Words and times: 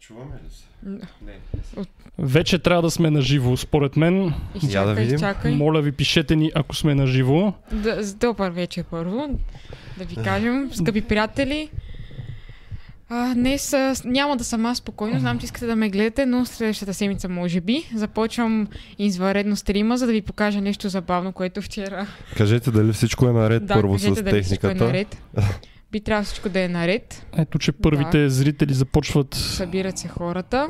чуваме 0.00 0.34
ли 0.34 0.50
се? 0.50 0.64
Не. 1.22 1.38
Вече 2.18 2.58
трябва 2.58 2.82
да 2.82 2.90
сме 2.90 3.10
на 3.10 3.20
живо, 3.22 3.56
според 3.56 3.96
мен. 3.96 4.24
Я 4.24 4.30
да 4.52 4.66
Изчакай, 4.66 4.94
видим. 4.94 5.14
изчакай. 5.14 5.54
Моля 5.54 5.82
ви, 5.82 5.92
пишете 5.92 6.36
ни, 6.36 6.52
ако 6.54 6.76
сме 6.76 6.94
на 6.94 7.06
живо. 7.06 7.52
Да, 7.72 8.14
добър 8.20 8.50
вечер 8.50 8.84
първо. 8.90 9.38
Да 9.98 10.04
ви 10.04 10.16
кажем, 10.16 10.70
скъпи 10.74 11.00
приятели. 11.00 11.70
А, 13.10 13.34
днес 13.34 13.72
а, 13.72 13.94
няма 14.04 14.36
да 14.36 14.44
съм 14.44 14.66
аз 14.66 14.78
спокойно, 14.78 15.20
знам, 15.20 15.38
че 15.38 15.44
искате 15.44 15.66
да 15.66 15.76
ме 15.76 15.88
гледате, 15.90 16.26
но 16.26 16.46
следващата 16.46 16.94
седмица 16.94 17.28
може 17.28 17.60
би. 17.60 17.84
Започвам 17.94 18.68
извънредно 18.98 19.56
стрима, 19.56 19.98
за 19.98 20.06
да 20.06 20.12
ви 20.12 20.22
покажа 20.22 20.60
нещо 20.60 20.88
забавно, 20.88 21.32
което 21.32 21.62
вчера... 21.62 22.06
Кажете 22.36 22.70
дали 22.70 22.92
всичко 22.92 23.28
е 23.28 23.32
наред 23.32 23.66
да, 23.66 23.74
първо 23.74 23.92
кажете 23.92 24.14
с 24.14 24.22
дали 24.22 24.42
всичко 24.42 24.66
е 24.66 24.70
техниката. 24.70 24.92
наред. 24.92 25.22
Би 25.92 26.00
трябвало 26.00 26.24
всичко 26.24 26.48
да 26.48 26.60
е 26.60 26.68
наред. 26.68 27.26
Ето, 27.38 27.58
че 27.58 27.72
първите 27.72 28.28
зрители 28.28 28.74
започват. 28.74 29.34
Събират 29.34 29.98
се 29.98 30.08
хората. 30.08 30.68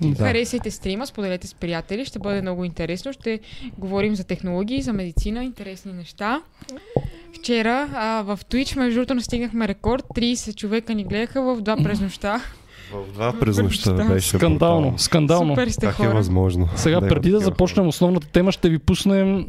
Да. 0.00 0.24
Харесайте 0.24 0.70
стрима, 0.70 1.06
споделете 1.06 1.46
с 1.46 1.54
приятели, 1.54 2.04
ще 2.04 2.18
бъде 2.18 2.42
много 2.42 2.64
интересно. 2.64 3.12
Ще 3.12 3.40
говорим 3.78 4.16
за 4.16 4.24
технологии, 4.24 4.82
за 4.82 4.92
медицина, 4.92 5.44
интересни 5.44 5.92
неща. 5.92 6.42
Вчера 7.34 7.88
а, 7.94 8.22
в 8.22 8.38
Twitch, 8.44 8.76
между 8.76 8.94
другото, 8.94 9.14
настигнахме 9.14 9.68
рекорд. 9.68 10.04
30 10.16 10.54
човека 10.54 10.94
ни 10.94 11.04
гледаха 11.04 11.42
в 11.42 11.60
два 11.60 11.76
през 11.76 12.00
нощта. 12.00 12.40
В 12.92 13.12
два 13.12 13.32
през 13.40 13.58
нощта 13.58 13.92
беше 13.94 14.28
Скандално, 14.28 14.58
брутално. 14.80 14.98
скандално. 14.98 15.52
Супер 15.54 15.68
сте 15.68 15.86
Как 15.86 15.94
е 15.94 15.96
хора. 15.96 16.14
възможно? 16.14 16.68
Сега, 16.76 17.00
преди 17.00 17.30
да 17.30 17.40
започнем 17.40 17.86
основната 17.88 18.26
тема, 18.26 18.52
ще 18.52 18.68
ви 18.68 18.78
пуснем 18.78 19.46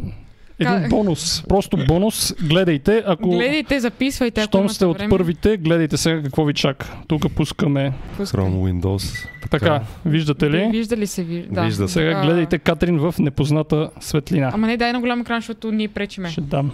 един 0.60 0.90
бонус. 0.90 1.44
Просто 1.44 1.78
бонус. 1.80 2.34
Гледайте. 2.42 3.04
Ако 3.06 3.30
Гледайте, 3.30 3.80
записвайте, 3.80 4.42
ако 4.42 4.48
щом 4.48 4.70
сте 4.70 4.86
от 4.86 4.98
време. 4.98 5.10
първите, 5.10 5.58
гледайте 5.58 5.98
сега 5.98 6.22
какво 6.24 6.46
ви 6.46 6.54
чака. 6.54 6.94
Тук 7.08 7.32
пускаме. 7.32 7.94
Chrome 8.20 8.72
Windows. 8.74 9.28
Така, 9.52 9.82
виждате 10.06 10.50
ли? 10.50 10.68
Вижда 10.68 10.98
ли 10.98 11.08
се? 11.08 11.24
ви- 11.24 11.48
Да. 11.52 11.62
Вижда 11.62 11.88
се. 11.88 11.94
Сега 11.94 12.12
А, 12.12 12.22
гледайте 12.22 12.60
Катрин 12.60 13.00
в 13.00 13.16
непозната 13.20 13.90
светлина. 14.00 14.52
Ама 14.54 14.68
не 14.68 14.78
дай 14.78 14.94
на 14.94 15.00
голям 15.00 15.22
екран, 15.22 15.40
защото 15.40 15.72
ние 15.72 15.88
пречиме. 15.88 16.30
Ще 16.30 16.42
дам. 16.42 16.72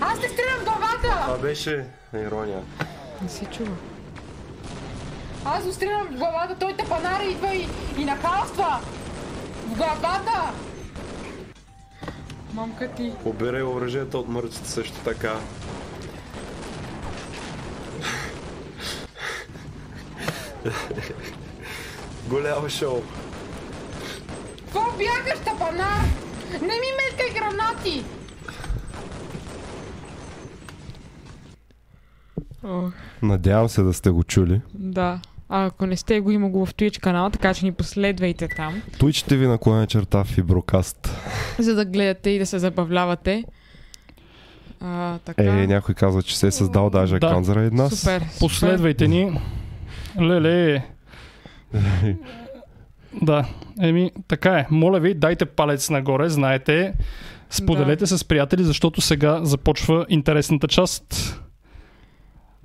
Аз 0.00 0.20
те 0.20 0.28
стрелям 0.28 0.64
главата! 0.64 1.22
Това 1.24 1.38
беше 1.38 1.84
ирония. 2.16 2.58
Не 3.22 3.28
се 3.28 3.44
чува. 3.46 3.70
Аз 5.44 5.64
го 5.64 5.72
стрелям 5.72 6.06
в 6.06 6.14
главата, 6.14 6.56
той 6.56 6.72
те 6.74 6.84
панара 6.84 7.22
идва 7.24 7.54
и, 7.54 7.66
и 7.98 8.04
нахалства! 8.04 8.78
В 9.66 9.76
главата! 9.76 10.50
Мамка 12.54 12.88
ти. 12.96 13.12
Обирай 13.24 13.62
оръжието 13.62 14.20
от 14.20 14.28
мъртвите 14.28 14.68
също 14.68 14.98
така. 15.04 15.34
Голямо 22.28 22.68
шоу. 22.68 23.02
Какво 24.64 24.80
бягаш, 24.80 25.38
тапанар? 25.44 26.00
Не 26.52 26.58
ми 26.66 26.90
меткай 26.96 27.34
гранати! 27.34 28.04
Надявам 33.22 33.68
се 33.68 33.82
да 33.82 33.92
сте 33.92 34.10
го 34.10 34.24
чули. 34.24 34.60
да. 34.74 35.20
А 35.52 35.66
ако 35.66 35.86
не 35.86 35.96
сте 35.96 36.20
го, 36.20 36.30
има 36.30 36.48
го 36.48 36.66
в 36.66 36.74
Twitch 36.74 37.00
канала, 37.00 37.30
така 37.30 37.54
че 37.54 37.64
ни 37.64 37.72
последвайте 37.72 38.48
там, 38.48 38.82
Twitch 38.90 39.30
TV 39.30 39.48
наклоня 39.48 39.86
черта 39.86 40.24
Фиброкаст. 40.24 41.18
за 41.58 41.74
да 41.74 41.84
гледате 41.84 42.30
и 42.30 42.38
да 42.38 42.46
се 42.46 42.58
забавлявате. 42.58 43.44
А, 44.80 45.18
така. 45.18 45.42
Е, 45.44 45.66
някой 45.66 45.94
казва, 45.94 46.22
че 46.22 46.38
се 46.38 46.46
е 46.46 46.50
създал 46.50 46.90
даже 46.90 47.18
Да. 47.18 47.26
акаунт 47.26 47.46
заради 47.46 47.76
нас. 47.76 48.00
Супер. 48.00 48.22
Последвайте 48.40 49.08
ни. 49.08 49.40
Леле. 50.20 50.84
Да, 53.22 53.48
еми, 53.80 54.10
така 54.28 54.58
е. 54.58 54.66
Моля 54.70 55.00
ви, 55.00 55.14
дайте 55.14 55.44
палец 55.46 55.90
нагоре, 55.90 56.28
знаете. 56.28 56.92
Споделете 57.50 58.06
с 58.06 58.24
приятели, 58.24 58.64
защото 58.64 59.00
сега 59.00 59.44
започва 59.44 60.06
интересната 60.08 60.68
част. 60.68 61.36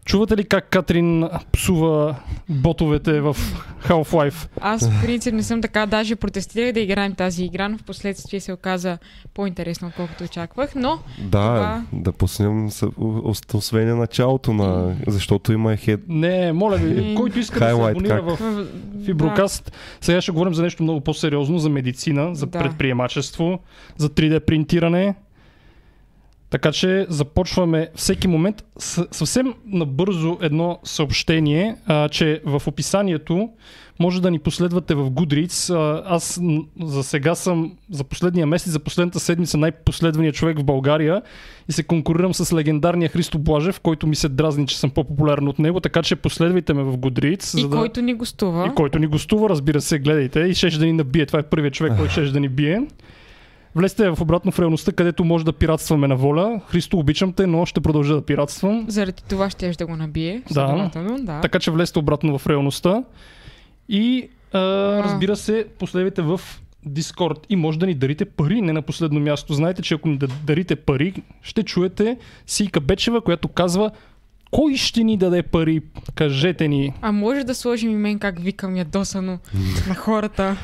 Чувате 0.05 0.38
ли 0.38 0.43
как 0.43 0.69
Катрин 0.69 1.23
псува 1.51 2.16
ботовете 2.49 3.21
в 3.21 3.38
Half-Life? 3.83 4.47
Аз 4.61 4.89
в 4.89 5.01
принцип 5.01 5.33
не 5.33 5.43
съм 5.43 5.61
така, 5.61 5.85
даже 5.85 6.16
протестирах 6.16 6.71
да 6.71 6.79
играем 6.79 7.13
тази 7.13 7.43
игра, 7.45 7.69
но 7.69 7.77
в 7.77 7.83
последствие 7.83 8.39
се 8.39 8.53
оказа 8.53 8.97
по-интересно, 9.33 9.88
отколкото 9.88 10.23
очаквах, 10.23 10.75
но 10.75 10.99
Да, 11.19 11.29
Това- 11.29 11.83
да 11.94 12.11
пуснем 12.11 12.69
освен 13.53 13.97
началото 13.97 14.53
на... 14.53 14.95
Защото 15.07 15.53
има 15.53 15.75
хед... 15.75 15.99
Не, 16.07 16.53
моля 16.53 16.75
ви, 16.75 17.15
който 17.15 17.39
иска 17.39 17.59
да 17.59 17.65
се 17.65 17.71
абонира 17.71 18.15
как? 18.15 18.25
в 18.29 18.65
Фиброкаст. 19.05 19.71
Сега 20.01 20.21
ще 20.21 20.31
говорим 20.31 20.53
за 20.53 20.63
нещо 20.63 20.83
много 20.83 21.01
по-сериозно, 21.01 21.59
за 21.59 21.69
медицина, 21.69 22.35
за 22.35 22.45
Да. 22.45 22.59
предприемачество, 22.59 23.59
за 23.97 24.09
3D 24.09 24.39
принтиране. 24.39 25.15
Така 26.50 26.72
че 26.72 27.06
започваме 27.09 27.89
всеки 27.95 28.28
момент. 28.28 28.63
С- 28.78 29.07
съвсем 29.11 29.53
набързо 29.66 30.38
едно 30.41 30.79
съобщение, 30.83 31.75
а, 31.85 32.09
че 32.09 32.41
в 32.45 32.61
описанието 32.67 33.50
може 34.00 34.22
да 34.22 34.31
ни 34.31 34.39
последвате 34.39 34.95
в 34.95 35.11
Goodreads. 35.11 35.75
А, 35.75 36.03
аз 36.06 36.41
за 36.83 37.03
сега 37.03 37.35
съм 37.35 37.78
за 37.91 38.03
последния 38.03 38.47
месец, 38.47 38.72
за 38.72 38.79
последната 38.79 39.19
седмица 39.19 39.57
най-последвания 39.57 40.33
човек 40.33 40.59
в 40.59 40.63
България 40.63 41.22
и 41.69 41.72
се 41.72 41.83
конкурирам 41.83 42.33
с 42.33 42.56
легендарния 42.56 43.09
Христо 43.09 43.39
Блажев, 43.39 43.79
който 43.79 44.07
ми 44.07 44.16
се 44.16 44.29
дразни, 44.29 44.67
че 44.67 44.79
съм 44.79 44.89
по-популярен 44.89 45.47
от 45.47 45.59
него, 45.59 45.79
така 45.79 46.01
че 46.01 46.16
последвайте 46.16 46.73
ме 46.73 46.83
в 46.83 46.97
Goodreads. 46.97 47.57
и 47.57 47.62
за 47.62 47.69
да... 47.69 47.77
който 47.77 48.01
ни 48.01 48.13
гостува. 48.13 48.67
И 48.72 48.75
който 48.75 49.00
ни 49.00 49.07
гостува, 49.07 49.50
разбира 49.50 49.81
се, 49.81 50.00
гледайте 50.00 50.39
и 50.39 50.53
ще 50.53 50.69
да 50.69 50.85
ни 50.85 50.94
набие. 50.94 51.25
Това 51.25 51.39
е 51.39 51.44
първият 51.44 51.73
човек, 51.73 51.94
който 51.97 52.12
ще 52.12 52.22
да 52.22 52.39
ни 52.39 52.50
бие. 52.50 52.81
Влезте 53.75 54.09
в 54.09 54.22
обратно 54.22 54.52
в 54.52 54.59
реалността, 54.59 54.91
където 54.91 55.24
може 55.24 55.46
да 55.46 55.53
пиратстваме 55.53 56.08
на 56.08 56.16
воля. 56.16 56.62
Христо, 56.68 56.97
обичам 56.97 57.34
те, 57.34 57.47
но 57.47 57.66
ще 57.66 57.81
продължа 57.81 58.16
да 58.16 58.22
пиратствам. 58.22 58.86
Заради 58.88 59.24
това 59.30 59.50
ще 59.50 59.72
да 59.72 59.86
го 59.86 59.96
набие. 59.96 60.41
Да. 60.52 60.91
да. 61.19 61.41
Така 61.41 61.59
че 61.59 61.72
влезте 61.72 62.00
обратно 62.00 62.38
в 62.38 62.47
реалността. 62.47 63.03
И 63.90 64.30
а, 64.53 64.59
разбира 65.03 65.36
се, 65.36 65.66
последвайте 65.80 66.22
в 66.22 66.41
Discord 66.88 67.38
и 67.50 67.56
може 67.56 67.80
да 67.80 67.86
ни 67.86 67.94
дарите 67.94 68.25
пари, 68.25 68.62
не 68.62 68.74
на 68.74 68.81
последно 68.81 69.19
място. 69.19 69.53
Знаете, 69.53 69.81
че 69.81 69.94
ако 69.94 70.07
ни 70.09 70.18
да- 70.18 70.28
дарите 70.28 70.75
пари, 70.75 71.13
ще 71.42 71.63
чуете 71.63 72.18
Сийка 72.47 72.81
Бечева, 72.81 73.22
която 73.22 73.47
казва 73.47 73.92
кой 74.52 74.75
ще 74.75 75.03
ни 75.03 75.18
даде 75.18 75.44
пари? 75.44 75.81
Кажете 76.16 76.68
ни. 76.68 76.94
А 77.02 77.12
може 77.12 77.44
да 77.44 77.56
сложим 77.56 77.92
и 77.92 77.96
мен 77.96 78.19
как 78.19 78.40
викам 78.40 78.75
ядосано 78.75 79.40
на 79.88 79.96
хората. 79.96 80.57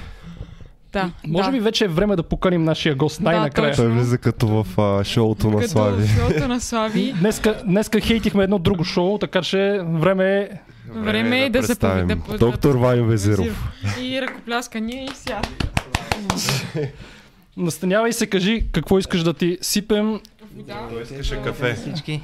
Да. 0.93 1.11
Може 1.27 1.45
да. 1.45 1.51
би 1.51 1.59
вече 1.59 1.85
е 1.85 1.89
време 1.89 2.15
да 2.15 2.23
поканим 2.23 2.63
нашия 2.63 2.95
гост 2.95 3.17
Да, 3.17 3.23
най-накрая. 3.23 3.69
точно. 3.69 3.83
Той 3.83 3.93
влиза 3.93 4.17
като 4.17 4.47
в 4.63 4.79
а, 4.79 5.03
шоуто 5.03 5.49
на 5.49 5.57
Като 5.57 5.69
Слави. 5.69 6.07
шоуто 6.09 6.47
на 6.47 6.59
Слави. 6.59 7.13
Днеска, 7.19 7.61
днеска 7.65 7.99
хейтихме 7.99 8.43
едно 8.43 8.59
друго 8.59 8.83
шоу, 8.83 9.17
така 9.17 9.41
че 9.41 9.57
време 9.83 10.37
е... 10.37 10.49
Време 10.89 11.39
е 11.39 11.49
да 11.49 11.61
се 11.61 11.67
представим. 11.69 12.07
пови- 12.09 12.31
да- 12.31 12.37
Доктор 12.37 12.75
Вайо 12.75 13.05
Везиров. 13.05 13.71
И 14.01 14.21
ръкопляскания 14.21 15.03
и 15.05 15.09
сега. 15.15 15.41
Настанявай 17.57 18.13
се, 18.13 18.27
кажи 18.27 18.63
какво 18.71 18.99
искаш 18.99 19.23
да 19.23 19.33
ти 19.33 19.57
сипем. 19.61 20.19
Вода. 20.55 20.79
Той 20.91 21.01
искаше 21.03 21.35
кафе. 21.35 21.73
Всички. 21.73 22.21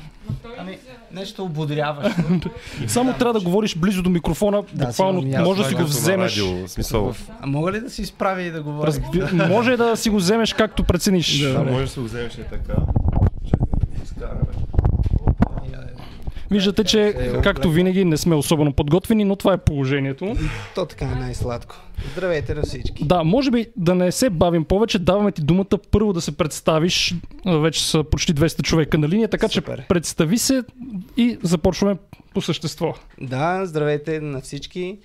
Ами, 0.57 0.77
нещо 1.11 1.43
ободряващо. 1.43 2.21
Само 2.87 3.13
трябва 3.13 3.33
да 3.33 3.39
говориш 3.39 3.75
близо 3.75 4.01
до 4.03 4.09
микрофона, 4.09 4.63
Да, 4.73 4.85
буквално 4.85 5.21
сигурно, 5.21 5.43
може 5.43 5.61
да 5.63 5.67
си 5.69 5.75
го 5.75 5.81
на 5.81 5.85
вземеш. 5.87 6.37
радио. 6.37 7.13
А 7.41 7.47
мога 7.47 7.71
ли 7.71 7.79
да 7.79 7.89
се 7.89 8.01
изправя 8.01 8.41
и 8.41 8.51
да 8.51 8.61
говоря? 8.63 8.87
Разби... 8.87 9.21
Може 9.33 9.77
да 9.77 9.97
си 9.97 10.09
го 10.09 10.17
вземеш 10.17 10.53
както 10.53 10.83
прецениш. 10.83 11.39
Да, 11.39 11.63
може 11.63 11.85
да 11.85 11.91
се 11.91 11.99
го 11.99 12.05
вземеш 12.05 12.33
и 12.33 12.43
така. 12.43 12.73
Виждате, 16.51 16.83
че 16.83 17.07
Е, 17.07 17.41
както 17.41 17.71
винаги 17.71 18.05
не 18.05 18.17
сме 18.17 18.35
особено 18.35 18.73
подготвени, 18.73 19.25
но 19.25 19.35
това 19.35 19.53
е 19.53 19.57
положението. 19.57 20.35
То 20.75 20.85
така 20.85 21.05
е 21.05 21.15
най-сладко. 21.15 21.75
Здравейте 22.11 22.53
на 22.55 22.61
всички. 22.61 23.05
Да, 23.05 23.23
може 23.23 23.51
би 23.51 23.65
да 23.75 23.95
не 23.95 24.11
се 24.11 24.29
бавим 24.29 24.63
повече, 24.65 24.99
даваме 24.99 25.31
ти 25.31 25.41
думата 25.41 25.77
първо 25.91 26.13
да 26.13 26.21
се 26.21 26.37
представиш. 26.37 27.15
Вече 27.45 27.89
са 27.89 28.03
почти 28.03 28.33
200 28.35 28.61
човека 28.61 28.97
на 28.97 29.09
линия, 29.09 29.27
така 29.27 29.47
Супер. 29.47 29.79
че 29.79 29.87
представи 29.87 30.37
се 30.37 30.63
и 31.17 31.37
започваме 31.43 31.95
по 32.33 32.41
същество. 32.41 32.93
Да, 33.21 33.65
здравейте 33.65 34.19
на 34.19 34.41
всички. 34.41 34.97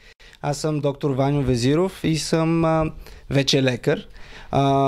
Аз 0.43 0.59
съм 0.59 0.81
доктор 0.81 1.11
Ваню 1.11 1.43
Везиров 1.43 2.05
и 2.05 2.19
съм 2.19 2.65
а, 2.65 2.93
вече 3.31 3.63
лекар. 3.63 4.07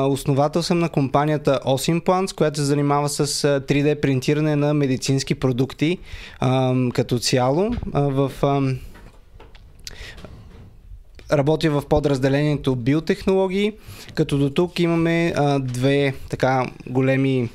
Основател 0.08 0.62
съм 0.62 0.78
на 0.78 0.88
компанията 0.88 1.61
Osimplants, 1.66 2.34
която 2.34 2.61
се 2.61 2.64
занимава 2.64 3.08
с 3.08 3.20
а, 3.20 3.61
3D 3.61 4.00
принтиране 4.00 4.56
на 4.56 4.75
медицински 4.75 5.34
продукти 5.34 5.99
като 6.94 7.19
цяло. 7.19 7.70
В, 7.93 8.32
работя 11.32 11.70
в 11.70 11.82
подразделението 11.88 12.76
биотехнологии, 12.76 13.72
като 14.14 14.38
до 14.38 14.50
тук 14.50 14.78
имаме 14.78 15.34
две 15.61 16.14
така 16.28 16.66
големи 16.87 17.49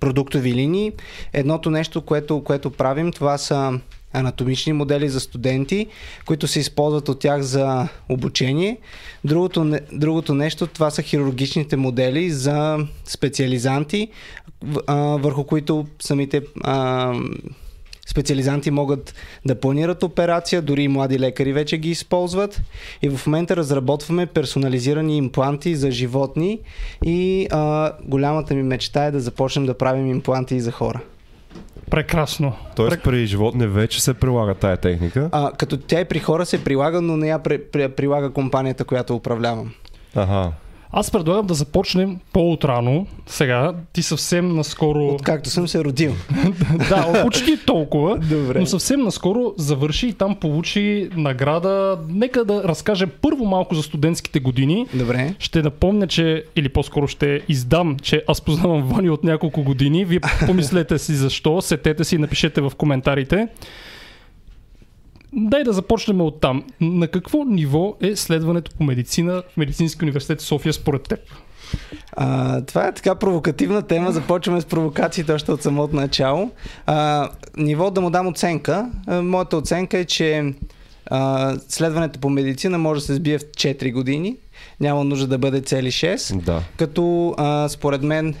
продуктови 0.00 0.54
линии. 0.54 0.92
Едното 1.32 1.70
нещо, 1.70 2.02
което, 2.02 2.44
което 2.44 2.70
правим, 2.70 3.12
това 3.12 3.38
са 3.38 3.80
анатомични 4.12 4.72
модели 4.72 5.08
за 5.08 5.20
студенти, 5.20 5.86
които 6.26 6.46
се 6.46 6.60
използват 6.60 7.08
от 7.08 7.18
тях 7.18 7.42
за 7.42 7.88
обучение. 8.08 8.78
Другото, 9.24 9.78
другото 9.92 10.34
нещо, 10.34 10.66
това 10.66 10.90
са 10.90 11.02
хирургичните 11.02 11.76
модели 11.76 12.30
за 12.30 12.78
специализанти, 13.04 14.08
върху 14.98 15.44
които 15.44 15.86
самите 16.00 16.42
специализанти 18.06 18.70
могат 18.70 19.14
да 19.46 19.60
планират 19.60 20.02
операция, 20.02 20.62
дори 20.62 20.82
и 20.82 20.88
млади 20.88 21.18
лекари 21.18 21.52
вече 21.52 21.78
ги 21.78 21.90
използват. 21.90 22.62
И 23.02 23.08
в 23.08 23.26
момента 23.26 23.56
разработваме 23.56 24.26
персонализирани 24.26 25.16
импланти 25.16 25.76
за 25.76 25.90
животни 25.90 26.60
и 27.04 27.48
голямата 28.04 28.54
ми 28.54 28.62
мечта 28.62 29.04
е 29.04 29.10
да 29.10 29.20
започнем 29.20 29.66
да 29.66 29.78
правим 29.78 30.06
импланти 30.10 30.54
и 30.54 30.60
за 30.60 30.72
хора. 30.72 31.00
Прекрасно. 31.90 32.52
Тоест 32.76 33.02
при 33.04 33.26
животни 33.26 33.66
вече 33.66 34.02
се 34.02 34.14
прилага 34.14 34.54
тая 34.54 34.76
техника. 34.76 35.28
А, 35.32 35.52
като 35.52 35.76
тя 35.76 36.00
и 36.00 36.04
при 36.04 36.18
хора 36.18 36.46
се 36.46 36.64
прилага, 36.64 37.00
но 37.00 37.16
не 37.16 37.28
я 37.28 37.38
при, 37.38 37.58
при, 37.64 37.88
прилага 37.88 38.30
компанията, 38.30 38.84
която 38.84 39.16
управлявам. 39.16 39.72
Ага. 40.14 40.52
Аз 40.92 41.10
предлагам 41.10 41.46
да 41.46 41.54
започнем 41.54 42.18
по-отрано. 42.32 43.06
Сега, 43.26 43.72
ти 43.92 44.02
съвсем 44.02 44.56
наскоро... 44.56 45.08
Откакто 45.08 45.50
съм 45.50 45.68
се 45.68 45.84
родил. 45.84 46.14
да, 46.88 47.22
почти 47.22 47.64
толкова. 47.66 48.18
Добре. 48.18 48.60
Но 48.60 48.66
съвсем 48.66 49.00
наскоро 49.00 49.54
завърши 49.56 50.06
и 50.06 50.12
там 50.12 50.36
получи 50.36 51.08
награда. 51.16 51.98
Нека 52.08 52.44
да 52.44 52.64
разкаже 52.64 53.06
първо 53.06 53.44
малко 53.44 53.74
за 53.74 53.82
студентските 53.82 54.40
години. 54.40 54.86
Добре. 54.94 55.34
Ще 55.38 55.62
напомня, 55.62 56.06
че, 56.06 56.44
или 56.56 56.68
по-скоро 56.68 57.08
ще 57.08 57.40
издам, 57.48 57.96
че 58.02 58.22
аз 58.28 58.40
познавам 58.40 58.82
Вани 58.82 59.10
от 59.10 59.24
няколко 59.24 59.62
години. 59.62 60.04
Вие 60.04 60.20
помислете 60.46 60.98
си 60.98 61.14
защо, 61.14 61.60
сетете 61.60 62.04
си 62.04 62.14
и 62.14 62.18
напишете 62.18 62.60
в 62.60 62.72
коментарите. 62.76 63.48
Дай 65.32 65.64
да 65.64 65.72
започнем 65.72 66.20
от 66.20 66.40
там. 66.40 66.64
На 66.80 67.08
какво 67.08 67.44
ниво 67.44 67.96
е 68.00 68.16
следването 68.16 68.70
по 68.78 68.84
медицина 68.84 69.42
в 69.52 69.56
Медицински 69.56 70.04
университет 70.04 70.40
София 70.40 70.72
според 70.72 71.02
теб? 71.02 71.20
А, 72.12 72.60
това 72.60 72.86
е 72.86 72.94
така 72.94 73.14
провокативна 73.14 73.82
тема. 73.82 74.12
Започваме 74.12 74.60
с 74.60 74.64
провокациите 74.64 75.32
още 75.32 75.52
от 75.52 75.62
самото 75.62 75.96
начало. 75.96 76.50
А, 76.86 77.28
ниво 77.56 77.90
да 77.90 78.00
му 78.00 78.10
дам 78.10 78.26
оценка. 78.26 78.90
А, 79.06 79.22
моята 79.22 79.56
оценка 79.56 79.98
е, 79.98 80.04
че 80.04 80.54
а, 81.06 81.54
следването 81.68 82.18
по 82.18 82.30
медицина 82.30 82.78
може 82.78 83.00
да 83.00 83.06
се 83.06 83.14
сбие 83.14 83.38
в 83.38 83.42
4 83.42 83.92
години. 83.92 84.36
Няма 84.80 85.04
нужда 85.04 85.26
да 85.26 85.38
бъде 85.38 85.60
цели 85.60 85.90
6. 85.90 86.40
Да. 86.40 86.62
Като 86.76 87.34
а, 87.38 87.68
според 87.68 88.02
мен 88.02 88.34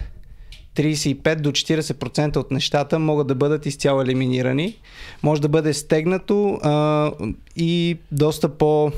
35 0.78 1.34
до 1.34 1.50
40% 1.50 2.36
от 2.36 2.50
нещата 2.50 2.98
могат 2.98 3.26
да 3.26 3.34
бъдат 3.34 3.66
изцяло 3.66 4.02
елиминирани. 4.02 4.78
Може 5.22 5.40
да 5.40 5.48
бъде 5.48 5.74
стегнато 5.74 6.58
а, 6.62 7.12
и 7.56 7.98
доста 8.12 8.48
по 8.48 8.92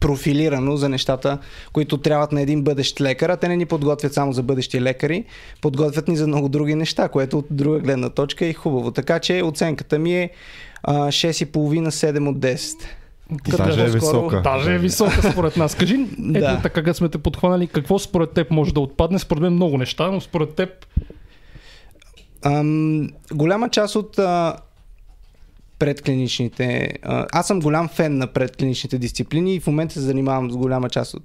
профилирано 0.00 0.76
за 0.76 0.88
нещата, 0.88 1.38
които 1.72 1.98
трябват 1.98 2.32
на 2.32 2.40
един 2.40 2.62
бъдещ 2.62 3.00
лекар, 3.00 3.28
а 3.28 3.36
те 3.36 3.48
не 3.48 3.56
ни 3.56 3.66
подготвят 3.66 4.14
само 4.14 4.32
за 4.32 4.42
бъдещи 4.42 4.80
лекари, 4.80 5.24
подготвят 5.60 6.08
ни 6.08 6.16
за 6.16 6.26
много 6.26 6.48
други 6.48 6.74
неща, 6.74 7.08
което 7.08 7.38
от 7.38 7.46
друга 7.50 7.78
гледна 7.78 8.08
точка 8.08 8.46
е 8.46 8.52
хубаво. 8.52 8.90
Така 8.90 9.18
че 9.18 9.42
оценката 9.42 9.98
ми 9.98 10.14
е 10.14 10.30
а, 10.82 11.06
6,5-7 11.06 12.28
от 12.28 12.38
10. 12.38 12.76
Даже 13.56 13.82
е 13.82 13.86
висока. 13.86 14.40
Даже 14.42 14.74
е 14.74 14.78
висока 14.78 15.30
според 15.32 15.56
нас. 15.56 15.74
Кажи, 15.74 15.94
ето 16.34 16.40
Да. 16.40 16.60
така 16.62 16.94
сме 16.94 17.08
те 17.08 17.18
подхванали, 17.18 17.66
какво 17.66 17.98
според 17.98 18.30
теб 18.30 18.50
може 18.50 18.74
да 18.74 18.80
отпадне? 18.80 19.18
Според 19.18 19.42
мен 19.42 19.52
много 19.52 19.78
неща, 19.78 20.10
но 20.10 20.20
според 20.20 20.54
теб 20.54 20.70
Ам, 22.42 23.08
голяма 23.32 23.68
част 23.68 23.96
от 23.96 24.18
а, 24.18 24.56
предклиничните. 25.84 26.92
Аз 27.32 27.46
съм 27.46 27.60
голям 27.60 27.88
фен 27.88 28.18
на 28.18 28.26
предклиничните 28.26 28.98
дисциплини 28.98 29.54
и 29.54 29.60
в 29.60 29.66
момента 29.66 29.94
се 29.94 30.00
занимавам 30.00 30.50
с 30.50 30.56
голяма 30.56 30.90
част 30.90 31.14
от, 31.14 31.22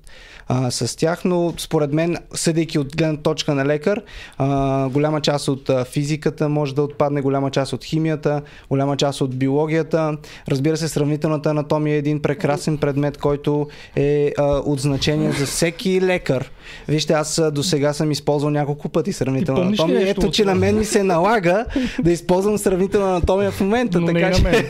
а, 0.47 0.71
с 0.71 0.97
тях, 0.97 1.25
но 1.25 1.53
според 1.57 1.94
мен, 1.94 2.17
съдейки 2.33 2.79
от 2.79 2.97
гледна 2.97 3.17
точка 3.17 3.56
на 3.56 3.65
лекар, 3.65 4.01
а, 4.38 4.89
голяма 4.89 5.21
част 5.21 5.47
от 5.47 5.69
физиката 5.91 6.50
може 6.50 6.75
да 6.75 6.81
отпадне, 6.83 7.21
голяма 7.21 7.51
част 7.51 7.73
от 7.73 7.83
химията, 7.83 8.41
голяма 8.69 8.97
част 8.97 9.21
от 9.21 9.35
биологията. 9.35 10.17
Разбира 10.47 10.77
се, 10.77 10.88
сравнителната 10.88 11.50
анатомия 11.50 11.95
е 11.95 11.97
един 11.97 12.21
прекрасен 12.21 12.77
предмет, 12.77 13.17
който 13.17 13.67
е 13.95 14.31
а, 14.38 14.44
от 14.44 14.79
значение 14.79 15.31
за 15.31 15.45
всеки 15.45 16.01
лекар. 16.01 16.51
Вижте, 16.88 17.13
аз 17.13 17.41
до 17.51 17.63
сега 17.63 17.94
съм 17.94 18.11
използвал 18.11 18.51
няколко 18.51 18.89
пъти 18.89 19.13
сравнителна 19.13 19.59
Ти 19.59 19.63
помниш 19.63 19.79
ли 19.79 19.83
анатомия. 19.83 20.09
Ето, 20.09 20.31
че 20.31 20.45
на 20.45 20.56
мен 20.56 20.77
ми 20.77 20.85
се 20.85 21.03
налага 21.03 21.65
да 22.03 22.11
използвам 22.11 22.57
сравнителна 22.57 23.09
анатомия 23.09 23.51
в 23.51 23.61
момента. 23.61 24.00
Но 24.00 24.07
така 24.07 24.29
на 24.29 24.48
мен. 24.51 24.65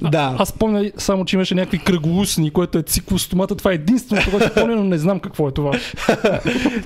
да. 0.10 0.36
Аз 0.38 0.52
помня 0.52 0.90
само, 0.96 1.24
че 1.24 1.36
имаше 1.36 1.54
някакви 1.54 1.78
кръглоусни, 1.78 2.50
което 2.50 2.78
е 2.78 2.82
циклостомата. 2.82 3.54
Това 3.54 3.70
е 3.70 3.74
единственото, 3.74 4.30
което 4.30 4.54
помня, 4.54 4.76
но 4.76 4.84
не 4.84 4.98
знам 4.98 5.20
какво 5.20 5.48
е 5.48 5.52
това. 5.52 5.70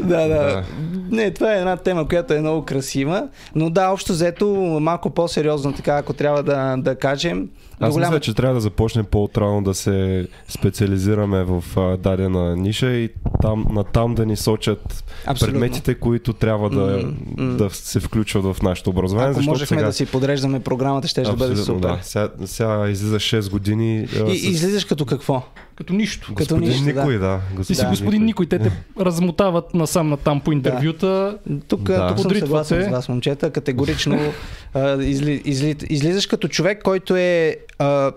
да, 0.01 0.29
да. 0.29 0.29
Да. 0.29 0.65
Не, 1.11 1.31
това 1.31 1.55
е 1.55 1.59
една 1.59 1.77
тема, 1.77 2.09
която 2.09 2.35
е 2.35 2.41
много 2.41 2.65
красива. 2.65 3.29
Но 3.55 3.71
да, 3.71 3.89
общо 3.89 4.13
взето, 4.13 4.47
малко 4.81 5.11
по-сериозно, 5.11 5.73
така, 5.73 5.97
ако 5.97 6.13
трябва 6.13 6.43
да, 6.43 6.77
да 6.77 6.95
кажем. 6.95 7.49
Аз 7.81 7.93
голяма- 7.93 8.11
мисля, 8.11 8.21
че 8.21 8.35
трябва 8.35 8.55
да 8.55 8.61
започнем 8.61 9.05
по-отрано 9.05 9.63
да 9.63 9.75
се 9.75 10.29
специализираме 10.49 11.45
в 11.45 11.65
а, 11.77 11.97
дадена 11.97 12.57
ниша 12.57 12.89
и 12.89 13.09
там, 13.43 13.67
натам 13.71 14.15
да 14.15 14.27
ни 14.27 14.37
сочат 14.37 15.05
Абсолютно. 15.27 15.53
предметите, 15.53 15.95
които 15.95 16.33
трябва 16.33 16.71
да, 16.71 17.13
м. 17.37 17.57
да 17.57 17.71
се 17.71 18.01
включват 18.01 18.45
в 18.47 18.63
нашето 18.63 18.91
образование. 18.91 19.31
Ако 19.31 19.43
можехме 19.43 19.77
сега... 19.77 19.87
да 19.87 19.93
си 19.93 20.07
подреждаме 20.07 20.61
програмата, 20.61 21.09
ще, 21.09 21.25
ще 21.25 21.37
бъде 21.37 21.57
супер. 21.57 21.81
Да. 21.81 21.99
Сега, 22.03 22.29
сега 22.45 22.89
излиза 22.89 23.17
6 23.17 23.51
години. 23.51 24.09
И, 24.29 24.39
с- 24.39 24.45
излизаш 24.45 24.85
като 24.85 25.07
какво? 25.07 25.43
Като 25.81 25.93
нищо. 25.93 26.27
като 26.27 26.35
Господин 26.35 26.69
нищо, 26.69 26.85
да. 26.85 27.01
Никой, 27.01 27.19
да. 27.19 27.41
Ти 27.67 27.75
си 27.75 27.85
господин 27.85 28.25
Никой. 28.25 28.47
Те 28.47 28.59
те 28.59 28.73
размотават 29.01 29.75
насам 29.75 30.09
натам 30.09 30.41
по 30.41 30.53
интервюта. 30.53 31.39
Тук, 31.69 31.83
Да. 31.83 32.09
тук 32.09 32.19
съм 32.19 32.37
съгласен 32.37 32.85
с 32.85 32.89
вас, 32.89 33.09
момчета. 33.09 33.51
Категорично 33.51 34.19
а, 34.75 35.03
изли, 35.03 35.43
изли, 35.45 35.77
излизаш 35.91 36.27
като 36.27 36.49
човек, 36.49 36.83
който 36.83 37.17
е 37.17 37.57
а, 37.79 38.13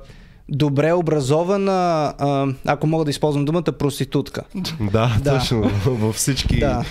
добре 0.50 0.94
образована, 0.94 1.72
а, 2.18 2.48
ако 2.66 2.88
мога 2.88 3.04
да 3.06 3.12
използвам 3.12 3.46
думата, 3.46 3.64
проститутка. 3.64 4.42
Да, 4.92 5.18
Да. 5.22 5.40
точно. 5.40 5.72
Във 5.86 6.16
всички. 6.16 6.60
Да. 6.60 6.84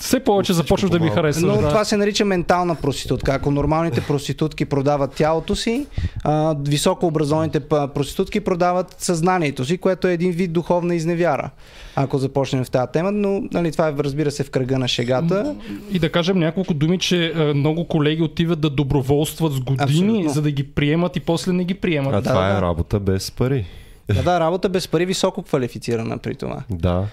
Все 0.00 0.20
повече 0.20 0.52
започваш 0.52 0.90
да 0.90 1.00
ми 1.00 1.08
харесваш. 1.08 1.44
Но 1.44 1.62
да. 1.62 1.68
това 1.68 1.84
се 1.84 1.96
нарича 1.96 2.24
ментална 2.24 2.74
проститутка. 2.74 3.32
Ако 3.34 3.50
нормалните 3.50 4.00
проститутки 4.00 4.64
продават 4.64 5.14
тялото 5.14 5.56
си, 5.56 5.86
а, 6.24 6.56
високо 6.60 7.06
образованите 7.06 7.60
п- 7.60 7.88
проститутки 7.88 8.40
продават 8.40 8.96
съзнанието 8.98 9.64
си, 9.64 9.78
което 9.78 10.08
е 10.08 10.12
един 10.12 10.32
вид 10.32 10.52
духовна 10.52 10.94
изневяра. 10.94 11.50
Ако 11.96 12.18
започнем 12.18 12.64
в 12.64 12.70
тази 12.70 12.92
тема, 12.92 13.12
но 13.12 13.42
нали, 13.52 13.72
това 13.72 13.88
е, 13.88 13.92
разбира 13.98 14.30
се, 14.30 14.44
в 14.44 14.50
кръга 14.50 14.78
на 14.78 14.88
шегата. 14.88 15.54
И 15.92 15.98
да 15.98 16.12
кажем 16.12 16.38
няколко 16.38 16.74
думи, 16.74 16.98
че 16.98 17.32
е, 17.36 17.54
много 17.54 17.88
колеги 17.88 18.22
отиват 18.22 18.60
да 18.60 18.70
доброволстват 18.70 19.52
с 19.52 19.60
години, 19.60 19.78
Абсолютно. 19.80 20.30
за 20.30 20.42
да 20.42 20.50
ги 20.50 20.62
приемат 20.64 21.16
и 21.16 21.20
после 21.20 21.52
не 21.52 21.64
ги 21.64 21.74
приемат. 21.74 22.14
А 22.14 22.20
Да, 22.20 22.30
това 22.30 22.42
да, 22.42 22.50
е 22.50 22.54
да. 22.54 22.62
работа 22.62 23.00
без 23.00 23.30
пари. 23.30 23.66
Да, 24.08 24.22
да, 24.22 24.40
работа 24.40 24.68
без 24.68 24.88
пари, 24.88 25.06
високо 25.06 25.42
квалифицирана 25.42 26.18
при 26.18 26.34
това. 26.34 26.62
Да. 26.70 27.04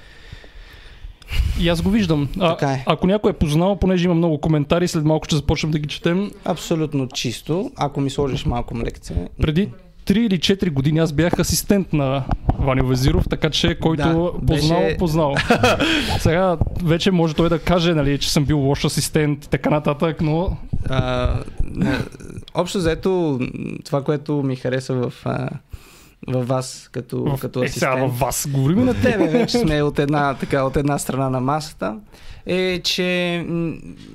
И 1.60 1.70
аз 1.70 1.82
го 1.82 1.90
виждам. 1.90 2.28
А, 2.40 2.50
Така 2.50 2.72
е. 2.72 2.84
Ако 2.86 3.08
някой 3.08 3.32
е 3.32 3.36
познал, 3.36 3.76
понеже 3.76 4.06
има 4.06 4.14
много 4.14 4.38
коментари, 4.38 4.88
след 4.88 5.04
малко 5.04 5.26
ще 5.26 5.36
започнем 5.36 5.72
да 5.72 5.80
ги 5.80 5.88
четем. 5.88 6.32
Абсолютно 6.46 7.08
чисто. 7.08 7.72
Ако 7.76 8.02
ми 8.02 8.10
сложиш 8.10 8.46
малко 8.46 8.78
лекция. 8.78 9.18
Преди 9.42 9.70
3 10.06 10.18
или 10.18 10.38
4 10.38 10.70
години 10.70 11.00
аз 11.00 11.12
бях 11.14 11.40
асистент 11.40 11.94
на 11.94 12.24
Ваню 12.60 12.88
Везиров, 12.88 13.24
така 13.30 13.50
че 13.50 13.76
който 13.76 14.04
Да, 14.42 14.46
познал, 14.48 14.80
беше- 14.82 14.98
познал. 14.98 15.36
Сега 16.20 16.58
вече 16.84 17.12
може 17.12 17.34
той 17.34 17.50
да 17.50 17.60
каже, 17.60 17.94
нали, 17.94 18.18
че 18.18 18.32
съм 18.32 18.46
бил 18.46 18.60
лош 18.60 18.86
асистент 18.86 19.46
и 19.46 19.50
така 19.50 19.70
нататък, 19.70 20.22
но 20.22 20.58
А, 20.90 21.34
общо 22.54 22.78
взето, 22.78 23.10
м, 23.42 23.48
това, 23.86 24.04
което 24.04 24.34
ми 24.36 24.56
хареса 24.56 24.94
в, 24.94 25.14
във 26.28 26.48
вас 26.48 26.90
като, 26.92 27.24
в, 27.24 27.40
като 27.40 27.64
е, 27.64 27.68
сега 27.68 27.88
асистент. 27.88 28.12
във 28.12 28.20
вас 28.20 28.48
говорим 28.50 28.86
на 28.86 29.02
тебе 29.02 29.28
вече 29.28 29.60
сме 29.60 29.82
от 29.82 30.00
една, 30.00 30.34
така, 30.34 30.64
от 30.64 30.78
една 30.78 30.98
страна 30.98 31.30
на 31.30 31.40
масата, 31.40 32.00
е, 32.46 32.80
че 32.84 33.46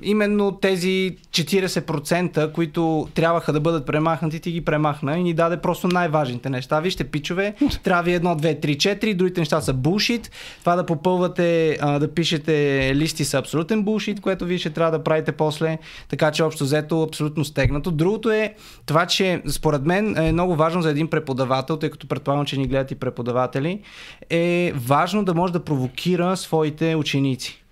именно 0.03 0.53
тези 0.53 1.17
40%, 1.31 2.53
които 2.53 3.09
трябваха 3.15 3.53
да 3.53 3.61
бъдат 3.61 3.87
премахнати, 3.87 4.41
ти 4.41 4.53
ги 4.53 4.65
премахна 4.65 5.19
и 5.19 5.23
ни 5.23 5.35
даде 5.35 5.57
просто 5.57 5.89
най-важните 5.89 6.51
неща. 6.51 6.81
Вижте, 6.81 7.05
пичове, 7.05 7.55
трябва 7.83 8.03
ви 8.03 8.13
едно, 8.13 8.35
две, 8.35 8.55
три, 8.61 8.79
четири, 8.79 9.15
другите 9.15 9.41
неща 9.41 9.61
са 9.61 9.73
булшит. 9.73 10.31
Това 10.61 10.77
да 10.77 10.87
попълвате, 10.87 11.79
да 12.01 12.15
пишете 12.15 12.93
листи 12.95 13.25
са 13.25 13.39
абсолютен 13.39 13.83
булшит, 13.83 14.21
което 14.21 14.45
вие 14.45 14.59
ще 14.59 14.71
трябва 14.71 14.99
да 14.99 15.05
правите 15.05 15.33
после. 15.33 15.79
Така 16.09 16.31
че 16.31 16.43
общо 16.43 16.65
взето 16.65 17.03
абсолютно 17.03 17.45
стегнато. 17.45 17.91
Другото 17.91 18.31
е 18.31 18.55
това, 18.87 19.07
че 19.07 19.43
според 19.49 19.87
мен 19.87 20.17
е 20.17 20.33
много 20.33 20.57
важно 20.57 20.83
за 20.83 20.91
един 20.91 21.09
преподавател, 21.09 21.77
тъй 21.77 21.91
като 21.91 22.09
предполагам, 22.09 22.47
че 22.47 22.57
ни 22.57 22.67
гледат 22.67 22.91
и 22.91 22.95
преподаватели, 22.95 23.81
е 24.31 24.73
важно 24.77 25.25
да 25.25 25.35
може 25.35 25.53
да 25.53 25.65
провокира 25.65 26.37
своите 26.37 26.95
ученици. 26.95 27.66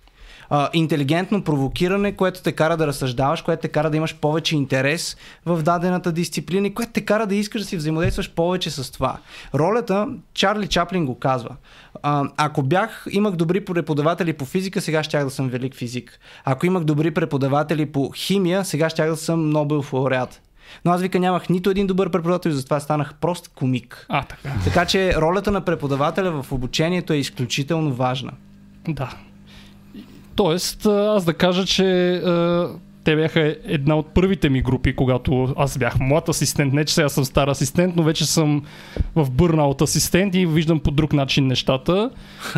А, 0.49 0.69
интелигентно 0.73 1.43
провокиране, 1.43 2.11
което 2.11 2.41
те 2.41 2.51
кара 2.51 2.77
да 2.77 2.87
разсъждаваш, 2.87 3.41
което 3.41 3.61
те 3.61 3.67
кара 3.67 3.89
да 3.89 3.97
имаш 3.97 4.15
повече 4.15 4.55
интерес 4.55 5.17
в 5.45 5.63
дадената 5.63 6.11
дисциплина 6.11 6.67
и 6.67 6.73
което 6.73 6.91
те 6.91 7.01
кара 7.01 7.27
да 7.27 7.35
искаш 7.35 7.61
да 7.61 7.67
си 7.67 7.77
взаимодействаш 7.77 8.31
повече 8.31 8.71
с 8.71 8.91
това. 8.91 9.17
Ролята, 9.55 10.07
Чарли 10.33 10.67
Чаплин 10.67 11.05
го 11.05 11.19
казва. 11.19 11.55
А, 12.03 12.23
ако 12.37 12.63
бях, 12.63 13.07
имах 13.11 13.35
добри 13.35 13.65
преподаватели 13.65 14.33
по 14.33 14.45
физика, 14.45 14.81
сега 14.81 15.03
щях 15.03 15.23
да 15.23 15.29
съм 15.29 15.49
велик 15.49 15.75
физик. 15.75 16.19
Ако 16.45 16.65
имах 16.65 16.83
добри 16.83 17.11
преподаватели 17.11 17.85
по 17.85 18.11
химия, 18.15 18.65
сега 18.65 18.89
щях 18.89 19.09
да 19.09 19.15
съм 19.15 19.49
Нобел 19.49 19.83
лауреат. 19.93 20.41
Но 20.85 20.91
аз 20.91 21.01
вика 21.01 21.19
нямах 21.19 21.49
нито 21.49 21.69
един 21.69 21.87
добър 21.87 22.11
преподавател, 22.11 22.51
затова 22.51 22.79
станах 22.79 23.13
прост 23.13 23.47
комик. 23.47 24.05
А, 24.09 24.23
така. 24.23 24.49
Така 24.63 24.85
че 24.85 25.15
ролята 25.15 25.51
на 25.51 25.61
преподавателя 25.61 26.43
в 26.43 26.51
обучението 26.51 27.13
е 27.13 27.17
изключително 27.17 27.93
важна. 27.93 28.31
Да. 28.87 29.09
Тоест, 30.35 30.85
аз 30.85 31.25
да 31.25 31.33
кажа, 31.33 31.65
че 31.65 32.21
те 33.05 33.15
бяха 33.15 33.55
една 33.65 33.95
от 33.95 34.07
първите 34.07 34.49
ми 34.49 34.61
групи, 34.61 34.95
когато 34.95 35.53
аз 35.57 35.77
бях 35.77 35.99
млад 35.99 36.29
асистент. 36.29 36.73
Не, 36.73 36.85
че 36.85 36.93
сега 36.93 37.09
съм 37.09 37.25
стар 37.25 37.47
асистент, 37.47 37.95
но 37.95 38.03
вече 38.03 38.25
съм 38.25 38.63
в 39.15 39.31
бърнаут 39.31 39.81
асистент 39.81 40.35
и 40.35 40.45
виждам 40.45 40.79
по 40.79 40.91
друг 40.91 41.13
начин 41.13 41.47
нещата. 41.47 42.09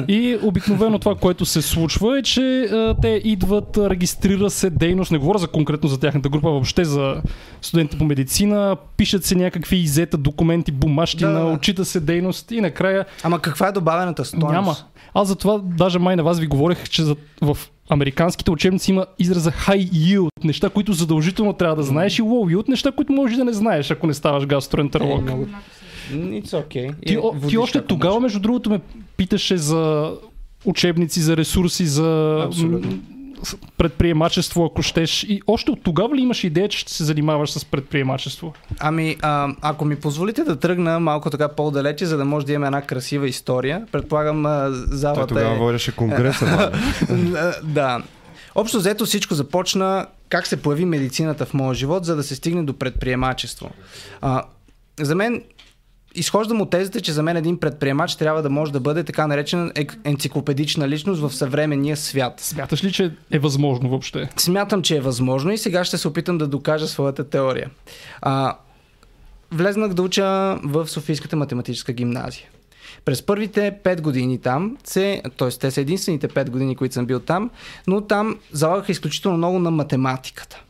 И 0.08 0.38
обикновено 0.44 1.00
това, 1.00 1.16
което 1.16 1.46
се 1.46 1.62
случва 1.62 2.20
е, 2.20 2.22
че 2.22 2.42
а, 2.62 2.96
те 3.02 3.22
идват, 3.24 3.78
регистрира 3.78 4.50
се 4.50 4.70
дейност, 4.70 5.12
не 5.12 5.18
говоря 5.18 5.38
за 5.38 5.48
конкретно 5.48 5.90
за 5.90 6.00
тяхната 6.00 6.30
група, 6.30 6.50
въобще 6.50 6.86
за 6.86 7.22
студенти 7.62 7.98
по 7.98 8.06
медицина, 8.06 8.78
пишат 8.98 9.26
се 9.26 9.36
някакви 9.36 9.78
изета 9.78 10.18
документи, 10.18 10.72
бумащина, 10.72 11.32
Да, 11.32 11.40
да. 11.40 11.46
отчита 11.46 11.86
се 11.86 12.00
дейност 12.00 12.52
и 12.52 12.62
накрая 12.62 13.06
Ама 13.24 13.40
каква 13.40 13.68
е 13.68 13.72
добавената 13.72 14.26
стойност? 14.26 14.52
няма. 14.52 14.76
Аз 15.14 15.28
затова 15.28 15.60
даже 15.64 16.00
май 16.00 16.16
на 16.16 16.24
вас 16.24 16.40
ви 16.40 16.48
говорех, 16.48 16.90
че 16.90 17.04
за, 17.04 17.16
в 17.42 17.58
американските 17.90 18.52
учебници 18.52 18.92
има 18.92 19.06
израза 19.20 19.52
high 19.52 19.90
yield, 19.92 20.30
неща, 20.44 20.70
които 20.70 20.94
задължително 20.94 21.54
трябва 21.54 21.76
да 21.76 21.84
знаеш 21.84 22.20
и 22.20 22.22
low 22.22 22.56
yield, 22.56 22.70
неща, 22.70 22.92
които 22.92 23.14
можеш 23.14 23.38
да 23.38 23.44
не 23.46 23.54
знаеш, 23.54 23.92
ако 23.92 24.08
не 24.08 24.14
ставаш 24.14 24.46
гастроентеролог. 24.46 25.20
Е, 25.20 25.24
много. 25.24 25.48
It's 26.12 26.46
okay. 26.46 26.94
Ти, 27.06 27.14
И 27.14 27.18
о, 27.18 27.32
ти 27.32 27.38
водиш, 27.38 27.58
още 27.58 27.82
тогава, 27.82 28.14
може. 28.14 28.24
между 28.24 28.40
другото, 28.40 28.70
ме 28.70 28.80
питаше 29.18 29.58
за 29.58 30.12
учебници, 30.66 31.22
за 31.22 31.38
ресурси, 31.38 31.86
за 31.86 32.42
Абсолютно. 32.46 33.00
Предприемачество, 33.78 34.66
ако 34.66 34.82
щеш. 34.82 35.24
И 35.24 35.42
още 35.48 35.72
от 35.72 35.84
тогава 35.84 36.16
ли 36.16 36.22
имаш 36.22 36.44
идея, 36.44 36.70
че 36.70 36.80
ще 36.80 36.94
се 36.94 37.04
занимаваш 37.04 37.52
с 37.52 37.66
предприемачество? 37.66 38.54
Ами, 38.80 39.18
а, 39.22 39.50
ако 39.62 39.86
ми 39.86 39.96
позволите 39.96 40.44
да 40.44 40.60
тръгна 40.60 41.00
малко 41.00 41.30
така 41.30 41.48
по-далече, 41.48 42.06
за 42.06 42.18
да 42.18 42.26
може 42.26 42.46
да 42.46 42.54
имаме 42.54 42.68
една 42.68 42.82
красива 42.82 43.28
история, 43.28 43.86
предполагам 43.92 44.46
а, 44.46 44.64
Той 44.66 44.98
залата 44.98 45.28
тогава 45.28 45.56
е... 45.56 45.58
водеше 45.58 45.96
конгреса. 45.96 46.72
Да. 47.64 48.04
Общо 48.56 48.78
взето 48.78 49.06
всичко 49.06 49.34
започна 49.34 50.08
как 50.30 50.48
се 50.48 50.62
появи 50.62 50.86
медицината 50.86 51.46
в 51.46 51.54
моя 51.54 51.74
живот, 51.74 52.06
за 52.06 52.16
да 52.16 52.24
се 52.24 52.36
стигне 52.36 52.64
до 52.64 52.74
предприемачество. 52.74 53.70
А, 54.22 54.44
за 55.00 55.16
мен 55.16 55.44
изхождам 56.18 56.62
от 56.62 56.70
тезата, 56.70 57.02
че 57.02 57.12
за 57.12 57.24
мен 57.24 57.38
един 57.38 57.60
предприемач 57.60 58.16
трябва 58.16 58.42
да 58.42 58.50
може 58.50 58.72
да 58.72 58.80
бъде 58.80 59.04
така 59.04 59.28
наречена 59.28 59.72
енциклопедична 60.04 60.88
личност 60.88 61.22
в 61.22 61.36
съвременния 61.36 61.98
свят. 61.98 62.40
Смяташ 62.40 62.84
ли, 62.84 62.92
че 62.92 63.12
е 63.32 63.40
възможно 63.40 63.90
въобще? 63.90 64.30
Смятам, 64.38 64.82
че 64.82 64.98
е 64.98 65.02
възможно 65.02 65.52
и 65.52 65.58
сега 65.58 65.84
ще 65.84 65.98
се 65.98 66.08
опитам 66.08 66.38
да 66.38 66.48
докажа 66.48 66.88
своята 66.88 67.30
теория. 67.30 67.70
А, 68.22 68.58
влезнах 69.52 69.94
да 69.94 70.02
уча 70.02 70.24
в 70.64 70.88
Софийската 70.88 71.36
математическа 71.36 71.94
гимназия. 71.94 72.48
През 73.06 73.22
първите 73.22 73.80
5 73.84 74.02
години 74.02 74.38
там, 74.38 74.78
се, 74.84 75.22
т.е. 75.38 75.50
те 75.50 75.72
са 75.72 75.82
единствените 75.82 76.28
5 76.28 76.50
години, 76.50 76.76
които 76.76 76.94
съм 76.94 77.06
бил 77.06 77.20
там, 77.20 77.50
но 77.88 78.02
там 78.02 78.40
залагаха 78.52 78.92
изключително 78.92 79.38
много 79.38 79.60
на 79.60 79.72
математиката. 79.72 80.62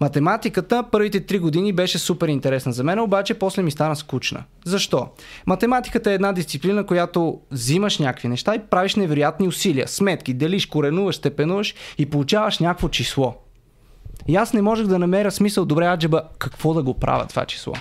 Математиката 0.00 0.84
първите 0.92 1.20
3 1.20 1.40
години 1.40 1.72
беше 1.72 1.98
супер 1.98 2.28
интересна 2.28 2.72
за 2.72 2.84
мен, 2.84 3.00
обаче 3.00 3.34
после 3.34 3.62
ми 3.62 3.70
стана 3.70 3.96
скучна. 3.96 4.44
Защо? 4.64 5.08
Математиката 5.46 6.10
е 6.10 6.14
една 6.14 6.32
дисциплина, 6.32 6.86
която 6.86 7.40
взимаш 7.50 7.98
някакви 7.98 8.28
неща 8.28 8.54
и 8.54 8.58
правиш 8.58 8.94
невероятни 8.94 9.48
усилия. 9.48 9.88
Сметки, 9.88 10.34
делиш, 10.34 10.66
коренуваш, 10.66 11.16
степенуваш 11.16 11.74
и 11.98 12.06
получаваш 12.06 12.58
някакво 12.58 12.88
число. 12.88 13.34
И 14.28 14.36
аз 14.36 14.52
не 14.52 14.62
можех 14.62 14.86
да 14.86 14.98
намеря 14.98 15.30
смисъл, 15.30 15.64
добре, 15.64 15.86
аджеба, 15.86 16.22
какво 16.38 16.74
да 16.74 16.82
го 16.82 16.94
правя 16.94 17.26
това 17.26 17.44
число. 17.44 17.72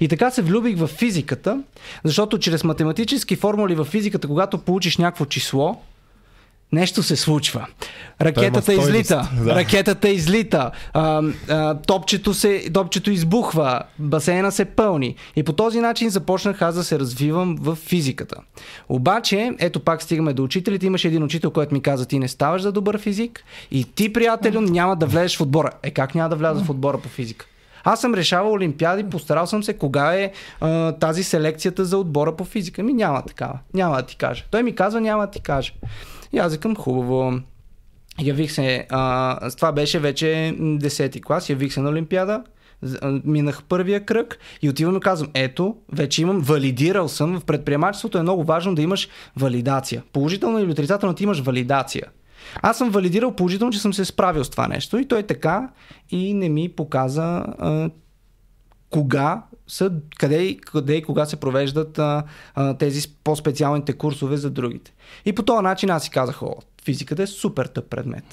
И 0.00 0.08
така 0.08 0.30
се 0.30 0.42
влюбих 0.42 0.78
в 0.78 0.86
физиката, 0.86 1.62
защото 2.04 2.38
чрез 2.38 2.64
математически 2.64 3.36
формули 3.36 3.74
в 3.74 3.84
физиката, 3.84 4.28
когато 4.28 4.58
получиш 4.58 4.96
някакво 4.96 5.24
число, 5.24 5.80
нещо 6.72 7.02
се 7.02 7.16
случва. 7.16 7.66
Ракетата 8.20 8.74
излита, 8.74 9.30
да. 9.44 9.54
ракетата 9.54 10.08
излита, 10.08 10.70
а, 10.92 11.22
а, 11.48 11.74
топчето, 11.74 12.34
се, 12.34 12.70
топчето 12.74 13.10
избухва, 13.10 13.82
басейна 13.98 14.52
се 14.52 14.64
пълни. 14.64 15.14
И 15.36 15.42
по 15.42 15.52
този 15.52 15.80
начин 15.80 16.10
започнах 16.10 16.62
аз 16.62 16.74
да 16.74 16.84
се 16.84 16.98
развивам 16.98 17.56
в 17.60 17.74
физиката. 17.74 18.36
Обаче, 18.88 19.50
ето 19.58 19.80
пак 19.80 20.02
стигаме 20.02 20.32
до 20.32 20.44
учителите. 20.44 20.86
Имаше 20.86 21.08
един 21.08 21.22
учител, 21.22 21.50
който 21.50 21.74
ми 21.74 21.82
каза, 21.82 22.06
ти 22.06 22.18
не 22.18 22.28
ставаш 22.28 22.62
за 22.62 22.72
добър 22.72 22.98
физик 22.98 23.44
и 23.70 23.84
ти, 23.84 24.12
приятелю, 24.12 24.60
няма 24.60 24.96
да 24.96 25.06
влезеш 25.06 25.36
в 25.36 25.40
отбора. 25.40 25.70
Е, 25.82 25.90
как 25.90 26.14
няма 26.14 26.28
да 26.28 26.36
вляза 26.36 26.64
в 26.64 26.70
отбора 26.70 26.98
по 26.98 27.08
физика? 27.08 27.46
Аз 27.84 28.00
съм 28.00 28.14
решавал 28.14 28.52
олимпиади, 28.52 29.04
постарал 29.04 29.46
съм 29.46 29.62
се 29.62 29.72
кога 29.72 30.14
е 30.14 30.32
а, 30.60 30.92
тази 30.92 31.24
селекцията 31.24 31.84
за 31.84 31.98
отбора 31.98 32.36
по 32.36 32.44
физика. 32.44 32.82
Ми 32.82 32.92
няма 32.92 33.22
такава. 33.22 33.58
Няма 33.74 33.96
да 33.96 34.02
ти 34.02 34.16
кажа. 34.16 34.44
Той 34.50 34.62
ми 34.62 34.74
казва, 34.74 35.00
няма 35.00 35.26
да 35.26 35.30
ти 35.30 35.40
кажа. 35.40 35.72
И 36.32 36.38
аз 36.38 36.52
викам, 36.52 36.76
хубаво. 36.76 37.40
Явих 38.20 38.52
се, 38.52 38.86
а, 38.90 39.50
това 39.50 39.72
беше 39.72 39.98
вече 39.98 40.54
м, 40.58 40.78
10-ти 40.78 41.20
клас, 41.20 41.50
явих 41.50 41.72
се 41.72 41.80
на 41.80 41.90
Олимпиада, 41.90 42.42
минах 43.24 43.62
първия 43.62 44.04
кръг 44.04 44.38
и 44.62 44.68
отивам 44.68 44.96
и 44.96 45.00
казвам, 45.00 45.30
ето, 45.34 45.76
вече 45.92 46.22
имам, 46.22 46.40
валидирал 46.40 47.08
съм, 47.08 47.40
в 47.40 47.44
предприемачеството 47.44 48.18
е 48.18 48.22
много 48.22 48.44
важно 48.44 48.74
да 48.74 48.82
имаш 48.82 49.08
валидация. 49.36 50.02
Положително 50.12 50.58
или 50.58 50.70
отрицателно 50.70 51.14
ти 51.14 51.24
имаш 51.24 51.40
валидация. 51.40 52.06
Аз 52.62 52.78
съм 52.78 52.90
валидирал 52.90 53.36
положително, 53.36 53.72
че 53.72 53.80
съм 53.80 53.94
се 53.94 54.04
справил 54.04 54.44
с 54.44 54.50
това 54.50 54.68
нещо 54.68 54.98
и 54.98 55.08
той 55.08 55.22
така 55.22 55.70
и 56.10 56.34
не 56.34 56.48
ми 56.48 56.68
показа 56.68 57.44
а, 57.58 57.90
кога 58.90 59.42
са, 59.70 59.92
къде, 60.18 60.56
къде 60.56 60.94
и 60.94 61.02
кога 61.02 61.26
се 61.26 61.36
провеждат 61.36 61.98
а, 61.98 62.24
а, 62.54 62.74
тези 62.74 63.08
по-специалните 63.24 63.92
курсове 63.92 64.36
за 64.36 64.50
другите. 64.50 64.92
И 65.24 65.32
по 65.32 65.42
този 65.42 65.62
начин 65.62 65.90
аз 65.90 66.04
си 66.04 66.10
казах, 66.10 66.42
о, 66.42 66.56
физиката 66.84 67.22
е 67.22 67.26
супер 67.26 67.66
тъп 67.66 67.90
предмет. 67.90 68.24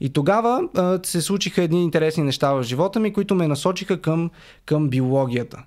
И 0.00 0.12
тогава 0.12 0.68
а, 0.76 1.00
се 1.02 1.20
случиха 1.20 1.62
едни 1.62 1.82
интересни 1.82 2.22
неща 2.22 2.52
в 2.52 2.62
живота 2.62 3.00
ми, 3.00 3.12
които 3.12 3.34
ме 3.34 3.48
насочиха 3.48 4.00
към, 4.00 4.30
към 4.66 4.88
биологията. 4.88 5.64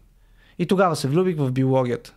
И 0.60 0.66
тогава 0.66 0.96
се 0.96 1.08
влюбих 1.08 1.38
в 1.38 1.52
биологията. 1.52 2.14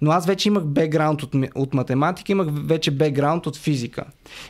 Но 0.00 0.10
аз 0.10 0.26
вече 0.26 0.48
имах 0.48 0.64
бекграунд 0.64 1.22
от, 1.22 1.34
от 1.54 1.74
математика, 1.74 2.32
имах 2.32 2.48
вече 2.50 2.90
бекграунд 2.90 3.46
от 3.46 3.56
физика. 3.56 4.04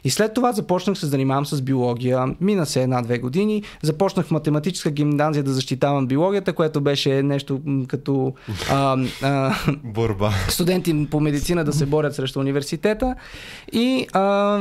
И 0.04 0.10
след 0.10 0.34
това 0.34 0.52
започнах 0.52 0.98
се 0.98 1.06
занимавам 1.06 1.46
с 1.46 1.62
биология. 1.62 2.34
Мина 2.40 2.66
се 2.66 2.82
една-две 2.82 3.18
години. 3.18 3.62
Започнах 3.82 4.26
в 4.26 4.30
математическа 4.30 4.90
гимназия 4.90 5.42
да 5.42 5.52
защитавам 5.52 6.06
биологията, 6.06 6.52
което 6.52 6.80
беше 6.80 7.22
нещо 7.22 7.60
като 7.88 8.34
а, 8.70 8.96
а, 9.22 9.54
Борба. 9.84 10.32
студенти 10.48 11.06
по 11.10 11.20
медицина 11.20 11.64
да 11.64 11.72
се 11.72 11.86
борят 11.86 12.14
срещу 12.14 12.40
университета. 12.40 13.14
И 13.72 14.06
а, 14.12 14.60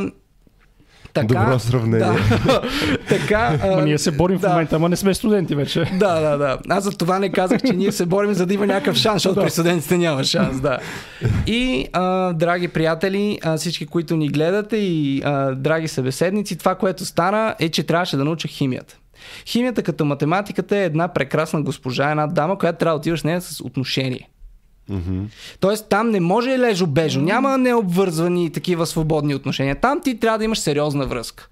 така, 1.14 1.28
Добро 1.28 1.60
сравнение. 1.60 2.08
Да, 2.46 2.62
така, 3.10 3.60
а, 3.64 3.82
ние 3.82 3.98
се 3.98 4.12
борим 4.12 4.38
в 4.38 4.42
да. 4.42 4.50
момента, 4.50 4.76
ама 4.76 4.90
не 4.90 4.96
сме 4.96 5.14
студенти 5.14 5.56
вече. 5.56 5.86
Да, 6.00 6.20
да, 6.20 6.38
да. 6.38 6.58
Аз 6.70 6.84
за 6.84 6.92
това 6.92 7.20
не 7.20 7.32
казах, 7.32 7.62
че 7.68 7.74
ние 7.74 7.92
се 7.92 8.06
борим, 8.06 8.34
за 8.34 8.46
да 8.46 8.54
има 8.54 8.66
някакъв 8.68 8.96
шанс, 8.96 9.14
защото 9.14 9.36
Да. 9.36 9.42
при 9.42 9.50
студентите 9.52 9.98
няма 9.98 10.24
шанс, 10.24 10.62
да. 10.62 10.78
И, 11.48 11.88
а, 11.94 12.34
драги 12.34 12.68
приятели, 12.68 13.40
а, 13.44 13.58
всички, 13.58 13.86
които 13.86 14.16
ни 14.16 14.28
гледате 14.28 14.78
и 14.78 15.22
а, 15.26 15.56
драги 15.56 15.88
събеседници, 15.88 16.58
това, 16.58 16.76
което 16.76 17.06
стана 17.06 17.56
е, 17.60 17.70
че 17.70 17.84
трябваше 17.84 18.18
да 18.18 18.26
науча 18.26 18.48
химията. 18.48 18.98
Химията 19.46 19.84
като 19.84 20.06
математиката 20.06 20.78
е 20.78 20.86
една 20.86 21.08
прекрасна 21.08 21.62
госпожа, 21.62 22.12
една 22.12 22.28
дама, 22.28 22.58
която 22.58 22.80
трябва 22.80 22.98
да 22.98 23.00
отиваш 23.00 23.20
с 23.20 23.24
нея 23.24 23.42
с 23.42 23.62
отношение. 23.62 24.30
Мгм. 24.90 25.24
Тоест 25.60 25.90
там 25.90 26.10
не 26.10 26.20
може 26.20 26.60
лежо-бежо, 26.60 27.22
няма 27.22 27.58
необвързвани 27.58 28.52
такива 28.52 28.86
свободни 28.86 29.36
отношения. 29.36 29.76
Там 29.76 30.02
ти 30.04 30.20
трябва 30.20 30.38
да 30.38 30.46
имаш 30.46 30.60
сериозна 30.60 31.06
връзка. 31.06 31.50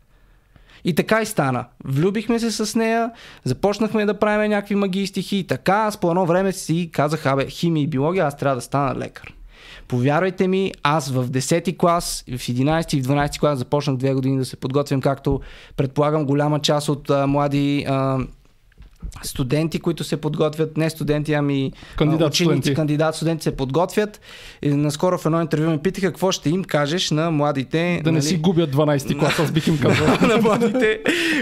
И 0.85 0.95
така 0.95 1.21
и 1.21 1.25
стана. 1.25 1.65
Влюбихме 1.83 2.39
се 2.39 2.51
с 2.51 2.75
нея, 2.75 3.11
започнахме 3.43 4.05
да 4.05 4.19
правим 4.19 4.51
някакви 4.51 4.75
магии 4.75 5.07
стихи 5.07 5.37
и 5.37 5.47
така 5.47 5.73
аз 5.73 5.97
по 5.97 6.09
едно 6.09 6.25
време 6.25 6.51
си 6.51 6.89
казах, 6.93 7.25
абе, 7.25 7.45
химия 7.49 7.83
и 7.83 7.87
биология, 7.87 8.25
аз 8.25 8.37
трябва 8.37 8.55
да 8.55 8.61
стана 8.61 8.95
лекар. 8.95 9.33
Повярвайте 9.87 10.47
ми, 10.47 10.71
аз 10.83 11.09
в 11.09 11.29
10-ти 11.29 11.77
клас, 11.77 12.23
в 12.27 12.31
11-ти 12.31 12.97
и 12.97 13.01
в 13.01 13.05
12-ти 13.05 13.39
клас 13.39 13.59
започнах 13.59 13.97
две 13.97 14.13
години 14.13 14.37
да 14.37 14.45
се 14.45 14.55
подготвям, 14.55 15.01
както 15.01 15.41
предполагам 15.77 16.25
голяма 16.25 16.59
част 16.59 16.89
от 16.89 17.09
а, 17.09 17.27
млади 17.27 17.85
а, 17.87 18.19
студенти, 19.23 19.79
които 19.79 20.03
се 20.03 20.17
подготвят, 20.17 20.77
не 20.77 20.89
студенти, 20.89 21.33
ами 21.33 21.71
Кандидат 21.95 22.29
ученици, 22.33 22.43
студенти. 22.43 22.75
кандидат 22.75 23.15
студенти 23.15 23.43
се 23.43 23.55
подготвят. 23.55 24.21
И 24.61 24.69
наскоро 24.69 25.17
в 25.17 25.25
едно 25.25 25.41
интервю 25.41 25.69
ме 25.69 25.77
питаха 25.77 26.07
какво 26.07 26.31
ще 26.31 26.49
им 26.49 26.63
кажеш 26.63 27.11
на 27.11 27.31
младите. 27.31 28.01
Да 28.03 28.11
не 28.11 28.17
нали, 28.17 28.27
си 28.27 28.37
губят 28.37 28.75
12-ти 28.75 29.17
клас, 29.17 29.39
аз 29.39 29.51
бих 29.51 29.67
им 29.67 29.79
казал. 29.81 30.07
на 30.21 30.37
младите 30.41 30.99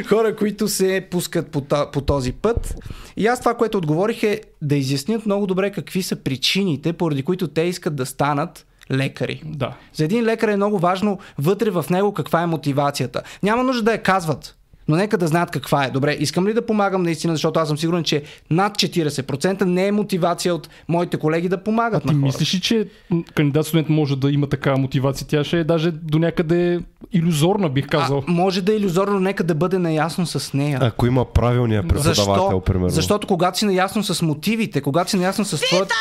хора, 0.08 0.36
които 0.36 0.68
се 0.68 1.08
пускат 1.12 1.52
по, 1.52 1.62
по 1.94 2.02
този 2.02 2.32
път. 2.32 2.76
И 3.18 3.28
аз 3.28 3.40
това, 3.40 3.54
което 3.54 3.78
отговорих 3.78 4.24
е 4.24 4.42
да 4.62 4.76
изяснят 4.76 5.26
много 5.26 5.48
добре 5.48 5.72
какви 5.72 6.04
са 6.04 6.16
причините, 6.16 6.94
поради 6.94 7.24
които 7.24 7.48
те 7.48 7.62
искат 7.62 7.96
да 7.96 8.06
станат 8.06 8.66
лекари. 8.92 9.42
Да. 9.46 9.74
За 9.94 10.04
един 10.04 10.24
лекар 10.24 10.48
е 10.48 10.56
много 10.56 10.80
важно 10.80 11.20
вътре 11.38 11.70
в 11.70 11.86
него 11.90 12.14
каква 12.14 12.42
е 12.42 12.46
мотивацията. 12.46 13.22
Няма 13.44 13.64
нужда 13.64 13.84
да 13.84 13.92
я 13.92 14.04
казват. 14.04 14.56
Но 14.88 14.96
нека 14.96 15.18
да 15.18 15.28
знаят 15.28 15.52
каква 15.52 15.86
е. 15.86 15.90
Добре, 15.90 16.18
искам 16.20 16.48
ли 16.48 16.54
да 16.54 16.66
помагам 16.66 17.04
наистина, 17.04 17.34
защото 17.34 17.60
аз 17.60 17.68
съм 17.68 17.78
сигурен, 17.78 18.04
че 18.04 18.24
над 18.50 18.74
40% 18.74 19.62
не 19.62 19.88
е 19.88 19.92
мотивация 19.92 20.56
от 20.56 20.70
моите 20.88 21.18
колеги 21.18 21.50
да 21.50 21.64
помагат 21.64 22.02
Ти 22.02 22.08
на 22.08 22.14
хора. 22.14 22.22
мислиш 22.26 22.56
ли, 22.56 22.60
че 22.60 22.88
кандидат 23.36 23.66
студент 23.68 23.90
може 23.90 24.16
да 24.16 24.32
има 24.32 24.48
такава 24.48 24.78
мотивация? 24.78 25.28
Тя 25.28 25.44
ще 25.44 25.60
е 25.60 25.64
даже 25.64 25.92
до 25.92 26.20
някъде 26.20 26.80
иллюзорна, 27.14 27.70
бих 27.70 27.88
казал. 27.88 28.24
А, 28.28 28.32
може 28.32 28.62
да 28.62 28.74
е 28.74 28.76
иллюзорно, 28.76 29.20
нека 29.20 29.44
да 29.44 29.56
бъде 29.56 29.78
наясно 29.78 30.26
с 30.26 30.54
нея. 30.54 30.80
Ако 30.82 31.06
има 31.06 31.26
правилния 31.26 31.82
преподавател, 31.84 32.14
Защо? 32.24 32.62
примерно. 32.62 32.90
Защото 32.90 33.28
когато 33.28 33.58
си 33.58 33.66
наясно 33.66 34.04
с 34.04 34.22
мотивите, 34.22 34.82
когато 34.82 35.10
си 35.10 35.18
наясно 35.18 35.46
с 35.46 35.62
твоят... 35.62 35.92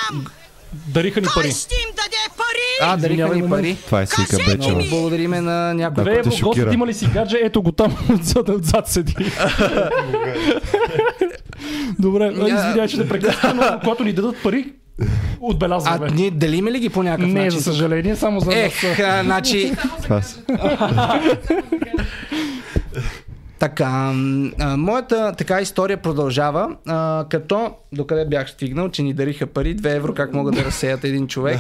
Дариха 0.87 1.21
ни 1.21 1.27
пари. 1.27 1.43
Кой 1.43 1.53
ще 1.53 1.75
им 1.75 1.91
даде 1.91 2.17
пари? 2.37 2.65
А, 2.83 2.97
дариха 2.97 3.29
ни 3.29 3.49
пари. 3.49 3.77
Това 3.87 4.03
е 4.03 4.07
Сика 4.07 4.37
Бечева. 4.39 4.77
ми! 4.77 4.89
Благодариме 4.91 5.41
на 5.41 5.75
някой. 5.75 6.05
Те 6.05 6.23
в 6.23 6.33
шокира. 6.33 6.45
гостът 6.45 6.75
има 6.75 6.87
ли 6.87 6.95
си 6.95 7.07
гадже? 7.07 7.39
Ето 7.39 7.63
го 7.63 7.73
там 7.73 7.97
отзад, 8.13 8.49
отзад 8.49 8.89
седи. 8.89 9.15
Добре, 11.99 12.27
извинявай, 12.29 12.89
че 12.89 12.97
те 12.97 13.09
прекъсвам, 13.09 13.57
но 13.57 13.79
когато 13.81 14.05
ни 14.05 14.13
дадат 14.13 14.43
пари, 14.43 14.73
А 15.01 15.05
отбелязваме. 15.41 16.09
ние 16.11 16.31
делиме 16.31 16.73
ли 16.73 16.79
ги 16.79 16.89
по 16.89 17.03
някакъв 17.03 17.27
Не, 17.27 17.35
начин? 17.35 17.51
за 17.53 17.65
съжаление, 17.65 18.17
само 18.17 18.41
за 18.41 18.55
Ех, 18.55 18.83
нас. 18.83 18.99
а, 19.01 19.23
значи... 19.25 19.73
Така, 23.65 24.13
а, 24.59 24.77
моята 24.77 25.33
така 25.39 25.61
история 25.61 25.97
продължава, 25.97 26.77
а, 26.87 27.25
като 27.31 27.71
докъде 27.93 28.25
бях 28.25 28.51
стигнал, 28.51 28.89
че 28.89 29.03
ни 29.03 29.13
дариха 29.15 29.47
пари, 29.47 29.77
2 29.77 29.97
евро, 29.97 30.15
как 30.15 30.35
могат 30.35 30.55
да 30.55 30.65
разсеят 30.65 31.05
един 31.05 31.27
човек. 31.27 31.59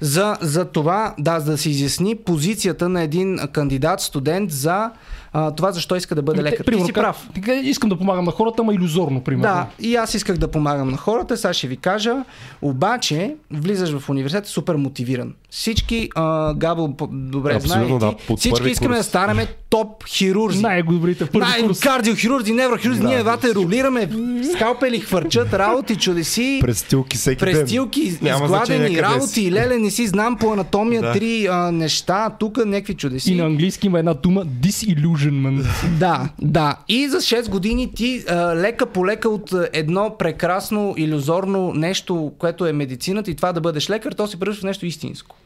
За, 0.00 0.36
за 0.40 0.64
това, 0.64 1.14
да, 1.18 1.40
за 1.40 1.50
да 1.50 1.58
се 1.58 1.70
изясни 1.70 2.16
позицията 2.16 2.88
на 2.88 3.02
един 3.02 3.38
кандидат, 3.52 4.00
студент 4.00 4.50
за 4.50 4.90
а, 5.32 5.50
това 5.50 5.72
защо 5.72 5.96
иска 5.96 6.14
да 6.14 6.22
бъде 6.22 6.40
Ами 6.40 6.50
лекар. 6.50 6.56
Ти 6.56 6.64
примерно, 6.64 6.86
си 6.86 6.92
как- 6.92 7.04
прав. 7.04 7.28
така, 7.34 7.54
Искам 7.54 7.88
да 7.88 7.98
помагам 7.98 8.24
на 8.24 8.30
хората, 8.30 8.62
ама 8.62 8.74
иллюзорно, 8.74 9.20
примерно. 9.24 9.54
Да, 9.54 9.66
и 9.80 9.96
аз 9.96 10.14
исках 10.14 10.36
да 10.36 10.48
помагам 10.48 10.90
на 10.90 10.96
хората, 10.96 11.36
сега 11.36 11.52
ще 11.52 11.66
ви 11.66 11.76
кажа. 11.76 12.24
Обаче, 12.62 13.34
влизаш 13.50 13.98
в 13.98 14.08
университета 14.10 14.48
супер 14.48 14.74
мотивиран. 14.74 15.34
Всички, 15.50 16.08
а, 16.14 16.54
Габо 16.54 16.88
добре 17.12 17.54
Абсолютно, 17.54 17.98
знае, 17.98 18.12
да, 18.28 18.36
всички 18.36 18.68
искаме 18.68 18.88
курс. 18.88 18.98
да 18.98 19.08
станем 19.08 19.46
топ 19.70 20.06
хирурзи. 20.08 20.62
Най-добрите 20.62 21.26
първи 21.26 21.46
Най- 21.48 21.62
курс. 21.62 21.80
кардиохирурзи, 21.80 22.52
неврохирурзи, 22.52 23.00
Да. 23.00 23.08
ние 23.08 23.22
вате 23.22 23.54
ролираме, 23.54 24.08
скалпели 24.54 25.00
хвърчат, 25.00 25.54
работи, 25.54 25.96
чудеси, 25.96 26.58
Престилки 26.60 27.16
всеки 27.16 27.38
престилки, 27.38 28.00
изгладени 28.00 28.86
къде 28.86 29.02
работи, 29.02 29.52
леле, 29.52 29.78
не 29.78 29.90
си 29.90 30.06
знам 30.06 30.36
по 30.36 30.52
анатомия 30.52 31.02
Да. 31.02 31.12
три 31.12 31.46
а, 31.46 31.72
неща, 31.72 32.30
тук 32.30 32.56
някакви 32.58 32.94
чудеси. 32.94 33.32
И 33.32 33.36
на 33.36 33.44
английски 33.44 33.86
има 33.86 33.98
една 33.98 34.14
дума 34.14 34.44
disillusionment. 34.44 35.64
Да, 35.98 36.28
да. 36.38 36.76
И 36.88 37.08
за 37.08 37.16
6 37.16 37.48
години 37.48 37.92
ти 37.94 38.24
а, 38.28 38.56
лека 38.56 38.86
по 38.86 39.06
лека 39.06 39.28
от 39.28 39.54
едно 39.72 40.16
прекрасно, 40.18 40.94
иллюзорно 40.96 41.72
нещо, 41.74 42.32
което 42.38 42.66
е 42.66 42.72
медицината 42.72 43.30
и 43.30 43.34
това 43.34 43.52
да 43.52 43.60
бъдеш 43.60 43.90
лекар, 43.90 44.12
то 44.12 44.26
се 44.26 44.40
превръща 44.40 44.60
в 44.60 44.64
нещо 44.64 44.86
истинско. 44.86 45.36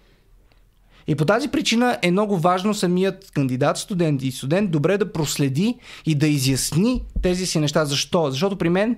И 1.07 1.15
по 1.15 1.25
тази 1.25 1.49
причина 1.49 1.99
е 2.03 2.11
много 2.11 2.39
важно 2.39 2.75
самият 2.75 3.31
кандидат, 3.31 3.79
студент 3.79 4.23
и 4.23 4.33
студент 4.33 4.71
добре 4.71 4.99
да 4.99 5.13
проследи 5.13 5.79
и 6.07 6.15
да 6.15 6.27
изясни 6.27 7.03
тези 7.23 7.47
си 7.47 7.61
неща. 7.61 7.85
Защо? 7.85 8.31
Защото 8.31 8.57
при 8.57 8.69
мен 8.69 8.97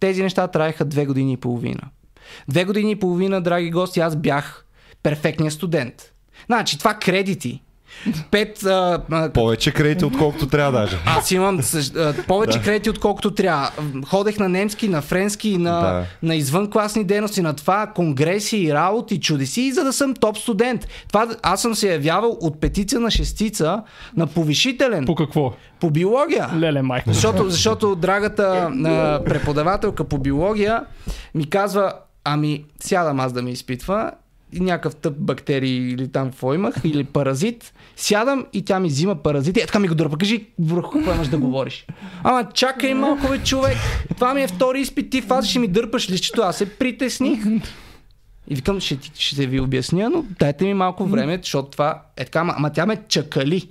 тези 0.00 0.22
неща 0.22 0.48
траеха 0.48 0.84
две 0.84 1.06
години 1.06 1.32
и 1.32 1.36
половина. 1.36 1.82
Две 2.48 2.64
години 2.64 2.90
и 2.90 2.96
половина, 2.96 3.40
драги 3.40 3.70
гости, 3.70 4.00
аз 4.00 4.16
бях 4.16 4.64
перфектният 5.02 5.54
студент. 5.54 6.12
Значи, 6.46 6.78
това 6.78 6.94
кредити. 6.94 7.62
Пет 8.30 8.62
а, 8.62 9.02
а, 9.10 9.30
Повече 9.30 9.70
кредити, 9.70 10.04
отколкото 10.04 10.46
трябва 10.46 10.72
даже. 10.72 10.96
аз 11.06 11.30
имам 11.30 11.58
същ- 11.58 11.96
а, 11.96 12.22
повече 12.22 12.60
кредити, 12.60 12.90
отколкото 12.90 13.30
трябва. 13.30 13.70
Ходех 14.06 14.38
на 14.38 14.48
немски, 14.48 14.88
на 14.88 15.02
френски, 15.02 15.58
на, 15.58 15.70
Да. 15.72 16.04
на 16.22 16.34
извънкласни 16.36 17.04
дейности, 17.04 17.42
на 17.42 17.54
това, 17.54 17.86
конгреси, 17.86 18.72
работи, 18.72 19.20
чудеси, 19.20 19.72
за 19.72 19.84
да 19.84 19.92
съм 19.92 20.14
топ 20.14 20.38
студент. 20.38 20.86
Това, 21.08 21.28
аз 21.42 21.62
съм 21.62 21.74
се 21.74 21.88
явявал 21.88 22.38
от 22.40 22.60
петица 22.60 23.00
на 23.00 23.10
шестица 23.10 23.82
на 24.16 24.26
повишителен 24.26 25.04
По 25.06 25.14
какво? 25.14 25.52
по 25.80 25.90
биология. 25.90 26.50
Леле, 26.56 26.82
майка. 26.82 27.12
Защото, 27.12 27.50
защото 27.50 27.94
драгата 27.94 28.42
а, 28.76 29.20
преподавателка 29.24 30.04
по 30.04 30.18
биология 30.18 30.84
ми 31.34 31.50
казва, 31.50 31.92
ами 32.24 32.64
сядам 32.80 33.20
аз 33.20 33.32
да 33.32 33.42
ме 33.42 33.50
изпитва 33.50 34.10
и 34.10 34.23
някакъв 34.60 34.96
тъп 34.96 35.14
бактерии 35.18 35.90
или 35.92 36.08
там 36.08 36.30
какво 36.30 36.54
имах, 36.54 36.74
или 36.84 37.04
паразит. 37.04 37.74
Сядам 37.96 38.46
и 38.52 38.64
тя 38.64 38.80
ми 38.80 38.88
взима 38.88 39.14
паразити. 39.14 39.60
Е, 39.60 39.66
така 39.66 39.78
ми 39.78 39.88
го 39.88 39.94
дърпа. 39.94 40.18
Кажи 40.18 40.46
върху 40.58 40.90
какво 40.90 41.14
имаш 41.14 41.28
да 41.28 41.38
говориш. 41.38 41.86
Ама 42.22 42.48
чакай 42.54 42.94
малко, 42.94 43.28
бе, 43.28 43.38
човек. 43.38 43.76
Това 44.14 44.34
ми 44.34 44.42
е 44.42 44.48
втори 44.48 44.80
изпит. 44.80 45.10
Ти 45.10 45.20
фаза 45.20 45.48
ще 45.48 45.58
ми 45.58 45.68
дърпаш 45.68 46.10
лището. 46.10 46.42
Аз 46.42 46.56
се 46.56 46.66
притесних. 46.66 47.38
И 48.48 48.54
викам, 48.54 48.80
ще, 48.80 48.98
ще 49.14 49.46
ви 49.46 49.60
обясня, 49.60 50.10
но 50.10 50.24
дайте 50.38 50.64
ми 50.64 50.74
малко 50.74 51.06
време, 51.06 51.38
защото 51.42 51.70
това 51.70 52.02
е 52.16 52.24
така, 52.24 52.40
ама, 52.40 52.54
ама 52.56 52.72
тя 52.72 52.86
ме 52.86 53.02
чакали. 53.08 53.68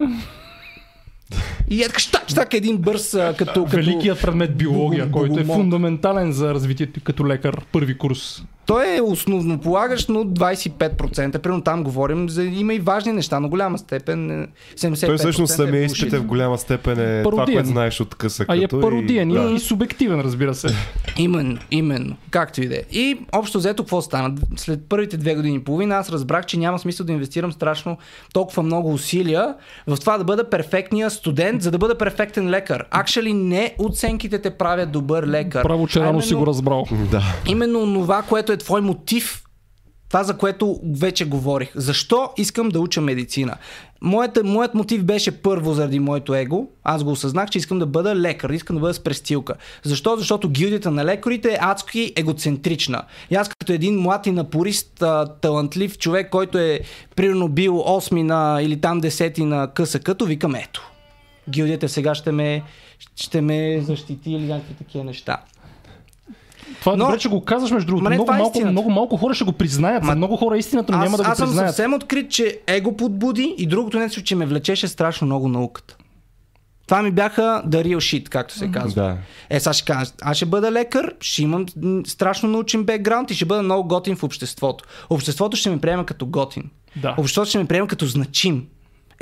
И 1.70 1.82
е 1.82 1.88
така, 1.88 2.00
щак, 2.00 2.30
щак, 2.30 2.54
един 2.54 2.78
бърз, 2.78 3.14
а, 3.14 3.34
като, 3.38 3.64
като... 3.64 3.76
Великият 3.76 4.22
предмет 4.22 4.58
биология, 4.58 5.12
който 5.12 5.40
е 5.40 5.44
фундаментален 5.44 6.32
за 6.32 6.54
развитието 6.54 6.94
ти 6.94 7.00
като 7.00 7.28
лекар, 7.28 7.66
първи 7.72 7.98
курс. 7.98 8.44
Той 8.66 8.98
е 8.98 9.02
основополагащ, 9.02 10.10
но 10.10 10.24
25%. 10.24 11.38
Примерно 11.38 11.62
там 11.62 11.84
говорим 11.84 12.30
за... 12.30 12.44
Има 12.44 12.74
и 12.74 12.80
важни 12.80 13.12
неща, 13.12 13.40
но 13.40 13.50
голяма 13.50 13.78
степен 13.78 14.42
е 14.42 14.48
75%. 14.78 15.06
Той 15.06 15.18
всъщност 15.18 15.54
самия 15.54 15.82
е 15.82 15.86
изпит 15.86 16.14
е 16.14 16.18
в 16.18 16.24
голяма 16.24 16.58
степен 16.58 17.00
е 17.00 17.24
това, 17.24 17.32
Пародиен. 17.32 17.58
което 17.58 17.70
знаеш 17.70 18.02
от 18.02 18.16
къса 18.16 18.46
А 18.48 18.56
е 18.56 18.68
пародиен 18.68 19.32
и, 19.32 19.34
да. 19.34 19.52
и 19.52 19.60
субективен, 19.60 20.22
разбира 20.22 20.56
се. 20.56 20.68
Именно, 21.18 21.58
именно. 21.72 22.16
Както 22.30 22.62
и 22.62 22.68
да 22.68 22.76
е. 22.76 22.82
И 22.92 23.20
общо 23.32 23.58
взето 23.58 23.84
какво 23.84 24.02
стана? 24.02 24.36
След 24.56 24.90
първите 24.90 25.18
две 25.18 25.36
години 25.36 25.56
и 25.56 25.64
половина 25.64 25.96
аз 25.96 26.10
разбрах, 26.10 26.46
че 26.46 26.58
няма 26.58 26.80
смисъл 26.80 27.06
да 27.06 27.12
инвестирам 27.12 27.52
страшно 27.52 27.98
толкова 28.34 28.64
много 28.64 28.94
усилия 28.94 29.56
в 29.88 29.98
това 29.98 30.18
да 30.18 30.24
бъда 30.24 30.50
перфектния 30.50 31.10
студент, 31.24 31.62
за 31.62 31.72
да 31.72 31.78
бъда 31.78 31.98
перфектен 31.98 32.50
лекар. 32.50 32.86
Actually 32.92 33.34
не 33.34 33.76
оценките 33.80 34.40
те 34.40 34.50
правят 34.50 34.92
добър 34.92 35.28
лекар. 35.28 35.64
Право, 35.64 35.88
че 35.88 36.00
рано 36.00 36.22
си 36.22 36.34
го 36.34 36.48
разбрал. 36.48 36.86
Да. 37.12 37.24
именно 37.48 37.94
това, 37.94 38.22
което 38.22 38.52
е 38.52 38.58
твой 38.58 38.82
мотив. 38.82 39.44
Това, 40.10 40.24
за 40.24 40.38
което 40.38 40.80
вече 40.96 41.26
говорих. 41.26 41.72
Защо 41.76 42.30
искам 42.38 42.70
да 42.70 42.80
уча 42.80 43.02
медицина? 43.02 43.56
Моята, 44.02 44.44
моят 44.44 44.74
мотив 44.74 45.04
беше 45.04 45.32
първо 45.32 45.74
заради 45.74 46.00
моето 46.00 46.36
его. 46.36 46.68
Аз 46.84 47.04
го 47.04 47.12
осъзнах, 47.12 47.50
че 47.50 47.58
искам 47.58 47.80
да 47.80 47.86
бъда 47.86 48.16
лекар, 48.16 48.50
искам 48.50 48.76
да 48.76 48.80
бъда 48.80 48.94
с 48.94 49.00
престилка. 49.00 49.54
Защо? 49.84 50.16
Защото 50.18 50.50
гилдията 50.50 50.92
на 50.92 51.06
лекарите 51.06 51.50
е 51.52 51.58
адски 51.62 52.14
егоцентрична. 52.16 53.02
И 53.32 53.36
аз 53.36 53.50
като 53.50 53.74
един 53.74 54.00
млад 54.00 54.28
и 54.28 54.32
напорист, 54.32 55.02
а, 55.02 55.26
талантлив 55.42 55.98
човек, 55.98 56.30
който 56.30 56.58
е 56.58 56.80
примерно 57.16 57.48
бил 57.48 57.74
8 57.74 58.24
на, 58.24 58.62
или 58.62 58.82
там 58.82 59.02
10 59.02 59.40
на 59.44 59.68
къса 59.74 60.00
като, 60.00 60.26
викам 60.26 60.56
ето. 60.56 60.93
Гилдията 61.50 61.90
сега 61.90 62.16
ще 62.16 62.32
ме, 62.32 62.64
ще 63.16 63.42
ме 63.42 63.82
защити 63.82 64.32
или 64.32 64.46
някакви 64.46 64.74
такива 64.74 65.04
неща. 65.04 65.38
Това 66.80 66.94
е 66.94 66.96
Но- 66.96 67.06
добре, 67.06 67.20
че 67.20 67.30
го 67.30 67.42
казваш, 67.46 67.72
между 67.72 67.88
другото. 67.88 68.10
Много 68.10 68.24
е 68.24 68.38
малко, 68.38 68.48
истината. 68.48 68.72
много 68.72 68.90
малко 68.90 69.18
хора 69.18 69.34
ще 69.34 69.44
го 69.44 69.52
признаят. 69.52 70.04
Ма- 70.04 70.16
много 70.16 70.36
хора 70.38 70.58
истината, 70.58 70.92
но 70.92 70.98
аз, 70.98 71.04
няма 71.04 71.18
да 71.18 71.24
го 71.24 71.30
аз 71.32 71.38
съм 71.38 71.48
признаят. 71.48 71.70
съвсем 71.70 71.94
открит, 71.94 72.32
че 72.32 72.60
его 72.68 72.98
подбуди 72.98 73.56
и 73.58 73.66
другото 73.66 74.00
нещо, 74.00 74.22
че 74.24 74.36
ме 74.36 74.46
влечеше 74.46 74.88
страшно 74.88 75.26
много 75.26 75.48
науката. 75.48 75.98
Това 76.88 77.02
ми 77.02 77.12
бяха 77.12 77.42
the 77.68 77.84
real 77.86 77.98
shit, 77.98 78.30
както 78.30 78.54
се 78.54 78.72
казва. 78.72 79.04
Да. 79.04 79.18
Е, 79.50 79.60
сега 79.60 79.74
ще 79.74 79.86
кажа, 79.86 80.12
аз 80.22 80.38
ще 80.38 80.46
бъда 80.46 80.72
лекар, 80.72 81.14
ще 81.20 81.44
имам 81.44 81.66
страшно 82.08 82.50
научен 82.50 82.84
бекграунд 82.84 83.32
и 83.32 83.36
ще 83.36 83.46
бъда 83.46 83.62
много 83.64 83.88
готин 83.88 84.16
в 84.16 84.24
обществото. 84.24 84.86
Обществото 85.10 85.58
ще 85.58 85.70
ме 85.70 85.80
приема 85.80 86.06
като 86.06 86.26
готин. 86.26 86.64
Да. 86.96 87.16
Обществото 87.18 87.50
ще 87.50 87.58
ме 87.58 87.66
приема 87.66 87.88
като 87.88 88.06
значим. 88.06 88.66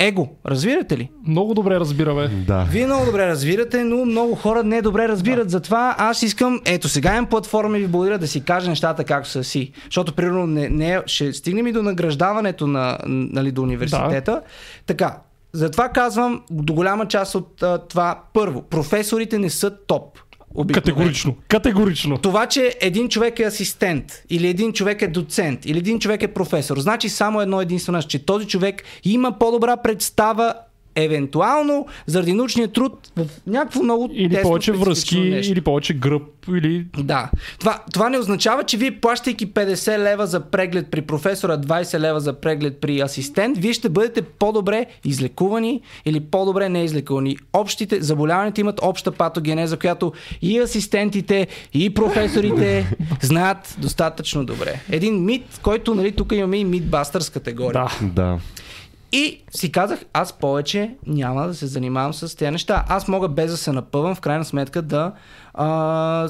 Его, 0.02 0.28
разбирате 0.46 0.96
ли? 0.96 1.10
Много 1.26 1.54
добре 1.54 1.80
разбира, 1.80 2.14
бе. 2.14 2.28
Да. 2.28 2.66
Вие 2.70 2.86
много 2.86 3.04
добре 3.04 3.26
разбирате, 3.26 3.84
но 3.84 4.04
много 4.04 4.34
хора 4.34 4.62
не 4.62 4.82
добре 4.82 5.08
разбират. 5.08 5.50
Затова 5.50 5.94
аз 5.98 6.22
искам, 6.22 6.60
ето 6.64 6.88
сега 6.88 7.12
имам 7.12 7.26
платформа 7.26 7.78
и 7.78 7.80
ви 7.80 7.86
благодаря 7.86 8.18
да 8.18 8.28
си 8.28 8.44
кажа 8.44 8.70
нещата 8.70 9.04
както 9.04 9.28
са 9.28 9.44
си. 9.44 9.72
Защото, 9.84 10.12
примерно, 10.12 10.46
не, 10.46 10.68
не, 10.68 11.02
ще 11.06 11.32
стигнем 11.32 11.66
и 11.66 11.72
до 11.72 11.82
награждаването 11.82 12.66
на, 12.66 12.98
нали, 13.06 13.52
до 13.52 13.62
университета. 13.62 14.42
Така, 14.86 15.16
затова 15.52 15.88
казвам, 15.88 16.42
до 16.50 16.74
голяма 16.74 17.08
част 17.08 17.34
от 17.34 17.62
а, 17.62 17.78
това, 17.78 18.20
първо, 18.32 18.62
професорите 18.62 19.38
не 19.38 19.50
са 19.50 19.70
топ. 19.86 20.18
Обикновено. 20.54 20.94
Категорично. 20.94 21.36
Категорично. 21.48 22.18
Това, 22.18 22.46
че 22.46 22.74
един 22.80 23.08
човек 23.08 23.38
е 23.38 23.44
асистент, 23.44 24.22
или 24.30 24.48
един 24.48 24.72
човек 24.72 25.02
е 25.02 25.08
доцент, 25.08 25.66
или 25.66 25.78
един 25.78 25.98
човек 25.98 26.22
е 26.22 26.28
професор, 26.28 26.78
значи 26.78 27.08
само 27.08 27.40
едно 27.40 27.60
единствено, 27.60 28.02
че 28.02 28.26
този 28.26 28.46
човек 28.46 28.82
има 29.04 29.38
по-добра 29.38 29.76
представа 29.76 30.54
евентуално 30.94 31.86
заради 32.06 32.32
научния 32.32 32.68
труд 32.68 33.12
в 33.16 33.26
някакво 33.46 33.82
много 33.82 34.10
Или 34.12 34.30
тесно 34.30 34.42
повече 34.42 34.72
връзки, 34.72 35.20
нещо. 35.20 35.52
или 35.52 35.60
повече 35.60 35.94
гръб, 35.94 36.22
или... 36.48 36.86
Да. 36.98 37.30
Това, 37.60 37.78
това 37.92 38.08
не 38.08 38.18
означава, 38.18 38.64
че 38.64 38.76
вие 38.76 38.90
плащайки 39.00 39.52
50 39.52 39.98
лева 39.98 40.26
за 40.26 40.40
преглед 40.40 40.90
при 40.90 41.02
професора, 41.02 41.58
20 41.58 41.98
лева 41.98 42.20
за 42.20 42.32
преглед 42.32 42.80
при 42.80 43.00
асистент, 43.00 43.58
вие 43.58 43.72
ще 43.72 43.88
бъдете 43.88 44.22
по-добре 44.22 44.86
излекувани 45.04 45.80
или 46.04 46.20
по-добре 46.20 46.68
неизлекувани. 46.68 47.36
Общите 47.52 48.02
заболяванията 48.02 48.60
имат 48.60 48.80
обща 48.82 49.12
патогенеза, 49.12 49.76
която 49.76 50.12
и 50.42 50.58
асистентите, 50.58 51.46
и 51.74 51.94
професорите 51.94 52.96
знаят 53.20 53.76
достатъчно 53.78 54.44
добре. 54.44 54.80
Един 54.90 55.24
мит, 55.24 55.60
който, 55.62 55.94
нали, 55.94 56.12
тук 56.12 56.32
имаме 56.32 56.56
и 56.56 56.64
митбастърс 56.64 57.30
категория. 57.30 57.86
Да. 58.00 58.06
Да. 58.06 58.38
И 59.12 59.42
си 59.50 59.72
казах, 59.72 60.04
аз 60.12 60.32
повече 60.32 60.94
няма 61.06 61.46
да 61.46 61.54
се 61.54 61.66
занимавам 61.66 62.14
с 62.14 62.36
тези 62.36 62.50
неща. 62.50 62.84
Аз 62.88 63.08
мога 63.08 63.28
без 63.28 63.50
да 63.50 63.56
се 63.56 63.72
напъвам, 63.72 64.14
в 64.14 64.20
крайна 64.20 64.44
сметка 64.44 64.82
да 64.82 65.12
а, 65.54 66.28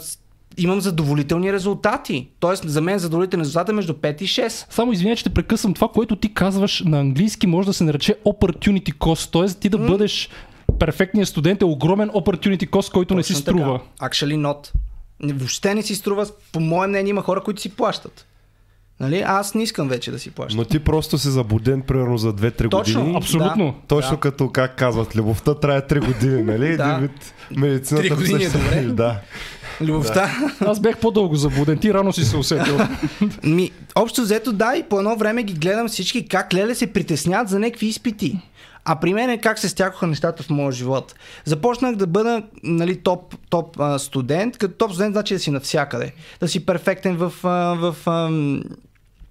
имам 0.56 0.80
задоволителни 0.80 1.52
резултати. 1.52 2.28
Тоест, 2.40 2.68
за 2.68 2.80
мен 2.80 2.98
задоволителни 2.98 3.44
резултати 3.44 3.70
е 3.70 3.74
между 3.74 3.92
5 3.92 4.22
и 4.22 4.26
6. 4.26 4.66
Само 4.70 4.92
извиня, 4.92 5.16
че 5.16 5.24
те 5.24 5.30
прекъсвам. 5.30 5.74
Това, 5.74 5.88
което 5.88 6.16
ти 6.16 6.34
казваш 6.34 6.82
на 6.86 7.00
английски, 7.00 7.46
може 7.46 7.66
да 7.66 7.72
се 7.72 7.84
нарече 7.84 8.14
opportunity 8.26 8.94
cost. 8.94 9.32
Т.е. 9.32 9.60
ти 9.60 9.68
да 9.68 9.78
бъдеш 9.78 10.28
перфектният 10.78 11.28
студент 11.28 11.62
е 11.62 11.64
огромен 11.64 12.10
opportunity 12.10 12.70
cost, 12.70 12.92
който 12.92 13.14
не 13.14 13.22
си 13.22 13.32
Точно 13.32 13.42
струва. 13.42 13.80
Така. 13.98 14.10
Actually 14.10 14.36
not. 14.36 14.70
Въобще 15.34 15.74
не 15.74 15.82
си 15.82 15.94
струва. 15.94 16.26
По 16.52 16.60
мое 16.60 16.86
мнение 16.86 17.10
има 17.10 17.22
хора, 17.22 17.40
които 17.40 17.60
си 17.60 17.76
плащат. 17.76 18.26
Нали? 19.02 19.22
Аз 19.26 19.54
не 19.54 19.62
искам 19.62 19.88
вече 19.88 20.10
да 20.10 20.18
си 20.18 20.30
плащам. 20.30 20.58
Но 20.58 20.64
ти 20.64 20.78
просто 20.78 21.18
си 21.18 21.28
заблуден 21.28 21.82
примерно 21.82 22.18
за 22.18 22.32
2-3 22.32 22.70
Точно, 22.70 23.00
години. 23.00 23.16
Абсолютно. 23.16 23.74
Точно 23.88 24.12
Да. 24.12 24.20
като 24.20 24.48
как 24.50 24.76
казват, 24.76 25.16
любовта 25.16 25.54
трае 25.54 25.80
3 25.80 26.06
години, 26.06 26.42
нали? 26.42 26.76
Да. 26.82 26.84
Един 26.84 27.00
вид 27.00 27.34
медицината 27.56 28.08
Три 28.08 28.14
години 28.14 28.44
е 28.44 28.48
добре. 28.48 28.82
Да. 28.92 29.20
Любовта. 29.80 30.30
Аз 30.60 30.80
бях 30.80 30.98
по-дълго 30.98 31.36
заблуден. 31.36 31.78
Ти 31.78 31.94
рано 31.94 32.12
си 32.12 32.24
се 32.24 32.36
усетил. 32.36 32.78
Ми, 33.44 33.70
общо 33.94 34.22
взето 34.22 34.52
да, 34.52 34.76
и 34.76 34.82
по 34.82 34.98
едно 34.98 35.16
време 35.16 35.42
ги 35.42 35.52
гледам 35.52 35.88
всички 35.88 36.28
как 36.28 36.54
леле 36.54 36.74
се 36.74 36.92
притесняват 36.92 37.48
за 37.48 37.58
някакви 37.58 37.86
изпити. 37.86 38.40
А 38.84 38.96
при 38.96 39.14
мен 39.14 39.30
е 39.30 39.38
как 39.38 39.58
се 39.58 39.68
стякоха 39.68 40.06
нещата 40.06 40.42
в 40.42 40.50
моя 40.50 40.72
живот. 40.72 41.14
Започнах 41.44 41.96
да 41.96 42.06
бъда 42.06 42.42
нали, 42.62 42.96
топ, 42.96 43.36
топ 43.50 43.80
а, 43.80 43.98
студент, 43.98 44.58
като 44.58 44.74
топ 44.74 44.90
студент 44.90 45.14
значи 45.14 45.34
да 45.34 45.40
си 45.40 45.50
навсякъде. 45.50 46.12
Да 46.40 46.48
си 46.48 46.66
перфектен 46.66 47.16
в, 47.16 47.32
а, 47.44 47.74
в 47.74 47.96
а, 48.06 48.30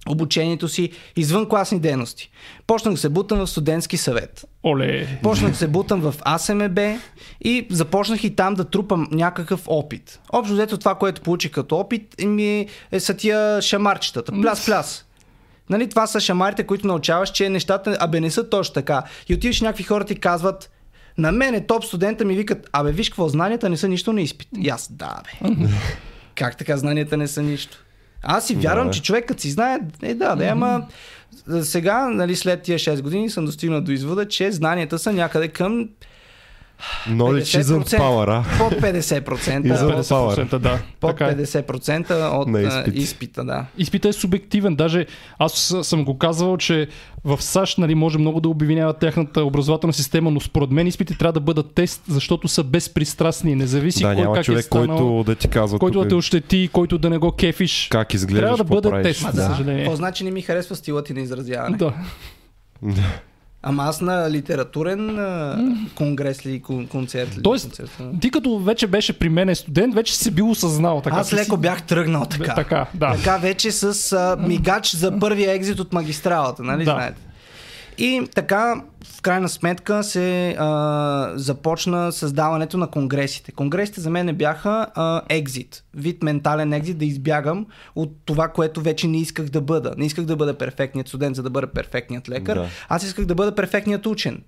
обучението 0.09 0.67
си, 0.67 0.91
извън 1.15 1.49
класни 1.49 1.79
дейности. 1.79 2.31
Почнах 2.67 2.99
се 2.99 3.09
бутам 3.09 3.39
в 3.39 3.47
студентски 3.47 3.97
съвет. 3.97 4.45
Оле. 4.63 5.19
Почнах 5.23 5.57
се 5.57 5.67
бутам 5.67 6.01
в 6.01 6.15
АСМБ 6.21 6.79
и 7.41 7.67
започнах 7.69 8.23
и 8.23 8.35
там 8.35 8.53
да 8.53 8.65
трупам 8.65 9.07
някакъв 9.11 9.63
опит. 9.67 10.19
Общо 10.33 10.53
взето 10.53 10.77
това, 10.77 10.95
което 10.95 11.21
получих 11.21 11.51
като 11.51 11.77
опит, 11.77 12.15
ми 12.25 12.67
е 12.91 12.99
са 12.99 13.13
тия 13.13 13.61
шамарчетата. 13.61 14.31
Пляс-пляс. 14.31 15.03
Нали, 15.69 15.89
това 15.89 16.07
са 16.07 16.19
шамарите, 16.19 16.63
които 16.63 16.87
научаваш, 16.87 17.31
че 17.31 17.49
нещата, 17.49 17.97
абе 17.99 18.19
не 18.19 18.31
са 18.31 18.49
точно 18.49 18.73
така. 18.73 19.03
И 19.29 19.33
отиваш 19.33 19.61
някакви 19.61 19.83
хора 19.83 20.05
ти 20.05 20.15
казват, 20.15 20.71
на 21.17 21.31
мен 21.31 21.53
е 21.53 21.67
топ 21.67 21.85
студента 21.85 22.25
ми 22.25 22.35
викат, 22.35 22.69
абе 22.73 22.91
виж 22.91 23.09
какво, 23.09 23.29
знанията 23.29 23.69
не 23.69 23.77
са 23.77 23.87
нищо 23.87 24.13
на 24.13 24.21
изпит. 24.21 24.47
И 24.57 24.69
аз, 24.69 24.91
да 24.91 25.21
бе. 25.23 25.55
как 26.35 26.57
така 26.57 26.77
знанията 26.77 27.17
не 27.17 27.27
са 27.27 27.41
нищо? 27.41 27.85
Аз 28.23 28.47
си 28.47 28.55
вярвам, 28.55 28.87
Да. 28.87 28.93
че 28.93 29.01
човекът 29.01 29.39
си 29.39 29.51
знае, 29.51 29.79
е 30.01 30.13
да, 30.13 30.35
да, 30.35 30.45
ама 30.45 30.85
сега, 31.61 32.09
нали, 32.09 32.35
след 32.35 32.61
тия 32.61 32.79
6 32.79 33.01
години 33.01 33.29
съм 33.29 33.45
достигнал 33.45 33.81
до 33.81 33.91
извода, 33.91 34.27
че 34.27 34.51
знанията 34.51 34.99
са 34.99 35.13
някъде 35.13 35.47
към 35.47 35.89
Knowledge 37.07 37.61
isn't 37.61 37.83
50%. 37.83 37.99
power, 37.99 38.27
а? 38.29 38.57
под 38.59 38.73
50%. 38.73 39.23
Извън- 39.67 40.01
50%, 40.01 40.57
да. 40.59 40.79
под 40.99 41.09
Така 41.09 41.25
е. 41.25 41.37
50% 41.37 42.11
от 42.31 42.47
На 42.47 42.61
изпит. 42.61 42.95
изпита, 42.95 43.43
да. 43.43 43.65
Изпита 43.77 44.09
е 44.09 44.13
субективен. 44.13 44.75
Даже 44.75 45.05
аз 45.39 45.53
съм 45.81 46.05
го 46.05 46.17
казвал, 46.17 46.57
че 46.57 46.87
в 47.23 47.41
САЩ 47.41 47.77
нали, 47.77 47.95
може 47.95 48.17
много 48.17 48.39
да 48.39 48.49
обвиняват 48.49 48.97
тяхната 48.97 49.43
образователна 49.43 49.93
система, 49.93 50.31
но 50.31 50.39
според 50.39 50.71
мен 50.71 50.87
изпити 50.87 51.17
трябва 51.17 51.33
да 51.33 51.39
бъдат 51.39 51.73
тест, 51.73 52.01
защото 52.07 52.47
са 52.47 52.63
безпристрастни. 52.63 53.55
Не 53.55 53.67
зависи 53.67 53.99
Да, 53.99 54.07
кой 54.07 54.15
няма 54.15 54.35
как 54.35 54.45
човек, 54.45 54.59
е 54.59 54.63
станал, 54.63 54.97
който 54.97 55.23
да 55.23 55.35
ти 55.35 55.47
казва 55.47 55.79
който 55.79 55.93
тук 55.93 56.03
да 56.03 56.09
те 56.09 56.15
ощети, 56.15 56.69
който 56.73 56.97
да 56.97 57.09
не 57.09 57.17
го 57.17 57.31
кефиш. 57.31 57.87
как 57.91 58.13
изглеждаш, 58.13 58.41
Трябва 58.41 58.57
да 58.57 58.63
бъде 58.65 58.89
правиш. 58.89 59.07
тест. 59.07 59.23
Ма 59.23 59.31
За 59.31 59.41
да, 59.41 59.49
съжаление. 59.49 59.83
какво 59.83 59.95
значи 59.95 60.23
не 60.23 60.31
ми 60.31 60.41
харесва 60.41 60.75
стилът 60.75 61.05
ти 61.05 61.13
на 61.13 61.21
изразяване? 61.21 61.77
Да. 61.77 61.93
Ама 63.63 63.83
аз 63.83 64.01
на 64.01 64.31
литературен 64.31 65.19
а, 65.19 65.57
конгрес 65.95 66.45
ли, 66.45 66.61
кон- 66.61 66.87
концерт 66.87 67.37
ли? 67.37 67.41
Тоест, 67.41 67.65
концерт, 67.65 67.91
а? 68.01 68.19
Ти 68.19 68.31
като 68.31 68.59
вече 68.59 68.87
беше 68.87 69.13
при 69.13 69.29
мен 69.29 69.55
студент, 69.55 69.95
вече 69.95 70.15
си 70.15 70.31
бил 70.31 70.49
осъзнал. 70.49 71.01
Така, 71.01 71.15
аз 71.15 71.33
леко 71.33 71.55
си- 71.55 71.61
бях 71.61 71.83
тръгнал 71.83 72.25
така. 72.25 72.55
Така, 72.55 72.85
да. 72.93 73.13
Така 73.13 73.37
вече 73.37 73.71
с 73.71 74.11
а, 74.13 74.35
мигач 74.39 74.95
за 74.95 75.19
първия 75.19 75.51
екзит 75.53 75.79
от 75.79 75.93
магистралата, 75.93 76.63
нали 76.63 76.85
Да. 76.85 76.91
знаете? 76.91 77.21
И 78.01 78.27
така, 78.35 78.83
в 79.17 79.21
крайна 79.21 79.49
сметка, 79.49 80.03
се 80.03 80.55
а, 80.59 81.31
започна 81.35 82.11
създаването 82.11 82.77
на 82.77 82.87
конгресите. 82.87 83.51
Конгресите 83.51 84.01
за 84.01 84.09
мен 84.09 84.35
бяха 84.35 84.87
а, 84.95 85.21
екзит, 85.29 85.83
вид 85.93 86.23
ментален 86.23 86.73
екзит, 86.73 86.97
да 86.97 87.05
избягам 87.05 87.65
от 87.95 88.11
това, 88.25 88.47
което 88.47 88.81
вече 88.81 89.07
не 89.07 89.21
исках 89.21 89.49
да 89.49 89.61
бъда. 89.61 89.93
Не 89.97 90.05
исках 90.05 90.25
да 90.25 90.35
бъда 90.35 90.57
перфектният 90.57 91.07
студент, 91.07 91.35
за 91.35 91.43
да 91.43 91.49
бъда 91.49 91.67
перфектният 91.67 92.29
лекар. 92.29 92.55
Да. 92.55 92.67
Аз 92.89 93.03
исках 93.03 93.25
да 93.25 93.35
бъда 93.35 93.55
перфектният 93.55 94.05
учен. 94.05 94.43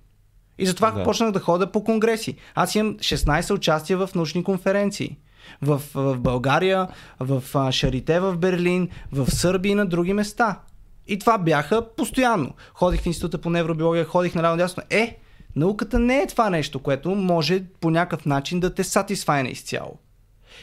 И 0.58 0.66
затова 0.66 0.90
Да. 0.90 1.02
почнах 1.02 1.32
да 1.32 1.40
ходя 1.40 1.72
по 1.72 1.84
конгреси. 1.84 2.36
Аз 2.54 2.74
имам 2.74 2.96
16 2.96 3.54
участия 3.54 3.98
в 3.98 4.14
научни 4.14 4.44
конференции. 4.44 5.16
В, 5.62 5.82
в 5.94 6.18
България, 6.18 6.88
в 7.20 7.42
Шарите 7.72 8.20
в 8.20 8.36
Берлин, 8.36 8.88
в 9.12 9.30
Сърбия 9.30 9.72
и 9.72 9.74
на 9.74 9.86
други 9.86 10.12
места. 10.12 10.60
И 11.06 11.18
това 11.18 11.38
бяха 11.38 11.94
постоянно. 11.96 12.54
Ходих 12.74 13.02
в 13.02 13.06
Института 13.06 13.38
по 13.38 13.50
невробиология, 13.50 14.04
ходих 14.04 14.34
наляво 14.34 14.56
дясно. 14.56 14.82
Е, 14.90 15.18
науката 15.56 15.98
не 15.98 16.18
е 16.18 16.26
това 16.26 16.50
нещо, 16.50 16.78
което 16.78 17.14
може 17.14 17.64
по 17.80 17.90
някакъв 17.90 18.26
начин 18.26 18.60
да 18.60 18.74
те 18.74 18.84
сатисфайне 18.84 19.48
изцяло. 19.48 19.98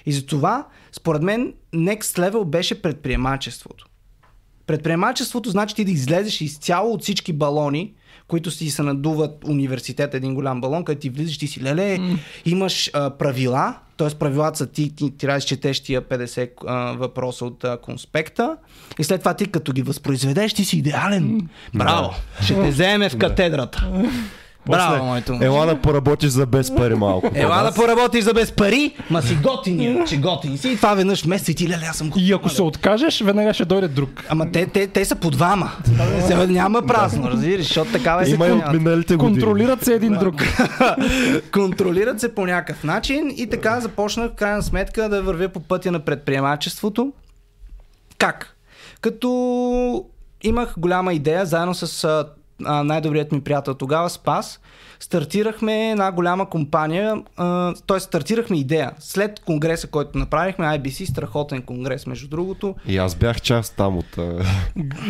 И 0.06 0.12
затова, 0.12 0.68
според 0.92 1.22
мен, 1.22 1.54
next 1.74 2.02
level 2.30 2.46
беше 2.46 2.82
предприемачеството. 2.82 3.88
Предприемачеството 4.68 5.50
значи 5.50 5.76
ти 5.76 5.86
да 5.86 5.92
излезеш 5.92 6.42
изцяло 6.42 6.94
от 6.94 7.02
всички 7.02 7.34
балони, 7.34 7.94
които 8.32 8.52
си 8.52 8.70
се 8.70 8.84
надуват 8.84 9.48
университет, 9.48 10.14
един 10.14 10.36
голям 10.36 10.62
балон, 10.62 10.84
където 10.84 11.02
ти 11.02 11.10
влизаш, 11.10 11.38
ти 11.38 11.48
си 11.48 11.64
леле, 11.64 12.00
имаш 12.46 12.90
а, 12.94 13.10
правила, 13.10 13.76
т.е. 13.98 14.10
правилата 14.10 14.58
са 14.58 14.68
ти, 14.68 14.96
ти 14.96 15.18
трябва 15.18 15.34
да 15.34 15.38
изчетеш 15.38 15.80
тия 15.80 16.02
50 16.02 16.50
а, 16.68 16.94
въпроса 16.94 17.46
от 17.46 17.64
а, 17.64 17.78
конспекта 17.78 18.58
и 19.00 19.04
след 19.04 19.20
това 19.20 19.34
ти 19.34 19.46
като 19.46 19.74
ги 19.74 19.82
възпроизведеш, 19.82 20.54
ти 20.54 20.66
си 20.66 20.78
идеален. 20.78 21.50
Браво! 21.74 22.14
Ще 22.44 22.54
те 22.54 22.70
вземе 22.70 23.10
в 23.10 23.18
катедрата. 23.18 23.92
Браво, 24.70 25.06
моето 25.06 25.32
момче. 25.32 25.46
Ела 25.46 25.66
да 25.66 25.82
поработиш 25.82 26.30
за 26.30 26.46
без 26.46 26.76
пари 26.76 26.96
малко. 26.96 27.32
Ела 27.34 27.64
да 27.64 27.72
поработиш 27.72 28.24
за 28.24 28.34
без 28.34 28.52
пари, 28.52 28.96
ма 29.10 29.22
си 29.22 29.36
готини, 29.36 30.02
че 30.08 30.18
готини 30.18 30.58
си. 30.58 30.70
И 30.70 30.76
това 30.76 30.94
веднъж 30.94 31.26
месец 31.26 31.48
и 31.48 31.56
ти, 31.56 31.70
леле, 31.70 31.86
аз 31.90 31.98
съм 31.98 32.10
готин. 32.10 32.28
И 32.28 32.32
ако 32.32 32.50
се 32.50 32.62
откажеш, 32.62 33.22
веднага 33.22 33.54
ще 33.54 33.66
дойде 33.66 33.88
друг. 33.88 34.10
Ама 34.30 34.52
те, 34.52 34.66
те, 34.66 34.88
те 34.88 35.06
са 35.06 35.16
по 35.16 35.32
двама. 35.32 35.72
Сега 36.28 36.48
няма 36.48 36.82
празно, 36.82 37.30
разбираш, 37.30 37.68
защото 37.68 37.92
такава 37.92 38.24
е 38.28 38.30
Има 38.30 38.48
и 38.48 38.52
от 38.52 38.74
миналите 38.74 39.16
години. 39.16 39.42
Контролират 39.42 39.84
се 39.84 39.94
един 39.94 40.14
друг. 40.14 40.36
Контролират 41.52 42.20
се 42.20 42.36
по 42.36 42.46
някакъв 42.46 42.84
начин 42.84 43.34
и 43.38 43.48
така 43.50 43.80
започнах 43.80 44.32
в 44.32 44.36
крайна 44.36 44.64
сметка 44.64 45.10
да 45.10 45.22
вървя 45.22 45.50
по 45.50 45.60
пътя 45.60 45.92
на 45.92 46.00
предприемачеството. 46.00 47.14
Как? 48.18 48.56
Като 49.02 50.06
имах 50.44 50.74
голяма 50.78 51.14
идея, 51.14 51.46
заедно 51.46 51.74
с 51.74 52.26
а, 52.66 52.84
най-добрият 52.84 53.32
ми 53.32 53.42
приятел 53.42 53.74
тогава, 53.74 54.10
Спас, 54.10 54.60
стартирахме 55.00 55.92
една 55.92 56.12
голяма 56.12 56.50
компания, 56.50 57.16
т.е. 57.88 58.00
стартирахме 58.00 58.58
идея. 58.58 58.92
След 59.00 59.40
конгреса, 59.40 59.88
който 59.88 60.18
направихме, 60.18 60.66
IBC, 60.66 61.10
страхотен 61.10 61.62
конгрес, 61.62 62.08
между 62.08 62.28
другото, 62.28 62.76
И 62.88 62.98
аз 62.98 63.16
бях 63.16 63.42
част 63.42 63.76
там 63.76 63.98
от... 63.98 64.18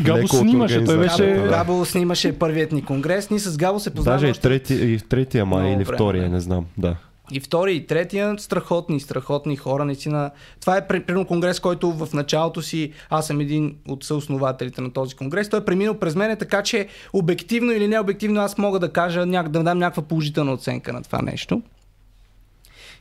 Габо 0.02 0.18
леко 0.18 0.36
от 0.36 0.42
снимаше, 0.42 0.84
той 0.84 0.98
беше... 0.98 1.46
Габо 1.50 1.86
снимаше 1.86 2.40
първият 2.40 2.72
ни 2.72 2.86
конгрес. 2.86 3.30
Ние 3.30 3.40
с 3.40 3.58
Габо 3.58 3.80
се 3.80 3.90
познаваме. 3.90 4.28
Даже 4.28 4.40
и, 4.40 4.42
трети, 4.42 4.74
и 4.74 4.98
в 4.98 5.08
третия 5.08 5.46
май 5.46 5.74
или 5.74 5.86
втория, 5.86 6.30
не 6.30 6.40
знам. 6.40 6.66
Да. 6.78 6.96
И 7.32 7.40
втори 7.40 7.76
и 7.76 7.88
третия, 7.88 8.36
страхотни, 8.38 9.00
страхотни 9.00 9.56
хора, 9.56 9.86
наистина. 9.86 10.32
Това 10.62 10.78
е 10.78 10.88
при- 10.88 11.04
примерно 11.04 11.28
конгрес, 11.28 11.60
който 11.60 11.92
в 11.92 12.14
началото 12.14 12.62
си, 12.62 12.92
аз 13.10 13.28
съм 13.28 13.40
един 13.40 13.76
от 13.88 14.04
съоснователите 14.04 14.82
на 14.82 14.94
този 14.94 15.16
конгрес. 15.16 15.50
Той 15.50 15.60
е 15.60 15.66
преминал 15.66 16.00
през 16.00 16.16
мене, 16.16 16.36
така 16.36 16.64
че 16.64 16.88
обективно 17.14 17.72
или 17.72 17.88
необективно 17.88 18.42
аз 18.42 18.58
мога 18.58 18.80
да 18.80 18.92
кажа, 18.94 19.26
да 19.26 19.64
дам 19.64 19.78
някаква 19.78 20.04
положителна 20.04 20.54
оценка 20.54 20.94
на 20.94 21.04
това 21.04 21.22
нещо. 21.22 21.62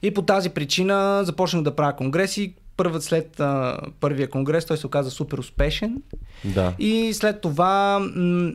И 0.02 0.14
по 0.14 0.22
тази 0.22 0.50
причина 0.50 1.20
започнах 1.24 1.62
да 1.62 1.76
правя 1.76 1.96
конгреси. 1.96 2.54
Първът 2.76 3.02
след 3.02 3.40
а, 3.40 3.78
първия 4.00 4.30
конгрес 4.30 4.66
той 4.66 4.76
се 4.76 4.86
оказа 4.86 5.10
супер 5.10 5.38
успешен. 5.38 6.02
Да. 6.44 6.74
И 6.78 7.12
след 7.14 7.40
това 7.40 7.98
м- 8.16 8.52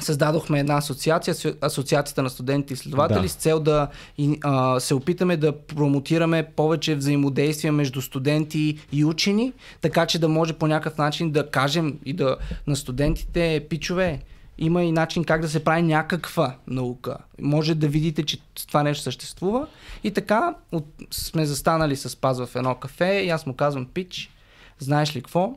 създадохме 0.00 0.60
една 0.60 0.76
асоциация, 0.76 1.34
асо- 1.34 1.56
Асоциацията 1.60 2.22
на 2.22 2.30
студенти 2.30 2.72
и 2.72 2.74
изследователи, 2.74 3.22
Да. 3.22 3.28
с 3.28 3.34
цел 3.34 3.60
да 3.60 3.88
а, 4.42 4.80
се 4.80 4.94
опитаме 4.94 5.36
да 5.36 5.58
промотираме 5.58 6.42
повече 6.56 6.94
взаимодействие 6.94 7.70
между 7.70 8.02
студенти 8.02 8.78
и 8.92 9.04
учени, 9.04 9.52
така 9.80 10.06
че 10.06 10.18
да 10.18 10.28
може 10.28 10.52
по 10.52 10.66
някакъв 10.66 10.98
начин 10.98 11.30
да 11.30 11.50
кажем 11.50 11.98
и 12.04 12.12
да 12.12 12.36
на 12.66 12.76
студентите, 12.76 13.66
пичове, 13.70 14.20
има 14.58 14.82
и 14.82 14.92
начин 14.92 15.24
как 15.24 15.40
да 15.40 15.48
се 15.48 15.64
прави 15.64 15.82
някаква 15.82 16.54
наука. 16.66 17.16
Може 17.40 17.74
да 17.74 17.88
видите, 17.88 18.22
че 18.22 18.38
това 18.68 18.82
нещо 18.82 19.02
съществува. 19.02 19.66
И 20.04 20.10
така 20.10 20.54
от, 20.72 20.86
сме 21.10 21.46
застанали 21.46 21.96
с 21.96 22.16
Паз 22.16 22.38
в 22.38 22.56
едно 22.56 22.74
кафе 22.74 23.22
и 23.24 23.30
аз 23.30 23.46
му 23.46 23.54
казвам, 23.54 23.86
пич, 23.86 24.30
знаеш 24.78 25.16
ли 25.16 25.20
какво? 25.22 25.56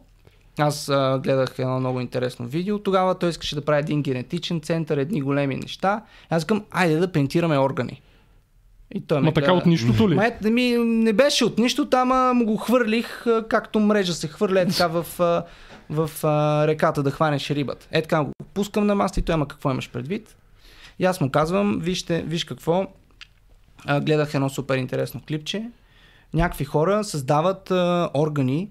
Аз 0.59 0.89
а, 0.89 1.19
гледах 1.23 1.59
едно 1.59 1.79
много 1.79 1.99
интересно 1.99 2.47
видео. 2.47 2.79
Тогава 2.79 3.15
той 3.15 3.29
искаше 3.29 3.55
да 3.55 3.65
прави 3.65 3.79
един 3.79 4.01
генетичен 4.01 4.61
център, 4.61 4.97
едни 4.97 5.21
големи 5.21 5.55
неща. 5.55 6.03
Аз 6.29 6.45
казвам, 6.45 6.65
айде 6.71 6.97
да 6.97 7.11
принтираме 7.11 7.59
органи. 7.59 8.01
И 8.95 9.01
той 9.01 9.19
ме 9.19 9.25
Ма 9.25 9.33
така 9.33 9.45
гледа. 9.45 9.57
от 9.57 9.65
нищото 9.65 10.09
ли? 10.09 10.15
Ма, 10.15 10.25
ето, 10.25 10.51
ми, 10.51 10.77
не 10.77 11.13
беше 11.13 11.45
от 11.45 11.57
нищо, 11.57 11.89
там 11.89 12.37
му 12.37 12.45
го 12.45 12.57
хвърлих, 12.57 13.25
както 13.49 13.79
мрежа 13.79 14.13
се 14.13 14.27
хвърля 14.27 14.61
е 14.61 14.67
така 14.67 14.87
в, 14.87 15.05
в 15.89 16.09
а, 16.23 16.67
реката 16.67 17.03
да 17.03 17.11
хванеш 17.11 17.49
рибата. 17.49 17.87
Е 17.91 18.01
така 18.01 18.23
го 18.23 18.31
пускам 18.53 18.85
на 18.85 18.95
маста 18.95 19.19
и 19.19 19.23
той, 19.23 19.33
ама 19.33 19.47
какво 19.47 19.71
имаш 19.71 19.89
предвид? 19.89 20.35
И 20.99 21.05
аз 21.05 21.21
му 21.21 21.31
казвам, 21.31 21.79
вижте, 21.81 22.21
виж 22.21 22.43
какво, 22.43 22.87
а, 23.85 23.99
гледах 24.01 24.33
едно 24.33 24.49
супер 24.49 24.77
интересно 24.77 25.21
клипче. 25.27 25.69
Някакви 26.33 26.65
хора 26.65 27.03
създават 27.03 27.71
а, 27.71 28.09
органи. 28.13 28.69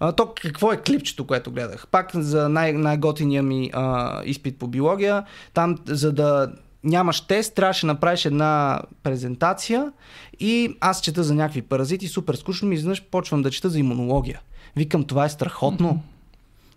А, 0.00 0.12
то 0.12 0.34
какво 0.34 0.72
е 0.72 0.76
клипчето, 0.76 1.26
което 1.26 1.50
гледах? 1.50 1.86
Пак 1.90 2.10
за 2.14 2.48
най- 2.48 2.72
най-готиния 2.72 3.42
ми 3.42 3.70
а, 3.72 4.22
изпит 4.24 4.58
по 4.58 4.66
биология. 4.66 5.24
Там, 5.54 5.78
за 5.86 6.12
да 6.12 6.52
нямаш 6.84 7.20
тест, 7.20 7.54
трябваше 7.54 7.86
да 7.86 7.92
направиш 7.92 8.24
една 8.24 8.82
презентация 9.02 9.92
и 10.40 10.76
аз 10.80 11.00
чета 11.00 11.24
за 11.24 11.34
някакви 11.34 11.62
паразити, 11.62 12.08
супер 12.08 12.34
скучно 12.34 12.68
ми 12.68 12.74
изведнъж 12.74 13.02
почвам 13.02 13.42
да 13.42 13.50
чета 13.50 13.70
за 13.70 13.78
имунология. 13.78 14.40
Викам, 14.76 15.04
това 15.04 15.24
е 15.24 15.28
страхотно. 15.28 16.02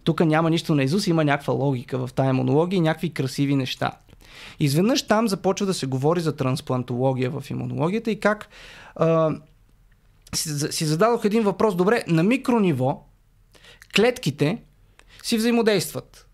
Тук 0.03 0.19
няма 0.19 0.49
нищо 0.49 0.75
на 0.75 0.83
Изус, 0.83 1.07
има 1.07 1.25
някаква 1.25 1.53
логика 1.53 2.07
в 2.07 2.13
тая 2.13 2.29
имунология 2.29 2.77
и 2.77 2.81
някакви 2.81 3.13
красиви 3.13 3.55
неща. 3.55 3.91
Изведнъж 4.59 5.07
там 5.07 5.27
започва 5.27 5.65
да 5.65 5.73
се 5.73 5.85
говори 5.85 6.19
за 6.21 6.35
трансплантология 6.35 7.31
в 7.31 7.49
имунологията 7.49 8.11
и 8.11 8.19
как 8.19 8.49
а, 8.95 9.35
си, 10.35 10.71
си 10.71 10.85
зададох 10.85 11.25
един 11.25 11.43
въпрос. 11.43 11.75
Добре, 11.75 12.03
на 12.07 12.23
микрониво 12.23 13.03
клетките 13.95 14.61
си 15.23 15.37
взаимодействат. 15.37 16.27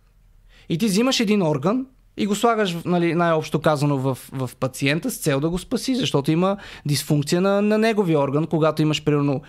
И 0.69 0.77
ти 0.77 0.85
взимаш 0.85 1.19
един 1.19 1.41
орган 1.41 1.85
и 2.17 2.25
го 2.25 2.35
слагаш, 2.35 2.77
нали, 2.85 3.15
най-общо 3.15 3.61
казано, 3.61 3.97
в, 3.97 4.17
в 4.31 4.49
пациента 4.59 5.11
с 5.11 5.17
цел 5.17 5.39
да 5.39 5.49
го 5.49 5.57
спаси, 5.57 5.95
защото 5.95 6.31
има 6.31 6.57
дисфункция 6.85 7.41
на, 7.41 7.61
на 7.61 7.77
неговия 7.77 8.19
орган, 8.19 8.47
когато 8.47 8.81
имаш, 8.81 9.03
примерно, 9.03 9.41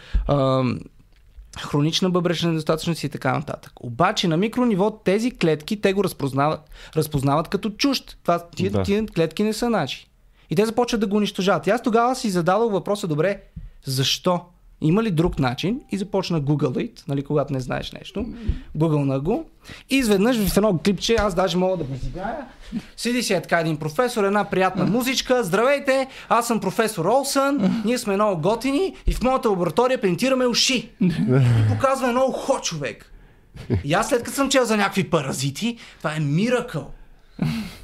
хронична 1.60 2.10
бъбречна 2.10 2.48
недостатъчност 2.48 3.04
и 3.04 3.08
така 3.08 3.32
нататък. 3.32 3.72
Обаче 3.80 4.28
на 4.28 4.36
микрониво 4.36 4.90
тези 4.90 5.30
клетки, 5.30 5.80
те 5.80 5.92
го 5.92 6.04
разпознават, 6.04 6.60
разпознават 6.96 7.48
като 7.48 7.70
чужд. 7.70 8.18
Това, 8.22 8.38
тия, 8.56 8.70
Да. 8.70 8.82
тия 8.82 9.06
клетки 9.06 9.42
не 9.42 9.52
са 9.52 9.70
наши. 9.70 10.08
И 10.50 10.56
те 10.56 10.66
започват 10.66 11.00
да 11.00 11.06
го 11.06 11.16
унищожават. 11.16 11.66
И 11.66 11.70
аз 11.70 11.82
тогава 11.82 12.14
си 12.16 12.30
зададох 12.30 12.72
въпроса, 12.72 13.08
добре, 13.08 13.42
защо? 13.84 14.40
Има 14.80 15.02
ли 15.02 15.10
друг 15.10 15.38
начин? 15.38 15.80
И 15.90 15.98
започна 15.98 16.42
Google 16.42 16.90
it, 16.90 17.08
нали, 17.08 17.22
когато 17.22 17.52
не 17.52 17.60
знаеш 17.60 17.92
нещо. 17.92 18.26
Google 18.78 19.04
на 19.04 19.20
го. 19.20 19.44
И 19.90 19.96
изведнъж 19.96 20.36
в 20.48 20.56
едно 20.56 20.78
клипче, 20.84 21.16
аз 21.18 21.34
даже 21.34 21.56
мога 21.56 21.76
да 21.76 21.84
го 21.84 21.94
изиграя. 21.94 22.46
Седи 22.96 23.22
си 23.22 23.34
е 23.34 23.42
така 23.42 23.60
един 23.60 23.76
професор, 23.76 24.24
една 24.24 24.44
приятна 24.44 24.86
музичка. 24.86 25.44
Здравейте, 25.44 26.06
аз 26.28 26.46
съм 26.46 26.60
професор 26.60 27.04
Олсън, 27.04 27.82
ние 27.84 27.98
сме 27.98 28.14
много 28.14 28.40
готини 28.40 28.94
и 29.06 29.12
в 29.12 29.22
моята 29.22 29.50
лаборатория 29.50 30.00
принтираме 30.00 30.46
уши. 30.46 30.90
И 31.00 31.12
показва 31.68 32.08
едно 32.08 32.24
ухо 32.28 32.60
човек. 32.60 33.12
И 33.84 33.94
аз 33.94 34.08
след 34.08 34.22
като 34.22 34.36
съм 34.36 34.48
чел 34.48 34.64
за 34.64 34.76
някакви 34.76 35.10
паразити, 35.10 35.76
това 35.98 36.16
е 36.16 36.20
миракъл. 36.20 36.90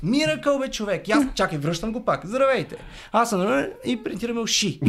Миракъл, 0.02 0.59
бе, 0.59 0.70
човек. 0.70 1.09
И 1.09 1.12
аз, 1.12 1.24
чакай, 1.35 1.59
връщам 1.59 1.92
го 1.92 2.04
пак. 2.04 2.26
Здравейте. 2.26 2.76
Аз 3.12 3.30
съм 3.30 3.66
и 3.87 4.04
принтираме 4.04 4.40
уши. 4.40 4.80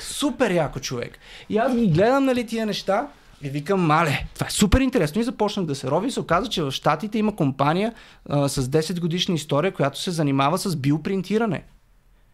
Супер 0.00 0.50
яко 0.50 0.80
човек. 0.80 1.18
И 1.48 1.58
аз 1.58 1.76
ги 1.76 1.86
гледам, 1.86 2.24
нали, 2.24 2.46
тия 2.46 2.66
неща 2.66 3.08
и 3.42 3.48
викам, 3.48 3.80
мале, 3.80 4.26
това 4.34 4.46
е 4.46 4.50
супер 4.50 4.80
интересно. 4.80 5.20
И 5.20 5.24
започнах 5.24 5.66
да 5.66 5.74
се 5.74 5.90
рови 5.90 6.08
и 6.08 6.10
се 6.10 6.20
оказа, 6.20 6.50
че 6.50 6.62
в 6.62 6.70
Штатите 6.70 7.18
има 7.18 7.36
компания 7.36 7.94
а, 8.28 8.48
с 8.48 8.68
10 8.68 9.00
годишна 9.00 9.34
история, 9.34 9.74
която 9.74 10.00
се 10.00 10.10
занимава 10.10 10.58
с 10.58 10.76
биопринтиране. 10.76 11.64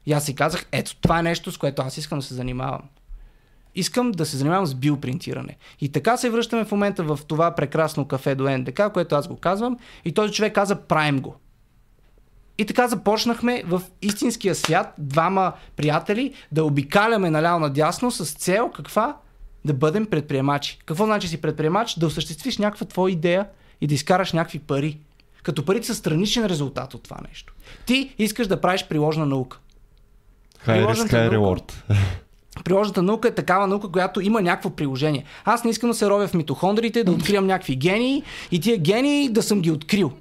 И 0.07 0.13
аз 0.13 0.25
си 0.25 0.35
казах, 0.35 0.67
ето 0.73 0.97
това 0.97 1.19
е 1.19 1.23
нещо, 1.23 1.53
с 1.53 1.59
което 1.59 1.83
аз 1.83 1.97
искам 1.97 2.19
да 2.19 2.25
се 2.25 2.35
занимавам. 2.35 2.83
Искам 3.75 4.13
да 4.13 4.27
се 4.27 4.37
занимавам 4.37 4.67
с 4.67 4.75
биопринтиране. 4.75 5.57
И 5.81 5.93
така 5.93 6.17
се 6.17 6.31
връщаме 6.31 6.65
в 6.65 6.73
момента 6.73 7.03
в 7.03 7.19
това 7.29 7.55
прекрасно 7.55 8.09
кафе 8.09 8.35
до 8.35 8.59
НДК, 8.59 8.83
което 8.93 9.15
аз 9.15 9.29
го 9.29 9.37
казвам. 9.37 9.79
И 10.05 10.15
този 10.15 10.33
човек 10.33 10.55
каза, 10.55 10.77
правим 10.77 11.21
го. 11.21 11.37
И 12.59 12.65
така 12.65 12.89
започнахме 12.89 13.63
в 13.67 13.83
истинския 14.03 14.55
свят, 14.55 14.95
двама 14.99 15.53
приятели, 15.77 16.35
да 16.53 16.65
обикаляме 16.65 17.31
наляво 17.31 17.61
надясно 17.61 18.11
с 18.11 18.33
цел 18.33 18.71
каква? 18.75 19.17
Да 19.65 19.75
бъдем 19.75 20.07
предприемачи. 20.07 20.79
Какво 20.87 21.05
значи 21.05 21.29
си 21.29 21.41
предприемач? 21.41 21.99
Да 21.99 22.07
осъществиш 22.07 22.59
някаква 22.59 22.87
твоя 22.87 23.13
идея 23.13 23.47
и 23.81 23.87
да 23.87 23.95
изкараш 23.95 24.33
някакви 24.33 24.59
пари. 24.59 24.99
Като 25.43 25.65
парите 25.65 25.87
са 25.87 25.95
страничен 25.95 26.47
резултат 26.47 26.95
от 26.95 27.03
това 27.03 27.17
нещо. 27.29 27.55
Ти 27.87 28.15
искаш 28.19 28.47
да 28.47 28.61
правиш 28.61 28.87
приложна 28.89 29.27
наука. 29.27 29.59
High 30.67 30.87
risk, 30.87 31.13
high 31.13 31.31
reward. 31.31 31.73
Приложната 32.65 33.03
наука 33.03 33.29
е 33.29 33.35
такава 33.35 33.67
наука, 33.67 33.89
която 33.89 34.21
има 34.21 34.43
някакво 34.43 34.71
приложение. 34.71 35.25
Аз 35.45 35.65
не 35.65 35.71
искам 35.71 35.91
да 35.91 35.95
се 35.95 36.07
ровя 36.07 36.29
в 36.29 36.35
митохондрите, 36.35 37.05
да 37.05 37.13
откривам 37.13 37.47
някакви 37.47 37.77
гении 37.77 38.23
и 38.51 38.61
тия 38.61 38.79
гении 38.79 39.29
да 39.29 39.43
съм 39.43 39.61
ги 39.61 39.71
открил. 39.71 40.13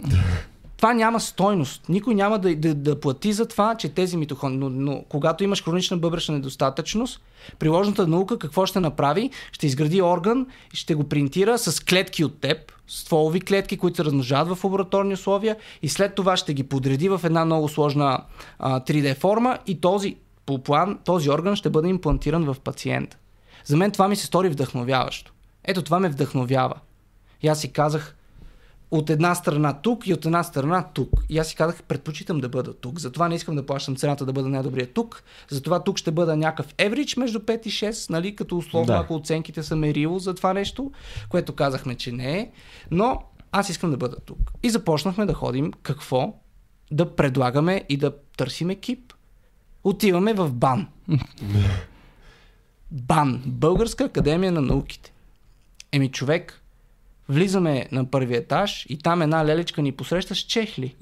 Това 0.84 0.93
няма 0.93 1.19
стойност. 1.19 1.89
Никой 1.89 2.15
няма 2.15 2.39
да, 2.39 2.56
да, 2.56 2.76
да 2.76 3.00
плати 3.00 3.34
за 3.34 3.46
това, 3.46 3.76
че 3.76 3.89
тези 3.89 4.17
митохондри. 4.17 4.58
Но, 4.60 4.69
но 4.69 5.04
когато 5.10 5.43
имаш 5.43 5.63
хронична 5.63 5.98
бъбречна 5.98 6.36
недостатъчност, 6.36 7.22
приложната 7.60 8.08
наука 8.08 8.39
какво 8.39 8.65
ще 8.65 8.80
направи? 8.80 9.30
Ще 9.52 9.67
изгради 9.67 10.02
орган, 10.02 10.48
ще 10.74 10.96
го 10.96 11.04
принтира 11.04 11.58
с 11.58 11.86
клетки 11.86 12.24
от 12.24 12.41
теб, 12.41 12.58
стволови 12.88 13.41
клетки, 13.41 13.78
които 13.78 13.96
се 13.96 14.04
размножават 14.04 14.58
в 14.58 14.63
лабораторни 14.63 15.13
условия 15.13 15.58
и 15.82 15.89
след 15.89 16.15
това 16.15 16.38
ще 16.38 16.54
ги 16.54 16.63
подреди 16.63 17.10
в 17.10 17.22
една 17.24 17.46
много 17.46 17.69
сложна 17.69 18.19
а, 18.60 18.80
3D 18.80 19.17
форма 19.17 19.58
и 19.67 19.82
този 19.82 20.15
по 20.46 20.63
план 20.63 21.00
този 21.06 21.30
орган 21.30 21.56
ще 21.56 21.69
бъде 21.69 21.88
имплантиран 21.89 22.54
в 22.54 22.60
пациента. 22.60 23.17
За 23.65 23.78
мен 23.78 23.91
това 23.91 24.08
ми 24.08 24.15
се 24.15 24.26
стори 24.26 24.50
вдъхновяващо. 24.50 25.34
Ето 25.63 25.82
това 25.82 26.00
ме 26.00 26.10
вдъхновява. 26.10 26.76
И 27.41 27.48
аз 27.48 27.62
си 27.62 27.72
казах, 27.72 28.15
от 28.93 29.10
една 29.10 29.36
страна 29.36 29.73
тук 29.82 30.08
и 30.08 30.13
от 30.13 30.25
една 30.25 30.43
страна 30.43 30.88
тук. 30.93 31.10
И 31.29 31.38
аз 31.39 31.47
си 31.47 31.56
казах, 31.56 31.84
предпочитам 31.84 32.39
да 32.39 32.49
бъда 32.49 32.73
тук. 32.73 32.99
Затова 32.99 33.29
не 33.29 33.36
искам 33.36 33.56
да 33.56 33.65
плащам 33.65 33.95
цената 33.95 34.25
да 34.25 34.34
бъда 34.34 34.49
най-добрия 34.49 34.93
тук. 34.93 35.23
Затова 35.49 35.84
тук 35.84 35.97
ще 35.97 36.12
бъда 36.12 36.36
някакъв 36.36 36.73
еврич 36.77 37.15
между 37.15 37.39
5 37.39 37.67
и 37.67 37.71
6, 37.71 38.10
нали, 38.10 38.36
като 38.36 38.58
условно, 38.58 38.86
Да. 38.86 38.93
ако 38.93 39.15
оценките 39.15 39.63
са 39.63 39.75
мерило 39.75 40.19
за 40.19 40.34
това 40.34 40.53
нещо, 40.53 40.91
което 41.29 41.56
казахме, 41.56 41.95
че 41.95 42.12
не 42.12 42.39
е. 42.39 42.51
Но 42.91 43.23
аз 43.51 43.69
искам 43.69 43.91
да 43.91 43.97
бъда 43.97 44.15
тук. 44.25 44.51
И 44.63 44.69
започнахме 44.69 45.25
да 45.25 45.34
ходим 45.34 45.71
какво 45.84 46.34
да 46.91 47.15
предлагаме 47.15 47.84
и 47.89 47.97
да 47.97 48.13
търсим 48.38 48.69
екип. 48.69 49.13
Отиваме 49.84 50.34
в 50.34 50.53
БАН. 50.53 50.88
БАН, 52.91 53.43
Българска 53.45 54.03
академия 54.03 54.51
на 54.51 54.62
науките. 54.62 55.13
Еми 55.91 56.12
човек, 56.12 56.62
влизаме 57.30 57.86
на 57.92 58.06
първи 58.06 58.36
етаж 58.36 58.86
и 58.90 58.98
там 58.98 59.22
една 59.22 59.46
лелечка 59.46 59.82
ни 59.82 59.92
посреща 59.92 60.36
с 60.36 60.40
чехли. 60.40 60.96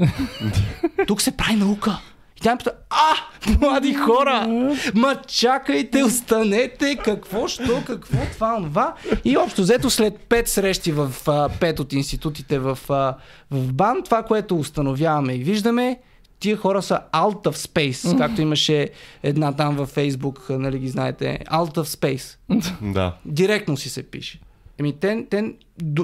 Тук 1.07 1.21
се 1.21 1.37
прави 1.37 1.55
наука. 1.55 1.99
И 2.37 2.41
тя 2.41 2.51
ми 2.51 2.57
пита, 2.57 2.71
а, 2.89 3.13
млади 3.59 3.93
хора, 3.93 4.47
ма 4.95 5.15
чакайте, 5.27 6.03
останете, 6.03 6.95
какво, 6.95 7.47
що, 7.47 7.83
какво, 7.87 8.17
това, 8.33 8.57
това. 8.57 8.93
И 9.25 9.37
общо 9.37 9.61
взето 9.61 9.89
след 9.89 10.17
пет 10.19 10.47
срещи 10.47 10.91
в 10.91 11.13
а, 11.27 11.49
пет 11.59 11.79
от 11.79 11.93
институтите 11.93 12.59
в, 12.59 12.79
а, 12.89 13.15
в 13.51 13.73
БАН, 13.73 14.03
това, 14.05 14.23
което 14.23 14.57
установяваме 14.57 15.33
и 15.33 15.43
виждаме, 15.43 15.99
тия 16.39 16.57
хора 16.57 16.81
са 16.81 16.99
out 17.13 17.43
of 17.43 17.55
space, 17.55 18.17
както 18.17 18.41
имаше 18.41 18.89
една 19.23 19.51
там 19.51 19.75
във 19.75 19.95
Facebook, 19.95 20.49
нали 20.49 20.79
ги 20.79 20.87
знаете, 20.87 21.39
out 21.51 21.77
of 21.77 21.83
space. 21.83 22.37
Да. 22.93 23.15
Директно 23.25 23.77
си 23.77 23.89
се 23.89 24.03
пише. 24.03 24.39
Еми, 24.81 24.93
те, 24.93 25.27
те 25.29 25.41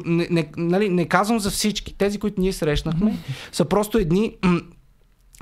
не, 0.05 0.27
не, 0.29 0.51
нали, 0.57 0.89
не 0.89 1.05
казвам 1.05 1.39
за 1.39 1.51
всички. 1.51 1.97
Тези, 1.97 2.19
които 2.19 2.41
ние 2.41 2.53
срещнахме, 2.53 3.17
са 3.51 3.65
просто 3.65 3.97
едни 3.97 4.37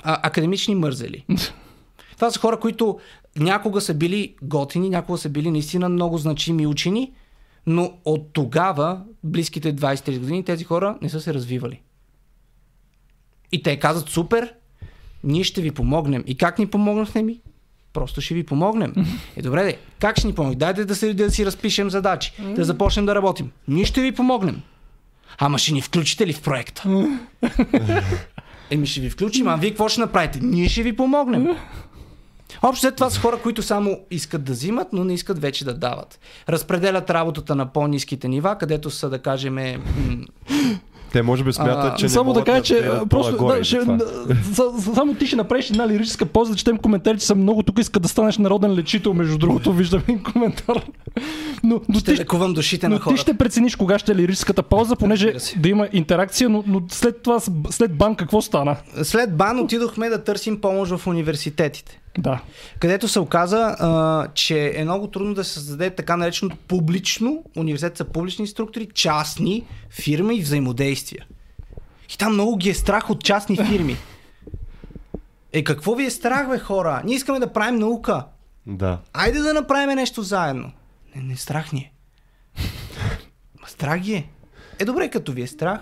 а, 0.03 0.27
академични 0.27 0.75
мързели. 0.75 1.25
Това 2.15 2.31
са 2.31 2.39
хора, 2.39 2.59
които 2.59 2.99
някога 3.35 3.81
са 3.81 3.93
били 3.93 4.35
готини, 4.41 4.89
някога 4.89 5.17
са 5.17 5.29
били 5.29 5.51
наистина 5.51 5.89
много 5.89 6.17
значими 6.17 6.67
учени, 6.67 7.13
но 7.65 7.93
от 8.05 8.33
тогава, 8.33 9.01
близките 9.23 9.75
20-30 9.75 10.19
години, 10.19 10.43
тези 10.43 10.63
хора 10.63 10.97
не 11.01 11.09
са 11.09 11.21
се 11.21 11.33
развивали. 11.33 11.81
И 13.51 13.63
те 13.63 13.79
казват, 13.79 14.09
супер, 14.09 14.53
ние 15.23 15.43
ще 15.43 15.61
ви 15.61 15.71
помогнем. 15.71 16.23
И 16.27 16.37
как 16.37 16.59
ни 16.59 16.67
помогнахте 16.67 17.23
ми? 17.23 17.41
Просто 17.95 18.21
ще 18.21 18.33
ви 18.33 18.43
помогнем. 18.43 18.93
Е, 19.37 19.41
добре, 19.41 19.63
де, 19.63 19.77
как 19.99 20.17
ще 20.19 20.27
ни 20.27 20.33
помогнем? 20.33 20.59
Дайте 20.59 20.85
да, 20.85 20.95
се, 20.95 21.13
да 21.13 21.31
си 21.31 21.45
разпишем 21.45 21.89
задачи, 21.89 22.33
да 22.39 22.63
започнем 22.63 23.05
да 23.05 23.15
работим. 23.15 23.51
Ние 23.67 23.85
ще 23.85 24.01
ви 24.01 24.11
помогнем. 24.11 24.61
Ама 25.37 25.57
ще 25.57 25.73
ни 25.73 25.81
включите 25.81 26.27
ли 26.27 26.33
в 26.33 26.41
проекта? 26.41 26.83
Еми 28.71 28.87
ще 28.87 29.01
ви 29.01 29.09
включим, 29.09 29.47
а 29.47 29.55
вие 29.55 29.69
какво 29.69 29.89
ще 29.89 30.01
направите? 30.01 30.39
Ние 30.41 30.69
ще 30.69 30.83
ви 30.83 30.95
помогнем. 30.95 31.47
Общо 32.63 32.91
това 32.91 33.09
са 33.09 33.19
хора, 33.19 33.37
които 33.43 33.63
само 33.63 33.99
искат 34.11 34.43
да 34.43 34.51
взимат, 34.51 34.87
но 34.93 35.03
не 35.03 35.13
искат 35.13 35.41
вече 35.41 35.65
да 35.65 35.73
дават. 35.73 36.19
Разпределят 36.49 37.09
работата 37.09 37.55
на 37.55 37.65
по-низките 37.65 38.27
нива, 38.27 38.57
където 38.57 38.89
са, 38.89 39.09
да 39.09 39.19
кажем, 39.19 39.57
Те 41.15 41.21
може 41.21 41.43
би 41.43 41.53
смятат, 41.53 41.93
А, 41.93 41.95
че 41.95 42.05
не 42.05 42.09
само 42.09 42.33
да 42.33 42.39
могат 42.39 42.45
кажа, 42.45 42.63
че 42.63 42.73
гледат 42.73 43.01
а, 43.01 43.05
просто 43.05 43.37
по-нагоре 43.37 43.57
да, 43.57 43.63
ще, 43.63 43.79
само 44.95 45.13
ти 45.13 45.27
ще 45.27 45.35
направиш 45.35 45.69
една 45.69 45.87
лирическа 45.87 46.25
поза, 46.25 46.51
да 46.51 46.57
четем 46.57 46.77
коментарите 46.77 47.25
са 47.25 47.35
много. 47.35 47.63
Тук 47.63 47.79
иска 47.79 47.99
да 47.99 48.07
станеш 48.07 48.37
народен 48.37 48.73
лечител, 48.73 49.13
между 49.13 49.37
другото, 49.37 49.73
виждам 49.73 50.01
един 50.03 50.23
коментар. 50.23 50.85
Но, 51.63 51.81
но 51.89 51.99
ще 51.99 52.13
ти, 52.13 52.19
лекувам 52.19 52.53
душите 52.53 52.87
на 52.87 52.93
но 52.93 52.99
ти 52.99 53.03
хората. 53.03 53.21
ще 53.21 53.33
прецениш 53.33 53.75
кога 53.75 53.99
ще 53.99 54.11
е 54.11 54.15
лирическата 54.15 54.63
пауза, 54.63 54.95
понеже 54.95 55.33
да 55.57 55.69
има 55.69 55.87
интеракция, 55.93 56.49
но, 56.49 56.63
но 56.67 56.81
след 56.89 57.21
това, 57.21 57.39
след 57.69 57.97
бан, 57.97 58.15
какво 58.15 58.41
стана? 58.41 58.75
След 59.03 59.37
бан 59.37 59.59
отидохме 59.59 60.09
да 60.09 60.23
търсим 60.23 60.61
помощ 60.61 60.91
в 60.97 61.07
университетите. 61.07 61.99
Да. 62.17 62.41
където 62.79 63.07
се 63.07 63.19
оказа, 63.19 63.75
а, 63.79 64.27
че 64.33 64.71
е 64.75 64.83
много 64.83 65.07
трудно 65.07 65.33
да 65.33 65.43
се 65.43 65.53
създаде 65.53 65.89
така 65.89 66.17
нареченото 66.17 66.57
публично, 66.67 67.43
университет 67.57 67.97
са 67.97 68.05
публични 68.05 68.47
структури, 68.47 68.87
частни 68.93 69.65
фирми 69.89 70.35
и 70.35 70.41
взаимодействия. 70.41 71.25
И 72.13 72.17
там 72.17 72.33
много 72.33 72.57
ги 72.57 72.69
е 72.69 72.73
страх 72.73 73.09
от 73.09 73.23
частни 73.23 73.57
фирми. 73.57 73.95
Е, 75.53 75.63
какво 75.63 75.95
ви 75.95 76.05
е 76.05 76.09
страх, 76.09 76.49
бе, 76.49 76.59
хора? 76.59 77.01
Ние 77.05 77.15
искаме 77.15 77.39
да 77.39 77.53
правим 77.53 77.79
наука. 77.79 78.25
Да. 78.67 78.99
Айде 79.13 79.39
да 79.39 79.53
направим 79.53 79.95
нещо 79.95 80.21
заедно. 80.21 80.71
Не, 81.15 81.21
не 81.21 81.35
страх 81.35 81.71
ни 81.71 81.79
е. 81.79 81.91
Ма 83.61 83.67
страх 83.67 83.99
ги 83.99 84.13
е. 84.13 84.29
Е, 84.79 84.85
добре, 84.85 85.09
като 85.09 85.31
ви 85.31 85.41
е 85.41 85.47
страх. 85.47 85.79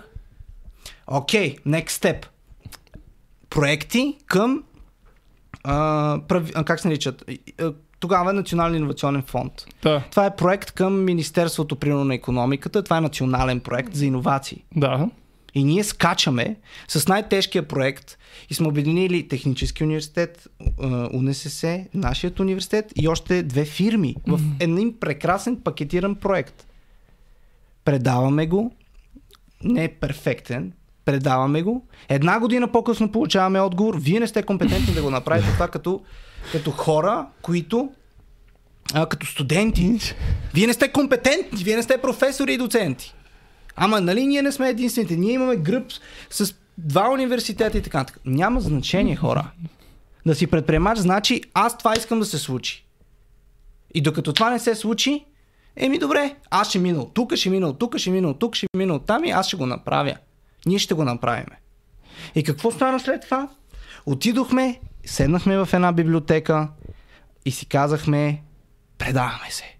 Окей, 1.08 1.56
okay, 1.56 1.63
next 1.63 1.89
step. 1.89 2.26
Проекти 3.50 4.17
към 4.26 4.63
а, 5.63 6.19
прави, 6.28 6.52
а, 6.56 6.63
как 6.63 6.80
се 6.80 6.88
наричат? 6.88 7.30
Тогава 7.99 8.30
е 8.30 8.34
Национален 8.34 8.76
инновационен 8.76 9.21
фонд. 9.21 9.54
Да. 9.82 10.04
Това 10.12 10.26
е 10.26 10.36
проект 10.36 10.71
към 10.71 11.04
Министерството 11.04 11.76
примерно 11.76 12.06
на 12.06 12.15
економиката. 12.15 12.84
Това 12.84 12.97
е 12.97 13.02
национален 13.02 13.60
проект 13.60 13.95
за 13.95 14.06
иновации. 14.06 14.63
Да. 14.76 15.10
И 15.56 15.63
ние 15.63 15.84
скачаме 15.84 16.56
с 16.88 17.08
най-тежкия 17.08 17.67
проект 17.67 18.17
и 18.49 18.54
сме 18.54 18.67
обединили 18.67 19.28
Технически 19.28 19.84
университет, 19.84 20.47
УНСС, 21.13 21.86
нашият 21.93 22.39
университет 22.39 22.93
и 22.95 23.08
още 23.08 23.43
две 23.43 23.65
фирми 23.65 24.15
в 24.28 24.39
един 24.60 24.99
прекрасен 24.99 25.62
пакетиран 25.63 26.15
проект. 26.15 26.67
Предаваме 27.86 28.47
го, 28.47 28.71
не 29.63 29.84
е 29.84 29.89
перфектен, 29.89 30.73
предаваме 31.06 31.62
го. 31.62 31.86
Една 32.10 32.39
година 32.39 32.68
по-късно 32.68 33.12
получаваме 33.12 33.60
отговор. 33.60 33.98
Вие 34.00 34.20
не 34.20 34.28
сте 34.28 34.44
компетентни 34.44 34.94
да 34.94 35.02
го 35.02 35.10
направите 35.10 35.54
това 35.54 35.68
като, 35.68 36.02
като 36.52 36.72
хора, 36.72 37.26
които 37.42 37.92
а, 38.94 39.06
като 39.06 39.28
студенти. 39.28 40.00
Вие 40.54 40.68
не 40.68 40.74
сте 40.74 40.92
компетентни, 40.92 41.63
вие 41.63 41.76
не 41.76 41.84
сте 41.84 41.98
професори 41.98 42.54
и 42.54 42.58
доценти. 42.58 43.13
Ама 43.76 44.02
нали 44.02 44.28
ние 44.28 44.42
не 44.42 44.52
сме 44.52 44.70
единствените. 44.70 45.16
Ние 45.16 45.34
имаме 45.34 45.56
гръб 45.56 45.86
с, 46.30 46.56
два 46.78 47.12
университета 47.12 47.78
и 47.78 47.82
така. 47.82 48.06
Няма 48.26 48.62
значение, 48.62 49.16
хора. 49.16 49.52
Да 50.26 50.36
си 50.36 50.48
предприемач 50.48 50.98
значи 50.98 51.42
аз 51.54 51.78
това 51.78 51.94
искам 51.98 52.20
да 52.20 52.26
се 52.26 52.38
случи. 52.38 52.86
И 53.94 54.02
докато 54.02 54.34
това 54.34 54.50
не 54.50 54.60
се 54.60 54.76
случи, 54.76 55.26
еми 55.76 56.00
добре, 56.00 56.36
аз 56.50 56.70
ще 56.70 56.80
мина 56.80 57.02
от 57.02 57.13
тук, 57.13 57.36
ще 57.36 57.50
мина 57.50 57.68
от 57.68 57.80
тук, 57.80 57.98
ще 57.98 58.10
мина 58.10 58.30
от 58.30 58.39
тук, 58.39 58.56
ще 58.56 58.68
мина 58.78 58.94
от 58.94 59.06
там 59.06 59.26
и 59.26 59.30
аз 59.30 59.48
ще 59.48 59.58
го 59.58 59.66
направя. 59.66 60.16
Ние 60.65 60.80
ще 60.80 60.93
го 60.93 61.04
направим. 61.04 61.45
И 62.36 62.43
какво 62.43 62.71
стана 62.71 62.99
след 62.99 63.21
това? 63.21 63.49
Отидохме, 64.06 64.80
седнахме 65.06 65.58
в 65.58 65.69
една 65.73 65.91
библиотека 65.91 66.67
и 67.45 67.52
си 67.52 67.65
казахме, 67.65 68.43
предаваме 68.97 69.52
се. 69.52 69.78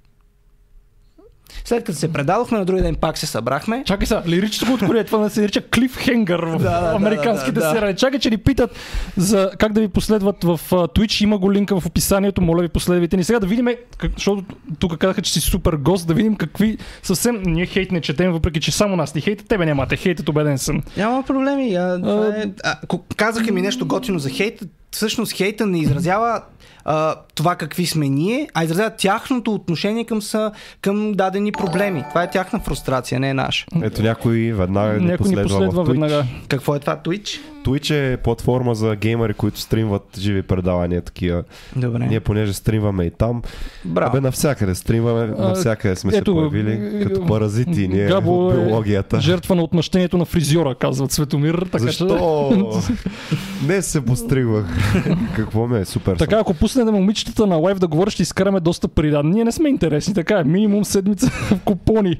След 1.66 1.84
като 1.84 1.98
се 1.98 2.14
предадохме, 2.14 2.58
на 2.58 2.66
другия 2.66 2.84
ден 2.84 2.96
пак 2.96 3.18
се 3.18 3.26
събрахме. 3.26 3.84
Чакай 3.86 4.08
сега, 4.08 4.24
лирическо 4.28 4.74
откровение, 4.74 5.04
това 5.04 5.20
да 5.20 5.30
се 5.30 5.42
нарича 5.42 5.62
клифхенгър 5.62 6.46
в 6.46 6.58
Да, 6.58 6.82
да, 6.82 6.96
американските 6.96 7.52
да, 7.52 7.62
да, 7.62 7.68
да. 7.68 7.74
сериали. 7.74 7.96
Чакай, 7.96 8.20
че 8.20 8.30
ни 8.30 8.38
питат 8.38 8.76
за 9.18 9.52
как 9.60 9.74
да 9.74 9.82
ви 9.82 9.88
последват 9.88 10.44
в 10.44 10.60
а, 10.72 10.76
Twitch. 10.76 11.24
Има 11.24 11.38
го 11.38 11.54
линка 11.54 11.80
в 11.80 11.86
описанието, 11.86 12.42
моля 12.42 12.62
ви 12.62 12.70
последвайте 12.70 13.18
ни. 13.18 13.24
Сега 13.24 13.40
да 13.40 13.48
видим, 13.48 13.68
как, 13.98 14.12
защото 14.16 14.44
тук 14.80 14.98
казаха, 14.98 15.22
че 15.22 15.34
си 15.34 15.40
супер 15.40 15.74
гост, 15.74 16.08
да 16.08 16.14
видим 16.14 16.36
какви 16.36 16.78
съвсем... 17.04 17.42
Ние 17.46 17.66
хейт 17.66 17.92
не 17.92 18.02
четем, 18.02 18.32
въпреки 18.32 18.60
че 18.60 18.72
само 18.72 18.96
нас 18.96 19.16
ни 19.16 19.22
хейтят, 19.22 19.48
тебе 19.48 19.66
нямате 19.66 19.96
хейтът, 19.96 20.30
убеден 20.30 20.58
съм. 20.58 20.82
Няма 20.98 21.24
проблеми. 21.24 21.76
А, 21.76 22.02
това 22.02 22.28
е, 22.28 22.46
а, 22.64 22.76
казаха 23.16 23.54
ми 23.54 23.62
нещо 23.62 23.86
готино 23.86 24.20
за 24.20 24.30
хейта. 24.30 24.66
Всъщност 24.92 25.34
хейта 25.34 25.66
не 25.66 25.80
изразява 25.80 26.42
а, 26.86 27.16
това 27.36 27.56
какви 27.56 27.86
сме 27.86 28.10
ние, 28.10 28.50
а 28.54 28.64
изразява 28.64 28.90
тяхното 28.90 29.54
отношение 29.54 30.06
към, 30.06 30.22
са, 30.22 30.52
към 30.82 31.14
дадени 31.14 31.52
проблеми. 31.52 32.04
Това 32.10 32.24
е 32.24 32.30
тяхна 32.30 32.60
фрустрация, 32.60 33.20
не 33.20 33.30
е 33.30 33.34
наша. 33.34 33.66
Ето 33.82 34.02
някой 34.02 34.38
веднага 34.38 34.94
ни 35.00 35.06
Някой 35.06 35.30
ни 35.30 35.36
последва, 35.36 35.44
последва 35.44 35.84
в 35.84 35.88
Twitch. 35.88 35.90
веднага. 35.92 36.26
Какво 36.48 36.76
е 36.76 36.80
това, 36.80 36.98
Twitch? 36.98 37.40
Twitch 37.66 38.14
е 38.14 38.18
платформа 38.18 38.76
за 38.76 38.96
геймери, 38.96 39.34
които 39.34 39.60
стримват 39.60 40.04
живи 40.20 40.42
предавания 40.42 41.02
такива. 41.02 41.44
Добре. 41.76 42.06
Ние 42.06 42.20
понеже 42.20 42.54
стримваме 42.54 43.04
и 43.04 43.12
там, 43.12 43.42
Браво. 43.86 44.10
Абе, 44.10 44.22
навсякъде 44.22 44.76
стримаме, 44.76 45.34
А, 45.40 45.48
навсякъде 45.48 45.96
сме 45.96 46.10
ето, 46.16 46.32
се 46.32 46.36
появили, 46.36 47.04
като 47.04 47.26
паразити 47.26 47.88
ние 47.88 48.08
Габо 48.08 48.50
в 48.50 48.54
е 48.54 48.56
биологията. 48.56 49.22
Жертва 49.22 49.56
на 49.56 49.64
отмъщението 49.64 50.18
на 50.18 50.26
фризьора, 50.26 50.76
казва 50.76 51.08
Цветомир. 51.08 51.66
Така, 51.72 51.78
Защо? 51.78 52.82
Не 53.68 53.82
се 53.82 54.06
постригвах. 54.06 54.66
Какво 55.36 55.68
ме 55.68 55.80
е? 55.80 55.86
Супер. 55.86 56.16
Така, 56.18 56.38
ако 56.40 56.54
пуснем 56.74 56.96
момичетата 56.96 57.48
на 57.48 57.56
лайв 57.56 57.80
да 57.80 57.88
говорят, 57.88 58.14
ще 58.14 58.22
изкараме 58.22 58.60
доста 58.60 58.88
пари. 58.88 59.10
Да, 59.10 59.24
ние 59.24 59.44
не 59.44 59.52
сме 59.52 59.70
интересни, 59.70 60.14
така 60.14 60.40
е. 60.40 60.44
Минимум 60.44 60.86
седмица 60.86 61.28
в 61.32 61.60
купони. 61.66 62.20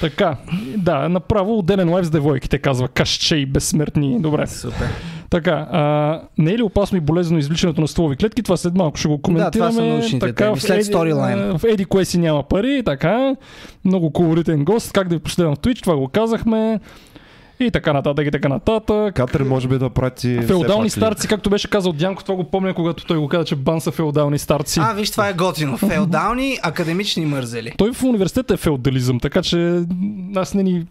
Така, 0.00 0.36
да, 0.76 1.08
направо 1.08 1.58
отделен 1.58 1.90
лайв 1.90 2.06
с 2.06 2.10
девойките, 2.10 2.58
казва 2.58 2.88
Кашче 2.88 3.36
и 3.36 3.46
безсмъртни. 3.46 4.20
Добре. 4.20 4.46
Супер. 4.46 4.88
Така, 5.30 5.68
а, 5.72 6.20
не 6.38 6.50
е 6.52 6.58
ли 6.58 6.62
опасно 6.62 6.98
и 6.98 7.00
болезнено 7.00 7.38
извличането 7.38 7.80
на 7.80 7.88
стволови 7.88 8.16
клетки? 8.16 8.42
Това 8.42 8.56
след 8.56 8.74
малко 8.74 8.96
ще 8.96 9.08
го 9.08 9.22
коментираме. 9.22 9.50
това 9.50 9.72
са 9.72 9.84
научните 9.84 10.26
така, 10.26 10.44
теми, 10.44 10.60
след 10.60 10.84
сторилайн. 10.84 11.58
В 11.58 11.64
Еди 11.64 11.84
кое 11.84 12.04
си 12.04 12.18
няма 12.18 12.42
пари, 12.42 12.82
така. 12.84 13.36
Много 13.84 14.10
колоритен 14.10 14.64
гост. 14.64 14.92
Как 14.92 15.08
да 15.08 15.14
ви 15.14 15.22
последвам 15.22 15.56
в 15.56 15.58
Twitch, 15.58 15.82
това 15.82 15.96
го 15.96 16.08
казахме. 16.08 16.80
И 17.60 17.70
така 17.70 17.92
нататък, 17.92 18.26
и 18.26 18.30
така 18.30 18.48
нататък. 18.48 19.14
Катер 19.14 19.40
може 19.40 19.68
би 19.68 19.78
да 19.78 19.90
прати... 19.90 20.40
Феодални 20.46 20.90
старци, 20.90 21.28
както 21.28 21.50
беше 21.50 21.70
казал 21.70 21.92
Дянко, 21.92 22.24
това 22.24 22.34
го 22.36 22.44
помня, 22.44 22.74
когато 22.74 23.04
той 23.04 23.18
го 23.18 23.28
каза, 23.28 23.44
че 23.44 23.56
бан 23.56 23.80
са 23.80 23.90
феодални 23.90 24.38
старци. 24.38 24.80
А, 24.82 24.92
виж, 24.92 25.10
това 25.10 25.28
е 25.28 25.32
готино. 25.32 25.76
Феодални, 25.76 26.58
академични 26.62 27.26
мързели. 27.26 27.72
Той 27.78 27.92
в 27.92 28.02
университета 28.02 28.54
е 28.54 28.56
феодализъм, 28.56 29.20
така 29.20 29.42
че 29.42 29.82
аз 30.36 30.54
не 30.54 30.62
ни... 30.62 30.86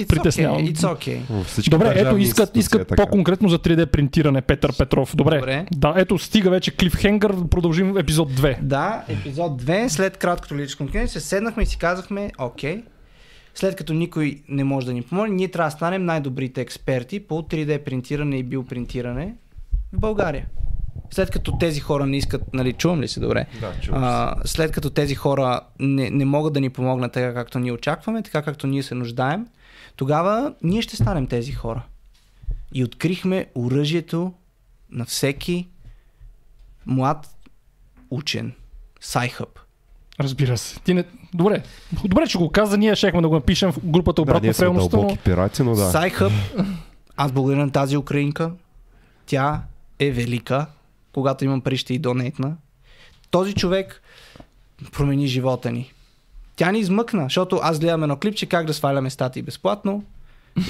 It's 0.00 0.08
Притеснявам. 0.08 0.58
Okay, 0.58 0.74
it's 0.74 0.96
okay. 0.96 1.44
Всички 1.44 1.70
Добре, 1.70 1.92
ето 1.96 2.16
искат, 2.16 2.56
е 2.56 2.58
искат 2.58 2.88
така. 2.88 3.04
по-конкретно 3.04 3.48
за 3.48 3.58
3D 3.58 3.86
принтиране 3.86 4.40
Петър 4.40 4.76
Петров. 4.78 5.16
Добре. 5.16 5.38
Добре. 5.38 5.66
Да, 5.72 5.94
ето 5.96 6.18
стига 6.18 6.50
вече 6.50 6.70
клифхенгър, 6.70 7.34
продължим 7.50 7.98
епизод 7.98 8.32
2. 8.32 8.60
Да, 8.60 9.02
епизод 9.08 9.62
2, 9.62 9.88
след 9.88 10.16
краткото 10.16 10.56
лирическо 10.56 10.84
се 11.06 11.20
седнахме 11.20 11.62
и 11.62 11.66
си 11.66 11.78
казахме, 11.78 12.30
окей, 12.38 12.82
след 13.54 13.76
като 13.76 13.92
никой 13.92 14.42
не 14.48 14.64
може 14.64 14.86
да 14.86 14.92
ни 14.92 15.02
помогне, 15.02 15.34
ние 15.34 15.48
трябва 15.48 15.70
да 15.70 15.76
станем 15.76 16.04
най-добрите 16.04 16.60
експерти 16.60 17.20
по 17.20 17.42
3D 17.42 17.84
принтиране 17.84 18.38
и 18.38 18.42
биопринтиране 18.42 19.34
в 19.92 19.98
България. 19.98 20.46
След 21.10 21.30
като 21.30 21.58
тези 21.58 21.80
хора 21.80 22.06
не 22.06 22.16
искат, 22.16 22.54
нали, 22.54 22.72
чувам 22.72 23.00
ли 23.00 23.08
се 23.08 23.20
добре? 23.20 23.46
Да, 23.60 23.72
чувам 23.80 24.02
се. 24.02 24.06
А, 24.08 24.34
след 24.44 24.72
като 24.72 24.90
тези 24.90 25.14
хора 25.14 25.60
не, 25.78 26.10
не 26.10 26.24
могат 26.24 26.52
да 26.52 26.60
ни 26.60 26.70
помогнат 26.70 27.12
така, 27.12 27.34
както 27.34 27.58
ние 27.58 27.72
очакваме, 27.72 28.22
така 28.22 28.42
както 28.42 28.66
ние 28.66 28.82
се 28.82 28.94
нуждаем, 28.94 29.46
тогава 29.96 30.54
ние 30.62 30.82
ще 30.82 30.96
станем 30.96 31.26
тези 31.26 31.52
хора. 31.52 31.82
И 32.74 32.84
открихме 32.84 33.46
оръжието 33.54 34.32
на 34.90 35.04
всеки 35.04 35.68
млад 36.86 37.36
учен. 38.10 38.52
Сайхъб. 39.00 39.58
Разбира 40.22 40.58
се. 40.58 40.80
Ти 40.80 40.94
не... 40.94 41.04
Добре. 41.34 41.62
Добре, 42.04 42.26
че 42.26 42.38
го 42.38 42.50
каза, 42.50 42.78
ние 42.78 42.94
щехме 42.94 43.22
да 43.22 43.28
го 43.28 43.34
напишем 43.34 43.72
в 43.72 43.78
групата 43.84 44.14
Да, 44.14 44.22
обратно 44.22 44.42
ние 44.42 44.52
в 44.52 44.56
сме 44.56 44.64
реалността, 44.64 44.96
дълбоки 44.96 45.14
но... 45.14 45.22
пирати, 45.22 45.62
но 45.62 45.74
да. 45.74 45.90
Сайхъб, 45.90 46.32
аз 47.16 47.32
благодаря 47.32 47.66
на 47.66 47.72
тази 47.72 47.96
украинка. 47.96 48.50
Тя 49.26 49.60
е 49.98 50.10
велика. 50.10 50.66
когато 51.12 51.44
имам 51.44 51.60
пари 51.60 51.76
ще 51.76 51.94
и 51.94 51.98
донейтна. 51.98 52.56
Този 53.30 53.54
човек 53.54 54.02
промени 54.92 55.26
живота 55.26 55.72
ни. 55.72 55.92
Тя 56.56 56.72
ни 56.72 56.78
измъкна, 56.78 57.22
защото 57.22 57.60
аз 57.62 57.78
гледам 57.78 58.02
едно 58.02 58.16
клипче 58.16 58.46
как 58.46 58.66
да 58.66 58.74
сваляме 58.74 59.10
статии 59.10 59.42
безплатно. 59.42 60.04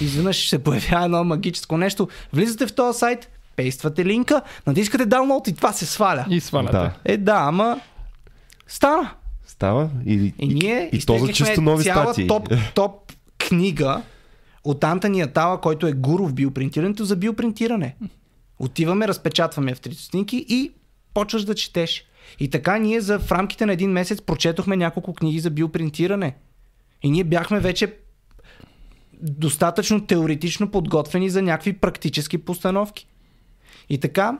Изведнъж 0.00 0.48
се 0.48 0.64
появява 0.64 1.04
едно 1.04 1.24
магическо 1.24 1.76
нещо. 1.76 2.08
Влизате 2.32 2.66
в 2.66 2.74
този 2.74 2.98
сайт, 2.98 3.28
пействате 3.56 4.04
линка, 4.04 4.42
натискате 4.66 5.06
download 5.06 5.48
и 5.48 5.54
това 5.54 5.72
се 5.72 5.86
сваля. 5.86 6.26
И 6.30 6.40
сваляте. 6.40 6.72
Да. 6.72 6.92
Е, 7.04 7.16
да, 7.16 7.34
ама 7.34 7.80
стана. 8.66 9.10
Става 9.62 9.90
и, 10.06 10.32
И 10.38 10.48
ние 10.48 10.90
и 10.92 10.98
то 10.98 11.18
за 11.18 11.32
чисто 11.32 11.60
нови 11.60 11.84
цяла 11.84 12.04
статии. 12.04 12.26
топ, 12.26 12.48
топ 12.74 13.12
книга 13.38 14.02
от 14.64 14.84
Антони 14.84 15.20
Атала, 15.20 15.60
който 15.60 15.86
е 15.86 15.92
гуру 15.92 16.26
в 16.26 16.34
биопринтирането 16.34 17.04
за 17.04 17.16
биопринтиране. 17.16 17.96
Отиваме, 18.58 19.08
разпечатваме 19.08 19.74
в 19.74 19.80
трите 19.80 20.02
снимки 20.02 20.46
и 20.48 20.72
почваш 21.14 21.44
да 21.44 21.54
четеш. 21.54 22.04
И 22.40 22.50
така 22.50 22.78
ние 22.78 23.00
за, 23.00 23.18
в 23.18 23.32
рамките 23.32 23.66
на 23.66 23.72
един 23.72 23.90
месец 23.90 24.22
прочетохме 24.22 24.76
няколко 24.76 25.14
книги 25.14 25.38
за 25.38 25.50
биопринтиране. 25.50 26.36
И 27.02 27.10
ние 27.10 27.24
бяхме 27.24 27.60
вече 27.60 27.94
достатъчно 29.22 30.06
теоретично 30.06 30.70
подготвени 30.70 31.30
за 31.30 31.42
някакви 31.42 31.72
практически 31.72 32.38
постановки. 32.38 33.06
И 33.88 33.98
така, 33.98 34.38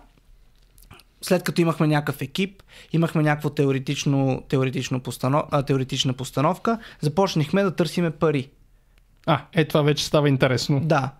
след 1.23 1.43
като 1.43 1.61
имахме 1.61 1.87
някакъв 1.87 2.23
екип, 2.23 2.63
имахме 2.93 3.23
някаква 3.23 3.51
теоретично, 3.51 4.43
теоретично 4.49 5.01
постанов, 5.01 5.43
а, 5.51 5.63
теоретична 5.63 6.13
постановка, 6.13 6.79
започнахме 7.01 7.63
да 7.63 7.77
търсиме 7.77 8.11
пари. 8.11 8.49
А, 9.27 9.41
е 9.53 9.65
това 9.65 9.83
вече 9.83 10.05
става 10.05 10.29
интересно. 10.29 10.81
Да. 10.81 11.11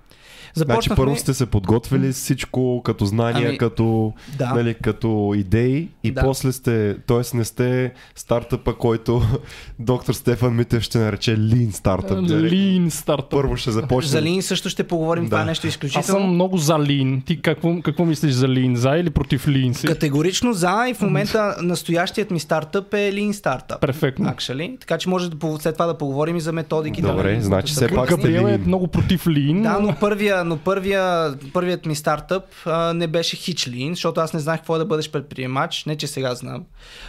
Значи 0.55 0.69
Започнахме... 0.71 1.05
първо 1.05 1.17
сте 1.17 1.35
се 1.35 1.47
подготвили 1.47 2.13
всичко 2.13 2.83
като 2.85 3.05
знания, 3.05 3.49
Ами, 3.49 3.59
като, 3.59 4.13
да. 4.39 4.55
нали, 4.55 4.75
като 4.75 5.33
идеи 5.37 5.89
и 6.05 6.11
Да. 6.11 6.21
после 6.21 6.53
сте, 6.53 6.97
т.е. 7.07 7.37
не 7.37 7.45
сте 7.45 7.93
стартъпа, 8.15 8.75
който 8.75 9.23
доктор 9.79 10.15
Стефан 10.15 10.57
Митев 10.57 10.83
ще 10.83 10.99
нарече 10.99 11.37
Lean 11.37 11.71
стартъп. 11.71 12.19
Лин 12.31 12.91
стартъп. 12.91 13.31
Първо 13.31 13.57
ще 13.57 13.71
започне. 13.71 14.11
За 14.11 14.23
Лин 14.23 14.43
също 14.43 14.69
ще 14.69 14.85
поговорим. 14.85 15.25
Да. 15.25 15.31
Това 15.31 15.43
е 15.43 15.45
нещо 15.45 15.67
Аз 15.67 15.73
съм 15.73 15.79
изключително. 15.79 16.27
много 16.27 16.57
за 16.59 16.79
Лин. 16.79 17.23
Ти 17.27 17.43
какво, 17.43 17.81
какво 17.83 18.05
мислиш 18.05 18.33
за 18.33 18.49
Лин? 18.49 18.77
За 18.77 18.91
или 18.91 19.11
против 19.11 19.49
Лин 19.49 19.75
си? 19.75 19.87
Категорично 19.87 20.53
за 20.53 20.87
и 20.89 20.95
в 20.95 21.01
момента 21.01 21.57
настоящият 21.63 22.31
ми 22.31 22.41
стартъп 22.41 22.95
е 22.95 23.13
Lean 23.13 23.33
Startup. 23.33 23.79
Перфектно. 23.81 24.31
Actually. 24.31 24.81
Така 24.81 24.99
че 24.99 25.09
може 25.09 25.31
да, 25.31 25.57
след 25.61 25.75
това 25.75 25.87
да 25.87 25.99
поговорим 25.99 26.37
и 26.37 26.41
за 26.41 26.53
методики. 26.53 27.03
Добре, 27.03 27.35
да, 27.37 27.43
значи 27.43 27.73
все 27.73 27.89
пак 27.89 28.11
е 28.11 28.15
Lean. 28.15 28.67
много 28.67 28.87
против 28.89 29.27
Лин. 29.27 29.63
Да, 29.63 29.79
но, 29.81 29.95
първия, 30.01 30.42
но 30.45 30.57
първия, 30.57 31.35
първият 31.53 31.87
ми 31.87 31.95
стартъп 31.95 32.45
а, 32.67 32.95
не 32.95 33.07
беше 33.07 33.37
хич 33.37 33.67
lean, 33.67 33.91
защото 33.91 34.21
аз 34.21 34.33
не 34.33 34.41
знаех 34.41 34.61
какво 34.61 34.77
е 34.77 34.79
да 34.79 34.85
бъдеш 34.85 35.11
предприемач, 35.11 35.85
не 35.85 35.97
че 35.97 36.07
сега 36.07 36.35
знам. 36.35 36.65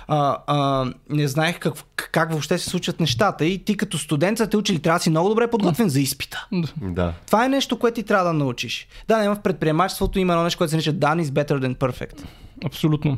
А, 0.07 0.37
а, 0.47 0.85
не 1.09 1.27
знаех 1.27 1.59
как, 1.59 1.73
как 1.95 2.31
въобще 2.31 2.57
се 2.57 2.69
случват 2.69 2.99
нещата 2.99 3.45
и 3.45 3.65
ти 3.65 3.77
като 3.77 3.97
студент 3.97 4.37
са 4.37 4.47
те 4.47 4.57
учили, 4.57 4.79
трябва 4.79 4.99
да 4.99 5.03
си 5.03 5.09
много 5.09 5.29
добре 5.29 5.49
подготвен 5.49 5.89
за 5.89 5.99
изпита. 5.99 6.47
Да. 6.81 7.13
Това 7.25 7.45
е 7.45 7.49
нещо, 7.49 7.79
което 7.79 7.95
ти 7.95 8.03
трябва 8.03 8.25
да 8.25 8.33
научиш. 8.33 8.87
Да, 9.07 9.17
няма 9.17 9.35
в 9.35 9.41
предприемачеството 9.41 10.19
има 10.19 10.33
едно 10.33 10.43
нещо, 10.43 10.57
което 10.57 10.69
се 10.69 10.75
нарича 10.75 10.93
done 10.93 11.23
is 11.23 11.29
better 11.29 11.59
than 11.59 11.75
perfect, 11.75 12.25
Абсолютно. 12.65 13.17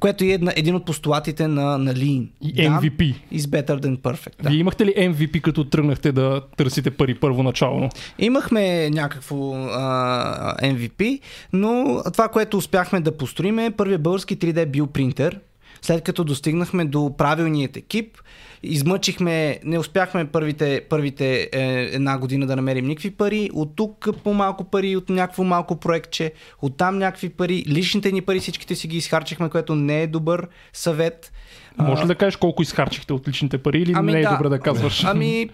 Което 0.00 0.24
е 0.24 0.26
една, 0.26 0.52
един 0.56 0.74
от 0.74 0.84
постулатите 0.84 1.48
на, 1.48 1.78
на 1.78 1.94
Lean. 1.94 2.28
И 2.40 2.54
MVP. 2.54 3.14
is 3.32 3.38
better 3.38 3.80
than 3.80 3.98
perfect. 3.98 4.42
Да. 4.42 4.48
Вие 4.50 4.58
имахте 4.58 4.86
ли 4.86 4.94
MVP, 4.96 5.40
като 5.40 5.64
тръгнахте 5.64 6.12
да 6.12 6.40
търсите 6.56 6.90
пари 6.90 7.14
първоначално? 7.14 7.88
Имахме 8.18 8.90
някакво 8.90 9.54
а, 9.54 10.56
MVP, 10.62 11.20
но 11.52 12.02
това, 12.12 12.28
което 12.28 12.56
успяхме 12.56 13.00
да 13.00 13.16
построим 13.16 13.58
е 13.58 13.70
първия 13.70 13.98
български 13.98 14.38
3D 14.38 14.66
биопринтер. 14.66 15.40
След 15.82 16.02
като 16.02 16.24
достигнахме 16.24 16.84
до 16.84 17.16
правилният 17.16 17.76
екип, 17.76 18.18
измъчихме, 18.62 19.58
не 19.64 19.78
успяхме 19.78 20.26
първите, 20.26 20.82
първите 20.88 21.48
е, 21.52 21.88
една 21.92 22.18
година 22.18 22.46
да 22.46 22.56
намерим 22.56 22.86
никакви 22.86 23.10
пари, 23.10 23.50
от 23.52 23.76
тук 23.76 24.08
по-малко 24.24 24.64
пари, 24.64 24.96
от 24.96 25.08
някакво 25.08 25.44
малко 25.44 25.76
проектче, 25.76 26.32
от 26.62 26.76
там 26.76 26.98
някакви 26.98 27.28
пари, 27.28 27.64
личните 27.68 28.12
ни 28.12 28.20
пари 28.20 28.40
всичките 28.40 28.74
си 28.74 28.88
ги 28.88 28.96
изхарчихме, 28.96 29.48
което 29.48 29.74
не 29.74 30.02
е 30.02 30.06
добър 30.06 30.48
съвет. 30.72 31.32
Може 31.78 32.02
ли 32.02 32.06
да 32.06 32.14
кажеш 32.14 32.36
колко 32.36 32.62
изхарчихте 32.62 33.12
от 33.12 33.28
личните 33.28 33.58
пари 33.58 33.78
или 33.78 33.92
Ами 33.96 34.12
не 34.12 34.20
е 34.20 34.22
да. 34.22 34.30
добре 34.30 34.48
да 34.48 34.58
казваш? 34.58 35.04
Ами, 35.04 35.50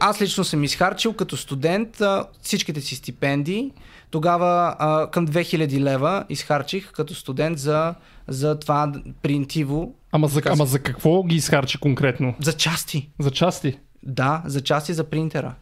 аз 0.00 0.22
лично 0.22 0.44
съм 0.44 0.64
изхарчил 0.64 1.12
като 1.12 1.36
студент 1.36 2.02
всичките 2.42 2.80
си 2.80 2.94
стипендии. 2.94 3.72
Тогава 4.10 4.76
към 5.12 5.28
2000 5.28 5.80
лева 5.80 6.24
изхарчих 6.28 6.92
като 6.92 7.14
студент 7.14 7.58
за, 7.58 7.94
за 8.28 8.58
това 8.58 8.92
принтиво. 9.22 9.94
Ама 10.12 10.28
за, 10.28 10.42
ама 10.46 10.66
за 10.66 10.78
какво 10.78 11.22
ги 11.22 11.36
изхарчи 11.36 11.78
конкретно? 11.78 12.34
За 12.40 12.52
части. 12.52 13.08
За 13.18 13.30
части? 13.30 13.78
Да, 14.02 14.42
за 14.46 14.60
части 14.60 14.92
за 14.92 15.04
принтера. 15.04 15.54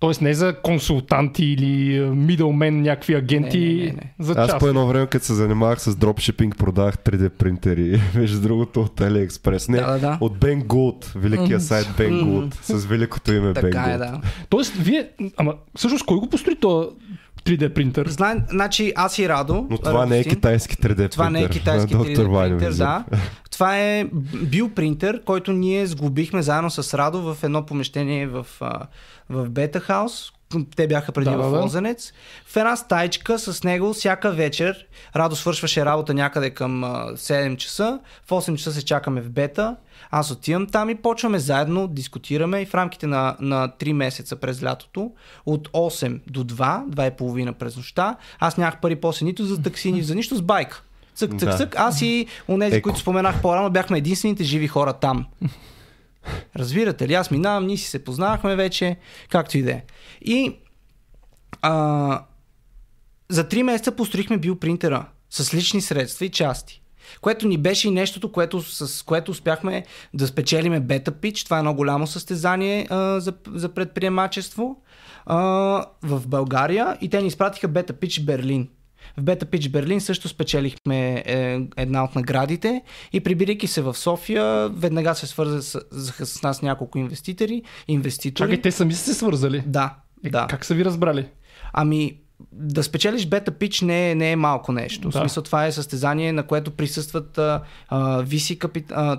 Тоест 0.00 0.20
не 0.20 0.34
за 0.34 0.54
консултанти 0.62 1.44
или 1.44 2.00
мидълмен, 2.00 2.82
някакви 2.82 3.14
агенти, 3.14 3.58
Не, 3.58 3.64
не, 3.66 3.74
не, 3.74 3.92
не. 3.92 4.12
за 4.18 4.34
Аз 4.38 4.58
по 4.58 4.68
едно 4.68 4.86
време, 4.86 5.06
като 5.06 5.24
се 5.24 5.34
занимавах 5.34 5.80
с 5.80 5.96
дропшипинг, 5.96 6.56
продавах 6.56 6.98
3D 6.98 7.28
принтери. 7.28 8.00
Между 8.14 8.40
другото 8.40 8.80
от 8.80 9.00
AliExpress. 9.00 9.68
Не, 9.68 9.76
Да, 9.76 9.86
да, 9.86 9.98
да. 9.98 10.18
от 10.20 10.38
Banggood, 10.38 11.18
великия 11.18 11.60
сайт 11.60 11.86
Banggood, 11.86 12.54
с 12.62 12.84
великото 12.86 13.32
име 13.32 13.52
Така 13.54 13.66
Banggood. 13.68 13.94
е, 13.94 13.98
да. 13.98 14.20
Тоест, 14.48 14.72
вие, 14.74 15.08
ама 15.36 15.54
всъщност 15.76 16.04
кой 16.06 16.16
го 16.18 16.30
построи 16.30 16.56
този 16.56 16.88
3D 17.48 17.74
принтер? 17.74 18.08
Знае, 18.08 18.36
значи 18.50 18.92
аз 18.96 19.18
и 19.18 19.28
Радо. 19.28 19.66
Но 19.70 19.78
това 19.78 20.06
не 20.06 20.14
е 20.14 20.18
Радостин, 20.18 20.34
китайски 20.34 20.76
3D 20.76 21.10
Това 21.10 21.30
не 21.30 21.38
е 21.38 21.42
принтер, 21.42 21.60
китайски 21.60 21.94
на 21.94 22.04
доктор 22.04 22.24
3D 22.24 22.30
Ваню 22.30 22.58
принтер, 22.58 22.74
да. 22.74 23.04
Това 23.50 23.78
е 23.78 24.04
биопринтер, 24.42 25.24
който 25.24 25.52
ние 25.52 25.86
сглобихме 25.86 26.42
заедно 26.42 26.70
с 26.70 26.98
Радо 26.98 27.34
в 27.34 27.36
едно 27.42 27.66
помещение 27.66 28.26
в, 28.26 28.46
в 29.30 29.48
Бета 29.50 29.80
Хаус. 29.80 30.32
Те 30.76 30.86
бяха 30.86 31.12
преди 31.12 31.30
Да, 31.30 31.36
в. 31.36 31.62
Лозенец. 31.62 32.12
В 32.46 32.56
една 32.56 32.76
стайчка 32.76 33.38
с 33.38 33.64
него 33.64 33.92
всяка 33.92 34.30
вечер. 34.30 34.86
Радо 35.16 35.36
свършваше 35.36 35.84
работа 35.84 36.14
някъде 36.14 36.50
към 36.50 36.84
а, 36.84 36.88
7 37.16 37.56
часа. 37.56 37.98
В 38.26 38.30
8 38.30 38.56
часа 38.56 38.72
се 38.72 38.84
чакаме 38.84 39.20
в 39.20 39.30
Бета. 39.30 39.76
Аз 40.10 40.30
отивам 40.30 40.66
там 40.66 40.90
и 40.90 40.94
почваме 40.94 41.38
заедно, 41.38 41.88
дискутираме 41.88 42.60
и 42.60 42.66
в 42.66 42.74
рамките 42.74 43.06
на, 43.06 43.36
на 43.40 43.68
3 43.68 43.92
месеца 43.92 44.36
през 44.36 44.62
лятото, 44.62 45.10
от 45.46 45.68
8 45.68 46.20
до 46.30 46.44
2, 46.44 46.84
2,5 46.88 47.52
през 47.52 47.76
нощта, 47.76 48.16
аз 48.38 48.56
нямах 48.56 48.80
пари 48.80 48.96
после 48.96 49.24
нито 49.26 49.44
за 49.44 49.62
такси, 49.62 49.92
нито 49.92 50.06
за 50.06 50.14
нищо 50.14 50.36
с 50.36 50.42
байка. 50.42 50.82
Цък, 51.14 51.30
цък, 51.38 51.48
Да. 51.48 51.56
цък. 51.56 51.74
Аз 51.78 52.02
и 52.02 52.26
онези, 52.48 52.76
Еко. 52.76 52.82
които 52.82 53.00
споменах 53.00 53.42
по-рано, 53.42 53.70
бяхме 53.70 53.98
единствените 53.98 54.44
живи 54.44 54.68
хора 54.68 54.92
там. 54.92 55.26
Разбирате 56.56 57.08
ли? 57.08 57.14
Аз 57.14 57.30
минавам, 57.30 57.66
ние 57.66 57.76
си 57.76 57.88
се 57.88 58.04
познавахме 58.04 58.56
вече, 58.56 58.96
както 59.30 59.58
и 59.58 59.62
да 59.62 59.70
е. 59.70 59.82
И 60.20 60.56
а, 61.62 62.24
за 63.28 63.44
3 63.44 63.62
месеца 63.62 63.92
построихме 63.92 64.38
биопринтера 64.38 65.06
с 65.30 65.54
лични 65.54 65.80
средства 65.80 66.24
и 66.24 66.28
части. 66.28 66.82
Което 67.20 67.48
ни 67.48 67.58
беше 67.58 67.88
и 67.88 67.90
нещото, 67.90 68.32
което, 68.32 68.62
с 68.62 69.02
което 69.02 69.30
успяхме 69.30 69.84
да 70.14 70.26
спечелиме 70.26 70.80
бета 70.80 71.12
пич. 71.12 71.44
Това 71.44 71.56
е 71.56 71.60
едно 71.60 71.74
голямо 71.74 72.06
състезание 72.06 72.86
а, 72.90 73.20
за, 73.20 73.32
за 73.54 73.68
предприемачество 73.68 74.82
а, 75.26 75.36
в 76.02 76.28
България 76.28 76.98
и 77.00 77.08
те 77.08 77.22
ни 77.22 77.28
изпратиха 77.28 77.68
бета 77.68 77.92
пич 77.92 78.20
Берлин. 78.20 78.68
В 79.18 79.22
Бета 79.22 79.46
Пич 79.46 79.68
Берлин 79.68 80.00
също 80.00 80.28
спечелихме 80.28 81.22
е, 81.26 81.60
една 81.76 82.04
от 82.04 82.14
наградите 82.14 82.82
и 83.12 83.20
прибирайки 83.20 83.66
се 83.66 83.82
в 83.82 83.94
София, 83.94 84.68
веднага 84.68 85.14
се 85.14 85.26
свързаха 85.26 85.62
с, 85.62 85.80
с, 85.92 86.26
с 86.26 86.42
нас 86.42 86.62
няколко 86.62 86.98
инвеститори. 86.98 87.62
инвеститори. 87.88 88.46
Чакай, 88.46 88.62
те 88.62 88.72
сами 88.72 88.94
са 88.94 89.04
се 89.04 89.14
свързали. 89.14 89.62
Да, 89.66 89.96
Е, 90.24 90.30
да. 90.30 90.46
Как 90.50 90.64
са 90.64 90.74
ви 90.74 90.84
разбрали? 90.84 91.26
Ами, 91.72 92.20
да 92.52 92.82
спечелиш 92.82 93.26
бета 93.26 93.50
пич 93.50 93.80
не 93.80 94.10
е, 94.10 94.14
не 94.14 94.32
е 94.32 94.36
малко 94.36 94.72
нещо. 94.72 95.08
Да. 95.08 95.18
В 95.18 95.20
смисъл 95.20 95.42
това 95.42 95.66
е 95.66 95.72
състезание, 95.72 96.32
на 96.32 96.42
което 96.42 96.70
присъстват 96.70 97.38
а, 97.38 97.60
VC 98.22 98.58
капит, 98.58 98.92
а, 98.94 99.18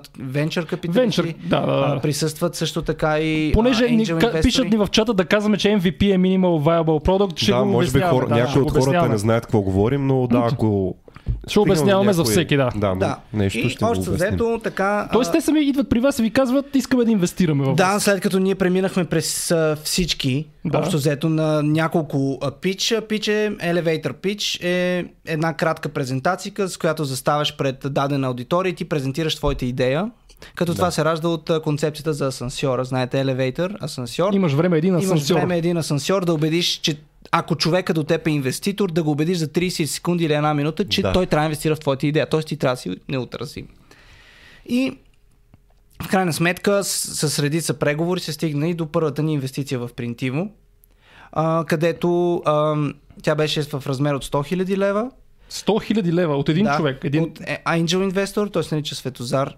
капиталисти. 0.69 1.35
Да, 1.45 1.61
да, 1.61 1.71
А, 1.71 1.95
да. 1.95 2.01
присъстват 2.01 2.55
също 2.55 2.81
така 2.81 3.19
и 3.19 3.51
Понеже 3.53 3.85
а, 3.85 3.89
ни, 3.91 4.05
angel 4.05 4.19
ка, 4.19 4.41
пишат 4.41 4.69
ни 4.69 4.77
в 4.77 4.87
чата 4.91 5.13
да 5.13 5.25
казваме, 5.25 5.57
че 5.57 5.67
MVP 5.67 6.15
е 6.15 6.17
Minimal 6.17 6.39
Viable 6.39 7.05
Product, 7.05 7.39
ще 7.39 7.51
да, 7.51 7.59
го 7.59 7.65
може 7.65 7.91
би 7.91 7.99
хора, 7.99 8.27
да, 8.27 8.35
някои 8.35 8.61
от 8.61 8.71
хората 8.71 8.79
обясняваме. 8.79 9.11
не 9.13 9.17
знаят 9.17 9.45
какво 9.45 9.61
говорим, 9.61 10.07
но 10.07 10.27
да, 10.27 10.49
ако... 10.51 10.95
Ще 11.47 11.59
обясняваме 11.59 12.13
за 12.13 12.23
всеки, 12.23 12.57
да. 12.57 12.69
Да, 12.75 12.95
Да. 12.95 13.17
нещо 13.33 13.59
и 13.59 13.69
ще 13.69 13.85
го 13.85 13.89
общо 13.91 14.09
обясним. 14.09 14.29
взето 14.29 14.59
така... 14.63 15.09
Тоест 15.13 15.31
те 15.31 15.41
сами 15.41 15.59
идват 15.59 15.89
при 15.89 15.99
вас 15.99 16.19
и 16.19 16.21
ви 16.21 16.29
казват, 16.29 16.75
искаме 16.75 17.05
да 17.05 17.11
инвестираме 17.11 17.65
в 17.65 17.75
Да, 17.75 17.99
след 17.99 18.21
като 18.21 18.39
ние 18.39 18.55
преминахме 18.55 19.05
през 19.05 19.51
а, 19.51 19.77
всички, 19.83 20.45
Да. 20.65 20.77
общо 20.77 20.97
взето 20.97 21.29
на 21.29 21.63
няколко 21.63 22.39
пич. 22.61 22.93
Пич 23.09 23.27
е, 23.27 23.31
elevator 23.63 24.13
pitch 24.13 24.63
е 24.63 25.05
една 25.27 25.53
кратка 25.53 25.89
презентация, 25.89 26.29
с 26.67 26.77
която 26.77 27.03
заставаш 27.03 27.57
пред 27.57 27.75
дадена 27.85 28.27
аудитория 28.27 28.69
и 28.69 28.75
ти 28.75 28.85
презентираш 28.85 29.35
твоята 29.35 29.65
идея. 29.65 30.11
Като 30.55 30.71
да. 30.71 30.75
това 30.75 30.91
се 30.91 31.05
ражда 31.05 31.27
от 31.27 31.51
концепцията 31.63 32.13
за 32.13 32.27
асансьора. 32.27 32.83
Знаете, 32.83 33.19
елевейтър, 33.19 33.77
асансьор. 33.81 34.33
Имаш 34.33 34.53
време 34.53 34.77
един 34.77 34.93
Имаш 34.93 35.05
асансьор. 35.05 35.35
време 35.35 35.57
един 35.57 35.77
асансьор 35.77 36.25
да 36.25 36.33
убедиш, 36.33 36.67
че 36.77 36.97
ако 37.31 37.55
човека 37.55 37.93
до 37.93 38.03
теб 38.03 38.27
е 38.27 38.31
инвеститор, 38.31 38.91
да 38.91 39.03
го 39.03 39.11
убедиш 39.11 39.37
за 39.37 39.47
30 39.47 39.85
секунди 39.85 40.23
или 40.23 40.33
една 40.33 40.53
минута, 40.53 40.87
че 40.87 41.01
Да. 41.01 41.13
той 41.13 41.25
трябва 41.25 41.41
да 41.41 41.45
инвестира 41.45 41.75
в 41.75 41.79
твоята 41.79 42.07
идея. 42.07 42.29
Тоест 42.29 42.47
ти 42.47 42.57
трябва 42.57 42.75
да 42.75 42.81
си 42.81 42.95
неотразим. 43.09 43.67
И 44.65 44.97
в 46.03 46.07
крайна 46.07 46.33
сметка 46.33 46.83
с, 46.83 47.29
с 47.29 47.39
редица 47.39 47.73
преговори 47.73 48.19
се 48.19 48.33
стигна 48.33 48.67
и 48.67 48.73
до 48.73 48.85
първата 48.85 49.23
ни 49.23 49.33
инвестиция 49.33 49.79
в 49.79 49.89
Принтиво, 49.95 50.51
а, 51.31 51.65
където 51.67 52.41
а, 52.45 52.75
тя 53.23 53.35
беше 53.35 53.63
в 53.63 53.83
размер 53.87 54.13
от 54.13 54.25
100 54.25 54.55
000 54.55 54.77
лева. 54.77 55.11
100 55.51 55.93
000 55.93 56.13
лева 56.13 56.35
от 56.37 56.49
един 56.49 56.63
да, 56.63 56.77
човек. 56.77 57.03
Един... 57.03 57.23
От 57.23 57.39
е, 57.39 57.61
Angel 57.67 58.11
Investor, 58.11 58.53
той 58.53 58.63
се 58.63 58.75
нарича 58.75 58.95
Светозар 58.95 59.55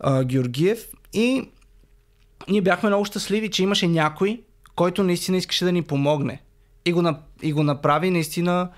а, 0.00 0.24
Георгиев. 0.24 0.88
И 1.12 1.48
ние 2.48 2.60
бяхме 2.60 2.88
много 2.88 3.04
щастливи, 3.04 3.50
че 3.50 3.62
имаше 3.62 3.88
някой, 3.88 4.40
който 4.74 5.02
наистина 5.02 5.36
искаше 5.36 5.64
да 5.64 5.72
ни 5.72 5.82
помогне. 5.82 6.42
И 6.84 6.92
го, 6.92 7.02
и 7.42 7.52
го 7.52 7.62
направи 7.62 8.10
наистина 8.10 8.68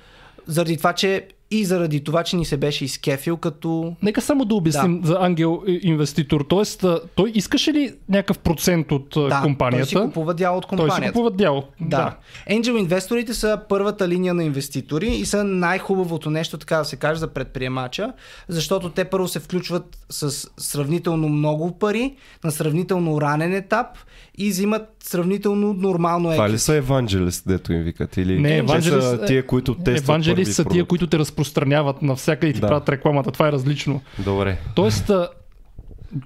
заради 0.46 0.76
това, 0.76 0.92
че 0.92 1.28
и 1.50 1.64
заради 1.64 2.04
това, 2.04 2.22
че 2.22 2.36
ни 2.36 2.44
се 2.44 2.56
беше 2.56 2.84
изкефил 2.84 3.36
като... 3.36 3.96
Нека 4.02 4.20
само 4.20 4.44
да 4.44 4.54
обясним 4.54 5.00
за 5.04 5.16
ангел 5.20 5.62
инвеститор. 5.82 6.44
Тоест, 6.48 6.84
той 7.14 7.32
искаше 7.34 7.72
ли 7.72 7.94
някакъв 8.08 8.38
процент 8.38 8.92
от 8.92 9.08
Да, 9.14 9.40
компанията? 9.42 9.90
той 9.92 10.02
си 10.02 10.06
купува 10.06 10.34
дял 10.34 10.56
от 10.56 10.62
Той 10.62 10.68
компанията. 10.68 11.02
си 11.06 11.12
купува 11.12 11.30
дял. 11.30 11.64
Да. 11.80 12.16
Angel 12.50 12.78
инвесторите 12.78 13.34
са 13.34 13.60
първата 13.68 14.08
линия 14.08 14.34
на 14.34 14.44
инвеститори 14.44 15.08
и 15.08 15.26
са 15.26 15.44
най-хубавото 15.44 16.30
нещо, 16.30 16.58
така 16.58 16.76
да 16.76 16.84
се 16.84 16.96
каже, 16.96 17.20
за 17.20 17.28
предприемача, 17.28 18.12
защото 18.48 18.90
те 18.90 19.04
първо 19.04 19.28
се 19.28 19.40
включват 19.40 19.98
с 20.10 20.50
сравнително 20.56 21.28
много 21.28 21.78
пари 21.78 22.16
на 22.44 22.50
сравнително 22.50 23.20
ранен 23.20 23.54
етап 23.54 23.86
и 24.38 24.50
взимат 24.50 24.82
сравнително 25.00 25.72
нормално 25.72 26.30
Това 26.30 26.50
ли 26.50 26.58
са 26.58 26.74
евангелист, 26.74 27.44
дето 27.46 27.72
им 27.72 27.82
викат? 27.82 28.16
Или 28.16 28.40
Не, 28.40 28.56
евангелист 28.56 29.08
са 29.08 29.24
тия, 29.24 29.46
които 29.46 29.74
тестват 29.74 30.04
Евангелист 30.04 30.52
са 30.52 30.62
тия, 30.62 30.70
продукт? 30.70 30.88
които 30.88 31.06
те 31.06 31.18
разпространяват 31.18 32.02
навсякъде 32.02 32.46
и 32.46 32.54
ти 32.54 32.60
Да. 32.60 32.66
правят 32.66 32.88
рекламата. 32.88 33.30
Това 33.30 33.48
е 33.48 33.52
различно. 33.52 34.00
Добре. 34.18 34.58
Тоест, 34.74 35.10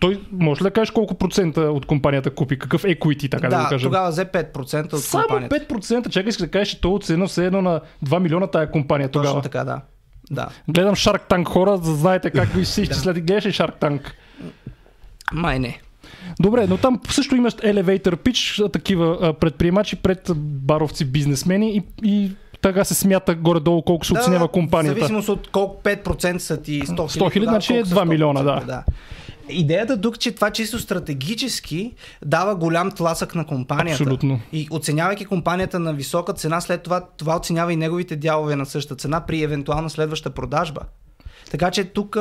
той 0.00 0.20
може 0.32 0.60
ли 0.60 0.62
да 0.62 0.70
кажеш 0.70 0.90
колко 0.90 1.14
процента 1.14 1.60
от 1.60 1.86
компанията 1.86 2.30
купи? 2.30 2.58
Какъв 2.58 2.82
equity, 2.82 3.30
така 3.30 3.48
да, 3.48 3.56
Да, 3.56 3.62
го 3.62 3.68
кажем? 3.68 3.86
тогава 3.86 4.10
взе 4.10 4.24
5% 4.24 4.92
от 4.92 5.00
Само 5.00 5.22
компанията. 5.22 5.56
5%. 5.60 6.08
Чакай, 6.08 6.28
искаш 6.28 6.46
да 6.46 6.50
кажеш, 6.50 6.68
че 6.68 6.80
той 6.80 6.92
оценил 6.92 7.26
все 7.26 7.46
едно 7.46 7.62
на 7.62 7.80
2 8.04 8.18
милиона 8.18 8.46
тая 8.46 8.70
компания 8.70 9.08
Точно 9.08 9.22
тогава. 9.22 9.42
така, 9.42 9.64
да. 9.64 9.80
Да. 10.30 10.48
Гледам 10.68 10.94
Shark 10.94 11.30
Tank 11.30 11.44
хора, 11.44 11.76
за 11.76 11.90
да 11.90 11.96
знаете 11.96 12.30
как 12.30 12.48
ви 12.48 12.64
се 12.64 12.82
изчислят. 12.82 13.26
Гледаш 13.26 13.46
ли 13.46 13.52
Shark 13.52 13.80
Tank? 13.80 14.00
Май 15.32 15.58
не. 15.58 15.80
Добре, 16.40 16.66
но 16.66 16.76
там 16.76 17.00
също 17.08 17.36
имаш 17.36 17.52
elevator 17.54 18.16
pitch, 18.16 18.72
такива 18.72 19.34
предприемачи 19.40 19.96
пред 19.96 20.30
баровци 20.36 21.04
бизнесмени 21.04 21.76
и, 21.76 21.82
и 22.08 22.30
така 22.62 22.84
се 22.84 22.94
смята 22.94 23.34
горе-долу 23.34 23.82
колко 23.82 24.06
се 24.06 24.12
оценява 24.12 24.46
В 24.46 24.50
компанията. 24.50 24.94
зависимост 24.94 25.28
от 25.28 25.48
колко 25.50 25.82
5% 25.82 26.38
са 26.38 26.62
ти 26.62 26.82
100 26.82 26.86
хиляди. 26.86 26.96
100 26.96 27.32
хиляди, 27.32 27.32
тогава 27.32 27.50
значи 27.50 27.72
е 27.72 27.76
колко 27.76 27.88
са 27.88 27.94
2 27.94 28.08
милиона, 28.08 28.40
100%, 28.40 28.44
да. 28.44 28.66
да. 28.66 28.84
Идеята 29.48 30.00
тук, 30.00 30.18
че 30.18 30.32
това 30.32 30.50
чисто 30.50 30.78
стратегически 30.78 31.92
дава 32.24 32.54
голям 32.54 32.90
тласък 32.90 33.34
на 33.34 33.46
компанията. 33.46 34.02
Абсолютно. 34.02 34.40
И 34.52 34.68
оценявайки 34.70 35.24
компанията 35.24 35.78
на 35.78 35.92
висока 35.92 36.32
цена, 36.32 36.60
след 36.60 36.82
това 36.82 37.00
това 37.16 37.36
оценява 37.36 37.72
и 37.72 37.76
неговите 37.76 38.16
дялове 38.16 38.56
на 38.56 38.66
същата 38.66 39.02
цена 39.02 39.20
при 39.20 39.42
евентуална 39.42 39.90
следваща 39.90 40.30
продажба. 40.30 40.80
Така 41.50 41.70
че 41.70 41.84
тук 41.84 42.16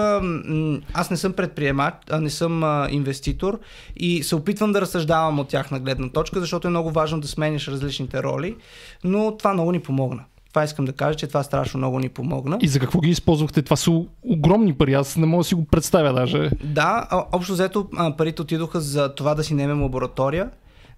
аз 0.94 1.10
не 1.12 1.18
съм 1.18 1.34
предприемач, 1.34 1.94
а 2.10 2.22
не 2.22 2.30
съм 2.30 2.64
а, 2.64 2.88
инвеститор 2.92 3.60
и 3.98 4.24
се 4.24 4.36
опитвам 4.36 4.72
да 4.72 4.82
разсъждавам 4.82 5.40
от 5.40 5.48
тяхна 5.48 5.80
гледна 5.80 6.10
точка, 6.10 6.40
защото 6.40 6.68
е 6.68 6.70
много 6.70 6.92
важно 6.92 7.20
да 7.20 7.28
смениш 7.28 7.68
различните 7.68 8.24
роли, 8.24 8.56
но 9.04 9.38
това 9.38 9.54
много 9.54 9.72
ни 9.72 9.80
помогна. 9.80 10.24
Това 10.50 10.64
искам 10.64 10.86
да 10.86 10.94
кажа, 10.94 11.16
че 11.16 11.28
това 11.28 11.44
страшно 11.44 11.78
много 11.78 12.00
ни 12.00 12.10
помогна. 12.10 12.58
И 12.62 12.68
за 12.68 12.80
какво 12.80 13.00
ги 13.00 13.10
използвахте? 13.10 13.62
Това 13.62 13.76
са 13.76 13.92
огромни 14.24 14.74
пари. 14.74 14.94
Аз 14.94 15.18
не 15.18 15.26
мога 15.26 15.40
да 15.42 15.48
си 15.48 15.56
го 15.56 15.66
представя 15.66 16.14
даже. 16.14 16.50
Да, 16.64 17.08
общо 17.32 17.54
взето 17.54 17.88
парите 18.18 18.42
отидоха 18.42 18.82
за 18.82 19.16
това 19.16 19.36
да 19.36 19.44
си 19.44 19.54
немем 19.54 19.84
лаборатория, 19.84 20.50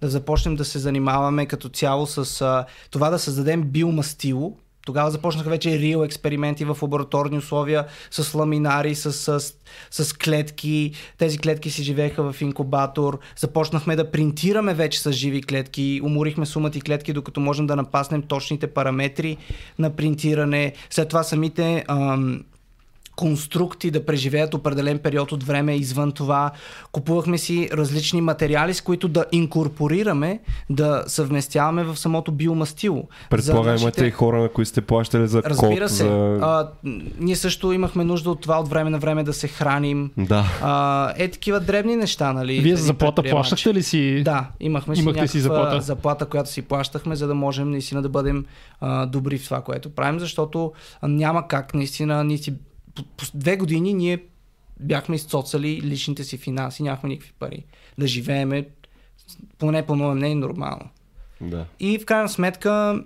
да 0.02 0.10
започнем 0.10 0.56
да 0.56 0.66
се 0.66 0.80
занимаваме 0.80 1.46
като 1.46 1.70
цяло 1.70 2.08
с 2.08 2.66
това 2.92 3.10
да 3.10 3.20
създадем 3.20 3.64
биомастило. 3.64 4.54
Тогава 4.86 5.12
започнаха 5.12 5.50
вече 5.50 5.80
реал 5.80 6.04
експерименти 6.04 6.66
в 6.66 6.78
лабораторни 6.82 7.38
условия 7.38 7.86
с 8.12 8.34
ламинари, 8.34 8.96
с, 8.96 9.14
с, 9.14 9.54
с 9.92 10.14
клетки. 10.14 10.92
Тези 11.18 11.38
клетки 11.38 11.70
си 11.70 11.84
живееха 11.84 12.32
в 12.32 12.42
инкубатор. 12.42 13.20
Започнахме 13.38 13.96
да 13.96 14.12
принтираме 14.12 14.74
вече 14.74 15.00
с 15.00 15.12
живи 15.12 15.42
клетки. 15.42 16.02
Уморихме 16.04 16.46
сумати 16.46 16.82
клетки, 16.82 17.14
докато 17.14 17.40
можем 17.40 17.68
да 17.68 17.76
напаснем 17.76 18.22
точните 18.22 18.68
параметри 18.68 19.38
на 19.80 19.90
принтиране. 19.90 20.74
След 20.90 21.10
това 21.10 21.24
самите 21.24 21.84
ам, 21.88 22.44
конструкти 23.16 23.92
да 23.92 24.06
преживеят 24.06 24.54
определен 24.54 25.00
период 25.00 25.32
от 25.32 25.44
време 25.44 25.76
извън 25.76 26.12
това. 26.12 26.52
Купувахме 26.92 27.38
си 27.38 27.70
различни 27.74 28.22
материали, 28.22 28.74
с 28.74 28.82
които 28.82 29.08
да 29.08 29.26
инкорпорираме, 29.32 30.40
да 30.70 31.04
съвместяваме 31.08 31.84
в 31.84 31.98
самото 31.98 32.32
биомастило. 32.32 33.04
Предполагам, 33.30 33.78
имате 33.78 34.06
и 34.06 34.12
хора, 34.12 34.42
на 34.42 34.50
които 34.50 34.70
сте 34.70 34.82
плащали 34.82 35.28
за 35.28 35.44
Разбира 35.46 35.86
код, 35.86 35.90
се. 35.90 36.04
за... 36.04 36.40
А, 36.42 36.68
ние 37.20 37.36
също 37.36 37.72
имахме 37.72 38.04
нужда 38.04 38.32
от 38.32 38.42
това 38.42 38.60
от 38.60 38.68
време 38.68 38.90
на 38.90 39.00
време 39.00 39.24
да 39.24 39.34
се 39.34 39.48
храним. 39.48 40.12
Да. 40.18 40.46
А, 40.62 41.14
е 41.18 41.28
такива 41.28 41.60
дребни 41.60 41.96
неща, 41.96 42.34
нали? 42.34 42.54
Вие 42.54 42.62
за 42.62 42.68
един 42.70 42.86
заплата 42.86 43.24
плащахте 43.24 43.74
ли 43.74 43.84
си? 43.84 44.22
Да, 44.26 44.48
имахме 44.60 44.96
си 44.96 45.02
Имахте 45.02 45.28
си 45.28 45.40
заплата. 45.40 45.82
заплата, 45.82 46.26
която 46.26 46.50
си 46.50 46.62
плащахме, 46.62 47.16
за 47.16 47.28
да 47.28 47.36
можем 47.36 47.72
наистина 47.72 48.02
да 48.02 48.10
бъдем 48.10 48.46
а, 48.82 49.06
добри 49.06 49.38
в 49.38 49.44
това, 49.46 49.62
което 49.62 49.90
правим, 49.90 50.20
защото 50.20 50.72
няма 51.04 51.48
как 51.48 51.74
наистина 51.74 52.24
ние 52.24 52.38
си, 52.38 52.54
по, 52.96 53.04
по 53.04 53.26
две 53.34 53.58
години 53.58 53.94
ние 53.94 54.24
бяхме 54.80 55.16
изцоцали 55.16 55.82
личните 55.82 56.24
си 56.24 56.38
финанси, 56.38 56.84
нямахме 56.84 57.10
никакви 57.10 57.34
пари. 57.40 57.66
Да 57.98 58.08
живееме, 58.08 58.68
поне 59.58 59.86
по 59.86 59.96
мое 59.96 60.16
мнение, 60.16 60.36
нормално. 60.36 60.90
да. 61.42 61.66
И 61.80 62.00
в 62.00 62.06
крайна 62.06 62.30
сметка 62.30 63.04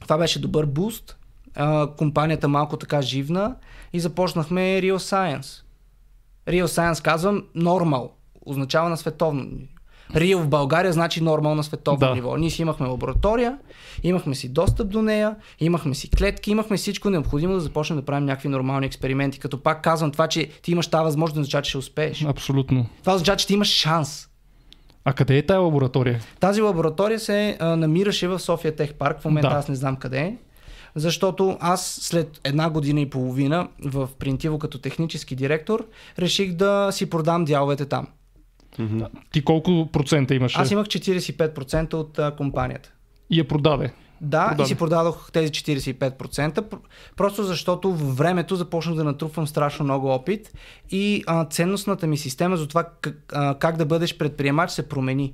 това 0.00 0.18
беше 0.18 0.40
добър 0.40 0.66
буст. 0.66 1.16
А, 1.54 1.90
компанията 1.96 2.48
малко 2.48 2.76
така 2.76 3.02
живна 3.02 3.56
и 3.92 4.00
започнахме 4.00 4.60
Real 4.60 4.96
Science. 4.96 5.62
Real 6.46 6.66
Science 6.66 7.04
казвам 7.04 7.44
нормал. 7.54 8.12
Означава 8.46 8.88
на 8.88 8.96
световно 8.96 9.48
Real 10.14 10.36
в 10.36 10.48
България 10.48 10.92
значи 10.92 11.22
нормал 11.22 11.54
на 11.54 11.64
световно 11.64 11.98
Да. 11.98 12.14
ниво. 12.14 12.36
Ние 12.36 12.50
си 12.50 12.62
имахме 12.62 12.86
лаборатория, 12.86 13.58
имахме 14.02 14.34
си 14.34 14.48
достъп 14.48 14.88
до 14.88 15.02
нея, 15.02 15.36
имахме 15.60 15.94
си 15.94 16.10
клетки, 16.10 16.50
имахме 16.50 16.76
всичко 16.76 17.10
необходимо 17.10 17.54
да 17.54 17.60
започнем 17.60 17.98
да 17.98 18.04
правим 18.04 18.24
някакви 18.24 18.48
нормални 18.48 18.86
експерименти. 18.86 19.38
Като 19.38 19.62
пак 19.62 19.82
казвам 19.82 20.10
това, 20.10 20.26
че 20.28 20.48
ти 20.62 20.72
имаш 20.72 20.86
тази 20.86 21.04
възможност, 21.04 21.40
означава, 21.40 21.62
че 21.62 21.68
ще 21.68 21.78
успееш. 21.78 22.24
Абсолютно. 22.24 22.86
Това 23.00 23.14
означава, 23.14 23.36
че 23.36 23.46
ти 23.46 23.54
имаш 23.54 23.68
шанс. 23.68 24.28
А 25.04 25.12
къде 25.12 25.38
е 25.38 25.46
тая 25.46 25.60
лаборатория? 25.60 26.20
Тази 26.40 26.60
лаборатория 26.62 27.20
се 27.20 27.56
а, 27.60 27.76
намираше 27.76 28.28
в 28.28 28.38
София 28.38 28.76
Тех 28.76 28.94
Парк. 28.94 29.20
В 29.20 29.24
момента 29.24 29.48
Да. 29.48 29.54
аз 29.54 29.68
не 29.68 29.74
знам 29.74 29.96
къде 29.96 30.18
е. 30.20 30.36
Защото 30.94 31.56
аз 31.60 31.98
след 32.02 32.40
една 32.44 32.70
година 32.70 33.00
и 33.00 33.10
половина 33.10 33.68
в 33.84 34.08
Принтиво 34.18 34.58
като 34.58 34.78
технически 34.78 35.36
директор 35.36 35.86
реших 36.18 36.52
да 36.52 36.88
си 36.92 37.10
продам 37.10 37.44
дяловете 37.44 37.84
там. 37.86 38.06
Ти 39.32 39.44
колко 39.44 39.88
процента 39.92 40.34
имаше? 40.34 40.60
Аз 40.60 40.70
имах 40.70 40.86
45% 40.86 41.94
от 41.94 42.18
а, 42.18 42.36
компанията. 42.36 42.92
И 43.30 43.38
я 43.38 43.48
продаде. 43.48 43.92
Да, 44.20 44.46
Продаде. 44.48 44.62
и 44.62 44.66
си 44.66 44.74
продадох 44.74 45.32
тези 45.32 45.50
45%, 45.52 46.52
пр- 46.52 46.78
просто 47.16 47.44
защото 47.44 47.90
във 47.90 48.16
времето 48.16 48.56
започнах 48.56 48.96
да 48.96 49.04
натрупвам 49.04 49.46
страшно 49.46 49.84
много 49.84 50.08
опит 50.08 50.52
и 50.90 51.24
а, 51.26 51.44
ценностната 51.44 52.06
ми 52.06 52.16
система 52.16 52.56
за 52.56 52.68
това 52.68 52.84
как, 53.00 53.26
а, 53.32 53.54
как 53.54 53.76
да 53.76 53.86
бъдеш 53.86 54.16
предприемач 54.18 54.70
се 54.70 54.88
промени. 54.88 55.32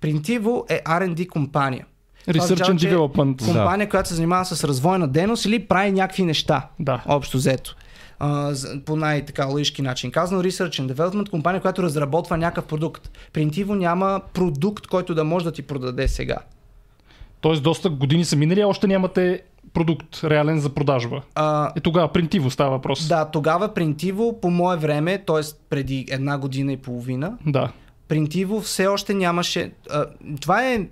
Принтиво 0.00 0.64
е 0.68 0.82
R&D 0.86 1.28
компания. 1.28 1.86
Research 2.28 2.42
означава, 2.42 2.74
and 2.74 2.78
Development. 2.78 3.44
Компания, 3.44 3.88
която 3.88 4.08
се 4.08 4.14
занимава 4.14 4.44
с 4.44 4.64
развойна 4.64 5.08
дейност 5.08 5.44
или 5.44 5.66
прави 5.66 5.92
някакви 5.92 6.22
неща. 6.22 6.68
Да. 6.80 7.02
Общо 7.06 7.36
взето. 7.36 7.76
А, 8.20 8.54
по 8.84 8.96
най-така 8.96 9.46
лъжки 9.46 9.82
начин 9.82 10.10
казано, 10.10 10.42
Research 10.42 10.82
and 10.82 10.92
Development, 10.94 11.30
компания, 11.30 11.60
която 11.60 11.82
разработва 11.82 12.36
някакъв 12.36 12.64
продукт. 12.64 13.10
Принтиво 13.32 13.74
няма 13.74 14.20
продукт, 14.34 14.86
който 14.86 15.14
да 15.14 15.24
може 15.24 15.44
да 15.44 15.52
ти 15.52 15.62
продаде 15.62 16.08
сега. 16.08 16.36
Тоест 17.40 17.62
доста 17.62 17.90
години 17.90 18.24
са 18.24 18.36
минали, 18.36 18.60
а 18.60 18.66
още 18.68 18.86
нямате 18.86 19.42
продукт 19.74 20.20
реален 20.24 20.60
за 20.60 20.68
продажба. 20.68 21.22
А, 21.34 21.72
Е 21.76 21.80
тогава 21.80 22.12
принтиво 22.12 22.50
става 22.50 22.70
въпрос. 22.70 23.08
да, 23.08 23.24
тогава 23.24 23.74
Принтиво 23.74 24.40
по 24.40 24.50
мое 24.50 24.76
време, 24.76 25.18
т.е. 25.26 25.40
преди 25.70 26.06
една 26.10 26.38
година 26.38 26.72
и 26.72 26.76
половина, 26.76 27.38
Да. 27.46 27.72
Принтиво 28.08 28.60
все 28.60 28.86
още 28.86 29.14
нямаше. 29.14 29.72
А, 29.90 30.04
това 30.40 30.64
е. 30.72 30.86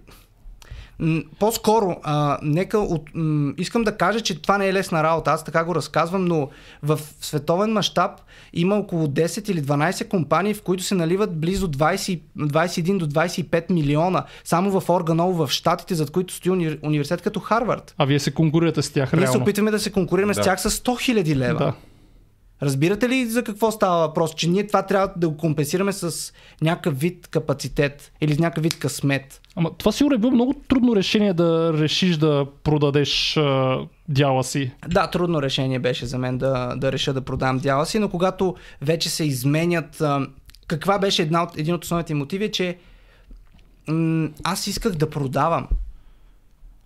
По-скоро, 1.39 1.97
а, 2.03 2.39
нека 2.43 2.79
от, 2.79 3.03
м, 3.15 3.53
искам 3.59 3.85
да 3.85 3.97
кажа, 3.97 4.21
че 4.21 4.43
това 4.43 4.59
не 4.59 4.69
е 4.69 4.73
лесна 4.73 5.03
работа. 5.03 5.31
Аз 5.31 5.45
така 5.45 5.65
го 5.65 5.75
разказвам, 5.75 6.25
но 6.25 6.49
в 6.83 7.01
световен 7.21 7.73
мащаб 7.73 8.11
има 8.53 8.77
около 8.77 9.07
10 9.07 9.49
или 9.49 9.63
12 9.63 10.05
компании, 10.05 10.55
в 10.55 10.63
които 10.63 10.83
се 10.83 10.95
наливат 10.95 11.37
близо 11.37 11.69
20, 11.69 12.21
21 12.39 12.99
до 12.99 13.07
25 13.07 13.71
милиона 13.71 14.25
само 14.45 14.81
в 14.81 14.91
Органол 14.91 15.33
в 15.33 15.49
Штатите, 15.49 15.95
зад 15.95 16.11
които 16.11 16.35
стои 16.35 16.53
уни, 16.53 16.79
университет 16.83 17.23
като 17.23 17.41
Харвард. 17.41 17.95
А 17.99 18.05
вие 18.05 18.19
се 18.19 18.31
конкурирате 18.31 18.83
с 18.83 18.91
тях 18.91 19.13
Ние 19.13 19.21
се 19.21 19.25
реално. 19.25 19.43
опитваме 19.43 19.71
да 19.71 19.79
се 19.79 19.93
конкурираме 19.93 20.35
с 20.35 20.37
Да. 20.37 20.43
тях 20.43 20.61
с 20.61 20.71
100 20.71 21.01
хиляди 21.01 21.37
лева. 21.37 21.59
Да. 21.59 21.73
Разбирате 22.63 23.09
ли 23.09 23.27
за 23.27 23.45
какво 23.45 23.71
става 23.71 24.07
въпрос? 24.07 24.35
Че 24.35 24.49
ние 24.49 24.67
това 24.67 24.83
трябва 24.83 25.13
да 25.17 25.29
го 25.29 25.37
компенсираме 25.37 25.93
с 25.93 26.33
някакъв 26.63 26.99
вид 26.99 27.29
капацитет 27.29 28.13
или 28.21 28.35
с 28.35 28.39
някакъв 28.39 28.63
вид 28.63 28.79
късмет. 28.79 29.41
Ама 29.57 29.71
това 29.79 29.93
сигурно 29.93 30.15
е 30.15 30.19
било 30.19 30.33
много 30.33 30.55
трудно 30.69 30.97
решение 30.97 31.33
да 31.33 31.73
решиш 31.73 32.17
да 32.17 32.47
продадеш 32.65 33.37
а, 33.37 33.79
дяла 34.09 34.45
си. 34.45 34.73
Да, 34.89 35.07
трудно 35.07 35.43
решение 35.43 35.79
беше 35.79 36.07
за 36.07 36.19
мен 36.19 36.39
да, 36.39 36.75
да 36.77 36.93
реша 36.93 37.13
да 37.13 37.21
продам 37.21 37.59
дяла 37.59 37.87
си, 37.87 37.99
но 37.99 38.09
когато 38.09 38.55
вече 38.83 39.11
се 39.11 39.25
изменят... 39.25 40.01
А, 40.01 40.27
каква 40.67 40.99
беше 40.99 41.23
една 41.23 41.43
от, 41.43 41.59
един 41.59 41.75
от 41.75 41.85
основните 41.85 42.15
мотиви, 42.15 42.53
че 42.53 42.79
м- 43.89 44.29
аз 44.45 44.67
исках 44.67 44.93
да 44.93 45.11
продавам. 45.11 45.69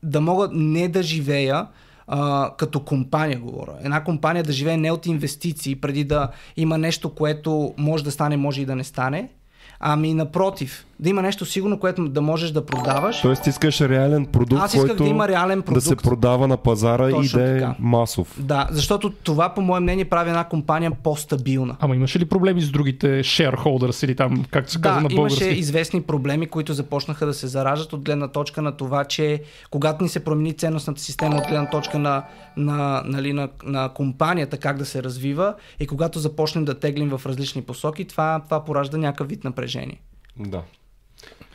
Да 0.03 0.21
мога 0.21 0.49
не 0.53 0.89
да 0.89 1.03
живея 1.03 1.67
а, 2.13 2.51
като 2.57 2.81
компания, 2.81 3.39
говоря. 3.39 3.73
Една 3.83 4.05
компания 4.05 4.45
да 4.45 4.53
живее 4.53 4.77
не 4.77 4.93
от 4.93 5.07
инвестиции, 5.07 5.77
преди 5.77 6.05
да 6.05 6.29
има 6.57 6.79
нещо, 6.79 7.15
което 7.15 7.75
може 7.79 8.05
да 8.05 8.11
стане, 8.11 8.37
може 8.37 8.63
и 8.63 8.67
да 8.67 8.77
не 8.77 8.85
стане. 8.85 9.29
Ами 9.81 10.15
напротив, 10.15 10.87
да 11.01 11.09
има 11.09 11.23
нещо 11.23 11.45
сигурно, 11.47 11.79
което 11.79 12.09
да 12.09 12.21
можеш 12.21 12.51
да 12.51 12.67
продаваш. 12.67 13.21
Тоест 13.21 13.47
искаш 13.47 13.81
реален 13.81 14.27
продукт, 14.27 14.63
Аз 14.63 14.75
исках 14.75 14.89
който 14.89 15.05
да 15.05 15.11
има 15.11 15.29
реален 15.29 15.59
да 15.59 15.65
продукт. 15.65 15.87
се 15.87 15.97
продава 15.97 16.49
на 16.49 16.57
пазара 16.57 17.11
Точно 17.11 17.41
и 17.41 17.45
да 17.45 17.51
е 17.51 17.61
така. 17.61 17.75
масов. 17.79 18.37
Да, 18.39 18.69
защото 18.71 19.11
това, 19.11 19.49
по 19.49 19.61
мое 19.61 19.81
мнение, 19.81 20.05
прави 20.05 20.31
една 20.31 20.45
компания 20.45 20.91
по-стабилна. 21.03 21.77
Ама 21.81 21.97
имаше 21.97 22.19
ли 22.19 22.25
проблеми 22.25 22.61
с 22.61 22.71
другите 22.71 23.07
shareholders 23.07 24.05
или 24.05 24.17
там, 24.17 24.45
както 24.51 24.73
се 24.73 24.81
казва 24.81 24.97
Да, 24.97 25.03
на 25.03 25.09
български? 25.15 25.45
имаше 25.45 25.59
известни 25.59 26.03
проблеми, 26.03 26.47
които 26.47 26.73
започнаха 26.73 27.27
да 27.27 27.35
се 27.35 27.47
зараждат 27.47 27.93
от 27.93 28.05
гледна 28.05 28.29
точка 28.29 28.63
на 28.63 28.73
това, 28.73 29.05
че 29.05 29.43
когато 29.71 30.03
ни 30.03 30.09
се 30.09 30.25
промени 30.25 30.53
ценностната 30.53 31.01
система 31.01 31.37
от 31.37 31.47
гледна 31.49 31.71
точка 31.71 31.99
на, 31.99 32.23
на, 32.57 33.03
нали, 33.07 33.33
на, 33.33 33.49
на 33.65 33.89
компанията, 33.89 34.59
как 34.59 34.79
да 34.79 34.85
се 34.85 35.03
развива 35.03 35.55
и 35.81 35.87
когато 35.87 36.19
започнем 36.19 36.65
да 36.65 36.75
теглим 36.79 37.09
в 37.09 37.27
различни 37.27 37.63
посоки, 37.63 38.05
това, 38.05 38.41
това 38.45 38.65
поражда 38.65 38.97
някакъв 38.99 39.29
вид 39.29 39.45
напрежение. 39.45 39.70
Да. 40.39 40.63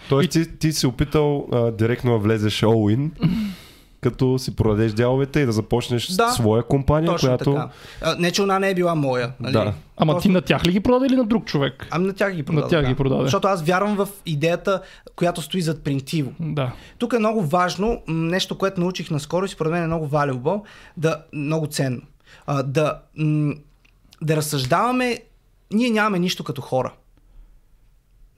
Тоест 0.10 0.30
ти, 0.32 0.58
ти 0.58 0.74
си 0.74 0.88
опитал 0.88 1.48
а, 1.52 1.72
директно 1.72 2.12
да 2.12 2.18
влезеш 2.18 2.62
all-in, 2.62 3.10
като 4.02 4.40
си 4.40 4.56
продадеш 4.56 4.92
дяловете 4.94 5.40
и 5.40 5.46
да 5.46 5.52
започнеш 5.52 6.08
Да, 6.08 6.32
своя 6.32 6.64
компания, 6.64 7.12
Точно 7.12 7.28
която... 7.28 7.54
така. 7.54 7.70
А, 8.02 8.16
не, 8.20 8.32
че 8.32 8.42
она 8.42 8.60
не 8.60 8.70
е 8.70 8.76
била 8.76 8.96
моя. 8.96 9.32
Нали? 9.40 9.54
Да. 9.54 9.74
Ама 9.98 10.14
Просто- 10.14 10.28
ти 10.28 10.34
на 10.34 10.42
тях 10.42 10.66
ли 10.68 10.72
ги 10.72 10.80
продаде 10.80 11.06
или 11.06 11.16
на 11.16 11.24
друг 11.26 11.46
човек? 11.46 11.88
Ами 11.92 12.08
на 12.08 12.14
тях 12.14 12.34
ги 12.36 12.44
продаде. 12.44 12.68
тях 12.68 12.82
да. 12.82 12.88
ги 12.88 12.96
продаде. 12.96 13.24
Защото 13.24 13.48
аз 13.48 13.64
вярвам 13.64 13.96
в 13.96 14.08
идеята, 14.26 14.82
която 15.16 15.42
стои 15.42 15.62
зад 15.62 15.84
принтиво. 15.84 16.32
Да. 16.40 16.72
Тук 16.98 17.14
е 17.14 17.20
много 17.20 17.42
важно, 17.42 18.02
нещо, 18.08 18.58
което 18.58 18.82
научих 18.82 19.12
наскоро 19.12 19.46
и 19.46 19.50
според 19.50 19.72
мен 19.72 19.84
е 19.84 19.88
много 19.88 20.10
valuable, 20.10 20.62
да, 20.98 21.22
много 21.34 21.68
ценно. 21.68 22.02
А, 22.48 22.64
да, 22.64 23.00
м, 23.18 23.54
да 24.22 24.36
разсъждаваме, 24.36 25.20
ние 25.74 25.90
нямаме 25.90 26.20
нищо 26.20 26.44
като 26.44 26.62
хора. 26.62 26.94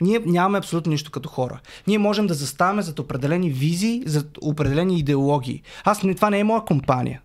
Ние 0.02 0.22
нямаме 0.26 0.58
абсолютно 0.58 0.92
нищо 0.92 1.12
като 1.12 1.30
хора. 1.30 1.60
Ние 1.88 1.98
можем 1.98 2.28
да 2.28 2.34
заставаме 2.34 2.82
зад 2.82 3.00
определени 3.00 3.50
визии, 3.50 4.04
зад 4.06 4.38
определени 4.42 5.00
идеологии. 5.00 5.62
Аз 5.84 6.00
това 6.00 6.30
не 6.30 6.40
е 6.40 6.44
моя 6.44 6.66
компания. 6.66 7.22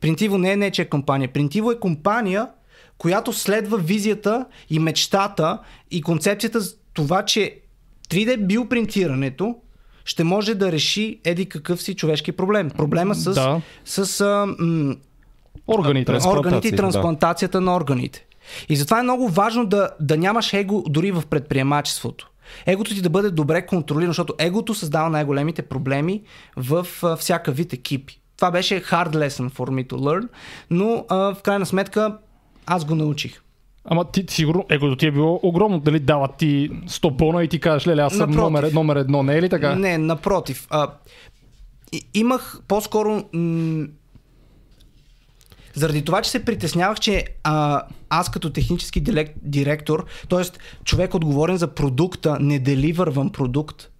Принтиво 0.00 0.38
не 0.38 0.52
е 0.52 0.56
нечия 0.56 0.88
компания. 0.88 1.32
Принтиво 1.32 1.72
е 1.72 1.80
компания, 1.80 2.48
която 2.98 3.32
следва 3.32 3.78
визията 3.78 4.46
и 4.70 4.78
мечтата 4.78 5.58
и 5.90 6.02
концепцията 6.02 6.60
за 6.60 6.74
това, 6.94 7.24
че 7.24 7.58
3D 8.10 8.46
биопринтирането 8.46 9.56
ще 10.04 10.24
може 10.24 10.54
да 10.54 10.72
реши 10.72 11.20
еди 11.24 11.46
какъв 11.46 11.82
си 11.82 11.94
човешки 11.94 12.32
проблем. 12.32 12.70
Проблема 12.70 13.14
с, 13.14 13.34
Да. 13.34 13.60
с 13.84 14.20
а, 14.20 14.46
м, 14.58 14.96
Органите. 15.68 16.12
Органите 16.26 16.68
и 16.68 16.70
да. 16.70 16.76
трансплантацията 16.76 17.60
на 17.60 17.76
органите. 17.76 18.26
И 18.68 18.76
затова 18.76 19.00
е 19.00 19.02
много 19.02 19.28
важно 19.28 19.66
да, 19.66 19.90
да 20.00 20.16
нямаш 20.16 20.52
его 20.52 20.84
дори 20.88 21.12
в 21.12 21.22
предприемачеството. 21.30 22.30
Егото 22.66 22.94
ти 22.94 23.02
да 23.02 23.10
бъде 23.10 23.30
добре 23.30 23.66
контролирано, 23.66 24.10
защото 24.10 24.34
егото 24.38 24.74
създава 24.74 25.10
най-големите 25.10 25.62
проблеми 25.62 26.22
в 26.56 26.86
а, 27.02 27.16
всяка 27.16 27.52
вид 27.52 27.72
екипи. 27.72 28.20
Това 28.36 28.50
беше 28.50 28.82
hard 28.82 29.10
lesson 29.12 29.50
for 29.50 29.70
me 29.70 29.88
to 29.88 29.92
learn, 29.92 30.28
но 30.70 31.04
а, 31.08 31.34
в 31.34 31.42
крайна 31.42 31.66
сметка 31.66 32.18
аз 32.66 32.84
го 32.84 32.94
научих. 32.94 33.42
Ама 33.84 34.04
ти 34.04 34.24
сигурно 34.28 34.66
егото 34.70 34.96
ти 34.96 35.06
е 35.06 35.10
било 35.10 35.40
огромно. 35.42 35.80
Дали 35.80 36.00
дават 36.00 36.36
ти 36.36 36.70
100 36.86 37.16
бона 37.16 37.44
и 37.44 37.48
ти 37.48 37.60
кажеш, 37.60 37.86
леле, 37.86 38.02
аз 38.02 38.12
съм 38.12 38.18
Напротив. 38.30 38.40
номер, 38.40 38.72
номер 38.72 38.96
едно, 38.96 39.22
не 39.22 39.36
е 39.36 39.42
ли 39.42 39.48
така? 39.48 39.74
Не, 39.74 39.98
напротив. 39.98 40.66
А, 40.70 40.88
и- 41.92 42.02
имах 42.14 42.60
по-скоро. 42.68 43.24
М- 43.32 43.86
заради 45.74 46.04
това, 46.04 46.22
че 46.22 46.30
се 46.30 46.44
притеснявах, 46.44 47.00
че 47.00 47.24
а, 47.44 47.82
аз 48.14 48.30
като 48.30 48.50
технически 48.50 49.00
дирек, 49.00 49.32
директор, 49.42 50.06
т.е. 50.28 50.42
човек 50.84 51.14
отговорен 51.14 51.56
за 51.56 51.68
продукта, 51.68 52.36
не 52.40 52.58
деливървам 52.58 53.32
продукт, 53.32 53.90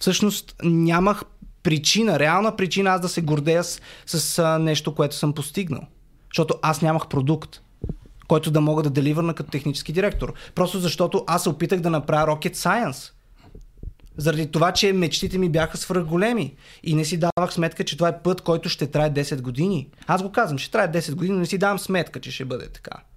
всъщност 0.00 0.56
нямах 0.62 1.22
причина, 1.62 2.18
реална 2.18 2.56
причина 2.56 2.90
аз 2.90 3.00
да 3.00 3.08
се 3.08 3.20
гордея 3.20 3.64
с, 3.64 3.80
с 4.06 4.38
а, 4.38 4.58
нещо, 4.58 4.94
което 4.94 5.14
съм 5.14 5.32
постигнал. 5.32 5.82
Защото 6.32 6.54
аз 6.62 6.82
нямах 6.82 7.08
продукт, 7.08 7.60
който 8.28 8.50
да 8.50 8.60
мога 8.60 8.82
да 8.82 8.90
деливърна 8.90 9.34
като 9.34 9.50
технически 9.50 9.92
директор. 9.92 10.34
Просто 10.54 10.78
защото 10.78 11.24
аз 11.26 11.42
се 11.42 11.48
опитах 11.48 11.80
да 11.80 11.90
направя 11.90 12.32
rocket 12.32 12.54
science. 12.54 13.12
Заради 14.16 14.50
това, 14.50 14.72
че 14.72 14.92
мечтите 14.92 15.38
ми 15.38 15.48
бяха 15.48 15.76
свръхголеми 15.76 16.54
и 16.82 16.94
не 16.94 17.04
си 17.04 17.18
давах 17.18 17.52
сметка, 17.52 17.84
че 17.84 17.96
това 17.96 18.08
е 18.08 18.22
път, 18.22 18.40
който 18.40 18.68
ще 18.68 18.86
трае 18.86 19.10
10 19.10 19.40
години. 19.40 19.88
Аз 20.06 20.22
го 20.22 20.32
казвам, 20.32 20.58
ще 20.58 20.70
трае 20.70 20.92
10 20.92 21.14
години, 21.14 21.34
но 21.34 21.40
не 21.40 21.46
си 21.46 21.58
давам 21.58 21.78
сметка, 21.78 22.20
че 22.20 22.30
ще 22.30 22.44
бъде 22.44 22.68
така. 22.68 23.07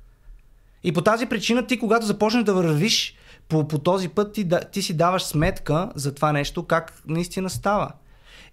И 0.84 0.92
по 0.92 1.02
тази 1.02 1.26
причина 1.26 1.68
ти, 1.68 1.80
когато 1.80 2.06
започнеш 2.06 2.44
да 2.44 2.54
вървиш 2.54 3.16
по, 3.50 3.68
по 3.68 3.80
този 3.80 4.10
път, 4.10 4.34
ти, 4.34 4.44
да, 4.44 4.60
ти 4.60 4.82
си 4.82 4.98
даваш 4.98 5.24
сметка 5.24 5.90
за 5.96 6.14
това 6.16 6.32
нещо, 6.32 6.64
как 6.64 7.02
наистина 7.08 7.50
става. 7.50 7.92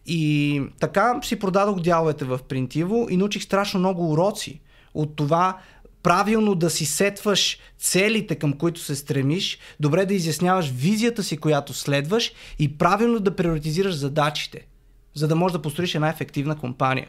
И 0.07 0.63
така 0.81 1.21
си 1.23 1.39
продадох 1.39 1.81
дяловете 1.81 2.25
в 2.25 2.41
Принтиво 2.49 3.07
и 3.11 3.17
научих 3.17 3.43
страшно 3.43 3.81
много 3.81 4.13
уроци 4.13 4.61
от 4.95 5.17
това 5.17 5.59
правилно 6.03 6.55
да 6.55 6.71
си 6.71 6.87
сетваш 6.87 7.59
целите, 7.79 8.35
към 8.35 8.53
които 8.53 8.81
се 8.81 8.97
стремиш, 8.97 9.59
добре 9.81 10.07
да 10.07 10.15
изясняваш 10.15 10.71
визията 10.71 11.23
си, 11.23 11.37
която 11.37 11.75
следваш 11.75 12.33
и 12.59 12.79
правилно 12.79 13.21
да 13.21 13.37
приоритизираш 13.37 13.95
задачите, 13.95 14.67
за 15.15 15.29
да 15.29 15.37
можеш 15.37 15.53
да 15.53 15.63
построиш 15.63 15.95
една 15.95 16.09
ефективна 16.09 16.59
компания. 16.59 17.09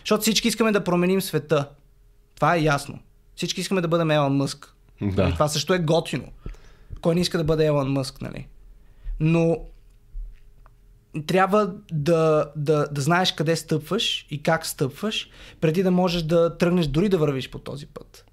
Защото 0.00 0.22
всички 0.22 0.48
искаме 0.48 0.72
да 0.72 0.84
променим 0.84 1.22
света. 1.22 1.68
Това 2.34 2.56
е 2.56 2.62
ясно. 2.62 2.98
Всички 3.36 3.60
искаме 3.60 3.80
да 3.80 3.88
бъдем 3.88 4.10
Елон 4.10 4.36
Мъск. 4.36 4.74
Да. 5.02 5.22
Нали, 5.22 5.32
това 5.32 5.48
също 5.48 5.74
е 5.74 5.78
готино. 5.78 6.28
Кой 7.00 7.14
не 7.14 7.20
иска 7.20 7.38
да 7.38 7.44
бъде 7.44 7.66
Елон 7.66 7.92
Мъск, 7.92 8.20
нали? 8.20 8.46
Но 9.20 9.58
трябва 11.26 11.74
да, 11.92 12.50
да, 12.56 12.86
да 12.92 13.00
знаеш 13.00 13.32
къде 13.32 13.56
стъпваш 13.56 14.26
и 14.30 14.42
как 14.42 14.66
стъпваш, 14.66 15.30
преди 15.60 15.82
да 15.82 15.90
можеш 15.90 16.22
да 16.22 16.58
тръгнеш 16.58 16.86
дори 16.86 17.08
да 17.08 17.18
вървиш 17.18 17.50
по 17.50 17.58
този 17.58 17.86
път. 17.86 18.24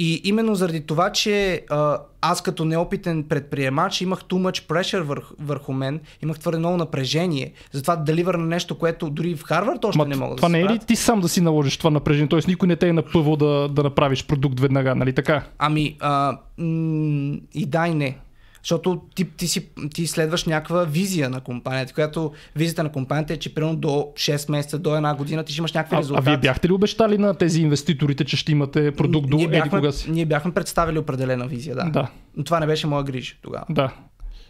И 0.00 0.20
именно 0.24 0.54
заради 0.54 0.80
това, 0.80 1.12
че 1.12 1.62
а, 1.70 1.98
аз 2.20 2.42
като 2.42 2.64
неопитен 2.64 3.22
предприемач 3.22 4.00
имах 4.00 4.24
too 4.24 4.50
much 4.50 4.66
pressure 4.66 5.00
върху, 5.00 5.34
върху 5.40 5.72
мен, 5.72 6.00
имах 6.22 6.38
твърде 6.38 6.58
много 6.58 6.76
напрежение, 6.76 7.52
затова 7.72 7.96
да 7.96 8.04
деливър 8.04 8.34
на 8.34 8.46
нещо, 8.46 8.78
което 8.78 9.10
дори 9.10 9.36
в 9.36 9.42
Харвард 9.42 9.84
още 9.84 9.98
Ма, 9.98 10.06
не 10.06 10.16
мога 10.16 10.36
това 10.36 10.48
да 10.48 10.52
не 10.52 10.58
се 10.58 10.72
е 10.72 10.74
ли 10.74 10.78
ти 10.78 10.96
сам 10.96 11.20
да 11.20 11.28
си 11.28 11.40
наложиш 11.40 11.76
това 11.76 11.90
напрежение? 11.90 12.28
Тоест 12.28 12.48
никой 12.48 12.68
не 12.68 12.76
те 12.76 12.88
е 12.88 12.92
напъвал 12.92 13.36
да, 13.36 13.68
да 13.68 13.82
направиш 13.82 14.26
продукт 14.26 14.60
веднага, 14.60 14.94
нали 14.94 15.12
така? 15.12 15.42
Ами, 15.58 15.96
а, 16.00 16.38
м- 16.58 17.36
и 17.54 17.66
да 17.66 17.86
и 17.86 17.94
не. 17.94 18.18
Защото 18.62 19.02
ти, 19.14 19.24
ти, 19.24 19.48
си, 19.48 19.68
ти 19.94 20.06
следваш 20.06 20.44
някаква 20.44 20.84
визия 20.84 21.30
на 21.30 21.40
компанията, 21.40 21.94
която 21.94 22.32
визията 22.56 22.82
на 22.82 22.92
компанията 22.92 23.32
е, 23.32 23.36
че 23.36 23.54
примерно 23.54 23.76
до 23.76 23.88
6 23.88 24.50
месеца, 24.50 24.78
до 24.78 24.96
една 24.96 25.14
година 25.14 25.44
ти 25.44 25.52
ще 25.52 25.60
имаш 25.60 25.72
някакви 25.72 25.96
А, 25.96 26.18
а 26.18 26.20
вие 26.20 26.36
бяхте 26.36 26.68
ли 26.68 26.72
обещали 26.72 27.18
на 27.18 27.34
тези 27.34 27.62
инвеститорите, 27.62 28.24
че 28.24 28.36
ще 28.36 28.52
имате 28.52 28.92
продукт 28.92 29.30
до 29.30 29.38
еди 29.40 29.62
кога 29.70 29.92
си? 29.92 30.10
ние 30.10 30.26
бяхме 30.26 30.52
представили 30.52 30.98
определена 30.98 31.46
визия, 31.46 31.76
да. 31.76 31.84
Да, 31.84 32.08
Но 32.36 32.44
това 32.44 32.60
не 32.60 32.66
беше 32.66 32.86
моя 32.86 33.04
грижа 33.04 33.34
тогава. 33.42 33.64
да. 33.70 33.92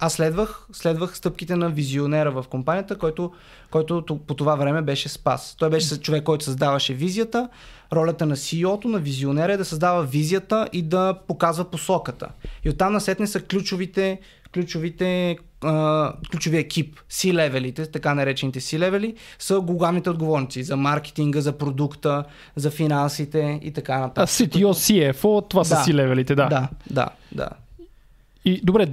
Аз 0.00 0.12
следвах, 0.12 0.66
следвах 0.72 1.16
стъпките 1.16 1.56
на 1.56 1.70
визионера 1.70 2.30
в 2.30 2.44
компанията, 2.50 2.98
който, 2.98 3.32
който 3.70 4.04
по 4.26 4.34
това 4.34 4.54
време 4.54 4.82
беше 4.82 5.09
Спас. 5.09 5.56
Той 5.59 5.70
беше 5.70 6.00
човек, 6.00 6.22
който 6.22 6.44
създаваше 6.44 6.94
визията. 6.94 7.48
Ролята 7.93 8.26
на 8.26 8.36
CEO-то, 8.36 8.89
на 8.89 8.99
визионера 8.99 9.53
е 9.53 9.57
да 9.57 9.64
създава 9.64 10.03
визията 10.03 10.68
и 10.72 10.82
да 10.82 11.14
показва 11.28 11.64
посоката. 11.64 12.28
И 12.64 12.70
оттам 12.70 12.93
насетне 12.93 13.26
са 13.26 13.41
ключовите, 13.41 14.20
ключовите 14.55 15.39
а, 15.64 16.12
ключовия 16.30 16.61
екип, 16.61 16.99
C-левелите, 17.11 17.93
така 17.93 18.14
наречените 18.14 18.61
C-левели, 18.61 19.14
са 19.39 19.61
главните 19.61 20.11
отговорници 20.11 20.62
за 20.62 20.76
маркетинга, 20.76 21.41
за 21.41 21.53
продукта, 21.53 22.24
за 22.57 22.70
финансите 22.70 23.61
и 23.62 23.72
така 23.72 23.95
А 23.95 24.01
нататък. 24.01 24.34
CTO, 24.34 25.12
CFO, 25.12 25.51
това 25.51 25.64
са 25.64 25.84
си 25.84 25.95
левелите, 25.95 26.34
да. 26.34 26.49
Да, 26.49 26.68
да, 26.91 27.09
да. 27.32 27.49
И 28.45 28.61
добре, 28.64 28.86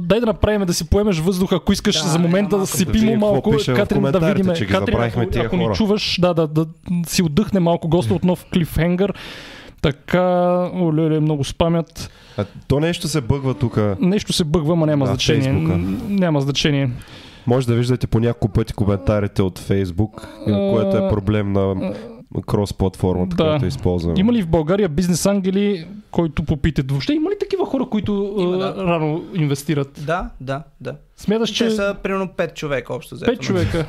дай 0.00 0.20
да 0.20 0.26
направим 0.26 0.66
да 0.66 0.74
си 0.74 0.90
поемеш 0.90 1.18
въздуха, 1.18 1.56
ако 1.56 1.72
искаш 1.72 2.02
Да, 2.02 2.08
за 2.08 2.18
момента 2.18 2.58
да 2.58 2.66
си 2.66 2.84
да 2.84 2.92
пимо 2.92 3.16
малко. 3.16 3.54
Катрин, 3.76 4.02
да 4.02 4.20
видим. 4.20 4.68
Катрин, 4.68 5.00
ако, 5.00 5.26
тия 5.26 5.44
ако 5.46 5.56
ни 5.56 5.68
чуваш, 5.74 6.18
да, 6.20 6.34
да, 6.34 6.46
да 6.46 6.66
си 7.06 7.22
отдъхне 7.22 7.60
малко 7.60 7.88
госта 7.88 8.14
от 8.14 8.24
нов 8.24 8.46
клифхенгър. 8.54 9.14
Така, 9.82 10.22
оле, 10.74 11.20
много 11.20 11.44
спамят. 11.44 12.10
А, 12.36 12.44
то 12.68 12.80
нещо 12.80 13.08
се 13.08 13.20
бъгва 13.20 13.54
тук. 13.54 13.80
Нещо 14.00 14.32
се 14.32 14.44
бъгва, 14.44 14.76
ма 14.76 14.86
няма 14.86 15.04
Да, 15.04 15.10
значение. 15.10 15.42
Фейсбука. 15.42 15.78
Н- 15.78 15.98
Няма 16.08 16.40
значение. 16.40 16.90
Може 17.46 17.66
да 17.66 17.74
виждате 17.74 18.06
по 18.06 18.20
няколко 18.20 18.48
пъти 18.48 18.72
коментарите 18.72 19.42
от 19.42 19.58
Facebook, 19.58 20.26
което 20.72 20.96
е 20.96 21.08
проблем 21.08 21.52
на 21.52 21.92
крос 22.42 22.72
платформата, 22.72 23.36
Да. 23.36 23.44
която 23.44 23.66
използваме. 23.66 24.14
Има 24.18 24.32
ли 24.32 24.42
в 24.42 24.48
България 24.48 24.88
бизнес 24.88 25.26
ангели, 25.26 25.86
който 26.10 26.42
попитат? 26.44 26.90
Въобще 26.90 27.12
има 27.12 27.30
ли 27.30 27.34
такива 27.40 27.66
хора, 27.66 27.86
които 27.86 28.34
Има, 28.38 28.56
да. 28.56 28.74
рано 28.76 29.24
инвестират? 29.34 29.90
Да, 29.98 30.30
да, 30.40 30.62
да. 30.80 30.96
Смяташ, 31.16 31.50
Че 31.50 31.54
че 31.56 31.70
са 31.70 31.96
примерно 32.02 32.28
5 32.28 32.54
човека 32.54 32.94
общо 32.94 33.14
взето. 33.14 33.32
пет 33.32 33.40
човека. 33.40 33.86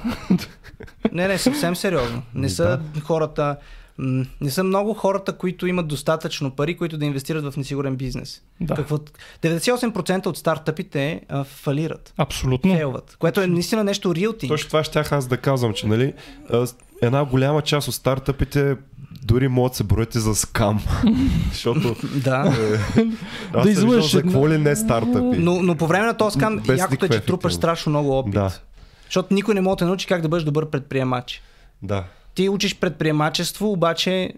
Не, 1.12 1.28
не, 1.28 1.38
съвсем 1.38 1.76
сериозно. 1.76 2.22
Не 2.36 2.50
са 2.50 2.80
хората. 3.02 3.56
м, 3.98 4.26
Не 4.42 4.50
са 4.50 4.64
много 4.64 4.94
хората, 4.94 5.34
които 5.34 5.68
имат 5.68 5.88
достатъчно 5.88 6.52
пари, 6.52 6.78
които 6.78 6.98
да 6.98 7.06
инвестират 7.06 7.46
в 7.46 7.58
несигурен 7.58 7.96
бизнес. 7.96 8.42
Да. 8.62 8.76
Какво... 8.76 8.98
98% 9.42 10.26
от 10.26 10.38
стартъпите 10.38 11.22
а, 11.30 11.44
фалират, 11.44 12.14
Абсолютно. 12.18 12.74
фейлват, 12.74 13.16
което 13.20 13.42
е 13.42 13.48
наистина 13.48 13.84
нещо 13.84 14.10
thing. 14.10 14.48
Точно 14.48 14.68
това 14.68 14.84
щях 14.84 15.12
аз 15.12 15.28
да 15.28 15.38
казвам, 15.38 15.74
че 15.74 15.88
нали, 15.88 16.14
една 17.06 17.26
голяма 17.26 17.62
част 17.62 17.88
от 17.88 17.94
стартъпите 17.94 18.76
дори 19.24 19.48
могат 19.48 19.72
да 19.72 19.76
се 19.78 19.84
броят 19.84 20.16
и 20.16 20.20
за 20.20 20.36
скам. 20.36 20.84
Защото 21.52 21.96
Да. 22.16 22.32
аз 22.32 22.56
Да 22.56 23.04
да 23.04 23.04
съм 23.54 23.64
виждал 23.64 23.88
излъжеш 23.88 24.12
за 24.12 24.22
какво 24.22 24.50
ли 24.50 24.58
не 24.58 24.76
стартъпи. 24.76 25.38
Но, 25.38 25.62
но 25.62 25.76
по 25.76 25.88
време 25.88 26.06
на 26.06 26.18
този 26.18 26.34
скам, 26.34 26.60
Без 26.68 26.80
якото 26.80 27.06
е, 27.06 27.10
че 27.10 27.20
трупаш 27.20 27.54
страшно 27.54 27.90
много 27.90 28.18
опит. 28.20 28.34
Да. 28.34 28.52
Защото 29.06 29.34
никой 29.34 29.56
не 29.56 29.62
може 29.62 29.74
да 29.74 29.78
те 29.78 29.86
научи 29.86 30.08
как 30.08 30.22
да 30.22 30.30
бъдеш 30.30 30.44
добър 30.44 30.70
предприемач. 30.70 31.42
Да. 31.82 32.04
Ти 32.36 32.50
учиш 32.50 32.76
предприемачество, 32.80 33.72
обаче 33.72 34.34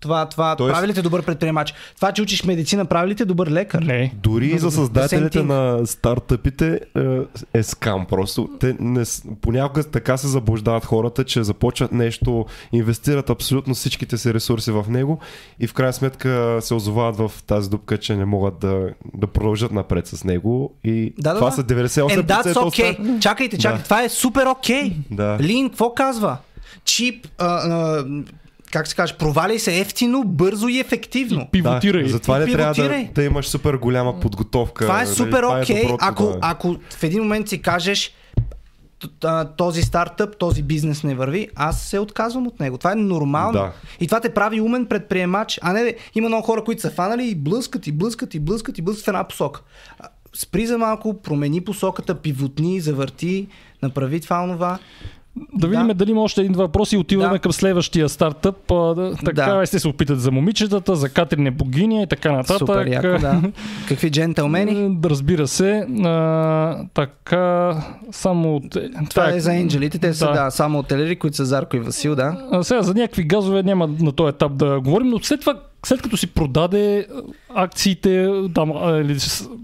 това, 0.00 0.26
това 0.26 0.56
Тоест- 0.56 0.74
прави 0.74 0.88
ли 0.88 0.94
те 0.94 1.02
добър 1.02 1.22
предприемач? 1.22 1.74
Това, 1.96 2.12
че 2.12 2.22
учиш 2.22 2.44
медицина, 2.44 2.84
прави 2.84 3.08
ли 3.08 3.14
те 3.14 3.24
добър 3.24 3.48
лекар? 3.48 3.82
Не. 3.82 4.12
Дори 4.14 4.46
и 4.46 4.58
за 4.58 4.70
създателите 4.70 5.42
на 5.42 5.86
стартъпите 5.86 6.80
е, 6.96 7.18
е 7.54 7.62
скам. 7.62 8.06
Просто 8.06 8.48
те 8.60 8.76
не, 8.80 9.02
понякога 9.40 9.84
така 9.84 10.16
се 10.16 10.28
заблуждават 10.28 10.84
хората, 10.84 11.24
че 11.24 11.42
започват 11.42 11.92
нещо, 11.92 12.44
инвестират 12.72 13.30
абсолютно 13.30 13.74
всичките 13.74 14.18
си 14.18 14.34
ресурси 14.34 14.70
в 14.70 14.84
него 14.88 15.18
и 15.60 15.66
в 15.66 15.74
крайна 15.74 15.92
сметка 15.92 16.30
се 16.60 16.74
озовават 16.74 17.16
в 17.18 17.42
тази 17.42 17.70
дупка, 17.70 17.98
че 17.98 18.16
не 18.16 18.24
могат 18.24 18.58
да, 18.58 18.88
да 19.14 19.26
продължат 19.26 19.72
напред 19.72 20.06
с 20.06 20.24
него. 20.24 20.74
И 20.84 21.12
Да, 21.18 21.30
да, 21.30 21.36
това 21.36 21.50
да. 21.50 21.56
са 21.56 21.64
98% 21.64 22.06
And 22.08 22.24
that's 22.24 22.56
от 22.56 22.74
okay. 22.74 22.92
старт- 22.94 23.20
Чакайте, 23.20 23.58
чакайте. 23.58 23.78
Да. 23.78 23.84
Това 23.84 24.02
е 24.02 24.08
супер 24.08 24.46
окей. 24.48 24.92
Да. 25.10 25.38
Лин, 25.40 25.68
какво 25.68 25.94
казва? 25.94 26.36
Чип, 26.84 27.26
а, 27.38 27.46
а, 27.46 28.04
как 28.70 28.88
се 28.88 28.94
каже, 28.94 29.16
проваляй 29.16 29.58
се 29.58 29.80
ефтино, 29.80 30.24
бързо 30.24 30.68
и 30.68 30.78
ефективно. 30.78 31.48
Пивотирай. 31.52 32.02
Да, 32.02 32.08
затова 32.08 32.38
не 32.38 32.52
трябва 32.52 32.74
да, 32.74 33.08
да 33.14 33.22
имаш 33.22 33.48
супер 33.48 33.74
голяма 33.74 34.20
подготовка. 34.20 34.84
Това 34.84 35.00
е 35.00 35.04
нали? 35.04 35.14
супер 35.14 35.42
е 35.42 35.46
окей, 35.46 35.82
доброто, 35.82 36.04
ако, 36.06 36.24
да. 36.24 36.38
ако 36.42 36.76
в 36.90 37.02
един 37.02 37.22
момент 37.22 37.48
си 37.48 37.62
кажеш 37.62 38.14
този 39.56 39.82
стартъп, 39.82 40.36
този 40.38 40.62
бизнес 40.62 41.04
не 41.04 41.14
върви, 41.14 41.48
аз 41.54 41.82
се 41.82 41.98
отказвам 41.98 42.46
от 42.46 42.60
него. 42.60 42.78
Това 42.78 42.92
е 42.92 42.94
нормално. 42.94 43.52
Да. 43.52 43.72
И 44.00 44.06
това 44.06 44.20
те 44.20 44.34
прави 44.34 44.60
умен 44.60 44.86
предприемач, 44.86 45.58
а 45.62 45.72
не 45.72 45.94
има 46.14 46.28
много 46.28 46.46
хора, 46.46 46.64
които 46.64 46.82
са 46.82 46.90
фанали 46.90 47.28
и 47.28 47.34
блъскат 47.34 47.86
и 47.86 47.92
блъскат 47.92 48.34
и 48.34 48.40
блъскат 48.40 48.78
и 48.78 48.82
блъскат 48.82 49.04
в 49.04 49.08
една 49.08 49.24
посока. 49.24 49.60
Спри 50.34 50.66
за 50.66 50.78
малко, 50.78 51.22
промени 51.22 51.60
посоката, 51.60 52.14
пивотни, 52.14 52.80
завърти, 52.80 53.48
направи 53.82 54.20
това, 54.20 54.42
онова. 54.42 54.78
Да 55.54 55.68
видим 55.68 55.86
Да. 55.86 55.94
дали 55.94 56.10
има 56.10 56.22
още 56.22 56.40
един 56.40 56.52
въпрос 56.52 56.92
и 56.92 56.96
отиваме 56.96 57.32
Да. 57.32 57.38
към 57.38 57.52
следващия 57.52 58.08
стартъп. 58.08 58.70
А, 58.70 58.94
така 59.24 59.52
Да. 59.52 59.66
сте 59.66 59.78
се 59.78 59.88
опитат 59.88 60.20
за 60.20 60.30
момичетата, 60.30 60.96
за 60.96 61.08
Катрин 61.08 61.46
е 61.46 61.50
богиня 61.50 62.02
и 62.02 62.06
така 62.06 62.32
нататък. 62.32 62.58
Супер 62.58 62.86
яко, 62.86 63.20
да. 63.20 63.42
Какви 63.88 64.10
джентълмени? 64.10 64.98
Разбира 65.04 65.46
се. 65.48 65.86
А, 66.04 66.84
така, 66.94 67.74
само 68.10 68.56
от... 68.56 68.76
Това 69.10 69.30
е 69.30 69.40
за 69.40 69.54
енджелите, 69.54 69.98
те 69.98 70.14
са 70.14 70.26
Да. 70.26 70.50
само 70.50 70.78
отелери, 70.78 71.16
които 71.16 71.36
са 71.36 71.44
Зарко 71.44 71.76
и 71.76 71.80
Васил, 71.80 72.14
да. 72.14 72.36
А, 72.52 72.62
сега 72.62 72.82
за 72.82 72.94
някакви 72.94 73.22
газове 73.24 73.62
няма 73.62 73.90
на 74.00 74.12
този 74.12 74.28
етап 74.28 74.56
да 74.56 74.80
говорим, 74.80 75.08
но 75.08 75.18
след 75.18 75.40
това, 75.40 75.54
след 75.86 76.02
като 76.02 76.16
си 76.16 76.26
продаде 76.26 77.06
акциите, 77.54 78.28
там, 78.54 78.70
или 78.70 79.14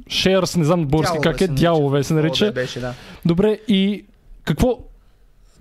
shares, 0.06 0.56
не 0.56 0.64
знам 0.64 0.80
на 0.80 0.86
български 0.86 1.18
как 1.22 1.40
е, 1.40 1.48
дялове 1.48 2.04
се 2.04 2.14
нарича. 2.14 2.44
О, 2.44 2.48
да, 2.48 2.52
беше, 2.52 2.80
да. 2.80 2.92
Добре, 3.24 3.58
и 3.68 4.04
какво... 4.44 4.78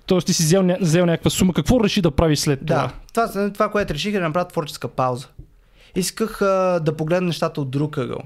Тоест 0.06 0.28
ти 0.28 0.34
си 0.34 0.44
взел, 0.44 0.68
взел 0.82 1.06
някаква 1.06 1.30
сума, 1.30 1.54
какво 1.54 1.84
реши 1.84 2.02
да 2.02 2.12
прави 2.12 2.36
след 2.36 2.66
това? 2.66 2.92
Да, 3.14 3.28
това, 3.28 3.52
това, 3.52 3.72
което 3.72 3.94
реших 3.94 4.14
е 4.14 4.20
да 4.20 4.24
направя 4.24 4.48
творческа 4.48 4.88
пауза. 4.88 5.28
Исках 5.96 6.42
а, 6.42 6.80
да 6.80 6.98
погледна 6.98 7.28
нещата 7.28 7.62
от 7.62 7.70
друг 7.70 7.98
ъгъл. 7.98 8.22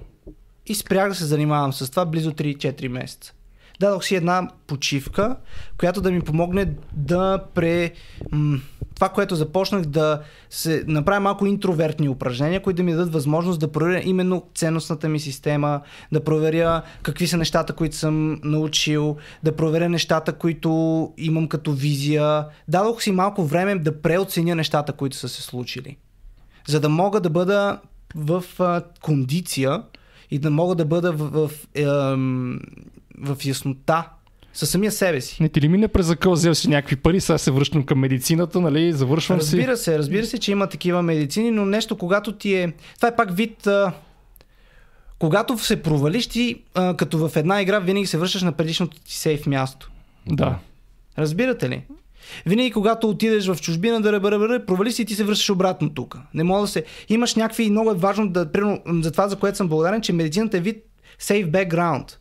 И 0.65 0.75
спрях 0.75 1.09
да 1.09 1.15
се 1.15 1.25
занимавам 1.25 1.73
с 1.73 1.89
това 1.89 2.05
близо 2.05 2.31
3-4 2.31 2.87
месеца. 2.87 3.33
Дадох 3.79 4.03
си 4.03 4.15
една 4.15 4.47
почивка, 4.67 5.35
която 5.77 6.01
да 6.01 6.11
ми 6.11 6.21
помогне 6.21 6.73
да 6.93 7.43
пре... 7.53 7.91
Това, 8.95 9.09
което 9.09 9.35
започнах 9.35 9.81
да 9.81 10.21
се 10.49 10.83
направя 10.87 11.19
малко 11.19 11.45
интровертни 11.45 12.09
упражнения, 12.09 12.61
които 12.61 12.77
да 12.77 12.83
ми 12.83 12.91
дадат 12.91 13.13
възможност 13.13 13.59
да 13.59 13.71
проверя 13.71 14.01
именно 14.05 14.45
ценностната 14.55 15.09
ми 15.09 15.19
система, 15.19 15.81
да 16.11 16.23
проверя 16.23 16.81
какви 17.01 17.27
са 17.27 17.37
нещата, 17.37 17.73
които 17.73 17.95
съм 17.95 18.39
научил, 18.43 19.17
да 19.43 19.55
проверя 19.55 19.89
нещата, 19.89 20.33
които 20.33 21.13
имам 21.17 21.47
като 21.47 21.71
визия. 21.71 22.45
Дадох 22.67 23.01
си 23.01 23.11
малко 23.11 23.45
време 23.45 23.75
да 23.75 24.01
преоценя 24.01 24.55
нещата, 24.55 24.93
които 24.93 25.15
са 25.15 25.29
се 25.29 25.41
случили. 25.41 25.97
За 26.67 26.79
да 26.79 26.89
мога 26.89 27.21
да 27.21 27.29
бъда 27.29 27.79
в 28.15 28.43
а, 28.59 28.81
кондиция 29.01 29.83
и 30.31 30.39
да 30.39 30.49
мога 30.49 30.75
да 30.75 30.85
бъда 30.85 31.11
в, 31.11 31.47
в, 31.47 31.51
ем, 31.75 32.59
в 33.21 33.37
яснота 33.45 34.09
със 34.53 34.69
самия 34.69 34.91
себе 34.91 35.21
си. 35.21 35.43
Не 35.43 35.49
ти 35.49 35.61
ли 35.61 35.67
мине 35.67 35.87
през 35.87 36.05
закъл, 36.05 36.31
взел 36.31 36.55
си 36.55 36.69
някакви 36.69 36.95
пари, 36.95 37.21
сега 37.21 37.37
се 37.37 37.51
връщам 37.51 37.83
към 37.83 37.99
медицината, 37.99 38.61
нали, 38.61 38.93
завършвам 38.93 39.41
си. 39.41 39.57
Разбира 39.57 39.77
се, 39.77 39.97
разбира 39.97 40.25
се, 40.25 40.37
че 40.37 40.51
има 40.51 40.67
такива 40.67 41.01
медицини, 41.01 41.51
но 41.51 41.65
нещо, 41.65 41.97
когато 41.97 42.31
ти 42.31 42.53
е... 42.53 42.73
Това 42.95 43.07
е 43.07 43.15
пак 43.15 43.35
вид... 43.35 43.67
А... 43.67 43.91
Когато 45.19 45.57
се 45.57 45.81
провалиш, 45.81 46.27
ти 46.27 46.61
а, 46.75 46.97
като 46.97 47.27
в 47.27 47.35
една 47.35 47.61
игра 47.61 47.79
винаги 47.79 48.05
се 48.05 48.17
връщаш 48.17 48.41
на 48.41 48.51
предишното 48.51 48.97
ти 48.99 49.17
сейф 49.17 49.45
място. 49.45 49.91
Да. 50.27 50.59
Разбирате 51.17 51.69
ли? 51.69 51.83
Винаги, 52.45 52.71
когато 52.71 53.09
отидеш 53.09 53.47
в 53.47 53.57
чужбина 53.61 54.01
да 54.01 54.11
ръбър, 54.11 54.31
ръбър, 54.31 54.65
провали 54.65 54.91
си 54.91 55.01
и 55.01 55.05
ти 55.05 55.15
се 55.15 55.23
връщаш 55.23 55.49
обратно 55.49 55.89
тук. 55.89 56.17
Не 56.33 56.43
мога 56.43 56.61
да 56.61 56.67
се. 56.67 56.83
Имаш 57.09 57.35
някакви. 57.35 57.69
Много 57.69 57.91
е 57.91 57.95
важно 57.95 58.29
да. 58.29 58.51
Примерно, 58.51 58.81
за 59.03 59.11
това, 59.11 59.27
за 59.27 59.35
което 59.35 59.57
съм 59.57 59.67
благодарен, 59.67 60.01
че 60.01 60.13
медицината 60.13 60.57
е 60.57 60.61
вид 60.61 60.83
safe 61.21 61.51
background. 61.51 62.15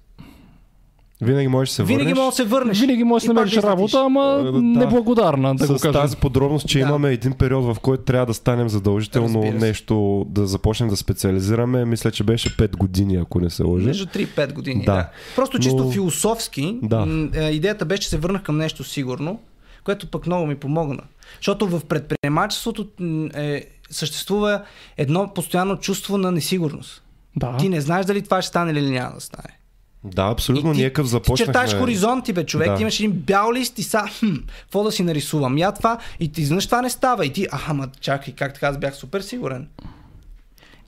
Винаги 1.21 1.49
можеш 1.49 1.71
да 1.71 1.75
се 1.75 1.83
Винаги 1.85 2.05
върнеш. 2.05 2.17
можеш 2.17 2.31
да 2.31 2.37
се 2.37 2.45
върнеш. 2.45 2.81
Винаги 2.81 3.05
можеш 3.05 3.27
да 3.27 3.35
намериш 3.35 3.57
работа, 3.57 4.01
ама 4.01 4.37
Е, 4.41 4.45
да. 4.45 4.53
неблагодарна, 4.53 5.55
да 5.55 5.67
го 5.67 5.79
с 5.79 5.93
тази 5.93 6.17
подробност, 6.17 6.69
че 6.69 6.79
Да. 6.79 6.85
имаме 6.85 7.09
един 7.11 7.33
период, 7.33 7.65
в 7.67 7.81
който 7.81 8.03
трябва 8.03 8.27
да 8.27 8.35
станем 8.35 8.69
задължително 8.69 9.41
нещо, 9.43 9.97
да 10.29 10.47
започнем 10.47 10.89
да 10.89 10.97
специализираме. 10.97 11.85
Мисля, 11.85 12.11
че 12.11 12.25
беше 12.25 12.57
5 12.57 12.77
години, 12.77 13.17
ако 13.17 13.41
не 13.41 13.51
се 13.51 13.63
лъжа. 13.63 13.87
Между 13.87 14.07
3 14.07 14.19
и 14.19 14.27
5 14.27 14.53
години. 14.53 14.85
Да. 14.85 14.95
Да. 14.95 15.09
Просто 15.37 15.59
чисто 15.59 15.85
Но- 15.85 15.91
философски, 15.91 16.79
Да. 16.83 17.07
е, 17.35 17.45
идеята 17.45 17.85
беше, 17.85 18.03
че 18.03 18.09
се 18.09 18.19
върнах 18.19 18.43
към 18.43 18.57
нещо 18.59 18.85
сигурно, 18.85 19.41
което 19.85 20.07
пък 20.07 20.27
много 20.27 20.47
ми 20.47 20.57
помогна. 20.57 21.03
Защото 21.37 21.69
в 21.69 21.81
предприемачеството 21.83 22.87
е, 23.35 23.65
съществува 23.91 24.63
едно 24.97 25.31
постоянно 25.35 25.77
чувство 25.77 26.19
на 26.19 26.31
несигурност. 26.33 27.03
Да. 27.37 27.57
Ти 27.57 27.69
не 27.69 27.81
знаеш 27.81 28.07
дали 28.07 28.23
това 28.23 28.43
ще 28.43 28.49
стане 28.49 28.73
или 28.73 28.91
няма 28.91 29.15
да 29.15 29.21
стане. 29.21 29.58
Да, 30.05 30.23
абсолютно. 30.23 30.73
И 30.73 30.75
ти- 30.75 30.93
Ти 30.95 31.03
започнахме... 31.05 31.45
чертаеш 31.45 31.75
хоризонти, 31.75 32.33
бе, 32.33 32.47
човек. 32.47 32.69
Да. 32.69 32.75
Ти 32.75 32.83
имаш 32.83 33.01
един 33.01 33.13
бял 33.13 33.53
лист 33.53 33.79
и 33.79 33.83
са, 33.83 34.03
хм, 34.19 34.27
какво 34.61 34.83
да 34.83 34.93
си 34.93 35.03
нарисувам? 35.03 35.59
Я 35.59 35.73
това, 35.73 35.99
и 36.21 36.33
ти 36.33 36.41
изведнъж 36.41 36.67
това 36.67 36.83
не 36.83 36.91
става. 36.91 37.27
И 37.27 37.33
ти, 37.33 37.47
аха, 37.53 37.75
ма 37.75 37.89
чакай, 38.01 38.35
как 38.35 38.55
така, 38.55 38.67
аз 38.67 38.79
бях 38.79 38.95
супер 38.95 39.21
сигурен. 39.21 39.69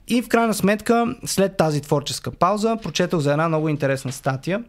И 0.07 0.21
в 0.21 0.27
крайна 0.27 0.53
сметка, 0.53 1.15
след 1.25 1.57
тази 1.57 1.81
творческа 1.81 2.31
пауза, 2.31 2.77
прочетох 2.83 3.19
за 3.19 3.31
една 3.31 3.47
много 3.47 3.69
интересна 3.69 4.11
статия, 4.11 4.63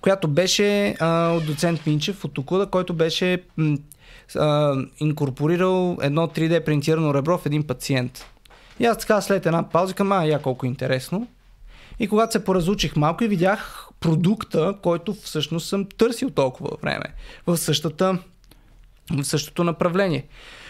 която 0.00 0.28
беше 0.28 0.96
а, 1.00 1.28
от 1.28 1.46
доцент 1.46 1.86
Минчев 1.86 2.24
от 2.24 2.34
Токуда, 2.34 2.66
който 2.66 2.94
беше 2.94 3.42
м, 3.56 3.76
а, 4.36 4.74
инкорпорирал 5.00 5.98
едно 6.02 6.26
3D 6.26 6.64
принтирано 6.64 7.14
ребро 7.14 7.38
в 7.38 7.46
един 7.46 7.62
пациент. 7.62 8.26
И 8.80 8.84
аз 8.86 8.98
така 8.98 9.20
след 9.20 9.46
една 9.46 9.62
пауза 9.62 9.94
към, 9.94 10.12
а, 10.12 10.24
я 10.24 10.42
колко 10.42 10.66
интересно. 10.66 11.26
И 12.00 12.08
когато 12.08 12.32
се 12.32 12.44
поразучих 12.44 12.96
малко 12.96 13.24
и 13.24 13.28
видях 13.28 13.88
продукта, 14.00 14.74
който 14.82 15.14
всъщност 15.14 15.68
съм 15.68 15.84
търсил 15.84 16.30
толкова 16.30 16.70
време. 16.82 17.04
В 17.46 17.56
същата 17.56 18.18
в 19.10 19.24
същото 19.24 19.64
направление. 19.64 20.26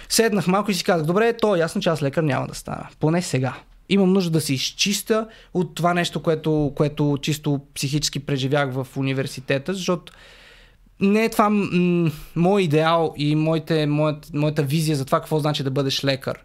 Седнах 0.09 0.47
малко 0.47 0.71
и 0.71 0.75
си 0.75 0.85
казах, 0.85 1.07
добре, 1.07 1.33
то 1.33 1.57
е 1.57 1.59
ясно, 1.59 1.81
че 1.81 1.89
аз 1.89 2.03
лекар 2.03 2.23
няма 2.23 2.47
да 2.47 2.55
стана. 2.55 2.89
Поне 3.01 3.23
сега. 3.23 3.55
Имам 3.89 4.13
нужда 4.13 4.31
да 4.31 4.41
се 4.41 4.55
изчиста 4.55 5.29
от 5.55 5.75
това 5.75 5.95
нещо, 5.95 6.23
което, 6.23 6.73
което 6.77 7.19
чисто 7.23 7.61
психически 7.75 8.21
преживях 8.21 8.73
в 8.73 8.87
университета, 8.97 9.75
защото 9.75 10.13
не 11.01 11.25
е 11.25 11.29
това 11.29 11.51
м- 11.51 12.11
мой 12.37 12.63
идеал 12.63 13.15
и 13.17 13.35
моите, 13.35 13.87
моят, 13.87 14.31
моята 14.35 14.63
визия 14.63 14.97
за 14.97 15.05
това 15.05 15.21
какво 15.21 15.39
значи 15.39 15.63
да 15.63 15.71
бъдеш 15.71 16.05
лекар. 16.05 16.39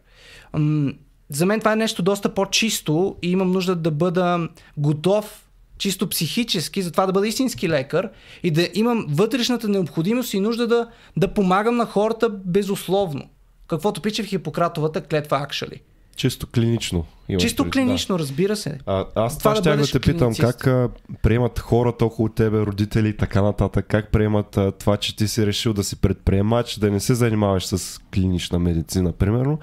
М- 0.53 0.93
за 1.29 1.45
мен 1.45 1.59
това 1.59 1.73
е 1.73 1.75
нещо 1.75 2.03
доста 2.03 2.33
по-чисто 2.33 3.15
и 3.21 3.31
имам 3.31 3.51
нужда 3.51 3.75
да 3.75 3.91
бъда 3.91 4.49
готов 4.77 5.45
чисто 5.77 6.09
психически, 6.09 6.81
за 6.81 6.91
това 6.91 7.05
да 7.05 7.11
бъда 7.11 7.27
истински 7.27 7.69
лекар 7.69 8.09
и 8.43 8.51
да 8.51 8.69
имам 8.73 9.05
вътрешната 9.09 9.67
необходимост 9.69 10.33
и 10.33 10.39
нужда 10.39 10.67
да, 10.67 10.87
да 11.17 11.33
помагам 11.33 11.75
на 11.75 11.85
хората 11.85 12.29
безусловно. 12.29 13.29
Каквото 13.67 14.01
пише 14.01 14.23
в 14.23 14.27
Хипократовата 14.27 15.01
клетва 15.01 15.37
actually. 15.37 15.79
Чисто 16.15 16.47
клинично. 16.47 17.05
Чисто 17.39 17.63
предвид, 17.63 17.73
клинично, 17.73 18.19
разбира 18.19 18.55
се. 18.55 18.79
А, 18.85 19.05
аз 19.15 19.37
Това 19.37 19.53
това 19.53 19.53
да 19.53 19.55
ще 19.55 19.69
да 19.69 19.75
бъдеш 19.75 19.91
те 19.91 19.99
питам, 19.99 20.19
клиницист. 20.19 20.41
как 20.41 20.67
а, 20.67 20.89
приемат 21.21 21.59
хората 21.59 22.05
около 22.05 22.29
тебе, 22.29 22.57
родители 22.59 23.09
и 23.09 23.17
така 23.17 23.41
нататък, 23.41 23.85
как 23.87 24.11
приемат 24.11 24.57
а, 24.57 24.71
това, 24.71 24.97
че 24.97 25.15
ти 25.15 25.27
си 25.27 25.45
решил 25.45 25.73
да 25.73 25.83
си 25.83 25.95
предприемач, 25.95 26.77
да 26.77 26.91
не 26.91 26.99
се 26.99 27.15
занимаваш 27.15 27.65
с 27.65 28.01
клинична 28.13 28.59
медицина, 28.59 29.11
примерно. 29.11 29.59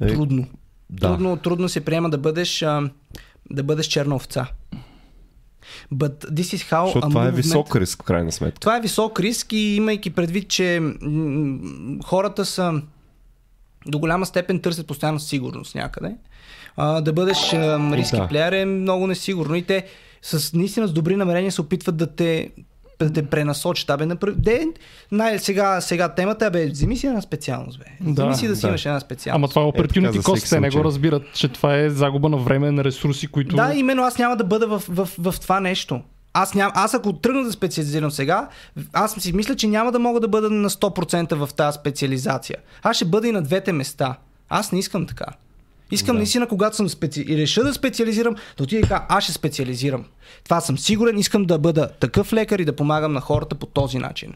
Е, 0.00 0.06
Трудно. 0.06 0.46
Да. 0.90 1.08
Трудно, 1.08 1.36
трудно 1.36 1.68
се 1.68 1.84
приема 1.84 2.10
да 2.10 2.18
бъдеш, 2.18 2.62
а, 2.62 2.90
да 3.50 3.62
бъдеш 3.62 3.86
черна 3.86 4.14
овца. 4.14 4.46
But 5.94 6.30
this 6.30 6.56
is 6.56 6.72
how 6.72 6.84
Защото 6.84 7.08
това 7.08 7.26
е 7.26 7.30
висок 7.30 7.76
риск, 7.76 8.02
в 8.02 8.04
крайна 8.04 8.32
сметка. 8.32 8.60
Това 8.60 8.76
е 8.76 8.80
висок 8.80 9.20
риск 9.20 9.52
и 9.52 9.76
имайки 9.76 10.10
предвид, 10.10 10.48
че 10.48 10.80
м, 11.00 11.58
хората 12.04 12.44
са 12.44 12.82
до 13.86 13.98
голяма 13.98 14.26
степен 14.26 14.60
търсят 14.60 14.86
постоянно 14.86 15.20
сигурност 15.20 15.74
някъде. 15.74 16.16
А, 16.76 17.00
да 17.00 17.12
бъдеш 17.12 17.52
а, 17.52 17.96
риски 17.96 18.16
Да. 18.16 18.28
плеер 18.28 18.52
е 18.52 18.64
много 18.64 19.06
несигурно 19.06 19.54
и 19.54 19.62
те 19.62 19.86
с 20.22 20.52
наистина 20.52 20.88
с 20.88 20.92
добри 20.92 21.16
намерения 21.16 21.52
се 21.52 21.60
опитват 21.60 21.96
да 21.96 22.06
те 22.06 22.50
те 22.98 23.22
пренасочат. 23.22 23.90
Абе, 23.90 24.06
напр... 24.06 24.30
де, 24.36 24.66
най- 25.12 25.38
сега, 25.38 25.80
сега 25.80 26.08
темата 26.08 26.46
е, 26.46 26.50
бе, 26.50 26.66
вземи 26.66 26.96
си 26.96 27.06
една 27.06 27.20
специалност, 27.20 27.78
бе. 27.78 27.84
Вземи 28.00 28.14
Да, 28.14 28.34
си 28.34 28.48
да 28.48 28.56
си 28.56 28.62
да. 28.62 28.68
имаш 28.68 28.86
една 28.86 29.00
специалност. 29.00 29.38
Ама 29.38 29.48
това 29.48 29.62
е 29.62 29.64
opportunity 29.64 30.10
за 30.10 30.22
cost, 30.22 30.50
те 30.50 30.60
не 30.60 30.70
го 30.70 30.84
разбират, 30.84 31.22
че 31.34 31.48
това 31.48 31.76
е 31.76 31.90
загуба 31.90 32.28
на 32.28 32.36
време, 32.36 32.70
на 32.70 32.84
ресурси, 32.84 33.26
които... 33.26 33.56
Да, 33.56 33.74
именно 33.74 34.02
аз 34.02 34.18
няма 34.18 34.36
да 34.36 34.44
бъда 34.44 34.66
в, 34.66 34.82
в, 34.88 35.08
в, 35.18 35.32
в 35.32 35.40
това 35.40 35.60
нещо. 35.60 36.00
Аз, 36.32 36.54
ням, 36.54 36.72
аз 36.74 36.94
ако 36.94 37.12
тръгна 37.12 37.42
да 37.42 37.52
специализирам 37.52 38.10
сега, 38.10 38.48
аз 38.92 39.14
си 39.14 39.32
мисля, 39.32 39.56
че 39.56 39.66
няма 39.66 39.92
да 39.92 39.98
мога 39.98 40.20
да 40.20 40.28
бъда 40.28 40.50
на 40.50 40.70
100% 40.70 41.34
в 41.34 41.54
тази 41.54 41.76
специализация. 41.76 42.56
Аз 42.82 42.96
ще 42.96 43.04
бъда 43.04 43.28
и 43.28 43.32
на 43.32 43.42
двете 43.42 43.72
места. 43.72 44.16
Аз 44.48 44.72
не 44.72 44.78
искам 44.78 45.06
така. 45.06 45.26
Искам 45.90 46.14
Да. 46.14 46.18
наистина, 46.18 46.48
когато 46.48 46.76
съм 46.76 46.88
специ... 46.88 47.24
и 47.28 47.36
реша 47.36 47.64
да 47.64 47.74
специализирам, 47.74 48.34
да 48.56 48.62
отида 48.62 48.78
и 48.78 48.82
кажа, 48.82 49.02
аз 49.08 49.24
ще 49.24 49.32
специализирам. 49.32 50.04
Това 50.44 50.60
съм 50.60 50.78
сигурен, 50.78 51.18
искам 51.18 51.44
да 51.44 51.58
бъда 51.58 51.88
такъв 51.90 52.32
лекар 52.32 52.58
и 52.58 52.64
да 52.64 52.76
помагам 52.76 53.12
на 53.12 53.20
хората 53.20 53.54
по 53.54 53.66
този 53.66 53.98
начин. 53.98 54.34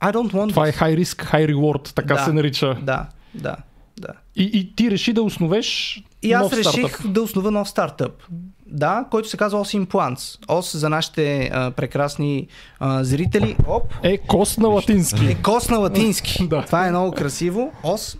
I 0.00 0.12
don't 0.12 0.32
want 0.32 0.48
Това 0.48 0.68
е 0.68 0.72
this. 0.72 0.76
high 0.76 0.98
risk, 0.98 1.24
high 1.26 1.54
reward, 1.54 1.92
така 1.92 2.14
Да. 2.14 2.24
се 2.24 2.32
нарича. 2.32 2.76
Да, 2.82 3.06
да, 3.34 3.56
да. 3.98 4.08
И, 4.36 4.42
и 4.44 4.74
ти 4.74 4.90
реши 4.90 5.12
да 5.12 5.22
основеш 5.22 6.00
И 6.22 6.32
аз 6.32 6.42
нов 6.42 6.52
реших 6.54 6.70
стартъп. 6.88 7.12
да 7.12 7.22
основа 7.22 7.50
нов 7.50 7.68
стартъп. 7.68 8.22
Да, 8.66 9.04
който 9.10 9.28
се 9.28 9.36
казва 9.36 9.58
OS 9.60 9.78
Implants. 9.80 10.18
OS 10.40 10.76
за 10.76 10.88
нашите 10.88 11.50
а, 11.52 11.70
прекрасни 11.70 12.46
а, 12.80 13.04
зрители. 13.04 13.56
Оп, 13.66 13.82
Е, 14.02 14.18
кост 14.18 14.58
на 14.58 14.68
латински. 14.68 15.26
е 15.26 15.34
кос 15.34 15.68
на 15.68 15.78
латински. 15.78 16.46
Да. 16.48 16.62
Това 16.62 16.86
е 16.86 16.90
много 16.90 17.12
красиво. 17.12 17.72
OS. 17.84 18.18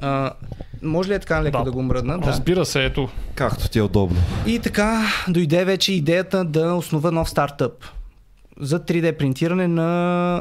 А, 0.00 0.30
може 0.84 1.10
ли 1.10 1.14
е 1.14 1.18
така 1.18 1.42
леко 1.42 1.58
Да. 1.58 1.64
да, 1.64 1.70
го 1.72 1.82
мръдна? 1.82 2.18
Да. 2.18 2.26
Разбира 2.26 2.64
се, 2.64 2.84
ето. 2.84 3.08
Както 3.34 3.68
ти 3.68 3.78
е 3.78 3.82
удобно. 3.82 4.16
И 4.46 4.58
така 4.58 5.02
дойде 5.28 5.64
вече 5.64 5.92
идеята 5.92 6.44
да 6.44 6.74
основа 6.74 7.12
нов 7.12 7.30
стартъп 7.30 7.72
за 8.60 8.80
3D 8.80 9.16
принтиране 9.18 9.68
на 9.68 9.88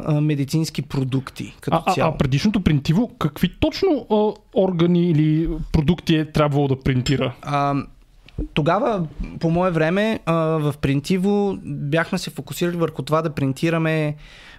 а, 0.05 0.21
медицински 0.21 0.81
продукти 0.81 1.55
като 1.61 1.77
А, 1.77 1.83
а, 1.85 1.93
цяло. 1.93 2.13
а 2.13 2.17
предишното 2.17 2.61
принтиво, 2.61 3.11
какви 3.19 3.49
точно 3.59 4.05
а, 4.11 4.15
органи 4.61 5.09
или 5.09 5.49
продукти 5.71 6.15
е 6.15 6.31
трябвало 6.31 6.67
да 6.67 6.79
принтира? 6.79 7.33
А, 7.41 7.75
тогава, 8.53 9.05
по 9.39 9.49
мое 9.49 9.71
време, 9.71 10.19
а, 10.25 10.33
в 10.35 10.73
Принтиво 10.81 11.57
бяхме 11.65 12.17
се 12.17 12.29
фокусирали 12.29 12.77
върху 12.77 13.01
това 13.01 13.21
да 13.21 13.29
принтираме 13.29 14.15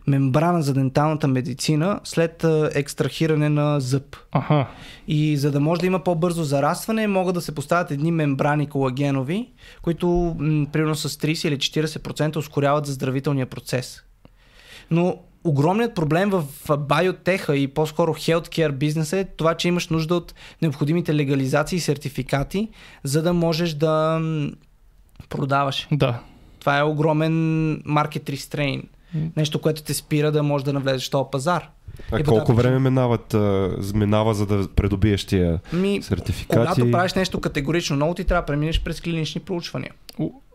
мембрана 0.06 0.62
за 0.62 0.74
денталната 0.74 1.28
медицина 1.28 2.00
след 2.04 2.44
екстрахиране 2.74 3.48
на 3.48 3.80
зъб. 3.80 4.16
Аха. 4.32 4.66
И 5.08 5.36
за 5.36 5.50
да 5.50 5.60
може 5.60 5.80
да 5.80 5.86
има 5.86 5.98
по-бързо 5.98 6.44
зарастване, 6.44 7.06
могат 7.06 7.34
да 7.34 7.40
се 7.40 7.54
поставят 7.54 7.90
едни 7.90 8.12
мембрани 8.12 8.66
колагенови, 8.66 9.48
които 9.82 10.36
м, 10.38 10.66
примерно 10.72 10.94
с 10.94 11.08
30 11.08 11.48
или 11.48 11.56
40% 11.56 12.36
ускоряват 12.36 12.86
заздравителния 12.86 13.46
процес. 13.46 14.02
Но 14.90 15.18
огромният 15.44 15.94
проблем 15.94 16.30
в 16.30 16.44
биотеха 16.78 17.56
и 17.56 17.68
по-скоро 17.68 18.14
healthcare 18.14 18.72
бизнеса 18.72 19.18
е 19.18 19.24
това, 19.24 19.54
че 19.54 19.68
имаш 19.68 19.88
нужда 19.88 20.14
от 20.14 20.34
необходимите 20.62 21.14
легализации 21.14 21.76
и 21.76 21.80
сертификати, 21.80 22.68
за 23.04 23.22
да 23.22 23.32
можеш 23.32 23.74
да 23.74 24.20
продаваш. 25.28 25.88
Да. 25.92 26.20
Това 26.60 26.78
е 26.78 26.82
огромен 26.82 27.32
market 27.86 28.30
restraint. 28.30 28.84
Нещо, 29.36 29.58
което 29.58 29.82
те 29.82 29.94
спира 29.94 30.32
да 30.32 30.42
можеш 30.42 30.64
да 30.64 30.72
навлезеш 30.72 31.08
в 31.08 31.10
този 31.10 31.24
пазар. 31.32 31.68
А 32.12 32.22
по 32.22 32.30
колко 32.30 32.54
време 32.54 32.78
минават, 32.78 33.34
а, 33.34 33.70
минава, 33.94 34.34
за 34.34 34.46
да 34.46 34.68
придобиеш 34.68 35.24
тия 35.24 35.60
Ми, 35.72 36.02
сертификати? 36.02 36.48
когато 36.48 36.90
правиш 36.90 37.14
нещо 37.14 37.40
категорично 37.40 37.96
ново, 37.96 38.14
ти 38.14 38.24
трябва 38.24 38.42
да 38.42 38.46
преминеш 38.46 38.82
през 38.82 39.00
клинични 39.00 39.40
проучвания. 39.40 39.92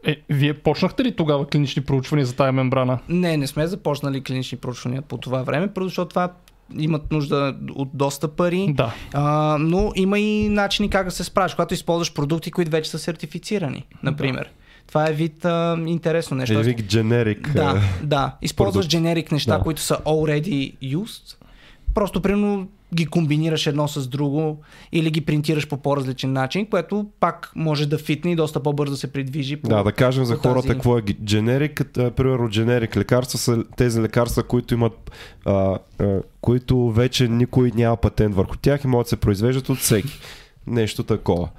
Е, 0.05 0.21
вие 0.29 0.53
почнахте 0.53 1.03
ли 1.03 1.15
тогава 1.15 1.47
клинични 1.47 1.81
проучвания 1.81 2.25
за 2.25 2.35
тая 2.35 2.51
мембрана? 2.51 2.99
Не, 3.09 3.37
не 3.37 3.47
сме 3.47 3.67
започнали 3.67 4.23
клинични 4.23 4.57
проучвания 4.57 5.01
по 5.01 5.17
това 5.17 5.43
време, 5.43 5.67
просто 5.67 5.87
защото 5.87 6.09
това 6.09 6.31
имат 6.77 7.11
нужда 7.11 7.55
от 7.75 7.89
доста 7.93 8.27
пари. 8.27 8.73
Да. 8.73 8.93
А, 9.13 9.57
но 9.59 9.91
има 9.95 10.19
и 10.19 10.49
начини 10.49 10.89
как 10.89 11.05
да 11.05 11.11
се 11.11 11.23
справиш, 11.23 11.53
когато 11.53 11.73
използваш 11.73 12.13
продукти, 12.13 12.51
които 12.51 12.71
вече 12.71 12.89
са 12.89 12.99
сертифицирани, 12.99 13.85
например. 14.03 14.49
Това 14.89 15.09
е 15.09 15.13
вид 15.13 15.45
а, 15.45 15.77
интересно 15.85 16.37
нещо. 16.37 16.59
Е, 16.59 16.63
вик 16.63 16.81
дженерик. 16.81 17.53
Да, 17.53 17.81
да. 18.03 18.35
Използваш 18.41 18.73
продукт. 18.73 18.91
дженерик 18.91 19.31
неща, 19.31 19.57
Да. 19.57 19.63
които 19.63 19.81
са 19.81 19.97
already 19.97 20.75
used. 20.77 21.35
Просто, 21.93 22.21
примерно, 22.21 22.67
ги 22.95 23.05
комбинираш 23.05 23.67
едно 23.67 23.87
с 23.87 24.07
друго 24.07 24.57
или 24.91 25.11
ги 25.11 25.21
принтираш 25.21 25.67
по 25.67 25.77
по-различен 25.77 26.33
начин, 26.33 26.65
което 26.65 27.05
пак 27.19 27.51
може 27.55 27.85
да 27.85 27.97
фитне 27.97 28.31
и 28.31 28.35
доста 28.35 28.63
по-бързо 28.63 28.97
се 28.97 29.13
придвижи. 29.13 29.57
По... 29.57 29.69
Да, 29.69 29.83
да 29.83 29.91
кажем 29.91 30.25
за 30.25 30.35
по 30.35 30.41
тази- 30.41 30.53
хората 30.53 30.73
какво 30.73 30.97
е 30.97 31.01
дженерик. 31.01 31.81
Примерно 31.93 32.49
дженерик 32.49 32.97
лекарства 32.97 33.39
са 33.39 33.63
тези 33.77 34.01
лекарства, 34.01 34.43
които 34.43 34.73
имат 34.73 35.11
а, 35.45 35.77
а, 35.99 36.19
които 36.41 36.91
вече 36.91 37.27
никой 37.27 37.71
няма 37.75 37.97
патент 37.97 38.35
върху 38.35 38.57
тях 38.57 38.83
и 38.83 38.87
могат 38.87 39.05
да 39.05 39.09
се 39.09 39.17
произвеждат 39.17 39.69
от 39.69 39.77
всеки. 39.77 40.19
Нещо 40.67 41.03
такова. 41.03 41.49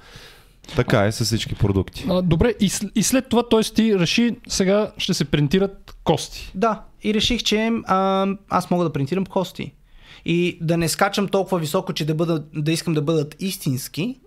Така 0.75 1.05
е 1.05 1.11
с 1.11 1.25
всички 1.25 1.55
продукти. 1.55 2.05
А, 2.09 2.21
добре, 2.21 2.53
и, 2.59 2.71
и 2.95 3.03
след 3.03 3.29
това, 3.29 3.49
т.е. 3.49 3.61
ти 3.61 3.99
реши, 3.99 4.35
сега 4.47 4.91
ще 4.97 5.13
се 5.13 5.25
принтират 5.25 5.95
кости. 6.03 6.51
Да, 6.55 6.81
и 7.03 7.13
реших, 7.13 7.43
че 7.43 7.71
а, 7.85 8.27
аз 8.49 8.69
мога 8.69 8.83
да 8.83 8.93
принтирам 8.93 9.25
кости. 9.25 9.73
И 10.25 10.57
да 10.61 10.77
не 10.77 10.89
скачам 10.89 11.27
толкова 11.27 11.59
високо, 11.59 11.93
че 11.93 12.05
да, 12.05 12.15
бъда, 12.15 12.43
да 12.55 12.71
искам 12.71 12.93
да 12.93 13.01
бъдат 13.01 13.35
истински, 13.39 14.19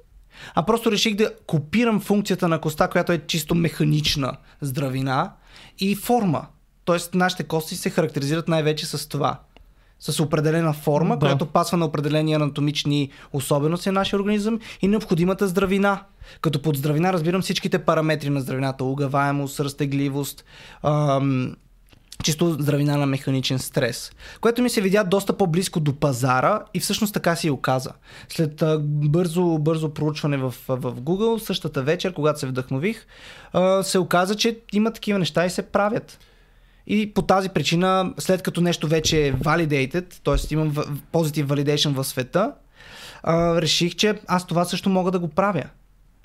а 0.54 0.62
просто 0.62 0.92
реших 0.92 1.14
да 1.14 1.32
копирам 1.46 2.00
функцията 2.00 2.48
на 2.48 2.60
коста, 2.60 2.88
която 2.88 3.12
е 3.12 3.22
чисто 3.26 3.54
механична 3.54 4.36
здравина 4.60 5.32
и 5.78 5.94
форма. 5.94 6.46
Тоест, 6.84 7.14
нашите 7.14 7.44
кости 7.44 7.76
се 7.76 7.90
характеризират 7.90 8.48
най-вече 8.48 8.86
с 8.86 9.08
това. 9.08 9.40
С 10.10 10.20
определена 10.20 10.72
форма, 10.72 11.14
Да. 11.16 11.18
която 11.18 11.46
пасва 11.46 11.76
на 11.76 11.84
определени 11.86 12.34
анатомични 12.34 13.10
особености 13.32 13.88
на 13.88 13.92
нашия 13.92 14.20
организъм 14.20 14.60
и 14.82 14.88
необходимата 14.88 15.48
здравина. 15.48 16.02
Като 16.40 16.62
под 16.62 16.76
здравина 16.76 17.12
разбирам 17.12 17.42
всичките 17.42 17.78
параметри 17.78 18.30
на 18.30 18.40
здравината. 18.40 18.84
Угаваемост, 18.84 19.60
разтегливост, 19.60 20.44
ам, 20.82 21.56
чисто 22.24 22.52
здравина 22.52 22.96
на 22.96 23.06
механичен 23.06 23.58
стрес, 23.58 24.12
което 24.40 24.62
ми 24.62 24.70
се 24.70 24.80
видя 24.80 25.04
доста 25.04 25.36
по-близко 25.36 25.80
до 25.80 25.94
пазара 25.94 26.60
и 26.74 26.80
всъщност 26.80 27.14
така 27.14 27.36
си 27.36 27.46
и 27.46 27.50
оказа. 27.50 27.90
След 28.28 28.62
бързо, 28.82 29.58
бързо 29.58 29.94
проучване 29.94 30.36
в, 30.36 30.54
в 30.68 30.94
Google, 31.00 31.38
същата 31.38 31.82
вечер, 31.82 32.12
когато 32.12 32.40
се 32.40 32.46
вдъхнових, 32.46 33.06
се 33.82 33.98
оказа, 33.98 34.34
че 34.34 34.58
има 34.72 34.90
такива 34.90 35.18
неща 35.18 35.46
и 35.46 35.50
се 35.50 35.62
правят. 35.62 36.18
И 36.86 37.14
по 37.14 37.22
тази 37.22 37.48
причина, 37.48 38.14
след 38.18 38.42
като 38.42 38.60
нещо 38.60 38.88
вече 38.88 39.26
е 39.26 39.32
validated, 39.32 40.04
т.е. 40.24 40.54
имам 40.54 40.72
positive 41.12 41.46
validation 41.46 41.92
в 41.92 42.04
света, 42.04 42.52
а, 43.22 43.62
реших, 43.62 43.94
че 43.94 44.14
аз 44.26 44.46
това 44.46 44.64
също 44.64 44.90
мога 44.90 45.10
да 45.10 45.18
го 45.18 45.28
правя. 45.28 45.64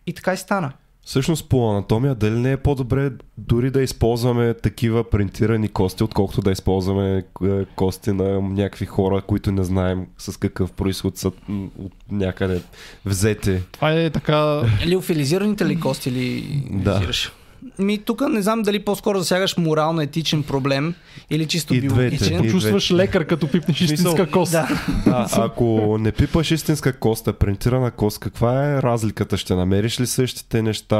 И 0.07 0.13
така 0.13 0.33
и 0.33 0.37
стана. 0.37 0.71
Всъщност 1.05 1.49
по 1.49 1.71
анатомия 1.71 2.15
дали 2.15 2.39
не 2.39 2.51
е 2.51 2.57
по-добре 2.57 3.11
дори 3.37 3.71
да 3.71 3.81
използваме 3.81 4.53
такива 4.53 5.09
принтирани 5.09 5.69
кости, 5.69 6.03
отколкото 6.03 6.41
да 6.41 6.51
използваме 6.51 7.23
е, 7.43 7.65
кости 7.65 8.11
на 8.11 8.41
някакви 8.41 8.85
хора, 8.85 9.21
които 9.21 9.51
не 9.51 9.63
знаем 9.63 10.07
с 10.17 10.39
какъв 10.39 10.71
происход 10.71 11.17
са 11.17 11.31
от 11.77 11.93
някъде 12.11 12.61
взети. 13.05 13.59
Това 13.71 13.91
е 13.91 14.09
така... 14.09 14.61
Лиофилизираните 14.85 15.65
ли 15.65 15.79
кости 15.79 16.11
ли 16.11 16.41
Да. 16.71 16.93
визираш? 16.93 17.31
Ми, 17.79 17.97
тук 17.97 18.21
не 18.29 18.41
знам 18.41 18.61
дали 18.61 18.79
по-скоро 18.79 19.19
засягаш 19.19 19.57
морално-етичен 19.57 20.43
проблем 20.43 20.93
или 21.29 21.45
чисто 21.45 21.73
И 21.73 21.81
двете. 21.81 21.95
биологичен. 21.95 22.45
И 22.45 22.49
Чувстваш 22.49 22.87
двете. 22.87 23.03
лекар, 23.03 23.25
като 23.25 23.47
пипнеш 23.47 23.81
истинска 23.81 24.31
кост. 24.31 24.51
Да. 24.51 24.67
А, 25.07 25.45
ако 25.45 25.97
не 25.99 26.11
пипаш 26.11 26.51
истинска 26.51 26.93
кост, 26.93 27.27
а 27.27 27.33
принтирана 27.33 27.91
кост, 27.91 28.19
каква 28.19 28.65
е 28.67 28.81
разликата? 28.81 29.37
Ще 29.37 29.55
намериш 29.55 29.99
ли 29.99 30.07
същите 30.07 30.61
неща 30.61 30.97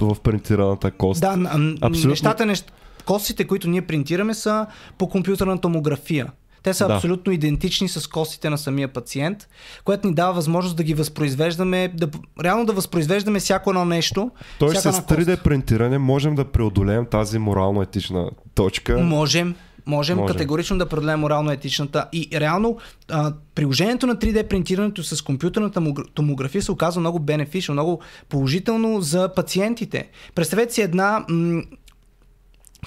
в 0.00 0.16
принтираната 0.22 0.90
кост? 0.90 1.20
Да, 1.20 1.36
Абсолютно. 1.80 2.10
нещата, 2.10 2.46
нещ... 2.46 2.72
костите, 3.04 3.46
които 3.46 3.68
ние 3.68 3.82
принтираме 3.82 4.34
са 4.34 4.66
по 4.98 5.08
компютърна 5.08 5.58
томография. 5.60 6.26
Те 6.62 6.74
са 6.74 6.88
Да. 6.88 6.94
абсолютно 6.94 7.32
идентични 7.32 7.88
с 7.88 8.06
костите 8.06 8.50
на 8.50 8.58
самия 8.58 8.88
пациент, 8.88 9.48
което 9.84 10.08
ни 10.08 10.14
дава 10.14 10.32
възможност 10.32 10.76
да 10.76 10.82
ги 10.82 10.94
възпроизвеждаме, 10.94 11.92
да, 11.94 12.08
реално 12.44 12.66
да 12.66 12.72
възпроизвеждаме 12.72 13.38
всяко 13.40 13.70
едно 13.70 13.84
нещо. 13.84 14.30
Тоест 14.58 14.82
с 14.82 14.86
една 14.86 15.02
кост. 15.02 15.08
3D 15.10 15.42
принтиране 15.42 15.98
можем 15.98 16.34
да 16.34 16.44
преодолеем 16.44 17.06
тази 17.06 17.38
морално-етична 17.38 18.30
точка. 18.54 18.98
Можем, 18.98 19.54
можем, 19.86 20.16
Можем. 20.16 20.26
категорично 20.26 20.78
да 20.78 20.86
преодолеем 20.86 21.20
морално-етичната. 21.20 22.06
И 22.12 22.28
реално 22.32 22.78
а, 23.10 23.32
приложението 23.54 24.06
на 24.06 24.16
3D 24.16 24.48
принтирането 24.48 25.02
с 25.02 25.22
компютърната 25.22 25.80
томогра- 25.80 26.06
томография 26.14 26.62
се 26.62 26.72
оказва 26.72 27.00
много 27.00 27.18
бенефишно, 27.18 27.72
много 27.72 28.00
положително 28.28 29.00
за 29.00 29.34
пациентите. 29.36 30.08
Представете 30.34 30.74
си 30.74 30.82
една 30.82 31.24
м- 31.28 31.62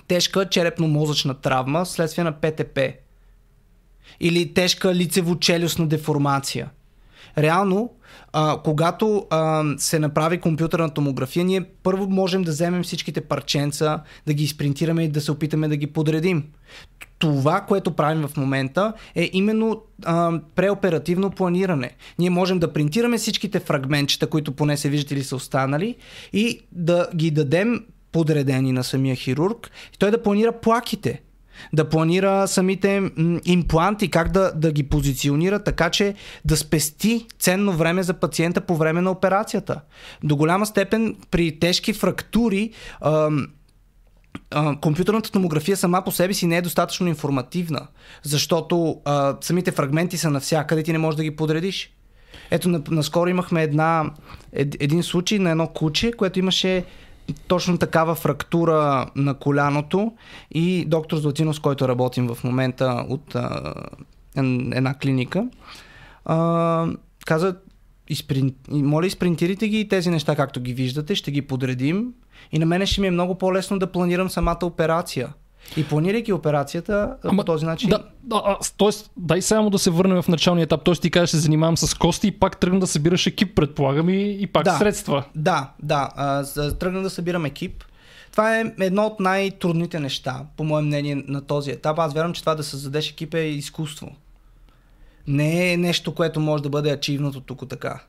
тежка 0.07 0.45
черепно-мозъчна 0.45 1.34
травма 1.34 1.86
следствие 1.86 2.23
на 2.23 2.32
ПТП. 2.32 2.80
Или 4.20 4.53
тежка 4.53 4.88
лицево-челюстна 4.95 5.88
деформация. 5.88 6.70
Реално, 7.38 7.93
а, 8.34 8.57
когато 8.63 9.26
а, 9.30 9.63
се 9.78 9.99
направи 9.99 10.38
компютърна 10.38 10.89
томография, 10.89 11.45
ние 11.45 11.66
първо 11.84 12.09
можем 12.09 12.43
да 12.43 12.51
вземем 12.51 12.84
всичките 12.84 13.22
парченца, 13.22 14.03
да 14.28 14.34
ги 14.34 14.43
изпринтираме 14.43 15.03
и 15.03 15.07
да 15.07 15.22
се 15.22 15.32
опитаме 15.32 15.68
да 15.68 15.78
ги 15.78 15.88
подредим. 15.88 16.43
Това, 17.20 17.61
което 17.61 17.91
правим 17.91 18.28
в 18.28 18.38
момента, 18.38 18.93
е 19.16 19.30
именно 19.34 19.82
а, 20.05 20.39
преоперативно 20.55 21.32
планиране. 21.32 21.91
Ние 22.20 22.30
можем 22.30 22.59
да 22.59 22.74
принтираме 22.74 23.18
всичките 23.18 23.59
фрагментчета, 23.59 24.28
които 24.28 24.51
поне 24.51 24.78
се 24.78 24.89
виждат 24.89 25.11
или 25.11 25.24
са 25.24 25.36
останали, 25.36 25.95
и 26.34 26.59
да 26.72 27.07
ги 27.16 27.32
дадем 27.32 27.86
подредени 28.11 28.72
на 28.72 28.84
самия 28.84 29.16
хирург, 29.16 29.72
и 29.93 29.97
той 29.97 30.11
да 30.11 30.24
планира 30.24 30.51
плаките 30.51 31.22
да 31.74 31.89
планира 31.89 32.47
самите 32.47 33.12
импланти, 33.45 34.12
как 34.12 34.32
да, 34.32 34.51
да 34.56 34.72
ги 34.72 34.84
позиционира, 34.84 35.64
така 35.64 35.89
че 35.89 36.16
да 36.45 36.58
спести 36.58 37.26
ценно 37.39 37.74
време 37.74 38.03
за 38.03 38.14
пациента 38.14 38.62
по 38.62 38.76
време 38.76 39.01
на 39.01 39.12
операцията. 39.12 39.82
До 40.24 40.36
голяма 40.36 40.66
степен 40.66 41.16
при 41.32 41.60
тежки 41.60 41.93
фрактури 41.93 42.72
компютърната 44.82 45.32
томография 45.32 45.78
сама 45.78 46.03
по 46.03 46.12
себе 46.12 46.34
си 46.34 46.47
не 46.47 46.58
е 46.58 46.62
достатъчно 46.62 47.08
информативна, 47.08 47.88
защото 48.24 49.01
а, 49.06 49.38
самите 49.41 49.72
фрагменти 49.72 50.18
са 50.18 50.30
навсякъде, 50.30 50.84
ти 50.84 50.91
не 50.91 50.97
можеш 50.97 51.18
да 51.18 51.24
ги 51.24 51.36
подредиш. 51.36 51.91
Ето, 52.51 52.70
на- 52.70 52.82
наскоро 52.89 53.30
имахме 53.30 53.64
една, 53.64 54.12
ед, 54.53 54.76
един 54.80 55.03
случай 55.03 55.39
на 55.39 55.51
едно 55.51 55.68
куче, 55.68 56.12
което 56.12 56.39
имаше 56.39 56.86
точно 57.47 57.78
такава 57.78 58.15
фрактура 58.15 59.09
на 59.15 59.34
коляното 59.34 60.13
и 60.51 60.86
доктор 60.86 61.17
Златинов, 61.17 61.55
с 61.55 61.59
който 61.59 61.88
работим 61.88 62.28
в 62.28 62.43
момента 62.43 63.05
от 63.09 63.36
а, 63.36 63.73
една 64.71 64.93
клиника, 64.93 65.47
а, 66.26 66.88
каза, 67.26 67.55
изприн... 68.09 68.55
моля 68.71 69.07
изпринтирайте 69.07 69.67
ги 69.67 69.80
и 69.80 69.88
тези 69.88 70.09
неща, 70.09 70.36
както 70.36 70.61
ги 70.61 70.73
виждате, 70.73 71.15
ще 71.15 71.32
ги 71.32 71.41
подредим 71.41 72.13
и 72.51 72.59
на 72.59 72.65
мене 72.65 72.86
ще 72.86 73.01
ми 73.01 73.07
е 73.07 73.11
много 73.11 73.38
по-лесно 73.38 73.80
да 73.80 73.91
планирам 73.91 74.30
самата 74.30 74.59
операция. 74.63 75.34
И 75.78 75.88
планирайки 75.88 76.34
операцията 76.34 77.16
по 77.38 77.43
този 77.43 77.66
начин... 77.66 77.89
Да, 77.89 78.03
да, 78.24 78.41
а, 78.45 78.57
тоест, 78.78 79.11
дай 79.18 79.41
само 79.41 79.70
да 79.70 79.80
се 79.80 79.89
върнем 79.89 80.22
в 80.22 80.28
началния 80.28 80.63
етап. 80.63 80.84
Тоест 80.84 81.01
ти 81.01 81.11
кажеш, 81.11 81.30
се 81.30 81.38
занимавам 81.38 81.78
с 81.78 81.93
кости 81.93 82.28
и 82.28 82.32
пак 82.32 82.59
тръгна 82.59 82.80
да 82.80 82.88
събираш 82.88 83.28
екип, 83.28 83.55
предполагам, 83.55 84.09
и, 84.09 84.38
и 84.39 84.47
пак 84.47 84.63
Да. 84.63 84.78
средства. 84.78 85.24
Да, 85.36 85.72
да. 85.84 86.09
А, 86.16 86.43
тръгна 86.72 87.01
да 87.01 87.09
събирам 87.09 87.45
екип. 87.45 87.84
Това 88.32 88.59
е 88.59 88.74
едно 88.80 89.05
от 89.05 89.20
най-трудните 89.20 89.99
неща, 89.99 90.41
по 90.57 90.63
мое 90.63 90.82
мнение, 90.82 91.24
на 91.28 91.41
този 91.41 91.72
етап. 91.72 91.99
Аз 91.99 92.13
вярвам, 92.13 92.34
че 92.34 92.41
това 92.41 92.55
да 92.55 92.63
създадеш 92.63 93.11
екип 93.11 93.34
е 93.34 93.39
изкуство. 93.39 94.11
Не 95.28 95.74
е 95.74 95.78
нещо, 95.78 96.16
което 96.16 96.39
може 96.39 96.63
да 96.63 96.70
бъде 96.70 96.91
ачивнато 96.91 97.41
тук 97.41 97.70
така. 97.70 97.99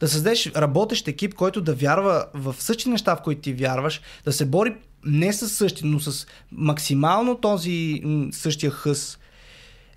Да 0.00 0.08
създадеш 0.08 0.52
работещ 0.56 1.08
екип, 1.08 1.34
който 1.34 1.60
да 1.60 1.74
вярва 1.74 2.26
в 2.34 2.54
същи 2.58 2.88
неща, 2.88 3.16
в 3.16 3.22
които 3.22 3.40
ти 3.40 3.52
вярваш, 3.52 4.00
да 4.24 4.32
се 4.32 4.46
бори 4.46 4.74
не 5.04 5.32
с 5.32 5.48
същи, 5.48 5.86
но 5.86 6.00
с 6.00 6.26
максимално 6.52 7.36
този 7.36 8.02
същия 8.32 8.70
хъс, 8.70 9.18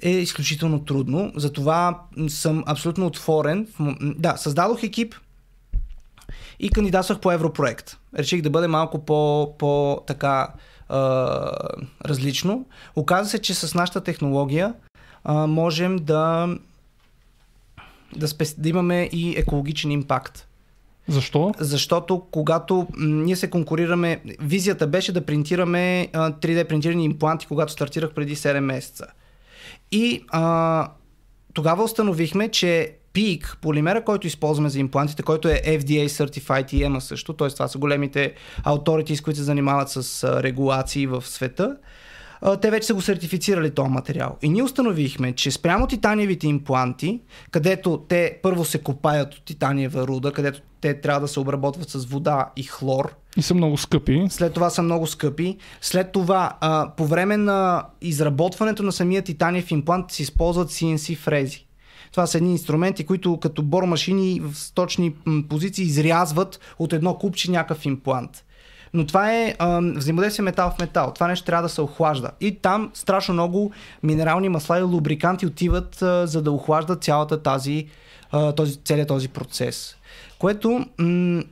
е 0.01 0.09
изключително 0.09 0.85
трудно. 0.85 1.31
Затова 1.35 2.01
съм 2.27 2.63
абсолютно 2.67 3.05
отворен. 3.05 3.67
Да, 4.01 4.37
създадох 4.37 4.83
екип, 4.83 5.15
и 6.59 6.69
кандидатствах 6.69 7.19
по 7.19 7.31
Европроект. 7.31 7.97
Реших 8.17 8.41
да 8.41 8.49
бъде 8.49 8.67
малко 8.67 9.05
по, 9.05 9.53
по 9.57 10.03
така 10.07 10.47
а, 10.89 11.51
различно. 12.05 12.65
Оказа 12.95 13.29
се, 13.29 13.39
че 13.39 13.53
с 13.53 13.75
нашата 13.75 14.01
технология 14.01 14.73
а, 15.23 15.47
можем 15.47 15.95
да, 15.95 16.49
да, 18.15 18.27
спес, 18.27 18.55
да 18.57 18.69
имаме 18.69 19.09
и 19.11 19.35
екологичен 19.37 19.91
импакт. 19.91 20.47
Защо? 21.07 21.51
Защото 21.59 22.23
когато 22.31 22.87
ние 22.97 23.35
се 23.35 23.49
конкурираме, 23.49 24.21
визията 24.39 24.87
беше 24.87 25.11
да 25.11 25.25
принтираме 25.25 26.07
а, 26.13 26.31
3D 26.31 26.67
принтирани 26.67 27.05
импланти, 27.05 27.45
когато 27.45 27.71
стартирах 27.71 28.13
преди 28.13 28.35
7 28.35 28.59
месеца. 28.59 29.05
И 29.91 30.23
а, 30.29 30.87
тогава 31.53 31.83
установихме, 31.83 32.49
че 32.49 32.95
PEEK, 33.13 33.57
полимера, 33.61 34.03
който 34.03 34.27
използваме 34.27 34.69
за 34.69 34.79
имплантите, 34.79 35.23
който 35.23 35.47
е 35.47 35.61
FDA 35.65 36.05
Certified 36.05 36.73
и 36.73 36.83
EMA 36.83 36.99
също, 36.99 37.33
т.е. 37.33 37.49
това 37.49 37.67
са 37.67 37.77
големите 37.77 38.33
authorities, 38.63 39.23
които 39.23 39.37
се 39.37 39.43
занимават 39.43 39.89
с 39.89 40.23
регулации 40.43 41.07
в 41.07 41.27
света, 41.27 41.77
а, 42.45 42.57
те 42.57 42.71
вече 42.71 42.87
са 42.87 42.93
го 42.93 43.01
сертифицирали 43.01 43.71
този 43.71 43.89
материал. 43.89 44.37
И 44.41 44.49
ние 44.49 44.63
установихме, 44.63 45.31
че 45.33 45.51
спрямо 45.51 45.87
титаниевите 45.87 46.47
импланти, 46.47 47.19
където 47.51 48.05
те 48.09 48.39
първо 48.43 48.65
се 48.65 48.77
копаят 48.77 49.33
от 49.33 49.45
титаниева 49.45 50.07
руда, 50.07 50.31
където 50.31 50.61
те 50.81 51.01
трябва 51.01 51.21
да 51.21 51.27
се 51.27 51.39
обработват 51.39 51.89
с 51.89 52.05
вода 52.05 52.51
и 52.55 52.63
хлор, 52.63 53.15
И 53.37 53.41
са 53.41 53.53
много 53.53 53.77
скъпи. 53.77 54.27
след 54.29 54.53
това 54.53 54.69
са 54.69 54.81
много 54.81 55.07
скъпи. 55.07 55.57
След 55.81 56.11
това, 56.11 56.57
а, 56.61 56.91
по 56.97 57.05
време 57.05 57.37
на 57.37 57.85
изработването 58.01 58.83
на 58.83 58.91
самия 58.91 59.21
титаниев 59.21 59.71
имплант 59.71 60.11
се 60.11 60.23
използват 60.23 60.69
CNC 60.69 61.17
фрези. 61.17 61.65
Това 62.11 62.27
са 62.27 62.37
едни 62.37 62.51
инструменти, 62.51 63.05
които 63.05 63.39
като 63.39 63.63
бормашини 63.63 64.41
в 64.43 64.73
точни 64.73 65.13
позиции 65.49 65.85
изрязват 65.85 66.59
от 66.79 66.93
едно 66.93 67.17
купче 67.17 67.51
някакъв 67.51 67.85
имплант. 67.85 68.44
Но 68.95 69.05
това 69.05 69.33
е 69.33 69.55
взаимодействие 69.95 70.43
метал 70.43 70.71
в 70.71 70.79
метал. 70.79 71.11
Това 71.15 71.27
нещо 71.27 71.45
трябва 71.45 71.63
да 71.63 71.69
се 71.69 71.81
охлажда. 71.81 72.31
И 72.41 72.55
там 72.55 72.91
страшно 72.93 73.33
много 73.33 73.71
минерални 74.03 74.49
масла 74.49 74.79
и 74.79 74.81
лубриканти 74.81 75.45
отиват, 75.45 76.01
а, 76.01 76.27
за 76.27 76.41
да 76.41 76.51
охлаждат 76.51 77.03
цялата 77.03 77.43
тази, 77.43 77.87
а, 78.31 78.51
този, 78.51 78.77
целият 78.77 79.07
този 79.07 79.27
процес. 79.27 79.95
Което 80.39 80.85
м- 80.97 81.43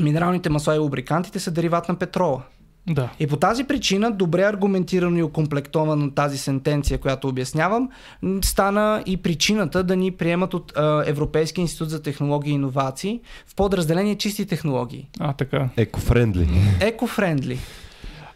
минералните 0.00 0.50
масла 0.50 0.76
и 0.76 0.78
лубрикантите 0.78 1.40
са 1.40 1.50
дериват 1.50 1.88
на 1.88 1.94
петрола. 1.94 2.42
Да. 2.88 3.10
И 3.20 3.26
по 3.26 3.36
тази 3.36 3.64
причина, 3.64 4.10
добре 4.10 4.42
аргументирано 4.42 5.18
и 5.18 5.22
окомплектовано 5.22 6.10
тази 6.10 6.38
сентенция, 6.38 6.98
която 6.98 7.28
обяснявам, 7.28 7.88
стана 8.42 9.02
и 9.06 9.16
причината 9.16 9.82
да 9.82 9.96
ни 9.96 10.10
приемат 10.10 10.54
от 10.54 10.72
а, 10.76 11.04
Европейския 11.06 11.62
институт 11.62 11.90
за 11.90 12.02
технологии 12.02 12.52
и 12.52 12.54
иновации 12.54 13.20
в 13.46 13.54
подразделение 13.54 14.14
чисти 14.14 14.46
технологии. 14.46 15.08
А, 15.20 15.32
така. 15.32 15.68
Еко-френдли. 15.76 16.48
Еко-френдли. 16.80 17.58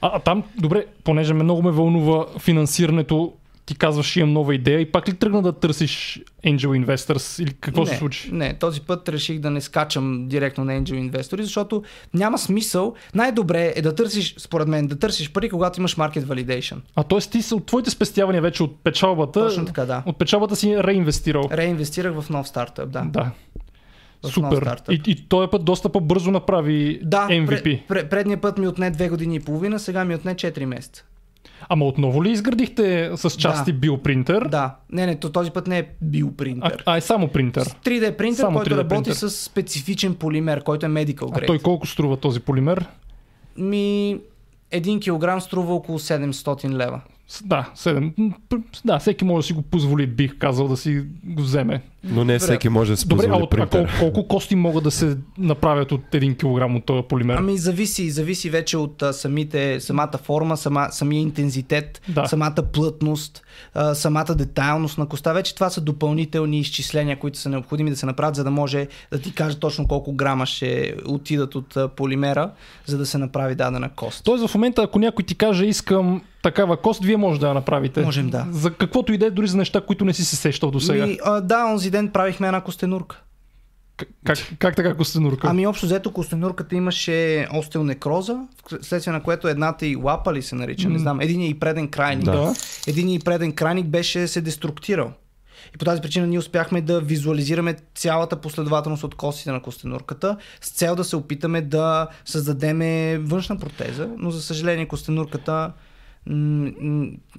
А, 0.00 0.10
а 0.14 0.18
там, 0.18 0.42
добре, 0.58 0.84
понеже 1.04 1.34
ме 1.34 1.42
много 1.42 1.62
ме 1.62 1.70
вълнува 1.70 2.26
финансирането, 2.38 3.32
ти 3.70 3.76
казваш, 3.76 4.16
имам 4.16 4.32
нова 4.32 4.54
идея 4.54 4.80
и 4.80 4.92
пак 4.92 5.08
ли 5.08 5.14
тръгна 5.14 5.42
да 5.42 5.52
търсиш 5.52 6.22
Angel 6.44 6.84
Investors 6.84 7.42
или 7.42 7.54
какво 7.60 7.80
не, 7.80 7.86
се 7.86 7.96
случи? 7.96 8.30
Не, 8.32 8.54
този 8.54 8.80
път 8.80 9.08
реших 9.08 9.38
да 9.38 9.50
не 9.50 9.60
скачам 9.60 10.28
директно 10.28 10.64
на 10.64 10.72
Angel 10.72 10.94
инвестори, 10.94 11.42
защото 11.42 11.82
няма 12.14 12.38
смисъл. 12.38 12.94
Най-добре 13.14 13.72
е 13.76 13.82
да 13.82 13.94
търсиш, 13.94 14.34
според 14.38 14.68
мен, 14.68 14.86
да 14.86 14.98
търсиш 14.98 15.32
пари, 15.32 15.48
когато 15.48 15.80
имаш 15.80 15.96
market 15.96 16.24
validation. 16.24 16.76
А 16.96 17.02
т.е. 17.02 17.18
ти 17.18 17.54
от 17.54 17.66
твоите 17.66 17.90
спестявания 17.90 18.42
вече 18.42 18.62
от 18.62 18.84
печалбата, 18.84 19.40
Точно 19.40 19.64
така, 19.64 19.84
да. 19.84 20.02
от 20.06 20.18
печалбата 20.18 20.56
си 20.56 20.76
реинвестирал. 20.82 21.48
Реинвестирах 21.52 22.20
в 22.20 22.30
нов 22.30 22.48
стартъп, 22.48 22.90
да. 22.90 23.04
Да. 23.04 23.30
Супер. 24.24 24.80
И, 24.90 25.00
и 25.06 25.28
този 25.28 25.50
път 25.50 25.64
доста 25.64 25.88
по-бързо 25.88 26.30
направи 26.30 27.00
Да, 27.02 27.28
MVP. 27.28 27.62
Пред, 27.62 27.88
пред, 27.88 28.10
предния 28.10 28.40
път 28.40 28.58
ми 28.58 28.68
отне 28.68 28.92
2 28.92 29.08
години 29.08 29.36
и 29.36 29.40
половина, 29.40 29.78
сега 29.78 30.04
ми 30.04 30.14
отне 30.14 30.34
4 30.34 30.64
месеца. 30.64 31.04
Ама 31.68 31.84
отново 31.84 32.24
ли 32.24 32.30
изградихте 32.30 33.10
с 33.16 33.30
части 33.30 33.72
Да. 33.72 33.78
биопринтер? 33.78 34.42
Да, 34.42 34.76
не, 34.92 35.06
не, 35.06 35.16
то 35.16 35.30
този 35.30 35.50
път 35.50 35.66
не 35.66 35.78
е 35.78 35.82
А, 35.82 35.86
биопринтер. 36.02 36.82
а 36.86 36.96
е 36.96 37.00
само 37.00 37.28
принтер. 37.28 37.64
3D 37.64 38.16
принтер, 38.16 38.36
Само 38.36 38.56
който 38.56 38.70
3D 38.70 38.78
работи 38.78 38.88
принтер. 38.94 39.12
с 39.12 39.30
специфичен 39.30 40.14
полимер, 40.14 40.62
който 40.62 40.86
е 40.86 40.88
medical 40.88 41.22
А 41.24 41.26
grade. 41.30 41.46
той 41.46 41.58
колко 41.58 41.86
струва 41.86 42.16
този 42.16 42.40
полимер? 42.40 42.86
Ми 43.58 44.16
1 44.72 45.00
кг 45.36 45.42
струва 45.42 45.74
около 45.74 45.98
700 45.98 46.70
лева. 46.70 47.00
Да, 47.44 47.70
7. 47.74 48.12
М, 48.18 48.32
п- 48.48 48.56
Да, 48.84 48.98
всеки 48.98 49.24
може 49.24 49.38
да 49.38 49.46
си 49.46 49.52
го 49.52 49.62
позволи, 49.62 50.06
бих 50.06 50.38
казал, 50.38 50.68
да 50.68 50.76
си 50.76 51.04
го 51.24 51.42
вземе. 51.42 51.82
Но 52.04 52.24
не 52.24 52.38
всеки 52.38 52.68
може 52.68 52.90
да 52.90 52.96
си 52.96 53.08
Добре, 53.08 53.26
а, 53.30 53.36
от, 53.36 53.54
а 53.54 53.66
колко, 53.66 53.88
колко 54.00 54.28
кости 54.28 54.54
могат 54.54 54.84
да 54.84 54.90
се 54.90 55.16
направят 55.38 55.92
от 55.92 56.00
1 56.12 56.36
кг 56.36 56.76
от 56.76 56.84
този 56.84 57.02
полимер? 57.08 57.36
Ами 57.36 57.58
зависи, 57.58 58.10
зависи 58.10 58.50
вече 58.50 58.76
от 58.76 59.02
а, 59.02 59.12
самите, 59.12 59.80
самата 59.80 60.18
форма, 60.22 60.56
сама, 60.56 60.88
самия 60.90 61.20
интензитет, 61.20 62.02
Да. 62.08 62.26
самата 62.26 62.62
плътност, 62.72 63.42
а, 63.74 63.94
самата 63.94 64.34
детайлност 64.34 64.98
на 64.98 65.06
коста. 65.06 65.34
Вече 65.34 65.54
това 65.54 65.70
са 65.70 65.80
допълнителни 65.80 66.60
изчисления, 66.60 67.18
които 67.18 67.38
са 67.38 67.48
необходими 67.48 67.90
да 67.90 67.96
се 67.96 68.06
направят, 68.06 68.34
за 68.34 68.44
да 68.44 68.50
може 68.50 68.88
да 69.12 69.18
ти 69.18 69.32
каже 69.34 69.58
точно 69.58 69.88
колко 69.88 70.12
грама 70.12 70.46
ще 70.46 70.94
отидат 71.06 71.54
от 71.54 71.76
а, 71.76 71.88
полимера, 71.88 72.50
за 72.86 72.98
да 72.98 73.06
се 73.06 73.18
направи 73.18 73.54
дадена 73.54 73.88
кост. 73.88 74.24
Тоест 74.24 74.46
в 74.46 74.54
момента, 74.54 74.82
ако 74.82 74.98
някой 74.98 75.24
ти 75.24 75.34
каже 75.34 75.66
искам 75.66 76.22
такава 76.42 76.76
кост, 76.76 77.04
вие 77.04 77.16
може 77.16 77.40
да 77.40 77.48
я 77.48 77.54
направите. 77.54 78.02
Можем, 78.02 78.30
да. 78.30 78.46
За 78.50 78.70
каквото 78.70 79.12
и 79.12 79.18
да 79.18 79.26
е, 79.26 79.30
дори 79.30 79.46
за 79.46 79.56
неща, 79.56 79.80
които 79.80 80.04
не 80.04 80.12
си 80.12 80.24
се 80.24 80.36
сещал 80.36 80.70
до 80.70 80.80
сега. 80.80 81.06
Ми, 81.06 81.18
а, 81.24 81.40
да, 81.40 81.64
онзи 81.64 81.89
ден 81.90 82.08
правихме 82.08 82.46
една 82.46 82.60
костенурка. 82.60 83.22
Как, 84.24 84.38
как, 84.58 84.76
така 84.76 84.94
костенурка? 84.94 85.48
Ами 85.50 85.66
общо 85.66 85.86
взето 85.86 86.12
костенурката 86.12 86.74
имаше 86.74 87.48
остеонекроза, 87.54 88.36
вследствие 88.82 89.12
на 89.12 89.22
което 89.22 89.48
едната 89.48 89.86
и 89.86 89.96
лапа 89.96 90.32
ли 90.34 90.42
се 90.42 90.54
нарича, 90.54 90.88
не 90.88 90.98
знам, 90.98 91.20
един 91.20 91.42
и 91.42 91.58
преден 91.58 91.88
крайник. 91.88 92.24
Да. 92.24 92.54
Един 92.86 93.08
и 93.08 93.18
преден 93.18 93.52
крайник 93.52 93.86
беше 93.86 94.28
се 94.28 94.40
деструктирал. 94.40 95.12
И 95.74 95.78
по 95.78 95.84
тази 95.84 96.02
причина 96.02 96.26
ние 96.26 96.38
успяхме 96.38 96.80
да 96.80 97.00
визуализираме 97.00 97.76
цялата 97.94 98.36
последователност 98.36 99.04
от 99.04 99.14
костите 99.14 99.52
на 99.52 99.62
костенурката 99.62 100.36
с 100.60 100.70
цел 100.70 100.96
да 100.96 101.04
се 101.04 101.16
опитаме 101.16 101.60
да 101.60 102.08
създадеме 102.24 103.18
външна 103.18 103.58
протеза, 103.58 104.08
но 104.18 104.30
за 104.30 104.42
съжаление 104.42 104.88
костенурката 104.88 105.72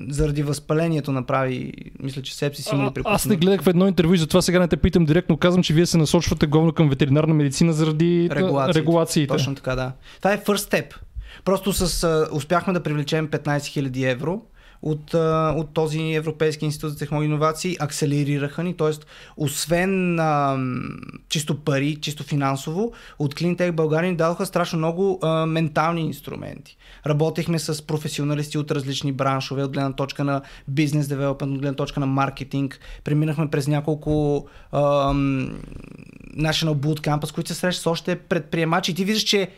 заради 0.09 0.43
възпалението 0.43 1.11
направи, 1.11 1.73
мисля, 1.99 2.21
че 2.21 2.35
сепсис 2.35 2.71
има 2.71 2.85
ли 2.85 2.93
при 2.93 3.01
А, 3.05 3.13
аз 3.13 3.25
не 3.25 3.35
гледах 3.35 3.63
в 3.63 3.67
едно 3.67 3.87
интервю 3.87 4.13
и 4.13 4.17
затова 4.17 4.41
сега 4.41 4.59
не 4.59 4.67
те 4.67 4.77
питам 4.77 5.05
директно. 5.05 5.37
Казвам, 5.37 5.63
че 5.63 5.73
вие 5.73 5.85
се 5.85 5.97
насочвате 5.97 6.47
главно 6.47 6.71
към 6.71 6.89
ветеринарна 6.89 7.33
медицина 7.33 7.73
заради 7.73 8.29
Регулациите. 8.31 8.79
регулациите. 8.79 9.27
Точно 9.27 9.55
така, 9.55 9.75
да. 9.75 9.91
Това 10.17 10.33
е 10.33 10.43
first 10.43 10.71
step. 10.71 10.93
Просто 11.45 11.73
с, 11.73 12.27
успяхме 12.31 12.73
да 12.73 12.83
привлечем 12.83 13.27
15 13.27 13.57
000 13.57 14.11
евро 14.11 14.41
от, 14.81 15.13
а, 15.13 15.53
от 15.57 15.73
този 15.73 16.13
Европейски 16.13 16.65
институт 16.65 16.89
за 16.89 16.97
технологии 16.97 17.27
и 17.27 17.31
иновации, 17.31 17.77
акселерираха 17.79 18.63
ни, 18.63 18.77
т.е. 18.77 18.91
освен 19.37 20.19
а, 20.19 20.59
чисто 21.29 21.59
пари, 21.59 21.97
чисто 22.01 22.23
финансово, 22.23 22.91
от 23.19 23.35
Cleantech 23.35 23.71
България 23.71 24.11
ни 24.11 24.17
дадоха 24.17 24.45
страшно 24.45 24.77
много 24.77 25.19
а, 25.21 25.45
ментални 25.45 26.01
инструменти. 26.01 26.77
Работихме 27.07 27.59
с 27.59 27.87
професионалисти 27.87 28.57
от 28.57 28.71
различни 28.71 29.11
браншове, 29.11 29.63
от 29.63 29.73
гледна 29.73 29.93
точка 29.93 30.23
на 30.23 30.41
бизнес 30.67 31.07
девелопмент, 31.07 31.53
от 31.53 31.59
гледна 31.59 31.75
точка 31.75 31.99
на 31.99 32.05
маркетинг. 32.05 32.79
Преминахме 33.03 33.49
през 33.49 33.67
няколко 33.67 34.45
ам, 34.71 35.59
National 36.37 36.73
Bootcamp, 36.73 37.25
с 37.25 37.31
които 37.31 37.47
се 37.47 37.55
срещаш 37.55 37.83
с 37.83 37.87
още 37.87 38.15
предприемачи 38.15 38.91
и 38.91 38.95
ти 38.95 39.05
виждаш, 39.05 39.23
че 39.23 39.49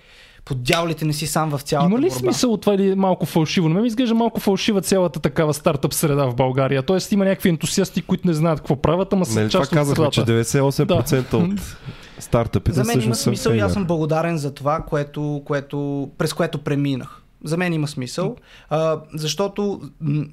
под 0.46 0.64
дяволите 0.64 1.06
не 1.06 1.14
си 1.14 1.28
сам 1.28 1.50
в 1.50 1.62
цялата 1.62 1.90
Има 1.90 2.00
ли 2.00 2.02
борба. 2.02 2.16
смисъл 2.16 2.54
от 2.54 2.62
това 2.62 2.74
или 2.74 2.92
е 2.92 2.96
малко 2.96 3.26
фалшиво? 3.26 3.68
На 3.68 3.74
мен 3.74 3.82
ми 3.82 3.88
изглежда 3.88 4.16
малко 4.16 4.40
фалшива 4.40 4.82
цялата 4.82 5.20
такава 5.20 5.54
стартъп 5.54 5.94
среда 5.94 6.26
в 6.26 6.36
България. 6.36 6.84
Тоест 6.84 7.12
има 7.12 7.26
някакви 7.26 7.50
ентусиасти, 7.50 8.02
които 8.02 8.28
не 8.28 8.34
знаят 8.34 8.60
какво 8.60 8.76
правят, 8.76 9.14
ама 9.14 9.26
са 9.26 9.40
Нали 9.40 9.50
това 9.50 9.62
част 9.62 9.72
от 9.72 9.78
казахме, 9.78 10.10
че 10.10 10.22
средата. 10.22 10.44
98% 10.44 11.34
от 11.34 11.78
стартъпите 12.20 12.76
За 12.76 12.84
мен 12.84 13.02
има 13.02 13.16
смисъл 13.16 13.52
и 13.52 13.60
аз 13.60 13.74
съм 13.74 13.86
благодарен 13.86 14.38
за 14.38 14.54
това, 14.54 14.80
което, 14.88 15.42
което, 15.46 16.10
през 16.18 16.34
което 16.34 16.58
преминах. 16.58 17.22
За 17.44 17.58
мен 17.58 17.74
има 17.74 17.88
смисъл, 17.88 18.36
а, 18.70 19.00
защото 19.14 19.82
м- 20.02 20.26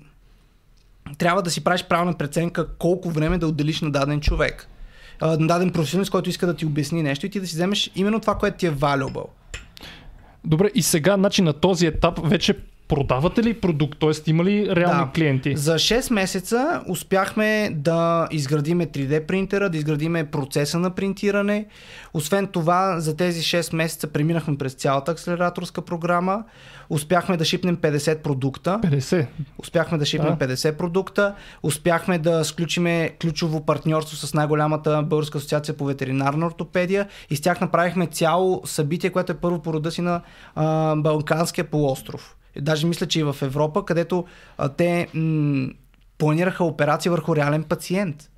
трябва 1.18 1.42
да 1.42 1.50
си 1.50 1.64
правиш 1.64 1.84
правилна 1.84 2.14
преценка 2.14 2.66
колко 2.78 3.10
време 3.10 3.38
да 3.38 3.46
отделиш 3.46 3.80
на 3.80 3.90
даден 3.90 4.20
човек. 4.20 4.68
А, 5.20 5.36
на 5.36 5.46
даден 5.46 5.70
професионалист, 5.70 6.10
който 6.10 6.30
иска 6.30 6.46
да 6.46 6.54
ти 6.54 6.66
обясни 6.66 7.02
нещо 7.02 7.26
и 7.26 7.30
ти 7.30 7.40
да 7.40 7.46
си 7.46 7.54
вземеш 7.54 7.90
именно 7.94 8.20
това, 8.20 8.34
което 8.34 8.56
ти 8.56 8.66
е 8.66 8.72
valuable. 8.72 9.24
Добре, 10.44 10.70
и 10.74 10.82
сега, 10.82 11.14
значи 11.14 11.42
на 11.42 11.52
този 11.52 11.86
етап 11.86 12.20
вече 12.24 12.54
продавате 12.90 13.42
ли 13.42 13.60
продукт? 13.60 13.98
Тоест 13.98 14.28
има 14.28 14.44
ли 14.44 14.76
реални 14.76 15.04
Да. 15.04 15.10
клиенти? 15.14 15.56
За 15.56 15.74
6 15.74 16.12
месеца 16.12 16.82
успяхме 16.88 17.70
да 17.74 18.28
изградиме 18.30 18.86
3D 18.86 19.26
принтера, 19.26 19.70
да 19.70 19.78
изградиме 19.78 20.24
процеса 20.24 20.78
на 20.78 20.90
принтиране. 20.90 21.66
Освен 22.14 22.46
това, 22.46 23.00
за 23.00 23.16
тези 23.16 23.42
6 23.42 23.76
месеца 23.76 24.06
преминахме 24.06 24.56
през 24.56 24.72
цялата 24.72 25.12
акселераторска 25.12 25.82
програма. 25.82 26.44
Успяхме 26.90 27.36
да 27.36 27.44
шипнем 27.44 27.76
50 27.76 28.18
продукта. 28.22 28.80
50. 28.82 29.26
Успяхме 29.58 29.98
да 29.98 30.06
шипнем 30.06 30.36
Да. 30.38 30.48
50 30.48 30.76
продукта. 30.76 31.34
Успяхме 31.62 32.18
да 32.18 32.44
сключиме 32.44 33.10
ключово 33.20 33.66
партньорство 33.66 34.16
с 34.16 34.34
най-голямата 34.34 35.02
българска 35.02 35.38
асоциация 35.38 35.76
по 35.76 35.84
ветеринарна 35.84 36.46
ортопедия 36.46 37.08
и 37.30 37.36
с 37.36 37.40
тях 37.40 37.60
направихме 37.60 38.06
цяло 38.06 38.62
събитие, 38.64 39.10
което 39.10 39.32
е 39.32 39.36
първо 39.36 39.62
по 39.62 39.72
рода 39.72 39.90
си 39.90 40.00
на 40.00 40.20
а, 40.54 40.96
Балканския 40.96 41.64
полуостров. 41.64 42.36
Даже 42.58 42.86
мисля, 42.86 43.06
че 43.06 43.20
и 43.20 43.24
в 43.24 43.36
Европа, 43.42 43.84
където 43.84 44.24
а, 44.58 44.68
те 44.68 45.08
м- 45.14 45.68
планираха 46.18 46.64
операция 46.64 47.12
върху 47.12 47.36
реален 47.36 47.64
пациент. 47.64 48.30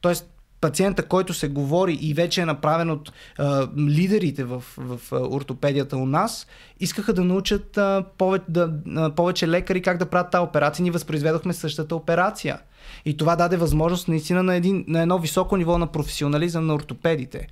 Тоест, 0.00 0.30
пациента, 0.60 1.02
който 1.02 1.34
се 1.34 1.48
говори 1.48 1.98
и 2.00 2.14
вече 2.14 2.40
е 2.40 2.46
направен 2.46 2.90
от 2.90 3.12
а, 3.38 3.68
лидерите 3.78 4.44
в, 4.44 4.64
в 4.76 5.00
а, 5.12 5.16
ортопедията 5.16 5.96
у 5.96 6.06
нас, 6.06 6.46
искаха 6.80 7.12
да 7.12 7.24
научат 7.24 7.78
а, 7.78 8.04
повече, 8.18 8.44
да, 8.48 8.72
а, 8.96 9.10
повече 9.10 9.48
лекари 9.48 9.82
как 9.82 9.98
да 9.98 10.06
правят 10.06 10.30
тази 10.30 10.42
операция. 10.42 10.82
Ние 10.82 10.92
възпроизведохме 10.92 11.52
същата 11.52 11.96
операция. 11.96 12.58
И 13.04 13.16
това 13.16 13.36
даде 13.36 13.56
възможност 13.56 14.08
наистина 14.08 14.42
на, 14.42 14.54
един, 14.54 14.84
на 14.88 15.02
едно 15.02 15.18
високо 15.18 15.56
ниво 15.56 15.78
на 15.78 15.86
професионализъм 15.86 16.66
на 16.66 16.74
ортопедите 16.74 17.48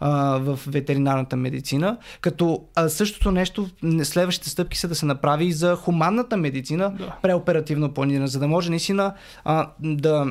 а, 0.00 0.38
в 0.38 0.58
ветеринарната 0.66 1.36
медицина, 1.36 1.98
като 2.20 2.64
а, 2.74 2.88
същото 2.88 3.30
нещо, 3.30 3.68
следващите 4.02 4.50
стъпки 4.50 4.78
са 4.78 4.88
да 4.88 4.94
се 4.94 5.06
направи 5.06 5.44
и 5.44 5.52
за 5.52 5.76
хуманната 5.76 6.36
медицина, 6.36 6.90
Да. 6.98 7.16
преоперативно 7.22 7.94
планиране, 7.94 8.26
за 8.26 8.38
да 8.38 8.48
може 8.48 8.70
наистина 8.70 9.14
а, 9.44 9.70
да 9.80 10.26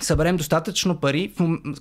съберем 0.00 0.36
достатъчно 0.36 0.96
пари. 0.96 1.32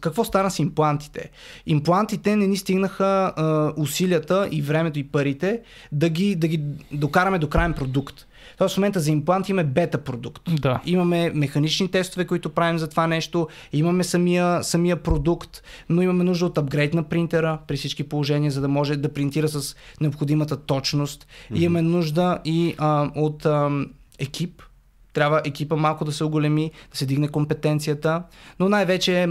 Какво 0.01 0.23
стана 0.23 0.51
с 0.51 0.59
имплантите? 0.59 1.29
Имплантите 1.65 2.35
не 2.35 2.47
ни 2.47 2.57
стигнаха 2.57 3.33
а, 3.35 3.73
усилията 3.77 4.47
и 4.51 4.61
времето 4.61 4.99
и 4.99 5.03
парите 5.03 5.61
да 5.91 6.09
ги, 6.09 6.35
да 6.35 6.47
ги 6.47 6.61
докараме 6.91 7.39
до 7.39 7.49
крайен 7.49 7.73
продукт. 7.73 8.25
Тоест 8.57 8.75
в 8.75 8.77
момента 8.77 8.99
за 8.99 9.11
имплант 9.11 9.49
имаме 9.49 9.63
бета 9.63 9.97
продукт. 9.97 10.49
Да. 10.61 10.81
Имаме 10.85 11.31
механични 11.35 11.87
тестове, 11.87 12.25
които 12.25 12.49
правим 12.49 12.77
за 12.77 12.87
това 12.87 13.07
нещо, 13.07 13.47
имаме 13.73 14.03
самия, 14.03 14.63
самия 14.63 15.03
продукт, 15.03 15.63
но 15.89 16.01
имаме 16.01 16.23
нужда 16.23 16.45
от 16.45 16.57
апгрейд 16.57 16.93
на 16.93 17.03
принтера 17.03 17.59
при 17.67 17.77
всички 17.77 18.03
положения, 18.03 18.51
за 18.51 18.61
да 18.61 18.67
може 18.67 18.95
да 18.95 19.13
принтира 19.13 19.47
с 19.47 19.75
необходимата 20.01 20.57
точност. 20.57 21.27
Mm-hmm. 21.27 21.59
Имаме 21.59 21.81
нужда 21.81 22.39
и 22.45 22.75
а, 22.77 23.11
от 23.15 23.45
а, 23.45 23.85
екип. 24.19 24.61
Трябва 25.13 25.41
екипа 25.45 25.75
малко 25.75 26.05
да 26.05 26.11
се 26.11 26.23
оголеми, 26.23 26.71
да 26.91 26.97
се 26.97 27.05
дигне 27.05 27.27
компетенцията, 27.27 28.23
но 28.59 28.69
най-вече 28.69 29.27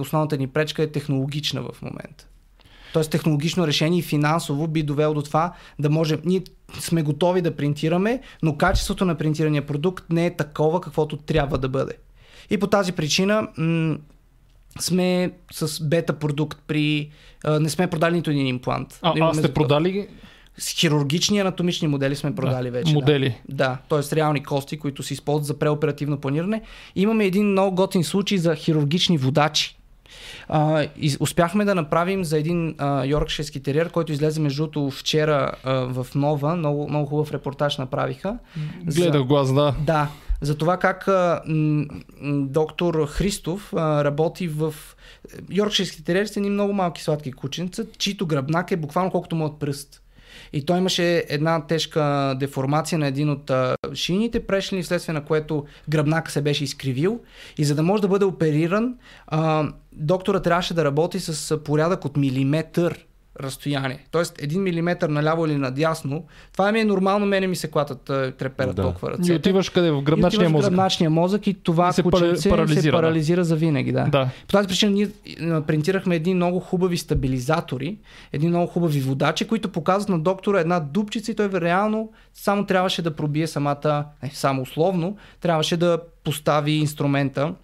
основната 0.00 0.36
ни 0.36 0.46
пречка 0.46 0.82
е 0.82 0.86
технологична 0.86 1.62
в 1.62 1.82
момента. 1.82 2.26
Тоест 2.92 3.10
технологично 3.10 3.66
решение 3.66 3.98
и 3.98 4.02
финансово 4.02 4.68
би 4.68 4.82
довело 4.82 5.14
до 5.14 5.22
това 5.22 5.52
да 5.78 5.90
може... 5.90 6.18
Ние 6.24 6.42
сме 6.80 7.02
готови 7.02 7.42
да 7.42 7.56
принтираме, 7.56 8.20
но 8.42 8.56
качеството 8.56 9.04
на 9.04 9.14
принтирания 9.14 9.66
продукт 9.66 10.04
не 10.10 10.26
е 10.26 10.36
такова, 10.36 10.80
каквото 10.80 11.16
трябва 11.16 11.58
да 11.58 11.68
бъде. 11.68 11.92
И 12.50 12.58
по 12.58 12.66
тази 12.66 12.92
причина 12.92 13.48
м- 13.58 13.96
сме 14.80 15.30
с 15.52 15.84
бета 15.84 16.12
продукт 16.12 16.58
при... 16.66 17.10
А, 17.44 17.60
не 17.60 17.68
сме 17.68 17.86
продали 17.86 18.14
нито 18.14 18.30
един 18.30 18.46
имплант. 18.46 18.98
А, 19.02 19.14
а 19.20 19.34
сте 19.34 19.42
за- 19.42 19.54
продали 19.54 20.08
С 20.58 20.70
хирургични 20.70 21.40
анатомични 21.40 21.88
модели 21.88 22.16
сме 22.16 22.34
продали 22.34 22.64
да, 22.64 22.70
вече. 22.70 22.92
модели. 22.92 23.40
Да, 23.48 23.78
да 23.90 24.02
т.е. 24.02 24.16
реални 24.16 24.42
кости, 24.42 24.78
които 24.78 25.02
се 25.02 25.14
използват 25.14 25.46
за 25.46 25.58
преоперативно 25.58 26.20
планиране. 26.20 26.62
Имаме 26.96 27.24
един 27.24 27.46
много 27.46 27.76
готин 27.76 28.04
случай 28.04 28.38
за 28.38 28.54
хирургични 28.54 29.18
водачи. 29.18 29.75
А, 30.48 30.86
и 30.96 31.16
успяхме 31.20 31.64
да 31.64 31.74
направим 31.74 32.24
за 32.24 32.38
един 32.38 32.74
а, 32.78 33.04
йоркширски 33.04 33.62
териер, 33.62 33.90
който 33.90 34.12
излезе 34.12 34.40
между 34.40 34.62
другото 34.62 34.90
вчера 34.90 35.52
а, 35.64 35.72
в 35.74 36.06
Нова. 36.14 36.56
Много, 36.56 36.88
много 36.88 37.06
хубав 37.06 37.32
репортаж 37.32 37.78
направиха. 37.78 38.38
Гледах 38.84 39.24
го 39.24 39.36
аз, 39.36 39.54
да. 39.54 39.74
Да, 39.86 40.08
за 40.40 40.58
това 40.58 40.76
как 40.76 41.08
а, 41.08 41.42
м, 41.46 41.84
доктор 42.46 43.06
Христов 43.06 43.72
а, 43.76 44.04
работи 44.04 44.48
в... 44.48 44.74
Йоркширски 45.50 46.04
териери 46.04 46.28
са 46.28 46.40
едни 46.40 46.50
много 46.50 46.72
малки 46.72 47.02
сладки 47.02 47.32
кученца, 47.32 47.84
чието 47.98 48.26
гръбнак 48.26 48.70
е 48.70 48.76
буквално 48.76 49.10
колкото 49.10 49.36
моят 49.36 49.58
пръст. 49.58 50.02
И 50.52 50.66
той 50.66 50.78
имаше 50.78 51.24
една 51.28 51.66
тежка 51.66 52.34
деформация 52.40 52.98
на 52.98 53.06
един 53.06 53.30
от 53.30 53.50
шините 53.94 54.46
прешлини, 54.46 54.82
вследствие 54.82 55.12
на 55.12 55.24
което 55.24 55.64
гръбнака 55.88 56.30
се 56.30 56.42
беше 56.42 56.64
изкривил. 56.64 57.20
И 57.58 57.64
за 57.64 57.74
да 57.74 57.82
може 57.82 58.02
да 58.02 58.08
бъде 58.08 58.24
опериран, 58.24 58.94
доктора 59.92 60.40
трябваше 60.40 60.74
да 60.74 60.84
работи 60.84 61.20
с 61.20 61.58
порядък 61.58 62.04
от 62.04 62.16
милиметър 62.16 63.05
разстояние. 63.40 63.98
Тоест, 64.10 64.42
един 64.42 64.62
милиметър 64.62 65.08
наляво 65.08 65.46
или 65.46 65.56
надясно. 65.56 66.24
Това 66.52 66.72
ми 66.72 66.80
е 66.80 66.84
нормално, 66.84 67.26
мене 67.26 67.46
ми 67.46 67.56
се 67.56 67.70
клатат 67.70 68.00
треперат 68.38 68.76
Да. 68.76 68.82
толкова 68.82 69.08
И 69.08 69.12
ръцете. 69.12 69.34
отиваш 69.34 69.70
къде? 69.70 69.90
В 69.90 70.02
гръбначния 70.02 70.36
И 70.36 70.46
отиваш 70.46 70.50
в 70.50 70.52
мозък. 70.52 70.70
гръбначния 70.70 71.10
мозък 71.10 71.46
и 71.46 71.54
това 71.54 71.88
И 71.88 71.92
се 71.92 72.02
кученце 72.02 72.36
се 72.36 72.48
парализира, 72.48 72.80
се 72.82 72.90
да. 72.90 72.96
парализира 72.96 73.44
за 73.44 73.56
винаги. 73.56 73.92
Да. 73.92 74.04
Да. 74.04 74.28
По 74.46 74.52
тази 74.52 74.68
причина 74.68 74.92
ние 74.92 75.08
принтирахме 75.62 76.16
едни 76.16 76.34
много 76.34 76.60
хубави 76.60 76.96
стабилизатори, 76.96 77.98
едни 78.32 78.48
много 78.48 78.66
хубави 78.66 79.00
водачи, 79.00 79.46
които 79.46 79.68
показват 79.68 80.08
на 80.08 80.18
доктора 80.18 80.60
една 80.60 80.80
дупчица 80.80 81.32
и 81.32 81.34
той 81.34 81.50
реално 81.50 82.12
само 82.34 82.66
трябваше 82.66 83.02
да 83.02 83.10
пробие 83.10 83.46
самата, 83.46 84.04
не 84.22 84.30
само 84.30 84.62
условно, 84.62 85.16
трябваше 85.40 85.76
да 85.76 85.98
постави 86.24 86.72
инструмента 86.72 87.54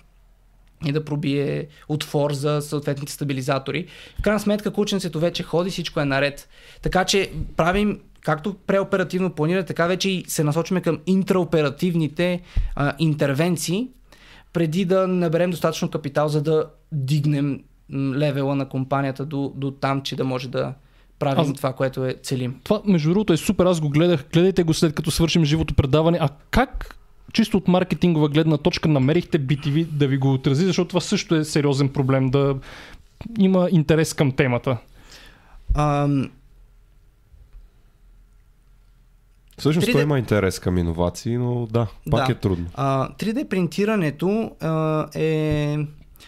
и 0.87 0.93
да 0.93 1.05
пробие 1.05 1.67
отвор 1.89 2.33
за 2.33 2.61
съответните 2.61 3.13
стабилизатори. 3.13 3.87
В 4.19 4.23
крайна 4.23 4.41
сметка 4.41 4.71
кученцето 4.71 5.21
вече 5.21 5.43
ходи, 5.43 5.71
всичко 5.71 6.01
е 6.01 6.05
наред. 6.05 6.49
Така 6.83 7.05
че 7.05 7.31
правим 7.57 8.01
както 8.21 8.55
преоперативно 8.67 9.31
планиране, 9.31 9.65
така 9.65 9.87
вече 9.87 10.11
и 10.11 10.25
се 10.29 10.45
насочваме 10.45 10.81
към 10.81 10.99
интраоперативните 11.07 12.41
а, 12.77 12.93
интервенции, 12.99 13.89
преди 14.53 14.85
да 14.85 15.09
наберем 15.09 15.51
достатъчно 15.51 15.91
капитал, 15.91 16.29
за 16.29 16.43
да 16.43 16.67
дигнем 16.93 17.61
левела 17.95 18.55
на 18.55 18.69
компанията 18.69 19.25
до, 19.25 19.53
до 19.57 19.71
там, 19.71 20.03
че 20.03 20.17
да 20.17 20.25
може 20.25 20.49
да 20.49 20.75
правим 21.19 21.51
Аз- 21.51 21.57
това, 21.57 21.73
което 21.73 22.05
е 22.05 22.17
целим. 22.23 22.61
Това, 22.65 22.83
между 22.85 23.11
другото, 23.11 23.33
е 23.33 23.37
супер. 23.37 23.67
Аз 23.67 23.81
го 23.81 23.89
гледах. 23.89 24.25
Гледайте 24.33 24.63
го 24.63 24.75
след 24.75 24.95
като 24.95 25.11
свършим 25.11 25.45
живото 25.45 25.75
предаване. 25.75 26.19
А 26.21 26.29
как 26.51 26.97
чисто 27.33 27.57
от 27.57 27.69
маркетингова 27.69 28.29
гледна 28.29 28.57
точка 28.57 28.89
намерихте 28.89 29.41
BTV 29.41 29.85
да 29.85 30.07
ви 30.07 30.17
го 30.17 30.33
отрази, 30.33 30.67
защото 30.67 30.89
това 30.89 31.01
също 31.01 31.35
е 31.35 31.45
сериозен 31.45 31.89
проблем, 31.89 32.29
да 32.29 32.57
има 33.39 33.69
интерес 33.71 34.15
към 34.15 34.33
темата. 34.33 34.77
Ам, 35.75 36.31
Всъщност 39.59 39.89
3D 39.89 39.93
той 39.93 40.03
има 40.03 40.19
интерес 40.19 40.59
към 40.59 40.79
иновации, 40.79 41.37
но 41.37 41.67
да, 41.67 41.87
пак 42.11 42.27
Да. 42.27 42.33
е 42.33 42.35
трудно. 42.35 42.67
А, 42.75 43.09
3D 43.11 43.49
принтирането 43.49 44.51
а, 44.61 45.07
е... 45.15 45.79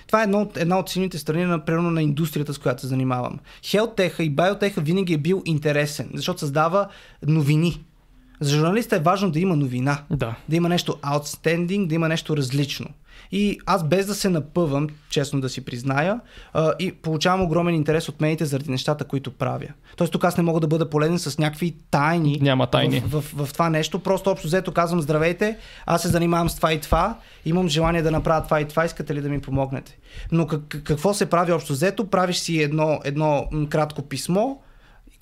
Това 0.06 0.20
е 0.20 0.24
едно, 0.24 0.40
от- 0.40 0.56
една 0.56 0.78
от 0.78 0.88
силните 0.88 1.18
страни 1.18 1.44
на, 1.44 1.64
примерно, 1.64 1.90
на 1.90 2.02
индустрията, 2.02 2.54
с 2.54 2.58
която 2.58 2.80
се 2.80 2.86
занимавам. 2.86 3.38
Хелтеха 3.64 4.22
и 4.24 4.30
биотеха 4.30 4.80
винаги 4.80 5.14
е 5.14 5.18
бил 5.18 5.42
интересен, 5.44 6.10
защото 6.14 6.40
създава 6.40 6.88
новини. 7.26 7.84
За 8.40 8.50
журналиста 8.50 8.96
е 8.96 9.00
важно 9.00 9.30
да 9.30 9.40
има 9.40 9.56
новина, 9.56 9.98
Да. 10.10 10.34
да 10.48 10.56
има 10.56 10.68
нещо 10.68 10.92
outstanding, 10.92 11.86
да 11.86 11.94
има 11.94 12.08
нещо 12.08 12.36
различно. 12.36 12.86
И 13.32 13.58
аз 13.66 13.84
без 13.84 14.06
да 14.06 14.14
се 14.14 14.28
напъвам, 14.28 14.88
честно 15.10 15.40
да 15.40 15.48
си 15.48 15.64
призная, 15.64 16.20
а, 16.52 16.72
и 16.78 16.92
получавам 16.92 17.42
огромен 17.42 17.74
интерес 17.74 18.08
от 18.08 18.20
медиите 18.20 18.44
заради 18.44 18.70
нещата, 18.70 19.04
които 19.04 19.30
правя. 19.30 19.66
Тоест 19.96 20.12
тук 20.12 20.24
аз 20.24 20.36
не 20.36 20.42
мога 20.42 20.60
да 20.60 20.66
бъда 20.66 20.90
полезен 20.90 21.18
с 21.18 21.38
някакви 21.38 21.74
тайни, 21.90 22.38
Няма 22.42 22.66
тайни. 22.66 23.00
в, 23.00 23.20
в, 23.20 23.46
в 23.46 23.52
това 23.52 23.70
нещо. 23.70 23.98
Просто 23.98 24.30
общо 24.30 24.46
взето 24.46 24.72
казвам 24.72 25.00
здравейте, 25.00 25.56
аз 25.86 26.02
се 26.02 26.08
занимавам 26.08 26.48
с 26.48 26.56
това 26.56 26.72
и 26.72 26.80
това, 26.80 27.18
имам 27.44 27.68
желание 27.68 28.02
да 28.02 28.10
направя 28.10 28.44
това 28.44 28.60
и 28.60 28.68
това, 28.68 28.84
искате 28.84 29.14
ли 29.14 29.20
да 29.20 29.28
ми 29.28 29.40
помогнете? 29.40 29.98
Но 30.32 30.46
как, 30.46 30.60
какво 30.84 31.14
се 31.14 31.26
прави 31.26 31.52
общо 31.52 31.72
взето? 31.72 32.06
Правиш 32.06 32.36
си 32.36 32.62
едно, 32.62 33.00
едно 33.04 33.48
кратко 33.70 34.02
писмо, 34.02 34.54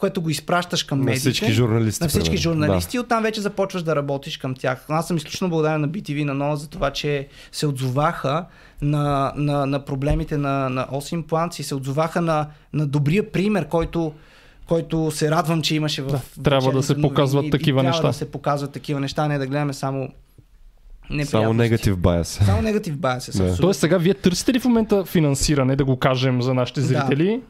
което 0.02 0.22
го 0.22 0.30
изпращаш 0.30 0.82
към 0.82 0.98
На 0.98 1.04
медиите. 1.04 1.20
всички 1.20 1.52
журналисти. 1.52 2.02
На 2.02 2.08
всички 2.08 2.24
примерно. 2.26 2.42
журналисти 2.42 2.96
и 2.96 3.00
оттам 3.00 3.22
вече 3.22 3.40
започваш 3.40 3.82
да 3.82 3.96
работиш 3.96 4.36
към 4.36 4.54
тях. 4.54 4.84
Аз 4.88 5.06
съм 5.06 5.16
изключително 5.16 5.50
благодарен 5.50 5.80
на 5.80 5.88
BTV 5.88 6.24
на 6.24 6.34
Нова 6.34 6.56
за 6.56 6.68
това, 6.68 6.90
че 6.90 7.28
се 7.52 7.66
отзоваха 7.66 8.44
на, 8.82 9.32
на, 9.36 9.66
на 9.66 9.80
проблемите 9.80 10.36
на, 10.36 10.68
на 10.68 10.86
Осим 10.90 11.22
Планц 11.22 11.58
и 11.58 11.62
се 11.62 11.74
отзоваха 11.74 12.20
на, 12.20 12.46
на 12.72 12.86
добрия 12.86 13.30
пример, 13.32 13.68
който 13.68 14.12
който 14.66 15.10
се 15.10 15.30
радвам, 15.30 15.62
че 15.62 15.74
имаше 15.74 16.02
в 16.02 16.06
Да, 16.06 16.20
трябва 16.42 16.72
да 16.72 16.82
се 16.82 17.00
показват 17.00 17.34
новини 17.34 17.48
и 17.48 17.50
такива 17.50 17.80
трябва 17.80 17.90
неща. 17.90 18.06
да 18.06 18.12
се 18.12 18.30
показват 18.30 18.72
такива 18.72 19.00
неща, 19.00 19.28
не 19.28 19.38
да 19.38 19.46
гледаме 19.46 19.72
само. 19.72 20.08
Само 21.24 21.52
негатив 21.52 21.96
байас. 21.96 22.28
Само 22.28 22.62
негатив 22.62 22.96
байс 22.96 23.28
е. 23.28 23.32
Да. 23.32 23.44
Да. 23.44 23.56
Тоест 23.56 23.80
сега 23.80 23.98
вие 23.98 24.14
търсите 24.14 24.52
ли 24.52 24.60
в 24.60 24.64
момента 24.64 25.04
финансиране, 25.04 25.76
да 25.76 25.84
го 25.84 25.96
кажем 25.96 26.42
за 26.42 26.54
нашите 26.54 26.80
Да. 26.80 26.86
зрители? 26.86 27.26
Да, 27.28 27.40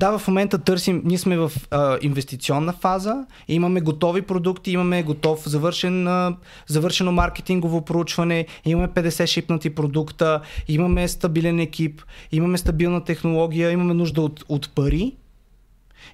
в 0.00 0.22
момента 0.28 0.58
търсим, 0.58 1.02
ние 1.04 1.18
сме 1.18 1.36
в 1.36 1.52
а, 1.70 1.98
инвестиционна 2.02 2.72
фаза, 2.72 3.26
имаме 3.48 3.80
готови 3.80 4.22
продукти, 4.22 4.70
имаме 4.70 5.02
готов 5.02 5.48
завършен, 5.48 6.08
а, 6.08 6.36
завършено 6.66 7.12
маркетингово 7.12 7.84
проучване, 7.84 8.46
имаме 8.64 8.88
50 8.88 9.26
шипнати 9.26 9.70
продукта, 9.70 10.40
имаме 10.68 11.08
стабилен 11.08 11.60
екип, 11.60 12.02
имаме 12.32 12.58
стабилна 12.58 13.04
технология, 13.04 13.70
имаме 13.70 13.94
нужда 13.94 14.22
от, 14.22 14.44
от 14.48 14.74
пари, 14.74 15.12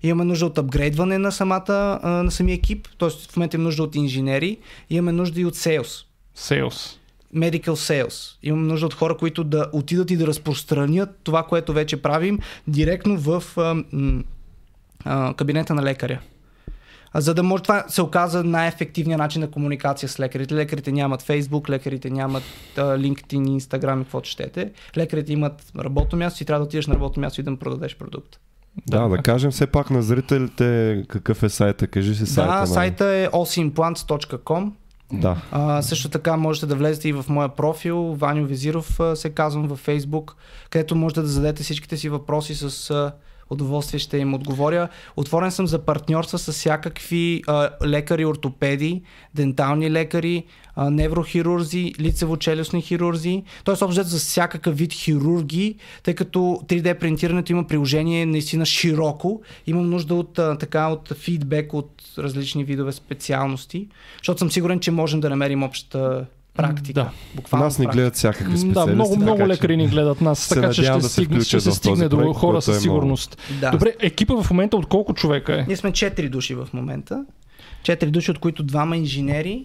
имаме 0.03 0.25
нужда 0.25 0.47
от 0.47 0.59
апгрейдване 0.59 1.19
на, 1.19 1.33
самата, 1.33 2.01
на 2.05 2.31
самия 2.31 2.55
екип, 2.55 2.89
т.е. 2.99 3.09
в 3.11 3.37
момента 3.37 3.57
имаме 3.57 3.67
нужда 3.67 3.83
от 3.83 3.95
инженери, 3.95 4.59
имаме 4.91 5.13
нужда 5.13 5.41
и 5.41 5.45
от 5.45 5.57
сейлс. 5.57 6.05
Sales. 6.37 7.00
Medical 7.37 8.05
Sales. 8.05 8.37
Имам 8.43 8.67
нужда 8.67 8.87
от 8.87 8.95
хора, 8.95 9.17
които 9.17 9.45
да 9.45 9.67
отидат 9.73 10.11
и 10.11 10.17
да 10.17 10.27
разпространят 10.27 11.11
това, 11.23 11.43
което 11.43 11.73
вече 11.73 12.03
правим, 12.03 12.39
директно 12.69 13.17
в 13.19 13.45
а, 13.57 13.85
а, 15.05 15.35
кабинета 15.35 15.75
на 15.75 15.83
лекаря. 15.83 16.21
За 17.15 17.35
да 17.35 17.43
може 17.43 17.63
това 17.63 17.85
се 17.89 18.03
оказа 18.03 18.45
най-ефективният 18.45 19.19
начин 19.19 19.41
на 19.41 19.51
комуникация 19.51 20.09
с 20.09 20.21
лекарите. 20.21 20.55
Лекарите 20.55 20.93
нямат 20.93 21.23
Facebook, 21.23 21.69
лекарите 21.69 22.11
нямат 22.11 22.43
LinkedIn, 22.77 23.59
Instagram 23.59 24.01
и 24.01 24.05
каквото 24.05 24.29
щете. 24.29 24.73
Лекарите 24.97 25.33
имат 25.33 25.73
работно 25.79 26.19
място 26.19 26.43
и 26.43 26.47
трябва 26.47 26.61
да 26.61 26.65
отидеш 26.67 26.87
на 26.87 26.95
работно 26.95 27.21
място 27.21 27.41
и 27.41 27.45
да 27.45 27.51
им 27.51 27.57
продадеш 27.57 27.97
продукт. 27.97 28.41
Да, 28.87 29.09
да 29.09 29.19
кажем 29.19 29.51
все 29.51 29.67
пак 29.67 29.91
на 29.91 30.03
зрителите 30.03 31.05
какъв 31.09 31.43
е 31.43 31.49
сайта. 31.49 31.87
Кажи 31.87 32.15
си 32.15 32.27
сайта. 32.27 32.53
да, 32.53 32.61
на- 32.61 32.67
сайта 32.67 33.07
е 33.07 33.29
osimplants.com. 33.29 34.71
Да. 35.13 35.43
А, 35.51 35.83
също 35.83 36.09
така 36.09 36.37
можете 36.37 36.67
да 36.67 36.75
влезете 36.75 37.09
и 37.09 37.13
в 37.13 37.25
моя 37.29 37.49
профил, 37.49 38.15
Ваню 38.15 38.47
Визиров 38.47 39.01
се 39.15 39.31
казвам 39.31 39.69
във 39.69 39.87
Facebook, 39.87 40.33
където 40.71 40.97
можете 40.97 41.21
да 41.21 41.27
зададете 41.27 41.63
всичките 41.63 41.97
си 41.97 42.09
въпроси 42.09 42.55
с 42.55 43.13
удоволствие 43.51 43.99
ще 43.99 44.19
им 44.19 44.35
отговоря. 44.35 44.89
Отворен 45.17 45.51
съм 45.51 45.67
за 45.67 45.79
партньорства 45.79 46.39
с 46.39 46.53
всякакви 46.53 47.43
а, 47.47 47.71
лекари, 47.85 48.25
ортопеди, 48.25 49.03
дентални 49.35 49.91
лекари, 49.91 50.45
а, 50.77 50.91
неврохирурзи, 50.91 51.93
лицево-челюстни 51.99 52.83
хирурзи, 52.83 53.43
т.е. 53.65 53.85
общо 53.85 54.03
за 54.03 54.19
всякакъв 54.19 54.79
вид 54.79 54.93
хирурги, 54.93 55.75
тъй 56.03 56.15
като 56.15 56.39
3D 56.39 56.99
принтирането 56.99 57.53
има 57.53 57.67
приложение 57.67 58.27
наистина 58.27 58.67
широко. 58.67 59.43
Имам 59.67 59.91
нужда 59.91 60.15
от, 60.15 60.39
а, 60.39 60.59
така, 60.59 60.89
от 60.89 61.13
фидбек 61.15 61.75
от 61.75 62.03
различни 62.19 62.65
видове 62.65 62.93
специалности, 62.93 63.89
защото 64.19 64.39
съм 64.39 64.51
сигурен, 64.51 64.81
че 64.81 64.91
можем 64.91 65.21
да 65.21 65.31
намерим 65.31 65.63
общата 65.63 66.27
практика. 66.55 67.01
Да. 67.01 67.11
Буквално 67.35 67.65
Нас 67.65 67.79
ни 67.79 67.85
практика. 67.85 67.97
гледат 67.97 68.15
всякакви 68.15 68.59
специалисти. 68.59 68.91
Да, 68.91 68.95
много, 68.95 69.17
много 69.17 69.49
лекари 69.49 69.77
ни 69.77 69.89
гледат 69.89 70.21
нас, 70.21 70.49
така 70.49 70.73
че 70.73 70.83
ще, 70.83 70.93
да 70.93 71.03
се 71.03 71.09
стигне, 71.09 71.41
ще 71.41 71.61
се 71.61 71.73
стигне 71.73 72.09
до 72.09 72.17
проект, 72.17 72.37
хора 72.37 72.53
който 72.53 72.65
със 72.65 72.77
е 72.77 72.81
сигурност. 72.81 73.39
Да. 73.61 73.71
Добре, 73.71 73.95
екипа 74.01 74.43
в 74.43 74.51
момента 74.51 74.77
от 74.77 74.87
колко 74.87 75.15
човека 75.15 75.61
е? 75.61 75.65
Ние 75.67 75.77
сме 75.77 75.93
4 75.93 76.29
души 76.29 76.55
в 76.55 76.69
момента. 76.73 77.25
4 77.83 78.11
души, 78.11 78.31
от 78.31 78.39
които 78.39 78.63
двама 78.63 78.97
инженери, 78.97 79.65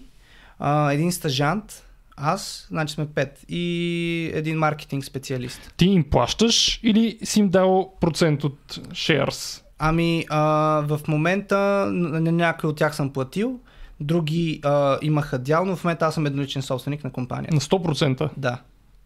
а, 0.58 0.92
един 0.92 1.12
стажант, 1.12 1.82
аз, 2.16 2.66
значи 2.70 2.94
сме 2.94 3.06
5 3.06 3.30
и 3.48 4.30
един 4.34 4.58
маркетинг 4.58 5.04
специалист. 5.04 5.72
Ти 5.76 5.86
им 5.86 6.10
плащаш 6.10 6.80
или 6.82 7.18
си 7.22 7.40
им 7.40 7.48
дал 7.48 7.92
процент 8.00 8.44
от 8.44 8.58
shares? 8.92 9.62
Ами, 9.78 10.24
а, 10.28 10.40
в 10.86 11.00
момента 11.08 11.58
на, 11.92 12.32
някой 12.32 12.70
от 12.70 12.76
тях 12.76 12.96
съм 12.96 13.12
платил, 13.12 13.60
други 14.00 14.60
а, 14.64 14.98
имаха 15.02 15.38
дял, 15.38 15.64
но 15.64 15.76
в 15.76 15.84
момента 15.84 16.06
аз 16.06 16.14
съм 16.14 16.26
едноличен 16.26 16.62
собственик 16.62 17.04
на 17.04 17.12
компанията. 17.12 17.54
На 17.54 17.60
100%? 17.60 18.28
Да. 18.36 18.58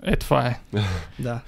Е, 0.02 0.16
това 0.16 0.47
е. 0.47 0.60
Да. 1.18 1.40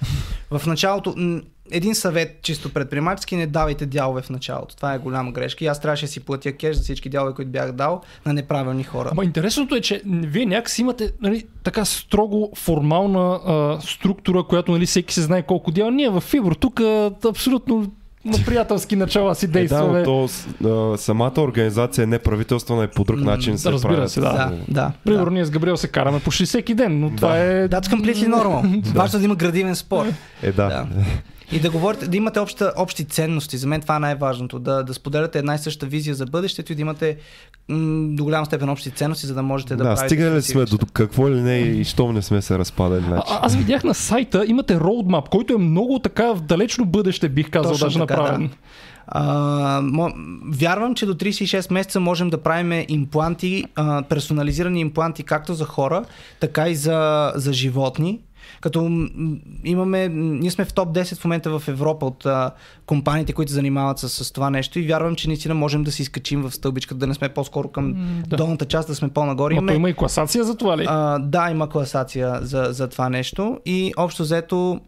В 0.51 0.65
началото, 0.67 1.41
един 1.71 1.95
съвет 1.95 2.39
чисто 2.41 2.69
предприемачески, 2.69 3.35
не 3.35 3.47
давайте 3.47 3.85
дялове 3.85 4.21
в 4.21 4.29
началото. 4.29 4.75
Това 4.75 4.93
е 4.93 4.97
голяма 4.97 5.31
грешка. 5.31 5.63
И 5.63 5.67
аз 5.67 5.81
трябваше 5.81 6.05
да 6.05 6.11
си 6.11 6.19
платя 6.19 6.53
кеш 6.53 6.75
за 6.75 6.83
всички 6.83 7.09
дялове, 7.09 7.33
които 7.33 7.51
бях 7.51 7.71
дал 7.71 8.01
на 8.25 8.33
неправилни 8.33 8.83
хора. 8.83 9.09
Ама 9.11 9.23
интересното 9.23 9.75
е, 9.75 9.81
че 9.81 10.01
вие 10.05 10.45
някакси 10.45 10.81
имате 10.81 11.11
нали, 11.21 11.45
така 11.63 11.85
строго 11.85 12.51
формална 12.55 13.39
а, 13.45 13.79
структура, 13.81 14.43
която 14.43 14.71
нали, 14.71 14.85
всеки 14.85 15.13
се 15.13 15.21
знае 15.21 15.41
колко 15.41 15.71
дяла. 15.71 15.91
Ние 15.91 16.09
в 16.09 16.21
Фибро 16.21 16.55
тук 16.55 16.81
абсолютно 17.25 17.91
на 18.25 18.45
приятелски 18.45 18.95
начала 18.95 19.35
си 19.35 19.45
Е, 19.45 19.47
да, 19.47 19.53
действаме. 19.53 20.03
то, 20.03 20.29
а, 20.65 20.97
самата 20.97 21.33
организация 21.37 22.03
е 22.03 22.05
неправителствена 22.05 22.83
и 22.83 22.87
по 22.87 23.03
друг 23.03 23.19
начин 23.19 23.57
се 23.57 23.71
разбира 23.71 23.93
правят. 23.93 24.11
се, 24.11 24.19
да. 24.19 24.31
да, 24.31 24.51
да. 24.67 24.91
Примерно 25.05 25.31
ние 25.31 25.45
с 25.45 25.51
Габриел 25.51 25.77
се 25.77 25.87
караме 25.87 26.19
почти 26.19 26.45
всеки 26.45 26.73
ден, 26.73 26.99
но 26.99 27.15
това 27.15 27.37
е... 27.37 27.69
That's 27.69 27.85
completely 27.85 28.33
normal. 28.35 28.85
Важно 28.93 29.17
е 29.17 29.19
да 29.19 29.25
има 29.25 29.35
градивен 29.35 29.75
спор. 29.75 30.05
Е, 30.41 30.51
да. 30.51 30.67
Да. 30.67 30.87
И 31.53 31.59
да 31.59 31.69
говорите, 31.69 32.07
да 32.07 32.17
имате 32.17 32.39
обща, 32.39 32.73
общи 32.77 33.05
ценности. 33.05 33.57
За 33.57 33.67
мен 33.67 33.81
това 33.81 33.95
е 33.95 33.99
най-важното. 33.99 34.59
Да, 34.59 34.83
да 34.83 34.93
споделяте 34.93 35.39
една 35.39 35.55
и 35.55 35.57
съща 35.57 35.85
визия 35.85 36.15
за 36.15 36.25
бъдещето 36.25 36.71
и 36.71 36.75
да 36.75 36.81
имате 36.81 37.17
м- 37.69 38.07
до 38.15 38.23
голяма 38.23 38.45
степен 38.45 38.69
общи 38.69 38.91
ценности, 38.91 39.25
за 39.27 39.33
да 39.33 39.43
можете 39.43 39.75
да, 39.75 39.83
Да, 39.83 39.83
правите 39.83 40.15
стигнали 40.15 40.41
сме 40.41 40.65
до 40.65 40.77
какво 40.93 41.29
ли 41.29 41.41
не 41.41 41.57
и 41.59 41.83
щом 41.83 42.13
не 42.13 42.21
сме 42.21 42.41
се 42.41 42.57
разпадали. 42.57 43.03
Значи. 43.03 43.27
А, 43.29 43.45
аз 43.45 43.55
видях 43.55 43.83
на 43.83 43.93
сайта, 43.93 44.45
имате 44.47 44.79
роудмап, 44.79 45.29
който 45.29 45.53
е 45.53 45.57
много 45.57 45.99
така 45.99 46.33
в 46.33 46.41
далечно 46.41 46.85
бъдеще, 46.85 47.29
бих 47.29 47.49
казал, 47.49 47.71
Точно 47.71 47.85
даже 47.85 47.99
така, 47.99 48.15
направен. 48.17 48.47
да. 48.47 48.53
А, 49.07 49.81
вярвам, 50.51 50.95
че 50.95 51.05
до 51.05 51.13
36 51.13 51.71
месеца 51.73 51.99
можем 51.99 52.29
да 52.29 52.37
правим 52.37 52.85
импланти, 52.87 53.65
а, 53.75 54.01
персонализирани 54.01 54.79
импланти 54.79 55.23
както 55.23 55.53
за 55.53 55.65
хора, 55.65 56.05
така 56.39 56.69
и 56.69 56.75
за, 56.75 57.31
за 57.35 57.53
животни. 57.53 58.19
Като 58.63 59.07
имаме, 59.63 60.09
ние 60.09 60.51
сме 60.51 60.65
в 60.65 60.73
топ 60.73 60.89
10 60.89 61.15
в 61.15 61.25
момента 61.25 61.59
в 61.59 61.67
Европа 61.67 62.05
от 62.05 62.25
а, 62.25 62.51
компаниите, 62.85 63.33
които 63.33 63.51
се 63.51 63.55
занимават 63.55 63.99
с, 63.99 64.09
с 64.09 64.31
това 64.31 64.49
нещо 64.49 64.79
и 64.79 64.87
вярвам, 64.87 65.15
че 65.15 65.27
наистина 65.27 65.55
можем 65.55 65.83
да 65.83 65.91
се 65.91 66.01
изкачим 66.01 66.41
в 66.41 66.51
стълбичката, 66.51 66.99
да 66.99 67.07
не 67.07 67.13
сме 67.13 67.29
по-скоро 67.29 67.67
към 67.67 67.95
да. 68.27 68.37
долната 68.37 68.65
част, 68.65 68.87
да 68.87 68.95
сме 68.95 69.09
по-нагоре. 69.09 69.53
Но 69.55 69.61
Имаме- 69.61 69.75
има 69.75 69.89
и 69.89 69.93
класация 69.93 70.43
за 70.43 70.57
това 70.57 70.77
ли? 70.77 70.85
а, 70.87 71.19
да, 71.19 71.49
има 71.51 71.69
класация 71.69 72.39
за, 72.41 72.67
за 72.69 72.87
това 72.87 73.09
нещо 73.09 73.59
и 73.65 73.93
общо 73.97 74.23
взето 74.23 74.79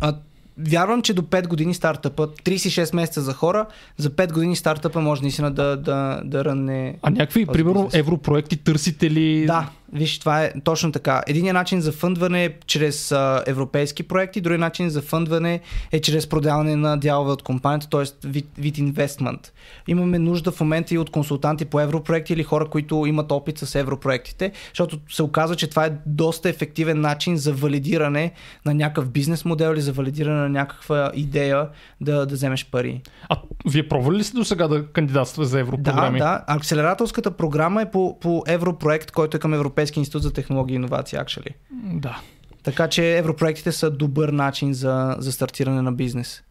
а, 0.00 0.14
вярвам, 0.58 1.02
че 1.02 1.14
до 1.14 1.22
5 1.22 1.48
години 1.48 1.74
стартъпа, 1.74 2.28
36 2.28 2.94
месеца 2.94 3.20
за 3.20 3.32
хора, 3.32 3.66
за 3.96 4.10
5 4.10 4.32
години 4.32 4.56
стартъпа 4.56 5.00
може 5.00 5.22
наистина 5.22 5.50
да, 5.50 5.76
да, 5.76 6.20
да 6.24 6.44
ръне. 6.44 6.98
А 7.02 7.10
някакви, 7.10 7.46
примерно, 7.46 7.84
бизнес. 7.84 7.94
европроекти 7.94 8.56
търсите 8.56 9.10
ли? 9.10 9.46
Да, 9.46 9.68
виж, 9.92 10.18
това 10.18 10.44
е 10.44 10.52
точно 10.64 10.92
така. 10.92 11.22
Единият 11.26 11.54
начин 11.54 11.80
за 11.80 11.92
фъндване 11.92 12.44
е 12.44 12.54
чрез 12.66 13.12
а, 13.12 13.44
европейски 13.46 14.02
проекти, 14.02 14.40
други 14.40 14.58
начин 14.58 14.90
за 14.90 15.02
фъндване 15.02 15.60
е 15.92 16.00
чрез 16.00 16.26
продаване 16.26 16.76
на 16.76 16.96
дялове 16.96 17.32
от 17.32 17.42
компанията, 17.42 17.88
т.е. 17.88 18.28
вид, 18.28 18.46
вид 18.58 18.78
инвестмент. 18.78 19.52
Имаме 19.88 20.18
нужда 20.18 20.52
в 20.52 20.60
момента 20.60 20.94
и 20.94 20.98
от 20.98 21.10
консултанти 21.10 21.64
по 21.64 21.80
европроекти 21.80 22.32
или 22.32 22.42
хора, 22.42 22.66
които 22.66 23.06
имат 23.06 23.32
опит 23.32 23.58
с 23.58 23.74
европроектите, 23.74 24.52
защото 24.68 24.98
се 25.10 25.22
оказва, 25.22 25.56
че 25.56 25.66
това 25.66 25.86
е 25.86 25.92
доста 26.06 26.48
ефективен 26.48 27.00
начин 27.00 27.36
за 27.36 27.52
валидиране 27.52 28.32
на 28.64 28.74
някакъв 28.74 29.10
бизнес 29.10 29.44
модел 29.44 29.72
или 29.72 29.80
за 29.80 29.92
валидиране 29.92 30.40
на 30.40 30.48
някаква 30.48 31.10
идея 31.14 31.68
да, 32.00 32.26
да 32.26 32.34
вземеш 32.34 32.66
пари. 32.70 33.02
А 33.28 33.36
вие 33.70 33.88
пробвали 33.88 34.16
ли 34.16 34.24
сте 34.24 34.36
до 34.36 34.44
сега 34.44 34.68
да 34.68 34.86
кандидатства 34.86 35.44
за 35.44 35.56
Да, 35.56 35.60
европрограми? 35.60 36.18
да. 36.18 36.44
Акселерателската 36.46 37.30
програма 37.30 37.82
е 37.82 37.90
по, 37.90 38.18
по 38.20 38.42
европроект, 38.46 39.10
който 39.10 39.36
е 39.36 39.40
към 39.40 39.54
Европейски 39.54 39.75
институт 40.00 40.22
за 40.22 40.32
технологии 40.32 40.74
и 40.74 40.76
иновации, 40.76 41.18
actually. 41.18 41.54
да. 41.72 42.20
Така 42.62 42.88
че 42.88 43.18
европроектите 43.18 43.72
са 43.72 43.90
добър 43.90 44.28
начин 44.28 44.74
за, 44.74 45.16
за 45.18 45.32
стартиране 45.32 45.82
на 45.82 45.92
бизнес. 45.92 46.42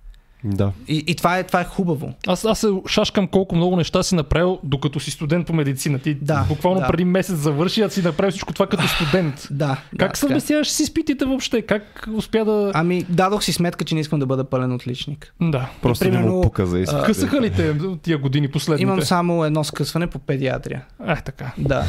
Да. 0.45 0.71
И, 0.87 1.03
и 1.07 1.15
това, 1.15 1.37
е, 1.37 1.43
това 1.43 1.61
е 1.61 1.65
хубаво. 1.65 2.13
Аз, 2.27 2.45
аз 2.45 2.59
се 2.59 2.67
шашкам 2.87 3.27
колко 3.27 3.55
много 3.55 3.75
неща 3.75 4.03
си 4.03 4.15
направил, 4.15 4.59
докато 4.63 4.99
си 4.99 5.11
студент 5.11 5.47
по 5.47 5.53
медицина. 5.53 5.99
Ти 5.99 6.13
Да, 6.13 6.45
буквално 6.49 6.79
да. 6.79 6.87
преди 6.87 7.05
месец 7.05 7.35
завърши, 7.35 7.81
а 7.81 7.89
си 7.89 8.01
направил 8.01 8.31
всичко 8.31 8.53
това 8.53 8.67
като 8.67 8.87
студент. 8.87 9.47
Да. 9.55 9.77
Как 9.99 10.11
да, 10.11 10.17
съвместяваш 10.17 10.69
с 10.69 10.79
изпитите 10.79 11.25
въобще? 11.25 11.61
Как 11.61 12.07
успя 12.13 12.45
да... 12.45 12.71
Ами, 12.73 13.05
дадох 13.09 13.43
си 13.43 13.53
сметка, 13.53 13.85
че 13.85 13.95
не 13.95 14.01
искам 14.01 14.19
да 14.19 14.25
бъда 14.25 14.43
пълен 14.43 14.73
отличник. 14.73 15.33
Да. 15.41 15.69
Просто 15.81 16.05
не 16.05 16.11
примерно, 16.11 16.33
му 16.33 16.41
пука 16.41 16.65
за 16.65 16.79
изпит. 16.79 17.03
Късаха 17.03 17.41
ли 17.41 17.49
те 17.49 17.75
тия 18.01 18.17
години 18.17 18.47
последните? 18.47 18.83
Имам 18.83 19.01
само 19.01 19.45
едно 19.45 19.63
скъсване 19.63 20.07
по 20.07 20.19
педиатрия. 20.19 20.85
Е, 21.07 21.15
така. 21.15 21.51
Да. 21.57 21.85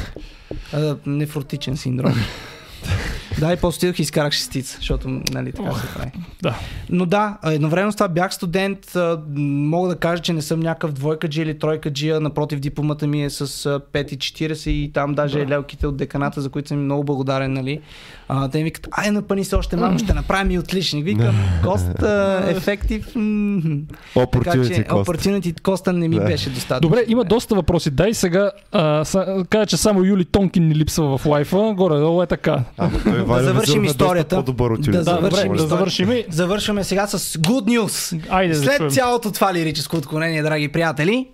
Нефротичен 1.06 1.76
синдром. 1.76 2.14
да, 3.40 3.52
и 3.52 3.56
после 3.56 3.76
отидох 3.78 3.98
и 3.98 4.02
изкарах 4.02 4.32
шестица, 4.32 4.76
защото 4.76 5.08
нали 5.08 5.52
така 5.52 5.72
се 5.72 5.86
прави. 5.94 6.10
Да. 6.42 6.54
Но 6.90 7.06
да, 7.06 7.38
едновременно 7.44 7.92
с 7.92 7.96
това 7.96 8.08
бях 8.08 8.34
студент. 8.34 8.78
Мога 9.36 9.88
да 9.88 9.96
кажа, 9.96 10.22
че 10.22 10.32
не 10.32 10.42
съм 10.42 10.60
някакъв 10.60 10.92
двойка 10.92 11.28
джи 11.28 11.42
или 11.42 11.58
тройка 11.58 11.90
джия. 11.92 12.20
Напротив, 12.20 12.60
дипломата 12.60 13.06
ми 13.06 13.24
е 13.24 13.30
с 13.30 13.40
а, 13.40 13.80
5,40 13.92 14.68
и 14.70 14.92
там 14.92 15.14
даже 15.14 15.38
Да. 15.38 15.46
лелките 15.46 15.86
от 15.86 15.96
деканата, 15.96 16.40
за 16.40 16.48
които 16.50 16.68
съм 16.68 16.84
много 16.84 17.04
благодарен. 17.04 17.52
Нали. 17.52 17.80
А, 18.28 18.48
те 18.48 18.58
ми 18.58 18.64
викат, 18.64 18.88
ай 18.90 19.10
напъни 19.10 19.44
се 19.44 19.56
още 19.56 19.76
малко, 19.76 19.98
ще 19.98 20.14
направим 20.14 20.50
и 20.50 20.58
отличник. 20.58 21.04
Викам, 21.04 21.34
кост 21.64 22.02
ефектив. 22.46 23.06
Така 23.06 23.20
Opportunity 24.16 24.88
opportunity 24.88 25.60
коста 25.60 25.92
не 25.92 26.08
ми 26.08 26.16
Да. 26.16 26.24
беше 26.24 26.50
достатъчно. 26.50 26.88
Добре, 26.88 27.04
има 27.08 27.24
доста 27.24 27.54
въпроси. 27.54 27.90
Дай 27.90 28.14
сега 28.14 28.50
а, 28.72 29.04
са, 29.04 29.44
кажа, 29.50 29.66
че 29.66 29.76
само 29.76 30.04
Юли 30.04 30.24
Тонкин 30.24 30.68
ни 30.68 30.74
липсва 30.74 31.18
в 31.18 31.26
лайфа. 31.26 31.72
Горе-долу 31.76 32.22
е 32.22 32.26
така. 32.26 32.64
А, 32.78 32.90
той 33.04 33.22
Ваня 33.26 33.42
завършим 33.44 33.84
историята. 33.84 34.36
По-добър 34.36 34.70
от 34.70 34.80
Да. 34.80 34.90
Да, 34.92 35.02
завършим 35.02 35.52
да 35.52 35.66
завършим. 35.66 36.10
Завършваме 36.30 36.84
сега 36.84 37.06
с 37.06 37.18
good 37.38 37.78
news. 37.78 38.20
Айде 38.28 38.54
да 38.54 38.60
След 38.60 38.76
чуем. 38.76 38.90
цялото 38.90 39.32
това 39.32 39.54
лирическо 39.54 39.96
отклонение, 39.96 40.42
драги 40.42 40.68
приятели, 40.68 41.28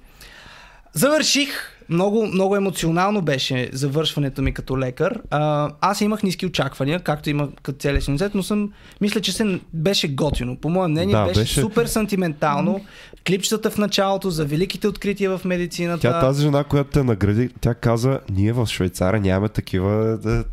завърших. 0.92 1.48
Много, 1.88 2.26
много 2.26 2.56
емоционално 2.56 3.22
беше 3.22 3.70
завършването 3.72 4.42
ми 4.42 4.54
като 4.54 4.78
лекар. 4.78 5.20
А, 5.30 5.70
аз 5.80 6.00
имах 6.00 6.22
ниски 6.22 6.46
очаквания, 6.46 7.00
както 7.00 7.30
има 7.30 7.48
като 7.62 7.78
целия 7.78 8.02
си 8.02 8.16
но 8.34 8.42
съм, 8.42 8.72
мисля, 9.00 9.20
че 9.20 9.32
се 9.32 9.60
беше 9.72 10.08
готино. 10.08 10.56
По 10.56 10.68
мое 10.68 10.88
мнение 10.88 11.14
Да, 11.14 11.24
беше, 11.26 11.40
беше- 11.40 11.60
супер 11.60 11.86
сантиментално. 11.86 12.80
Клипчетата 13.26 13.70
в 13.70 13.78
началото 13.78 14.30
за 14.30 14.44
великите 14.44 14.88
открития 14.88 15.38
в 15.38 15.44
медицината. 15.44 16.00
Тя 16.00 16.20
тази 16.20 16.42
жена, 16.42 16.64
която 16.64 16.90
те 16.90 17.02
награди, 17.02 17.50
тя 17.60 17.74
каза, 17.74 18.20
ние 18.30 18.52
в 18.52 18.66
Швейцария 18.66 19.20
нямаме 19.20 19.48
такива 19.48 20.18
да, 20.18 20.44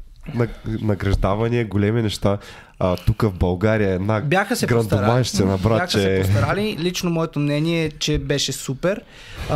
награждавания, 0.82 1.66
големи 1.66 2.02
неща. 2.02 2.38
А, 2.80 2.96
тук 2.96 3.22
в 3.22 3.34
България 3.34 3.94
една 3.94 4.22
Бяха 4.22 4.56
се 4.56 4.68
постарали. 4.68 4.90
грандомайщина, 4.90 5.58
Бяха 5.58 5.70
брат, 5.70 5.92
се 5.92 6.02
че... 6.02 6.22
постарали. 6.22 6.78
Лично 6.80 7.10
моето 7.10 7.40
мнение 7.40 7.86
е, 7.86 7.92
че 7.92 8.20
беше 8.20 8.52
супер. 8.52 9.02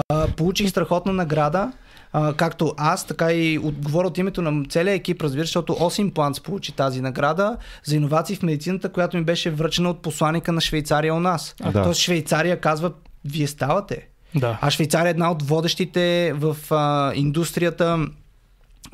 А, 0.09 0.27
получих 0.27 0.69
страхотна 0.69 1.13
награда. 1.13 1.71
А, 2.13 2.33
както 2.33 2.73
аз, 2.77 3.05
така 3.05 3.31
и 3.33 3.57
от, 3.57 3.75
говоря 3.75 4.07
от 4.07 4.17
името 4.17 4.41
на 4.41 4.65
целия 4.69 4.93
екип, 4.93 5.21
разбира 5.21 5.43
се, 5.43 5.47
защото 5.47 5.77
Осим 5.79 6.11
Планц 6.11 6.39
получи 6.39 6.71
тази 6.71 7.01
награда 7.01 7.57
за 7.83 7.95
иновации 7.95 8.35
в 8.35 8.43
медицината, 8.43 8.89
която 8.89 9.17
ми 9.17 9.23
беше 9.23 9.51
връчена 9.51 9.89
от 9.89 10.01
посланика 10.01 10.51
на 10.51 10.61
Швейцария 10.61 11.15
у 11.15 11.19
нас. 11.19 11.55
А, 11.63 11.71
да. 11.71 11.83
Тоест 11.83 12.01
Швейцария 12.01 12.59
казва, 12.59 12.91
вие 13.25 13.47
ставате. 13.47 14.07
Да. 14.35 14.59
А 14.61 14.71
Швейцария 14.71 15.07
е 15.07 15.09
една 15.09 15.31
от 15.31 15.43
водещите 15.43 16.33
в 16.35 16.57
а, 16.71 17.11
индустрията, 17.15 18.07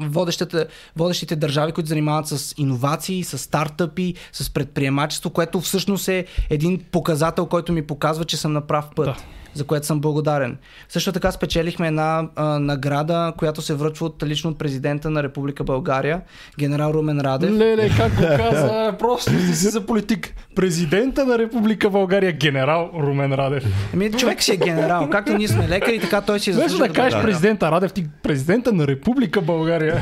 водещите, 0.01 1.35
държави, 1.35 1.71
които 1.71 1.87
занимават 1.87 2.27
с 2.27 2.53
иновации, 2.57 3.23
с 3.23 3.37
стартъпи, 3.37 4.13
с 4.33 4.49
предприемачество, 4.49 5.29
което 5.29 5.61
всъщност 5.61 6.07
е 6.07 6.25
един 6.49 6.79
показател, 6.91 7.45
който 7.45 7.73
ми 7.73 7.87
показва, 7.87 8.25
че 8.25 8.37
съм 8.37 8.53
на 8.53 8.61
прав 8.61 8.85
път. 8.95 9.05
Да. 9.05 9.17
За 9.53 9.63
което 9.63 9.85
съм 9.85 9.99
благодарен. 9.99 10.57
Също 10.89 11.11
така 11.11 11.31
спечелихме 11.31 11.87
една 11.87 12.29
а, 12.35 12.59
награда, 12.59 13.33
която 13.37 13.61
се 13.61 13.73
връчва 13.73 14.05
от, 14.05 14.23
лично 14.23 14.49
от 14.49 14.57
президента 14.57 15.09
на 15.09 15.23
Република 15.23 15.63
България, 15.63 16.21
генерал 16.59 16.91
Румен 16.93 17.21
Радев. 17.21 17.51
Леле, 17.51 17.89
как 17.97 18.15
го 18.15 18.21
каза, 18.37 18.95
просто 18.99 19.31
ти 19.31 19.55
си 19.55 19.69
за 19.69 19.81
политик. 19.81 20.33
Президента 20.55 21.25
на 21.25 21.37
Република 21.37 21.89
България, 21.89 22.31
генерал 22.31 22.89
Румен 22.93 23.33
Радев. 23.33 23.63
Ами, 23.93 24.11
човек 24.11 24.43
си 24.43 24.53
е 24.53 24.57
генерал. 24.57 25.09
Както 25.09 25.37
ние 25.37 25.47
сме 25.47 25.69
лекари, 25.69 25.99
така 25.99 26.21
той 26.21 26.39
си 26.39 26.51
Вместо 26.51 26.69
заслужава 26.69 26.87
да 26.87 26.93
кажеш 26.93 27.13
бъде 27.13 27.25
президента 27.25 27.71
Радев, 27.71 27.93
ти 27.93 28.05
президента 28.23 28.73
на 28.73 28.87
Република 28.87 29.41
България. 29.41 30.01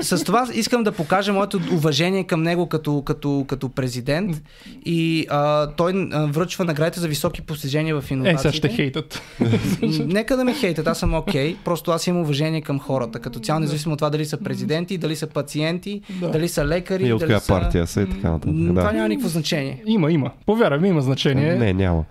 С 0.00 0.24
това 0.24 0.48
искам 0.54 0.84
да 0.84 0.92
покажа 0.92 1.32
моето 1.32 1.60
уважение 1.72 2.24
към 2.24 2.42
него 2.42 2.66
като, 2.66 3.02
като, 3.02 3.44
като 3.48 3.68
президент 3.68 4.42
и 4.84 5.26
а, 5.30 5.66
той 5.66 6.08
а, 6.12 6.26
връчва 6.26 6.64
наградите 6.64 7.00
за 7.00 7.08
високи 7.08 7.42
постижения 7.42 8.00
в 8.00 8.10
Е, 8.10 8.36
ще 8.68 8.76
хейтат. 8.76 9.22
Нека 9.98 10.36
да 10.36 10.44
ме 10.44 10.54
хейтят, 10.54 10.86
аз 10.86 10.98
съм 10.98 11.14
окей, 11.14 11.56
просто 11.64 11.90
аз 11.90 12.06
имам 12.06 12.22
уважение 12.22 12.60
към 12.60 12.80
хората, 12.80 13.18
като 13.18 13.38
цяло, 13.40 13.60
независимо 13.60 13.92
от 13.92 13.98
това 13.98 14.10
дали 14.10 14.24
са 14.24 14.36
президенти, 14.36 14.98
дали 14.98 15.16
са 15.16 15.26
пациенти, 15.26 16.00
Да. 16.20 16.30
дали 16.30 16.48
са 16.48 16.64
лекари, 16.66 17.06
И 17.06 17.12
от 17.12 17.18
дали 17.20 17.28
коя 17.28 17.40
са... 17.40 17.48
партия 17.48 17.86
са 17.86 18.02
и 18.02 18.06
така 18.06 18.30
нататък. 18.30 18.54
Това 18.68 18.92
няма 18.92 19.08
никакво 19.08 19.28
значение. 19.28 19.82
Има, 19.86 20.12
има. 20.12 20.30
Повярвай 20.46 20.78
ми, 20.80 20.88
има 20.88 21.00
значение. 21.00 21.54
Не, 21.54 21.72
няма. 21.72 22.04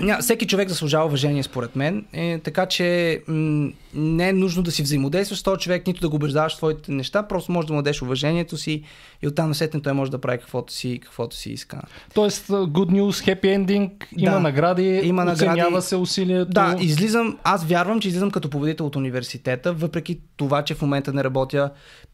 Ня, 0.00 0.18
всеки 0.20 0.46
човек 0.46 0.68
заслужава 0.68 1.06
уважение, 1.06 1.42
според 1.42 1.76
мен. 1.76 2.04
Е, 2.12 2.38
така 2.38 2.66
че 2.66 3.20
м- 3.28 3.70
не 3.94 4.28
е 4.28 4.32
нужно 4.32 4.62
да 4.62 4.70
си 4.70 4.82
взаимодействаш 4.82 5.38
с 5.38 5.42
този 5.42 5.60
човек, 5.60 5.86
нито 5.86 6.00
да 6.00 6.08
го 6.08 6.16
убеждаваш 6.16 6.54
в 6.54 6.56
твоите 6.56 6.92
неща, 6.92 7.22
просто 7.22 7.52
може 7.52 7.66
да 7.68 7.72
му 7.74 7.82
дадеш 7.82 8.02
уважението 8.02 8.56
си 8.56 8.82
и 9.22 9.28
оттам 9.28 9.48
насетне 9.48 9.82
той 9.82 9.92
може 9.92 10.10
да 10.10 10.18
прави 10.18 10.38
каквото 10.38 10.72
си, 10.72 10.98
каквото 11.02 11.36
си 11.36 11.50
иска. 11.50 11.80
Тоест, 12.14 12.46
good 12.48 12.90
news, 12.92 13.34
happy 13.34 13.44
ending, 13.58 13.90
има 14.16 14.30
Да. 14.32 14.40
награди, 14.40 15.00
Има 15.04 15.24
награди. 15.24 15.44
оценява 15.50 15.82
се 15.82 15.96
усилието. 15.96 16.50
Да, 16.50 16.76
излизам, 16.80 17.38
аз 17.44 17.64
вярвам, 17.64 18.00
че 18.00 18.08
излизам 18.08 18.30
като 18.30 18.50
победител 18.50 18.86
от 18.86 18.96
университета, 18.96 19.72
въпреки 19.72 20.20
това, 20.36 20.62
че 20.62 20.74
в 20.74 20.82
момента 20.82 21.12
не 21.12 21.24
работя 21.24 21.70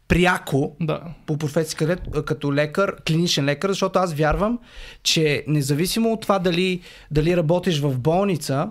пряко 0.08 0.76
да. 0.80 1.00
по 1.26 1.36
професия 1.36 1.96
като 2.26 2.54
лекар, 2.54 2.96
клиничен 3.06 3.44
лекар, 3.44 3.68
защото 3.68 3.98
аз 3.98 4.14
вярвам, 4.14 4.58
че 5.02 5.44
независимо 5.46 6.12
от 6.12 6.20
това 6.20 6.38
дали, 6.38 6.80
дали 7.10 7.36
работиш 7.36 7.80
в 7.80 7.98
болница 7.98 8.70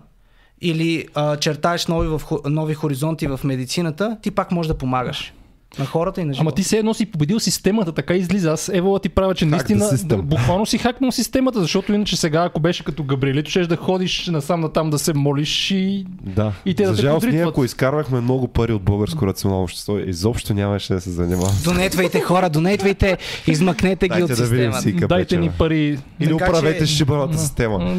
или 0.61 1.07
а, 1.14 1.38
чертаеш 1.38 1.88
нови, 1.88 2.07
в, 2.07 2.22
нови 2.45 2.73
хоризонти 2.73 3.27
в 3.27 3.39
медицината, 3.43 4.18
ти 4.22 4.31
пак 4.31 4.51
можеш 4.51 4.68
да 4.68 4.77
помагаш 4.77 5.34
на 5.80 5.86
хората 5.86 6.22
и 6.22 6.26
на 6.26 6.34
живота. 6.34 6.41
Ама 6.41 6.52
ти 6.52 6.64
все 6.64 6.78
едно 6.78 6.94
си 6.94 7.06
победил 7.06 7.40
системата, 7.40 7.91
така 7.91 8.14
излиза. 8.14 8.52
Аз 8.52 8.70
Евала 8.70 9.00
ти 9.00 9.10
правя, 9.10 9.36
че 9.36 9.45
наистина 9.45 9.86
систем. 9.88 10.22
буквално 10.22 10.66
си 10.66 10.78
хакнал 10.78 11.12
системата, 11.12 11.62
защото 11.62 11.94
иначе 11.94 12.18
сега, 12.18 12.44
ако 12.44 12.60
беше 12.60 12.84
като 12.84 13.04
Габриелито, 13.04 13.50
ще 13.50 13.62
да 13.62 13.76
ходиш 13.76 14.28
насам 14.28 14.60
натам 14.60 14.90
да 14.90 15.00
се 15.00 15.14
молиш 15.14 15.72
и 15.72 16.06
Да. 16.22 16.52
И 16.66 16.74
те 16.74 16.84
да 16.84 16.90
За 16.90 16.95
те 16.95 17.02
жалост, 17.02 17.28
ние 17.28 17.44
ако 17.44 17.66
изкарвахме 17.66 18.22
много 18.22 18.48
пари 18.48 18.74
от 18.74 18.82
българско 18.84 19.28
рационално 19.28 19.64
общество, 19.64 20.00
изобщо 20.00 20.54
нямаше 20.54 20.94
да 20.94 21.02
се 21.02 21.10
занимаваме. 21.10 21.58
Донетвайте 21.64 22.20
хора, 22.22 22.50
донетвайте, 22.50 23.18
измъкнете 23.48 24.06
ги 24.06 24.10
Дайте 24.10 24.24
от 24.24 24.30
да 24.30 24.36
системата. 24.38 24.82
си 24.82 24.94
къпе, 24.94 25.08
дайте 25.08 25.38
ни 25.38 25.48
че, 25.48 25.54
пари. 25.54 25.84
Или 25.84 25.98
Така 26.30 26.45
че- 26.45 26.50
управете 26.50 26.86
шибаната 26.86 27.38
система. 27.38 27.95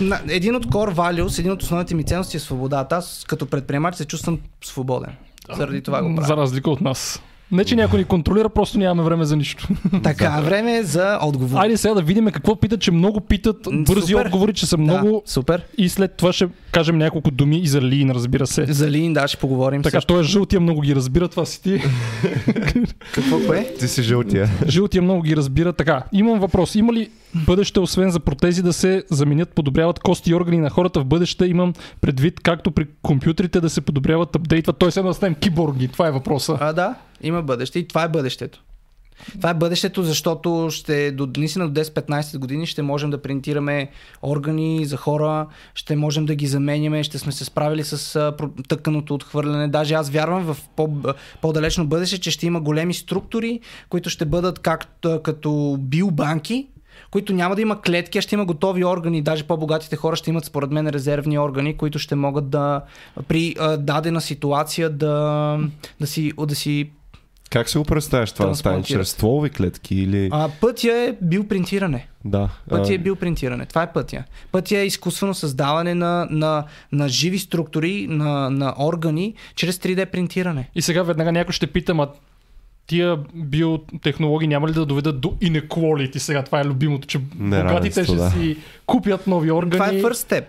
На, 0.00 0.20
един 0.28 0.56
от 0.56 0.66
core 0.66 0.94
values, 0.94 1.38
един 1.38 1.52
от 1.52 1.62
основните 1.62 1.94
ми 1.94 2.04
ценности 2.04 2.36
е 2.36 2.40
свободата. 2.40 2.96
Аз 2.96 3.24
като 3.28 3.46
предприемач 3.46 3.94
се 3.94 4.04
чувствам 4.04 4.38
свободен. 4.64 5.10
Заради 5.56 5.82
това 5.82 6.02
го 6.02 6.08
За 6.08 6.14
правя. 6.16 6.36
разлика 6.42 6.70
от 6.70 6.80
нас. 6.80 7.22
Не, 7.52 7.64
че 7.64 7.76
някой 7.76 7.98
ни 7.98 8.04
контролира, 8.04 8.48
просто 8.48 8.78
нямаме 8.78 9.02
време 9.02 9.24
за 9.24 9.36
нищо. 9.36 9.68
Така, 10.02 10.40
време 10.40 10.76
е 10.76 10.82
за 10.82 11.18
отговор. 11.22 11.58
Айде 11.60 11.76
сега 11.76 11.94
да 11.94 12.02
видим 12.02 12.26
какво 12.26 12.56
питат, 12.56 12.80
че 12.80 12.90
много 12.90 13.20
питат. 13.20 13.56
Бързи 13.72 14.12
супер. 14.12 14.26
отговори, 14.26 14.52
че 14.52 14.66
са 14.66 14.76
Да, 14.76 14.82
много. 14.82 15.22
супер. 15.26 15.62
И 15.78 15.88
след 15.88 16.16
това 16.16 16.32
ще 16.32 16.48
кажем 16.72 16.98
няколко 16.98 17.30
думи 17.30 17.58
и 17.58 17.66
за 17.66 17.82
Лин, 17.82 18.10
разбира 18.10 18.46
се. 18.46 18.66
За 18.68 18.90
Лин, 18.90 19.12
да, 19.12 19.28
ще 19.28 19.36
поговорим. 19.36 19.82
Така, 19.82 19.96
също. 19.96 20.14
той 20.14 20.20
е 20.20 20.24
жълтия, 20.24 20.60
много 20.60 20.80
ги 20.80 20.94
разбира, 20.94 21.28
това 21.28 21.44
си 21.44 21.62
ти. 21.62 21.82
Какво 23.12 23.38
кое? 23.46 23.74
Ти 23.78 23.88
си 23.88 24.02
жълтия. 24.02 24.48
Жълтия 24.68 25.02
много 25.02 25.22
ги 25.22 25.36
разбира. 25.36 25.72
Така, 25.72 26.02
имам 26.12 26.40
въпрос. 26.40 26.74
Има 26.74 26.92
ли 26.92 27.10
бъдеще, 27.34 27.80
освен 27.80 28.10
за 28.10 28.20
протези, 28.20 28.62
да 28.62 28.72
се 28.72 29.04
заменят, 29.10 29.48
подобряват 29.48 29.98
кости 29.98 30.30
и 30.30 30.34
органи 30.34 30.58
на 30.58 30.70
хората 30.70 31.00
в 31.00 31.04
бъдеще? 31.04 31.46
Имам 31.46 31.72
предвид, 32.00 32.40
както 32.40 32.70
при 32.70 32.86
компютрите 33.02 33.60
да 33.60 33.70
се 33.70 33.80
подобряват, 33.80 34.36
апдейтват. 34.36 34.78
Той 34.78 34.92
се 34.92 35.02
да 35.02 35.14
ставим 35.14 35.34
киборги. 35.34 35.88
Това 35.88 36.08
е 36.08 36.10
въпроса. 36.10 36.58
А, 36.60 36.72
да, 36.72 36.94
има 37.22 37.42
бъдеще 37.42 37.78
и 37.78 37.88
това 37.88 38.02
е 38.02 38.08
бъдещето. 38.08 38.62
Това 39.36 39.50
е 39.50 39.54
бъдещето, 39.54 40.02
защото 40.02 40.68
ще 40.70 41.12
до, 41.12 41.28
наистина 41.36 41.68
до 41.68 41.80
10-15 41.80 42.38
години 42.38 42.66
ще 42.66 42.82
можем 42.82 43.10
да 43.10 43.22
принтираме 43.22 43.90
органи 44.22 44.84
за 44.84 44.96
хора, 44.96 45.46
ще 45.74 45.96
можем 45.96 46.26
да 46.26 46.34
ги 46.34 46.46
заменяме, 46.46 47.04
ще 47.04 47.18
сме 47.18 47.32
се 47.32 47.44
справили 47.44 47.84
с 47.84 48.32
тъканото 48.68 49.14
отхвърляне. 49.14 49.68
Даже 49.68 49.94
аз 49.94 50.10
вярвам 50.10 50.44
в 50.44 50.56
по, 50.76 50.90
по-далечно 51.42 51.86
бъдеще, 51.86 52.18
че 52.18 52.30
ще 52.30 52.46
има 52.46 52.60
големи 52.60 52.94
структури, 52.94 53.60
които 53.88 54.10
ще 54.10 54.24
бъдат 54.24 54.58
както, 54.58 55.20
като 55.22 55.76
биобанки, 55.80 56.66
които 57.10 57.32
няма 57.32 57.56
да 57.56 57.62
има 57.62 57.82
клетки, 57.82 58.18
а 58.18 58.22
ще 58.22 58.34
има 58.34 58.44
готови 58.44 58.84
органи. 58.84 59.22
Даже 59.22 59.44
по-богатите 59.44 59.96
хора 59.96 60.16
ще 60.16 60.30
имат, 60.30 60.44
според 60.44 60.70
мен, 60.70 60.88
резервни 60.88 61.38
органи, 61.38 61.76
които 61.76 61.98
ще 61.98 62.14
могат 62.14 62.50
да 62.50 62.82
при 63.28 63.54
а, 63.58 63.76
дадена 63.76 64.20
ситуация 64.20 64.90
да, 64.90 65.58
да, 66.00 66.06
си, 66.06 66.32
да 66.38 66.54
си 66.54 66.90
Как 67.50 67.68
си 67.68 67.78
го 67.78 67.84
представяш 67.84 68.32
това 68.32 68.46
да 68.46 68.54
стане? 68.54 68.82
Чрез 68.82 69.08
стволови 69.08 69.50
клетки 69.50 69.94
или... 69.94 70.28
А, 70.32 70.48
пътя 70.60 70.92
е 70.92 71.14
бил 71.22 71.44
принтиране. 71.44 72.08
Да. 72.24 72.48
Пътя 72.68 72.92
а, 72.92 72.94
е 72.94 72.98
бил 72.98 73.16
принтиране. 73.16 73.66
Това 73.66 73.82
е 73.82 73.92
пътя. 73.92 74.24
Пътя 74.52 74.78
е 74.78 74.86
изкуствено 74.86 75.34
създаване 75.34 75.94
на, 75.94 76.28
на, 76.30 76.64
на 76.92 77.08
живи 77.08 77.38
структури, 77.38 78.06
на, 78.10 78.50
на 78.50 78.74
органи, 78.78 79.34
чрез 79.54 79.76
3D 79.76 80.06
принтиране. 80.06 80.70
И 80.74 80.82
сега 80.82 81.02
веднага 81.02 81.32
някой 81.32 81.52
ще 81.52 81.66
пита, 81.66 81.94
ма 81.94 82.08
тия 82.86 83.18
биотехнологии 83.34 84.48
няма 84.48 84.68
ли 84.68 84.72
да 84.72 84.86
доведат 84.86 85.20
до 85.20 85.28
inequality? 85.28 86.18
Сега 86.18 86.42
това 86.42 86.60
е 86.60 86.64
любимото, 86.64 87.08
че 87.08 87.18
богатите 87.18 88.04
ще 88.04 88.14
да. 88.14 88.30
си 88.30 88.56
купят 88.86 89.26
нови 89.26 89.50
органи. 89.52 89.70
Това 89.70 89.88
е 89.88 90.02
first 90.02 90.30
step. 90.32 90.44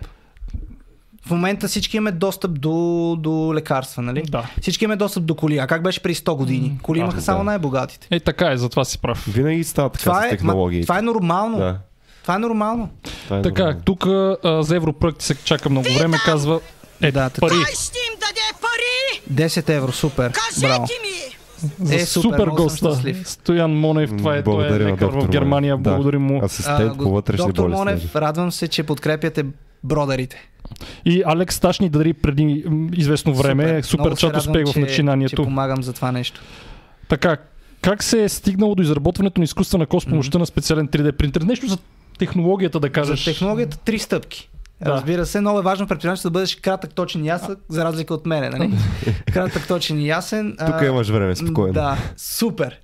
В 1.30 1.31
момента 1.31 1.68
всички 1.68 1.97
имаме 1.97 2.11
достъп 2.11 2.60
до, 2.60 2.72
до 3.19 3.51
лекарства, 3.53 4.01
нали? 4.01 4.22
Да. 4.22 4.49
Всички 4.61 4.84
имаме 4.84 4.95
достъп 4.95 5.26
до 5.26 5.35
коли. 5.35 5.57
А 5.57 5.68
как 5.68 5.84
беше 5.84 5.99
при 5.99 6.15
100 6.15 6.35
години? 6.35 6.80
Коли 6.81 6.99
да, 6.99 7.03
имаха 7.03 7.22
само 7.22 7.38
да. 7.38 7.43
най-богатите. 7.43 8.07
Е, 8.11 8.19
така 8.19 8.51
е, 8.51 8.57
затова 8.57 8.85
си 8.85 8.99
прав. 8.99 9.26
Винаги 9.27 9.64
става 9.64 9.89
така 9.89 10.03
Това 10.03 10.22
с 10.22 10.26
е, 10.26 10.30
технологии. 10.30 10.80
ма, 10.80 10.84
това 10.84 10.99
е 10.99 11.01
нормално. 11.01 11.57
Да. 11.57 11.77
Това 12.22 12.35
е 12.35 12.39
нормално. 12.39 12.89
Това 13.23 13.38
е 13.38 13.41
Така, 13.41 13.64
нормално. 13.64 13.81
тук 13.81 14.06
а, 14.06 14.64
за 14.64 14.76
европроекти 14.76 15.26
се 15.26 15.35
чака 15.35 15.69
много 15.69 15.88
време, 15.89 16.18
казва 16.26 16.60
е, 17.01 17.11
Да, 17.11 17.30
пари. 17.31 17.49
Кой 17.49 17.64
ще 17.65 17.97
им 17.97 18.19
даде 18.19 18.61
пари? 18.61 19.47
10 19.47 19.69
евро, 19.69 19.91
супер. 19.91 20.31
Браво. 20.60 20.80
Кажете 20.80 20.93
ми! 21.03 21.35
За 21.80 21.95
Е, 21.95 21.99
супер, 21.99 22.30
супер 22.30 22.47
госта. 22.47 23.01
Стоян 23.26 23.72
Монев, 23.72 24.10
това 24.18 24.35
е, 24.35 24.43
той 24.43 24.68
е 24.68 24.72
лекар 24.72 24.97
доктор 25.06 25.22
в 25.22 25.30
Германия. 25.30 25.77
Да. 25.77 25.89
благодарим 25.89 26.22
му. 26.22 26.45
Асистент 26.45 26.95
го- 26.95 27.03
по 27.03 27.11
вътрешни 27.11 27.45
Доктор 27.45 27.64
болести. 27.64 27.77
Монев, 27.80 28.15
радвам 28.15 28.51
се, 28.51 28.68
че 28.68 28.84
подкрепяте 28.84 29.45
бродарите. 29.84 30.49
И 31.05 31.23
Алекс 31.25 31.55
Сташ 31.55 31.79
ни 31.79 31.89
дари 31.89 32.13
преди 32.13 32.65
известно 32.93 33.33
време 33.33 33.83
супер, 33.83 34.11
се 34.11 34.17
чат 34.17 34.37
успех 34.37 34.67
в 34.67 34.75
начинанието. 34.75 35.35
Че 35.35 35.43
помагам 35.43 35.83
за 35.83 35.93
това 35.93 36.11
нещо. 36.11 36.41
Така, 37.07 37.37
как 37.81 38.03
се 38.03 38.23
е 38.23 38.29
стигнало 38.29 38.75
до 38.75 38.83
изработването 38.83 39.41
на 39.41 39.43
изкуствена 39.43 39.85
кост 39.85 40.07
с 40.07 40.09
помощта 40.09 40.39
на 40.39 40.45
специален 40.45 40.87
3D 40.87 41.11
принтер? 41.11 41.41
Нещо 41.41 41.67
за 41.67 41.77
технологията 42.19 42.79
да 42.79 42.89
кажеш. 42.89 43.25
За 43.25 43.31
технологията 43.31 43.77
три 43.77 43.99
стъпки. 43.99 44.49
Да. 44.81 44.89
Разбира 44.89 45.25
се, 45.25 45.41
много 45.41 45.59
е 45.59 45.61
важно 45.61 45.87
предприемачето 45.87 46.29
да 46.29 46.31
бъдеш 46.31 46.55
кратък, 46.55 46.93
точен 46.93 47.25
и 47.25 47.27
ясен, 47.27 47.55
за 47.69 47.85
разлика 47.85 48.13
от 48.13 48.25
мене, 48.25 48.49
нали? 48.49 48.71
кратък, 49.33 49.67
точен 49.67 49.99
и 49.99 50.07
ясен. 50.07 50.55
Тук 50.65 50.81
а, 50.81 50.85
имаш 50.85 51.09
време, 51.09 51.35
спокойно. 51.35 51.73
Да, 51.73 51.97
супер. 52.17 52.79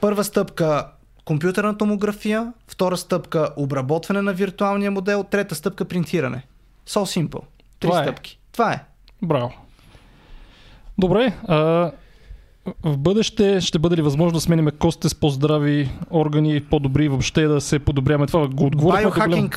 Първа 0.00 0.24
стъпка 0.24 0.86
компютърна 1.24 1.78
томография, 1.78 2.52
втора 2.68 2.96
стъпка 2.96 3.48
обработване 3.56 4.22
на 4.22 4.32
виртуалния 4.32 4.90
модел, 4.90 5.24
трета 5.30 5.54
стъпка 5.54 5.84
принтиране. 5.84 6.42
So 6.88 7.28
simple. 7.28 7.40
Три 7.80 7.88
Това 7.88 8.00
е. 8.00 8.04
стъпки. 8.04 8.38
Това 8.52 8.72
е. 8.72 8.84
Браво. 9.22 9.52
Добре. 10.98 11.32
А, 11.48 11.56
в 12.82 12.98
бъдеще 12.98 13.60
ще 13.60 13.78
бъде 13.78 13.96
ли 13.96 14.02
възможно 14.02 14.36
да 14.36 14.40
смениме 14.40 14.70
костите 14.70 15.08
с 15.08 15.14
по-здрави 15.14 15.90
органи, 16.10 16.64
по-добри 16.64 17.08
въобще 17.08 17.46
да 17.46 17.60
се 17.60 17.78
подобряваме? 17.78 18.26
Това 18.26 18.48
го 18.48 18.66
отговорихме. 18.66 19.10
Biohacking, 19.10 19.54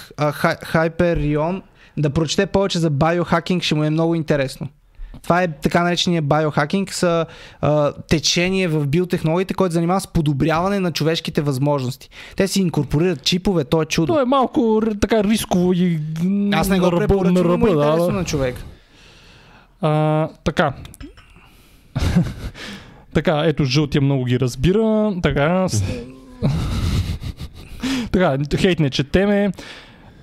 Hyperion, 0.64 1.62
да 1.98 2.10
прочете 2.10 2.46
повече 2.46 2.80
за 2.80 2.90
биохакинг 2.90 3.64
ще 3.64 3.76
му 3.76 3.84
е 3.84 3.90
много 3.90 4.16
интересно. 4.16 4.68
Това 5.24 5.44
е 5.44 5.48
така 5.48 5.84
наречения 5.84 6.22
биохакинг, 6.22 6.94
са 6.94 7.26
а, 7.62 7.94
течение 7.94 8.68
в 8.68 8.88
биотехнологиите, 8.88 9.54
който 9.54 9.74
занимава 9.74 10.02
с 10.02 10.08
подобряване 10.08 10.80
на 10.80 10.92
човешките 10.92 11.42
възможности. 11.42 12.10
Те 12.36 12.48
си 12.48 12.62
инкорпорират 12.62 13.24
чипове, 13.24 13.64
то 13.64 13.82
е 13.82 13.86
чудо. 13.86 14.14
То 14.14 14.22
е 14.22 14.26
малко 14.26 14.82
така 15.02 15.24
рисково 15.24 15.74
и 15.74 16.00
Аз 16.54 16.70
не 16.70 16.80
го 16.80 16.92
ръба, 16.92 16.98
препоръчвам, 16.98 17.52
на 17.52 17.58
му 17.58 17.68
е 17.68 17.72
ръба, 17.72 17.86
да, 17.86 18.06
да. 18.06 18.12
на 18.12 18.26
човек. 18.26 18.56
А, 19.82 20.28
така. 20.44 20.74
така, 23.14 23.44
ето 23.46 23.64
жълтия 23.64 24.02
много 24.02 24.24
ги 24.26 24.40
разбира. 24.40 25.14
Така. 25.24 25.68
така, 28.12 28.38
хейт 28.58 28.80
не 28.80 28.90
четеме. 28.90 29.52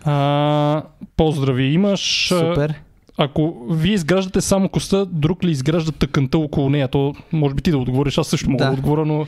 А, 0.04 0.82
поздрави 1.16 1.64
имаш. 1.64 2.28
Супер. 2.28 2.74
Ако 3.18 3.56
вие 3.70 3.94
изграждате 3.94 4.40
само 4.40 4.68
коста, 4.68 5.06
друг 5.06 5.44
ли 5.44 5.51
изгражда 5.51 5.93
тъканта 5.93 6.38
около 6.38 6.70
нея? 6.70 6.88
То 6.88 7.14
може 7.32 7.55
би 7.55 7.62
ти 7.62 7.70
да 7.70 7.78
отговориш, 7.78 8.18
аз 8.18 8.28
също 8.28 8.51
мога 8.51 8.64
да, 8.64 8.70
Да. 8.70 8.76
отговоря, 8.76 9.06
но 9.06 9.26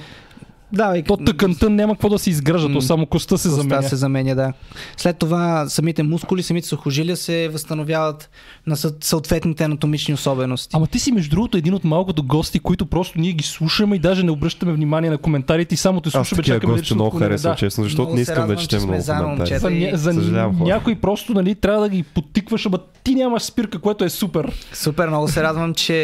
Да, 0.73 1.03
то 1.03 1.17
тъканта 1.17 1.71
няма 1.71 1.95
какво 1.95 2.09
да 2.09 2.19
се 2.19 2.31
изгражда, 2.31 2.73
то 2.73 2.81
само 2.81 3.07
коста 3.07 3.39
се 3.39 3.49
Коста 3.49 3.63
заменя. 3.63 3.83
се 3.83 3.97
заменя, 3.97 4.35
да. 4.35 4.53
След 4.97 5.19
това 5.19 5.39
самите 5.69 6.03
мускули, 6.03 6.43
самите 6.43 6.69
сухожилия 6.69 7.17
се 7.17 7.49
възстановяват 7.49 8.31
на 8.67 8.77
съ- 8.77 8.95
съответните 9.01 9.65
анатомични 9.65 10.15
особености. 10.15 10.71
Ама 10.73 10.87
ти 10.87 10.99
си 10.99 11.13
между 11.13 11.31
другото 11.31 11.59
един 11.59 11.75
от 11.75 11.85
малкото 11.85 12.23
гости, 12.23 12.59
които 12.59 12.87
просто 12.87 13.19
ние 13.19 13.33
ги 13.33 13.45
слушаме 13.45 13.97
и 13.97 13.99
даже 13.99 14.23
не 14.23 14.31
обръщаме 14.31 14.73
внимание 14.73 15.11
на 15.11 15.19
коментарите 15.19 15.75
и 15.75 15.79
само 15.79 16.01
те 16.01 16.09
Аз 16.09 16.13
слушаме, 16.13 16.37
такива 16.37 16.57
чакаме 16.57 16.73
да 16.73 16.79
гости 16.79 16.95
много 16.95 17.19
харесвам, 17.19 17.53
Да. 17.53 17.57
честно, 17.57 17.85
защото 17.85 18.03
Много 18.03 18.15
не 18.15 18.21
искам 18.21 18.35
да 18.37 18.41
радвам, 18.43 18.57
четем 18.59 18.81
че 18.81 18.87
много 18.87 19.03
коментари. 19.27 19.59
За, 19.59 19.69
ня- 19.69 19.95
за 19.95 20.13
Съжалявам, 20.15 20.59
хора. 20.59 20.69
някой 20.69 20.95
просто, 20.95 21.35
нали, 21.35 21.55
трябва 21.55 21.81
да 21.81 21.89
ги 21.89 22.03
подтикваш, 22.05 22.67
ама 22.67 22.79
ти 23.05 23.15
нямаш 23.15 23.43
спирка, 23.43 23.79
което 23.79 24.05
е 24.05 24.11
супер. 24.11 24.53
Супер, 24.75 25.09
много 25.09 25.29
се 25.29 25.43
радвам, 25.43 25.75
че, 25.75 25.97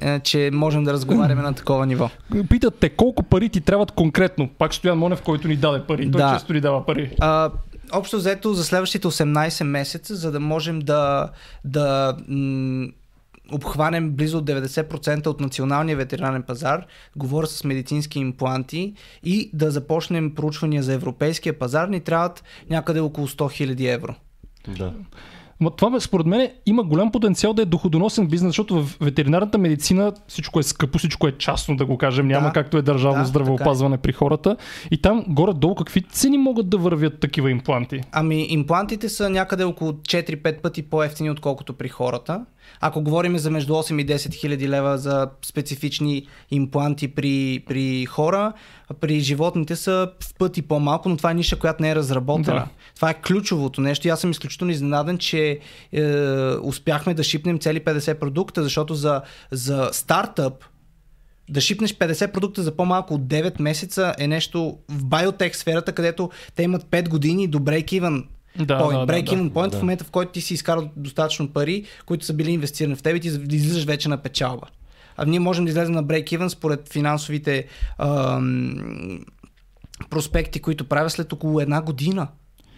е, 0.00 0.20
че 0.20 0.50
можем 0.52 0.84
да 0.84 0.92
разговаряме 0.92 1.42
на 1.42 1.52
такова 1.52 1.86
ниво. 1.86 2.10
Питат 2.50 2.74
те 2.74 2.88
колко 2.88 3.22
пари 3.22 3.48
ти 3.48 3.60
трябват 3.60 3.90
конкретно. 3.90 4.11
Пак 4.58 4.74
Стоян 4.74 4.98
Монев, 4.98 5.22
който 5.22 5.48
ни 5.48 5.56
даде 5.56 5.82
пари. 5.82 6.10
Той 6.10 6.20
Да. 6.20 6.34
често 6.34 6.52
ни 6.52 6.60
дава 6.60 6.86
пари. 6.86 7.16
А, 7.20 7.50
общо 7.92 8.16
взето 8.16 8.54
за 8.54 8.64
следващите 8.64 9.06
18 9.06 9.64
месеца, 9.64 10.16
за 10.16 10.32
да 10.32 10.40
можем 10.40 10.78
да, 10.78 11.28
да 11.64 12.16
м- 12.28 12.86
обхванем 13.52 14.10
близо 14.10 14.42
90% 14.42 15.26
от 15.26 15.40
националния 15.40 15.96
ветеринарен 15.96 16.42
пазар, 16.42 16.86
говоря 17.16 17.46
с 17.46 17.64
медицински 17.64 18.18
импланти 18.18 18.94
и 19.24 19.50
да 19.52 19.70
започнем 19.70 20.34
проучвания 20.34 20.82
за 20.82 20.92
европейския 20.92 21.58
пазар, 21.58 21.88
ни 21.88 22.00
трябват 22.00 22.44
някъде 22.70 23.00
около 23.00 23.28
100 23.28 23.66
000 23.66 23.94
евро. 23.94 24.14
Да. 24.68 24.92
Ма 25.62 25.70
това 25.70 26.00
според 26.00 26.26
мен 26.26 26.48
има 26.66 26.82
голям 26.82 27.12
потенциал 27.12 27.52
да 27.52 27.62
е 27.62 27.64
доходоносен 27.64 28.26
бизнес, 28.26 28.48
защото 28.48 28.82
в 28.82 28.96
ветеринарната 29.00 29.58
медицина 29.58 30.12
всичко 30.28 30.60
е 30.60 30.62
скъпо, 30.62 30.98
всичко 30.98 31.28
е 31.28 31.32
частно, 31.32 31.76
да 31.76 31.86
го 31.86 31.98
кажем. 31.98 32.26
Няма 32.26 32.46
Да. 32.46 32.52
както 32.52 32.78
е 32.78 32.82
държавно 32.82 33.22
Да, 33.22 33.26
здравеопазване 33.26 33.98
при 33.98 34.12
хората. 34.12 34.56
И 34.90 34.96
там 34.96 35.24
горе-долу 35.28 35.74
какви 35.74 36.02
цени 36.02 36.38
могат 36.38 36.68
да 36.68 36.78
вървят 36.78 37.20
такива 37.20 37.50
импланти? 37.50 38.00
Ами, 38.12 38.46
имплантите 38.50 39.08
са 39.08 39.30
някъде 39.30 39.64
около 39.64 39.92
4-5 39.92 40.60
пъти 40.60 40.82
по-ефтини, 40.82 41.30
отколкото 41.30 41.72
при 41.72 41.88
хората. 41.88 42.44
Ако 42.80 43.02
говорим 43.02 43.38
за 43.38 43.50
между 43.50 43.72
8 43.72 44.02
и 44.02 44.06
10 44.06 44.34
хиляди 44.34 44.68
лева 44.68 44.98
за 44.98 45.28
специфични 45.44 46.26
импланти 46.50 47.08
при, 47.08 47.64
при 47.68 48.06
хора, 48.06 48.52
при 49.00 49.20
животните 49.20 49.76
са 49.76 50.10
в 50.20 50.34
пъти 50.34 50.62
по-малко, 50.62 51.08
но 51.08 51.16
това 51.16 51.30
е 51.30 51.34
ниша, 51.34 51.58
която 51.58 51.82
не 51.82 51.90
е 51.90 51.94
разработена. 51.96 52.56
Да. 52.56 52.68
Това 52.94 53.10
е 53.10 53.20
ключовото 53.20 53.80
нещо. 53.80 54.08
И 54.08 54.10
аз 54.10 54.20
съм 54.20 54.30
изключително 54.30 54.72
изненадан, 54.72 55.18
че 55.18 55.58
е, 55.92 56.02
успяхме 56.62 57.14
да 57.14 57.24
шипнем 57.24 57.58
цели 57.58 57.80
50 57.80 58.14
продукта, 58.14 58.62
защото 58.62 58.94
за, 58.94 59.22
за 59.50 59.88
стартъп 59.92 60.64
да 61.50 61.60
шипнеш 61.60 61.94
50 61.94 62.32
продукта 62.32 62.62
за 62.62 62.76
по-малко 62.76 63.14
от 63.14 63.22
9 63.22 63.60
месеца 63.60 64.14
е 64.18 64.26
нещо 64.28 64.78
в 64.88 65.04
биотек 65.04 65.56
сферата, 65.56 65.92
където 65.92 66.30
те 66.56 66.62
имат 66.62 66.84
5 66.84 67.08
години 67.08 67.46
до 67.46 67.58
break-even 67.58 68.24
Да, 68.58 68.78
point. 68.78 69.00
да, 69.00 69.06
да, 69.06 69.12
break-even 69.12 69.48
да. 69.48 69.50
point 69.50 69.70
Да. 69.70 69.78
в 69.78 69.80
момента, 69.80 70.04
в 70.04 70.10
който 70.10 70.32
ти 70.32 70.40
си 70.40 70.54
изкарал 70.54 70.90
достатъчно 70.96 71.48
пари, 71.48 71.84
които 72.06 72.24
са 72.24 72.32
били 72.32 72.50
инвестирани 72.50 72.96
в 72.96 73.02
теб 73.02 73.16
и 73.16 73.20
ти 73.20 73.28
излизаш 73.28 73.84
вече 73.84 74.08
на 74.08 74.18
печалба. 74.18 74.66
А 75.16 75.24
ние 75.24 75.40
можем 75.40 75.64
да 75.64 75.70
излезем 75.70 75.94
на 75.94 76.04
break-even 76.04 76.48
според 76.48 76.92
финансовите 76.92 77.66
ам, 77.98 79.20
проспекти, 80.10 80.60
които 80.60 80.88
правя 80.88 81.10
след 81.10 81.32
около 81.32 81.60
една 81.60 81.82
година. 81.82 82.28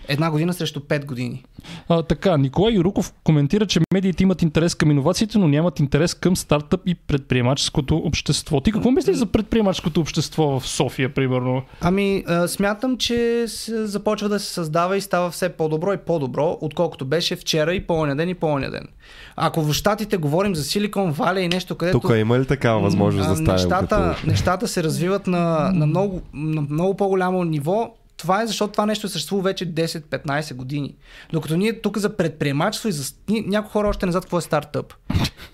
Една 0.08 0.30
година 0.30 0.54
срещу 0.54 0.80
5 0.80 1.04
години. 1.04 1.44
А, 1.88 2.02
така, 2.02 2.36
Николай 2.36 2.74
Юруков 2.74 3.12
коментира, 3.24 3.66
че 3.66 3.80
медиите 3.94 4.22
имат 4.22 4.42
интерес 4.42 4.74
към 4.74 4.90
иновациите, 4.90 5.38
но 5.38 5.48
нямат 5.48 5.80
интерес 5.80 6.14
към 6.14 6.36
стартъп 6.36 6.80
и 6.86 6.94
предприемаческото 6.94 7.96
общество. 7.96 8.60
Ти 8.60 8.72
какво 8.72 8.90
мислиш 8.90 9.16
за 9.16 9.26
предприемаческото 9.26 10.00
общество 10.00 10.60
в 10.60 10.68
София, 10.68 11.14
примерно? 11.14 11.62
Ами, 11.80 12.24
а, 12.26 12.48
смятам, 12.48 12.96
че 12.96 13.44
се 13.48 13.86
започва 13.86 14.28
да 14.28 14.40
се 14.40 14.52
създава 14.52 14.96
и 14.96 15.00
става 15.00 15.30
все 15.30 15.48
по-добро 15.48 15.92
и 15.92 15.96
по-добро, 15.96 16.58
отколкото 16.60 17.04
беше 17.04 17.36
вчера 17.36 17.74
и 17.74 17.86
по 17.86 18.06
ден 18.06 18.28
и 18.28 18.34
по 18.34 18.60
ден. 18.60 18.88
Ако 19.36 19.62
в 19.62 19.72
Штатите 19.72 20.16
говорим 20.16 20.54
за 20.54 20.64
Силикон 20.64 21.12
Вале 21.12 21.40
и 21.40 21.48
нещо, 21.48 21.74
където... 21.74 22.00
Тук 22.00 22.16
има 22.16 22.38
ли 22.38 22.46
такава 22.46 22.80
възможност 22.80 23.26
а, 23.26 23.30
да 23.30 23.36
стане? 23.36 23.52
нещата, 23.52 24.16
нещата 24.26 24.68
се 24.68 24.82
развиват 24.82 25.26
на, 25.26 25.70
на, 25.74 25.86
много, 25.86 26.22
на 26.34 26.60
много 26.60 26.96
по-голямо 26.96 27.44
ниво. 27.44 27.94
Това 28.24 28.42
е 28.42 28.46
защото 28.46 28.72
това 28.72 28.86
нещо 28.86 29.08
съществува 29.08 29.42
вече 29.42 29.74
10-15 29.74 30.54
години. 30.54 30.94
Докато 31.32 31.56
ние 31.56 31.80
тук 31.80 31.98
за 31.98 32.16
предприемачество 32.16 32.88
и 32.88 32.92
за... 32.92 33.14
Някои 33.28 33.70
хора 33.70 33.88
още 33.88 34.06
не 34.06 34.12
знаят 34.12 34.24
какво 34.24 34.38
е 34.38 34.42
стартъп. 34.42 34.94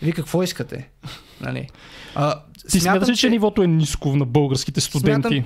Вие 0.02 0.12
какво 0.12 0.42
искате? 0.42 0.88
Нали? 1.40 1.68
А, 2.14 2.34
Ти 2.70 2.80
смяташ 2.80 3.08
ли, 3.08 3.16
че 3.16 3.30
нивото 3.30 3.62
е 3.62 3.66
ниско 3.66 4.16
на 4.16 4.24
българските 4.24 4.80
студенти? 4.80 5.28
Смятам- 5.28 5.44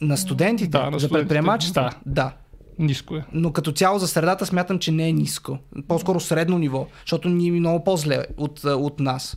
На 0.00 0.16
студентите? 0.16 0.70
Да, 0.70 0.90
на 0.90 0.98
за 0.98 1.08
предприемачество? 1.08 1.80
да. 1.80 1.90
да. 2.06 2.32
Ниско 2.78 3.16
е. 3.16 3.24
Но 3.32 3.52
като 3.52 3.72
цяло 3.72 3.98
за 3.98 4.08
средата 4.08 4.46
смятам, 4.46 4.78
че 4.78 4.92
не 4.92 5.08
е 5.08 5.12
ниско. 5.12 5.58
По-скоро 5.88 6.20
средно 6.20 6.58
ниво, 6.58 6.86
защото 7.00 7.28
ние 7.28 7.48
е 7.48 7.52
много 7.52 7.84
по-зле 7.84 8.24
от, 8.36 8.64
от 8.64 9.00
нас. 9.00 9.36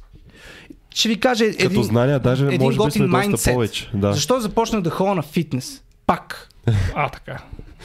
Ще 0.89 1.09
ви 1.09 1.19
кажа 1.19 1.45
един, 1.45 1.67
Като 1.67 1.83
знания, 1.83 2.19
даже 2.19 2.45
един 2.45 2.61
може 2.61 2.75
би 2.75 2.77
готин 2.77 3.07
сме 3.07 3.27
доста 3.27 3.51
повече. 3.53 3.89
Да. 3.93 4.13
Защо 4.13 4.39
започнах 4.39 4.81
да 4.81 4.89
ходя 4.89 5.15
на 5.15 5.21
фитнес? 5.21 5.83
Пак. 6.05 6.48
А, 6.95 7.09
така. 7.09 7.37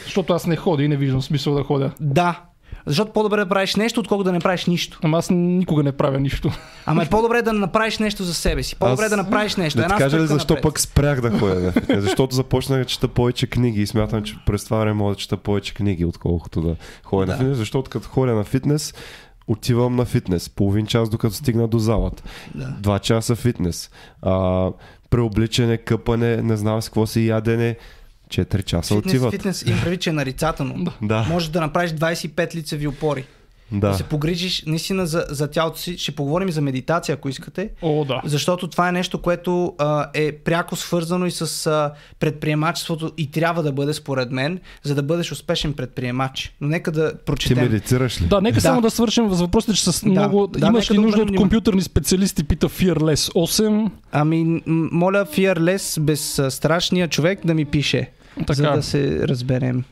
Защото 0.05 0.33
аз 0.33 0.47
не 0.47 0.57
ходя 0.57 0.83
и 0.83 0.89
не 0.89 0.97
виждам 0.97 1.23
смисъл 1.23 1.55
да 1.55 1.63
ходя. 1.63 1.91
Да. 2.01 2.41
Защото 2.87 3.13
по-добре 3.13 3.37
да 3.37 3.49
правиш 3.49 3.75
нещо, 3.77 4.01
отколкото 4.01 4.25
да 4.25 4.33
не 4.33 4.41
правиш 4.41 4.67
нищо. 4.67 4.99
Ама 5.03 5.19
аз 5.19 5.31
никога 5.31 5.83
не 5.83 5.93
правя 5.93 6.21
нищо. 6.21 6.51
Ама 6.87 7.03
е 7.03 7.07
по-добре 7.07 7.43
да 7.43 7.53
направиш 7.53 7.99
нещо 7.99 8.23
за 8.23 8.35
себе 8.35 8.63
си. 8.63 8.77
По-добре 8.77 9.05
Аз- 9.05 9.11
да 9.11 9.17
направиш 9.17 9.57
нещо. 9.57 9.79
Да 9.79 9.87
ти 9.87 9.95
кажа 9.95 10.21
ли 10.21 10.27
защо 10.27 10.53
напред. 10.53 10.63
пък 10.63 10.81
спрях 10.81 11.21
да 11.21 11.31
ходя 11.31 11.55
на 11.55 11.73
фитнес? 11.73 12.03
Защото 12.05 12.35
започнах 12.35 12.79
да 12.79 12.85
чета 12.85 13.09
повече 13.09 13.47
книги 13.47 13.83
и 13.83 13.87
смятам, 13.87 14.23
че 14.23 14.35
през 14.47 14.65
това 14.65 14.79
време 14.79 14.93
мога 14.93 15.11
да 15.11 15.17
чета 15.17 15.37
повече 15.37 15.75
книги, 15.75 16.05
отколкото 16.05 16.61
да 16.61 16.77
ходя 17.05 17.27
на 17.27 17.33
Да. 17.33 17.39
фитнес. 17.39 17.57
Защото 17.57 17.91
като 17.91 18.09
ходя 18.09 18.35
на 18.35 18.45
фитнес, 18.45 18.95
отивам 19.47 19.97
на 19.97 20.05
фитнес. 20.05 20.49
Половин 20.49 20.87
час 20.87 21.09
докато 21.11 21.35
стигна 21.35 21.69
до 21.69 21.79
залата. 21.79 22.23
Да. 22.55 22.75
Два 22.81 22.99
часа 22.99 23.37
фитнес. 23.37 23.91
А, 24.23 24.69
преобличане, 25.11 25.77
къпане, 25.77 26.37
не 26.37 26.57
знам 26.57 26.83
с 26.83 26.89
какво 26.89 27.07
си 27.07 27.27
ядене. 27.27 27.77
4 28.37 28.65
часа 28.65 28.95
Фитнес, 28.95 29.15
отиват. 29.15 29.31
фитнес 29.33 29.63
им 29.63 29.81
прави, 29.83 29.97
че 29.97 30.11
е 30.11 30.13
нарицателно. 30.13 30.93
Да, 31.03 31.27
Можеш 31.29 31.49
да 31.49 31.61
направиш 31.61 31.91
25 31.91 32.55
лицеви 32.55 32.87
опори. 32.87 33.25
Да. 33.73 33.89
да. 33.89 33.95
се 33.95 34.03
погрижиш 34.03 34.63
наистина 34.67 35.07
за, 35.07 35.25
за 35.29 35.51
тялото 35.51 35.79
си. 35.79 35.99
Ще 35.99 36.13
поговорим 36.13 36.49
и 36.49 36.53
за 36.53 36.61
медитация, 36.61 37.13
ако 37.15 37.29
искате. 37.29 37.71
О, 37.83 38.05
да. 38.05 38.23
Защото 38.25 38.69
това 38.69 38.89
е 38.89 38.93
нещо, 38.93 39.19
което 39.19 39.75
а, 39.79 40.07
е 40.15 40.33
пряко 40.33 40.77
свързано 40.77 41.27
и 41.27 41.31
с 41.31 41.67
а, 41.67 41.93
предприемачеството 42.21 43.13
и 43.17 43.31
трябва 43.31 43.63
да 43.63 43.73
бъде 43.73 43.93
според 43.95 44.31
мен, 44.31 44.61
за 44.83 44.95
да 44.95 45.03
бъдеш 45.03 45.33
успешен 45.33 45.73
предприемач. 45.73 46.55
Но 46.61 46.69
нека 46.69 46.93
да 46.93 47.13
Ти 47.13 47.25
прочетем. 47.27 47.59
медитираш 47.59 48.21
ли? 48.21 48.27
Да, 48.27 48.41
нека 48.41 48.55
Да. 48.55 48.61
само 48.61 48.81
да 48.81 48.91
свършим 48.91 49.35
с 49.35 49.41
въпросите, 49.41 49.73
че 49.73 49.93
с 49.93 50.03
много... 50.05 50.47
да, 50.47 50.67
имаш 50.67 50.91
ли 50.91 50.95
да 50.95 51.01
нужда 51.01 51.23
от 51.23 51.37
компютърни 51.37 51.83
специалисти, 51.83 52.45
пита 52.45 52.69
Fearless 52.69 53.33
8. 53.33 53.91
Ами, 54.13 54.63
моля, 54.67 55.27
Fearless, 55.27 56.01
безстрашния 56.01 57.09
човек 57.09 57.47
да 57.47 57.55
ми 57.55 57.65
пише, 57.65 58.11
Така. 58.39 58.55
за 58.55 58.63
да 58.63 58.83
се 58.83 59.29
разберем. 59.29 59.85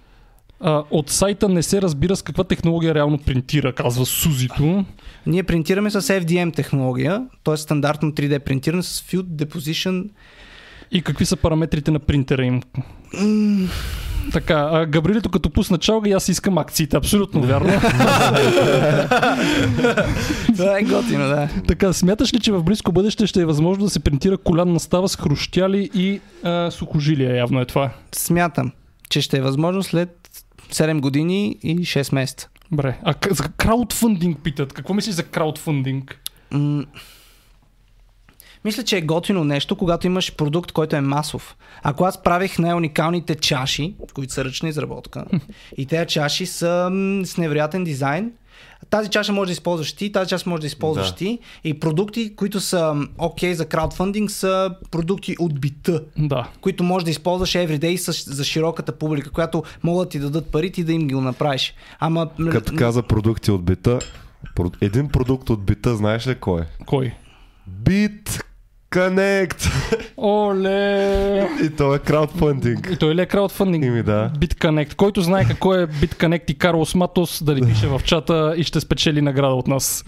А, 0.61 0.85
от 0.91 1.11
сайта 1.11 1.49
не 1.49 1.63
се 1.63 1.83
разбира 1.83 2.17
с 2.17 2.23
каква 2.23 2.45
технология 2.45 2.95
реално 2.95 3.19
принтира, 3.19 3.73
казва 3.73 4.07
Сузито. 4.07 4.85
Ние 5.27 5.43
принтираме 5.43 5.91
с 5.91 6.03
FDM 6.03 6.55
технология, 6.55 7.27
т.е. 7.45 7.57
стандартно 7.57 8.13
3D 8.13 8.39
принтиране 8.39 8.83
с 8.83 9.03
Field 9.03 9.45
Deposition. 9.45 10.09
И 10.91 11.03
какви 11.03 11.27
са 11.27 11.37
параметрите 11.37 11.91
на 11.91 11.99
принтера 11.99 12.45
им? 12.45 12.63
Така, 14.33 14.69
а 14.73 14.87
Габрилито 14.87 15.29
като 15.29 15.51
пусна 15.51 15.79
чалга 15.79 16.11
и 16.11 16.13
аз 16.13 16.29
искам 16.29 16.59
акциите, 16.59 16.97
абсолютно 16.97 17.43
вярно. 17.43 17.71
Това 20.57 20.79
е 20.79 20.83
готино, 20.83 21.29
да. 21.29 21.49
така, 21.69 21.93
смяташ 21.93 22.35
ли, 22.35 22.41
че 22.41 22.53
в 22.53 22.63
близко 22.63 22.93
бъдеще 22.93 23.27
ще 23.27 23.41
е 23.41 23.45
възможно 23.45 23.85
да 23.85 23.91
се 23.91 24.01
принтира 24.01 24.39
колянна 24.39 24.81
става 24.81 25.09
с 25.09 25.17
хрущяли 25.17 25.91
и 25.95 26.21
а, 26.43 26.71
сухожилия? 26.71 27.37
Явно 27.37 27.61
е 27.61 27.65
това. 27.65 27.91
Смятам, 28.15 28.73
че 29.09 29.21
ще 29.21 29.39
е 29.39 29.43
възможно 29.43 29.83
след 29.83 30.31
7 30.73 31.01
години 31.01 31.57
и 31.63 31.79
6 31.79 32.15
месеца. 32.15 32.49
Добре. 32.71 32.99
А 33.03 33.15
за 33.31 33.49
краудфандинг 33.57 34.39
питат. 34.43 34.73
Какво 34.73 34.95
мислиш 34.95 35.15
за 35.15 35.23
краудфандинг? 35.23 36.21
М- 36.51 36.85
Мисля, 38.65 38.83
че 38.83 38.97
е 38.97 39.03
готино 39.03 39.45
нещо, 39.45 39.77
когато 39.77 40.07
имаш 40.07 40.35
продукт, 40.35 40.73
който 40.73 40.97
е 40.97 41.01
масов. 41.01 41.57
Ако 41.83 42.05
аз 42.05 42.23
правих 42.23 42.59
най-уникалните 42.59 43.35
чаши, 43.35 43.95
които 44.15 44.33
са 44.33 44.45
ръчна 44.45 44.69
изработка, 44.69 45.25
и 45.77 45.87
тези 45.87 46.07
чаши 46.07 46.47
са 46.47 46.91
с 47.25 47.37
невероятен 47.37 47.85
дизайн, 47.85 48.33
тази 48.91 49.11
чаша 49.11 49.33
може 49.33 49.49
да 49.49 49.53
използваш 49.53 49.93
ти, 49.93 50.13
тази 50.13 50.29
чаша 50.29 50.51
може 50.51 50.61
да 50.61 50.67
използваш 50.67 51.09
Да. 51.09 51.15
ти. 51.15 51.39
И 51.65 51.81
продукти, 51.81 52.37
които 52.37 52.61
са 52.61 52.97
окей 53.19 53.55
за 53.55 53.67
краудфандинг, 53.67 54.31
са 54.31 54.71
продукти 54.91 55.37
от 55.39 55.61
бита, 55.61 56.03
Да. 56.19 56.49
които 56.61 56.85
можеш 56.85 57.05
да 57.05 57.11
използваш 57.11 57.51
everyday 57.51 57.97
с- 57.97 58.31
за 58.31 58.45
широката 58.45 58.93
публика, 58.93 59.31
която 59.31 59.63
могат 59.83 60.07
да 60.07 60.11
ти 60.11 60.19
дадат 60.19 60.47
пари, 60.47 60.73
ти 60.73 60.85
да 60.85 60.93
им 60.93 61.09
ги 61.09 61.15
го 61.15 61.21
направиш. 61.21 61.75
Ама 62.01 62.29
Като 62.51 62.73
каза 62.77 63.03
продукти 63.03 63.51
от 63.51 63.65
бита, 63.65 63.99
един 64.81 65.09
продукт 65.09 65.51
от 65.51 65.65
бита, 65.65 65.97
знаеш 65.97 66.27
ли 66.27 66.35
кой 66.35 66.61
е? 66.61 66.65
Кой? 66.87 67.13
Bit 67.83 68.43
Connect. 68.93 69.71
Оле! 70.19 71.49
И 71.63 71.71
то 71.71 71.95
е 71.95 71.99
краудфандинг. 71.99 72.89
И 72.93 72.97
той 72.97 73.15
ли 73.15 73.21
е 73.21 73.27
краудфандинг? 73.27 73.85
Ими 73.85 74.03
да. 74.03 74.31
BitConnect. 74.39 74.95
Който 74.95 75.21
знае 75.21 75.45
какво 75.45 75.75
е 75.75 75.87
BitConnect 75.87 76.51
и 76.51 76.55
Карлос 76.55 76.95
Матос, 76.95 77.43
да 77.43 77.55
ни 77.55 77.63
пише 77.63 77.87
в 77.87 78.01
чата 78.05 78.55
и 78.57 78.65
ще 78.65 78.81
спечели 78.81 79.23
награда 79.23 79.55
от 79.55 79.69
нас. 79.69 80.05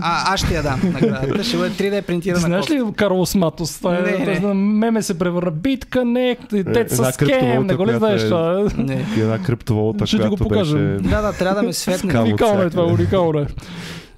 а, 0.00 0.34
аз 0.34 0.40
ще 0.40 0.54
я 0.54 0.62
дам 0.62 0.80
наградата. 0.84 1.44
Ще 1.44 1.56
бъде 1.56 1.70
3D 1.72 2.02
принтирана 2.02 2.40
Знаеш 2.40 2.70
ли 2.70 2.82
Карлос 2.96 3.34
Матос? 3.34 3.78
Това 3.78 3.98
е, 3.98 4.02
Не, 4.02 4.18
не. 4.40 4.50
е 4.50 4.54
меме 4.54 5.02
се 5.02 5.18
превърна. 5.18 5.52
BitConnect, 5.52 6.54
и 6.54 6.64
те 6.64 6.80
Е, 6.80 6.88
са 6.88 6.94
една 6.94 7.12
скем, 7.12 7.28
криптовалута, 7.28 7.62
не 7.62 7.74
го 7.74 7.86
ли 7.86 7.96
знаеш 7.96 8.22
е- 8.22 8.26
това? 8.26 8.64
Не. 8.76 9.06
Една 9.16 9.38
криптовалута, 9.38 10.06
Ще 10.06 10.18
ти 10.18 10.28
го 10.28 10.36
покажем. 10.36 10.96
беше... 10.96 11.08
Да, 11.08 11.22
да, 11.22 11.32
трябва 11.32 11.54
да 11.54 11.66
ме 11.66 11.72
светне. 11.72 12.18
Уникално 12.20 12.62
е 12.62 12.70
това, 12.70 12.84
уникално 12.84 13.38
е. 13.38 13.46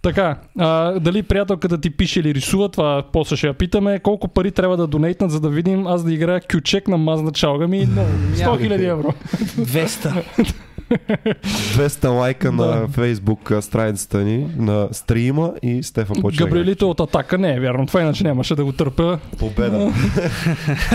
Така, 0.03 0.37
а, 0.59 1.01
дали 1.01 1.23
приятелката 1.23 1.81
ти 1.81 1.91
пише 1.91 2.21
или 2.21 2.35
рисува, 2.35 2.69
това 2.69 3.03
после 3.13 3.37
ще 3.37 3.47
я 3.47 3.55
питаме. 3.55 3.99
Колко 3.99 4.29
пари 4.29 4.51
трябва 4.51 4.77
да 4.77 4.87
донейтнат, 4.87 5.31
за 5.31 5.41
да 5.41 5.49
видим 5.49 5.87
аз 5.87 6.05
да 6.05 6.13
играя 6.13 6.41
кючек 6.41 6.89
на 6.89 6.97
мазна 6.97 7.33
чалга 7.33 7.69
ми? 7.69 7.87
No, 7.87 8.05
100 8.35 8.45
000 8.45 8.91
евро. 8.91 9.15
200. 9.61 10.25
200 10.91 12.09
лайка 12.09 12.53
на 12.53 12.89
фейсбук 12.89 13.53
страницата 13.61 14.19
ни, 14.19 14.47
на 14.57 14.89
стрима 14.93 15.53
и 15.63 15.83
Стефан 15.83 16.17
почва. 16.21 16.47
Габриелите 16.47 16.85
от 16.85 17.01
атака 17.01 17.39
не 17.39 17.55
е 17.55 17.61
вярно. 17.61 17.87
Това 17.87 18.01
иначе 18.01 18.25
нямаше 18.25 18.55
да 18.55 18.65
го 18.65 18.73
търпя. 18.73 19.19
Победа. 19.39 19.79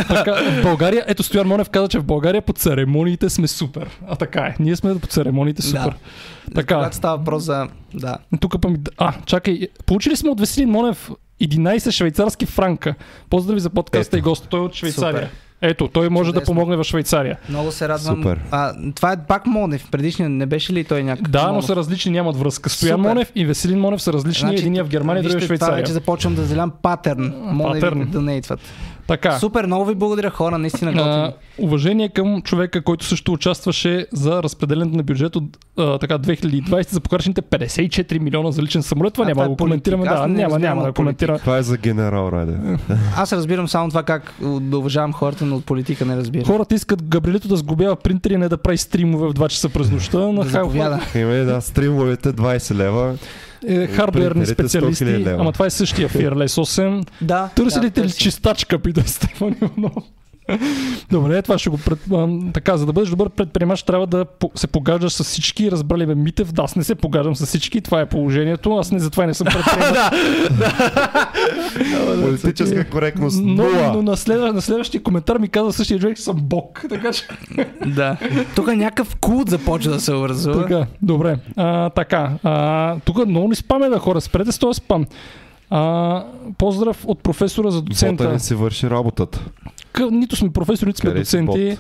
така, 0.08 0.34
в 0.34 0.62
България, 0.64 1.04
ето 1.08 1.24
Стоян 1.24 1.48
Монев 1.48 1.70
каза, 1.70 1.88
че 1.88 2.00
в 2.00 2.04
България 2.04 2.42
по 2.42 2.54
церемониите 2.54 3.30
сме 3.30 3.48
супер. 3.48 3.90
А 4.08 4.16
така 4.16 4.42
е. 4.42 4.56
Ние 4.60 4.76
сме 4.76 5.00
по 5.00 5.08
церемониите 5.08 5.62
супер. 5.62 5.96
Да. 6.48 6.54
Така. 6.56 6.76
Когато 6.76 6.96
става 6.96 7.18
въпрос 7.18 7.44
за... 7.44 7.68
Да. 7.94 8.18
Тук 8.40 8.62
па 8.62 8.70
ми... 8.70 8.78
А, 8.98 9.14
чакай. 9.26 9.68
Получили 9.86 10.16
сме 10.16 10.30
от 10.30 10.40
Веселин 10.40 10.70
Монев 10.70 11.12
11 11.42 11.92
швейцарски 11.92 12.46
франка. 12.46 12.96
Поздрави 13.30 13.60
за 13.60 13.70
подкаста 13.70 14.18
Ето. 14.18 14.28
и 14.28 14.30
гост. 14.30 14.48
Той 14.50 14.60
е 14.60 14.64
от 14.64 14.74
Швейцария. 14.74 15.22
Супер. 15.22 15.47
Ето, 15.62 15.88
той 15.88 16.10
може 16.10 16.28
да 16.28 16.34
Чудесно. 16.34 16.54
помогне 16.54 16.76
в 16.78 16.84
Швейцария. 16.84 17.38
Много 17.50 17.72
се 17.72 17.90
радвам. 17.90 18.16
Супер. 18.16 18.40
А, 18.52 18.74
това 18.96 19.12
е 19.12 19.18
пак 19.18 19.46
Монев. 19.46 19.88
Предишния 19.92 20.30
не 20.30 20.46
беше 20.46 20.74
ли 20.74 20.84
той 20.84 21.04
някакъв? 21.04 21.32
Да, 21.32 21.42
но 21.42 21.48
Монов? 21.48 21.66
са 21.66 21.76
различни, 21.76 22.12
нямат 22.12 22.38
връзка. 22.38 22.70
Стоян 22.70 23.00
Супер. 23.00 23.10
Монев 23.10 23.32
и 23.36 23.46
Веселин 23.46 23.80
Монев 23.80 24.02
са 24.02 24.14
различни. 24.14 24.56
Единия 24.56 24.84
в 24.84 24.90
Германия, 24.90 25.24
другия 25.24 25.38
в 25.38 25.40
вижте, 25.40 25.48
Това 25.48 25.58
Швейцария. 25.58 25.82
вече 25.84 25.92
започвам 25.94 26.36
да 26.36 26.44
залям 26.44 26.72
патърн. 26.82 27.34
Монев 27.38 27.82
Патърн. 27.82 28.10
да 28.12 28.22
нейтват. 28.22 28.60
Така. 29.08 29.40
Супер, 29.40 29.66
много 29.66 29.86
ви 29.86 29.96
благодаря 29.96 30.30
хора, 30.30 30.58
наистина 30.58 30.92
готини. 30.92 31.34
уважение 31.58 32.10
към 32.10 32.42
човека, 32.42 32.82
който 32.82 33.06
също 33.06 33.34
участваше 33.34 34.08
за 34.14 34.44
разпределението 34.44 34.98
на 34.98 35.04
бюджет 35.04 35.36
от 35.36 35.44
а, 35.78 35.98
така 35.98 36.18
2020 36.18 36.90
за 36.90 37.00
похарчените 37.00 37.42
54 37.42 38.20
милиона 38.20 38.52
за 38.52 38.62
личен 38.62 38.84
самолет. 38.84 39.14
Това 39.14 39.26
А, 39.26 39.28
няма 39.28 39.42
да 39.42 39.46
е 39.46 39.50
го 39.50 39.58
коментираме. 39.58 40.06
Да, 40.06 40.28
не 40.28 40.34
няма, 40.34 40.60
няма 40.60 40.84
да 40.84 40.94
коментираме. 40.94 41.40
Това 41.40 41.58
е 41.58 41.64
за 41.64 41.78
генерал 41.78 42.30
Раде. 42.32 42.58
Аз 43.18 43.34
разбирам 43.34 43.68
само 43.68 43.90
това 43.90 44.04
как 44.04 44.34
да 44.62 44.78
уважавам 44.78 45.14
хората, 45.14 45.46
но 45.46 45.56
от 45.56 45.66
политика 45.66 46.06
не 46.06 46.18
разбирам. 46.18 46.46
Хората 46.46 46.76
искат 46.76 47.04
Габрилито 47.04 47.48
да 47.48 47.58
сглобява 47.58 47.96
принтери, 47.96 48.38
не 48.38 48.50
да 48.50 48.58
прави 48.58 48.78
стримове 48.78 49.28
в 49.28 49.34
2 49.34 49.50
часа 49.50 49.70
през 49.70 49.92
нощта. 49.92 50.18
На 50.18 50.44
Да 50.44 51.46
да, 51.46 51.62
стримовете 51.62 52.34
20 52.34 52.76
лева. 52.76 53.16
Е, 53.68 53.88
100 53.88 54.12
000 54.12 54.54
специалисти. 54.54 55.26
Ама 55.40 55.52
това 55.52 55.66
е 55.66 55.70
същия 55.70 56.10
Fearless 56.10 56.46
8. 56.46 57.08
Да. 57.22 57.50
Търсилите 57.56 58.02
да, 58.02 58.08
ли 58.08 58.12
чистачка, 58.12 58.80
пита 58.80 59.08
Стефан 59.08 59.56
Иванов. 59.62 60.04
Добре, 61.12 61.42
това 61.42 61.58
ще 61.58 61.70
го 61.70 61.78
пред... 61.78 62.00
така, 62.54 62.78
за 62.78 62.86
да 62.86 62.94
бъдеш 62.94 63.10
добър 63.10 63.30
предприемач, 63.30 63.84
трябва 63.84 64.08
да 64.08 64.26
се 64.56 64.68
погаждаш 64.68 65.14
с 65.14 65.24
всички. 65.24 65.72
Разбрали 65.72 66.06
ме 66.06 66.16
Митев, 66.16 66.52
да, 66.52 66.62
аз 66.62 66.76
не 66.76 66.84
се 66.84 66.96
погаждам 66.96 67.36
с 67.36 67.46
всички, 67.46 67.82
това 67.82 68.02
е 68.02 68.06
положението. 68.06 68.78
Аз 68.78 68.92
не 68.92 69.00
затова 69.00 69.26
не 69.26 69.34
съм 69.34 69.48
предприемач. 69.48 69.98
Политическа 72.22 72.90
коректност 72.90 73.42
но, 73.44 73.94
но 73.94 74.02
на, 74.02 74.18
следва, 74.18 74.54
на 74.54 74.62
следващия 74.62 75.04
коментар 75.04 75.38
ми 75.38 75.48
каза 75.48 75.74
същия 75.74 76.00
човек, 76.00 76.18
че 76.18 76.24
съм 76.24 76.38
бог. 76.42 76.86
Така 76.90 77.14
че. 77.14 77.28
Да. 77.86 78.18
Тук 78.56 78.68
някакъв 78.68 79.16
култ 79.16 79.50
започва 79.50 79.92
да 79.92 80.00
се 80.00 80.14
образува. 80.14 80.62
Така, 80.62 80.86
добре. 81.02 81.38
А, 81.56 81.90
така, 81.90 82.32
а, 82.44 82.96
тук 83.06 83.26
много 83.26 83.48
ни 83.48 83.56
спаме 83.56 83.90
да 83.90 84.00
хора. 84.00 84.22
Спрете 84.22 84.52
с 84.52 84.60
този 84.60 84.78
спам. 84.78 85.06
А, 85.70 86.24
поздрав 86.58 87.04
от 87.08 87.20
професора 87.20 87.72
за 87.72 87.82
Бота 87.82 87.90
доцента. 87.90 88.32
не 88.32 88.40
си 88.40 88.56
върши 88.56 88.90
работата. 88.90 89.40
Нито 90.12 90.36
сме 90.36 90.50
професори, 90.50 90.88
нито 90.88 91.00
сме 91.00 91.10
си 91.10 91.16
доценти. 91.18 91.78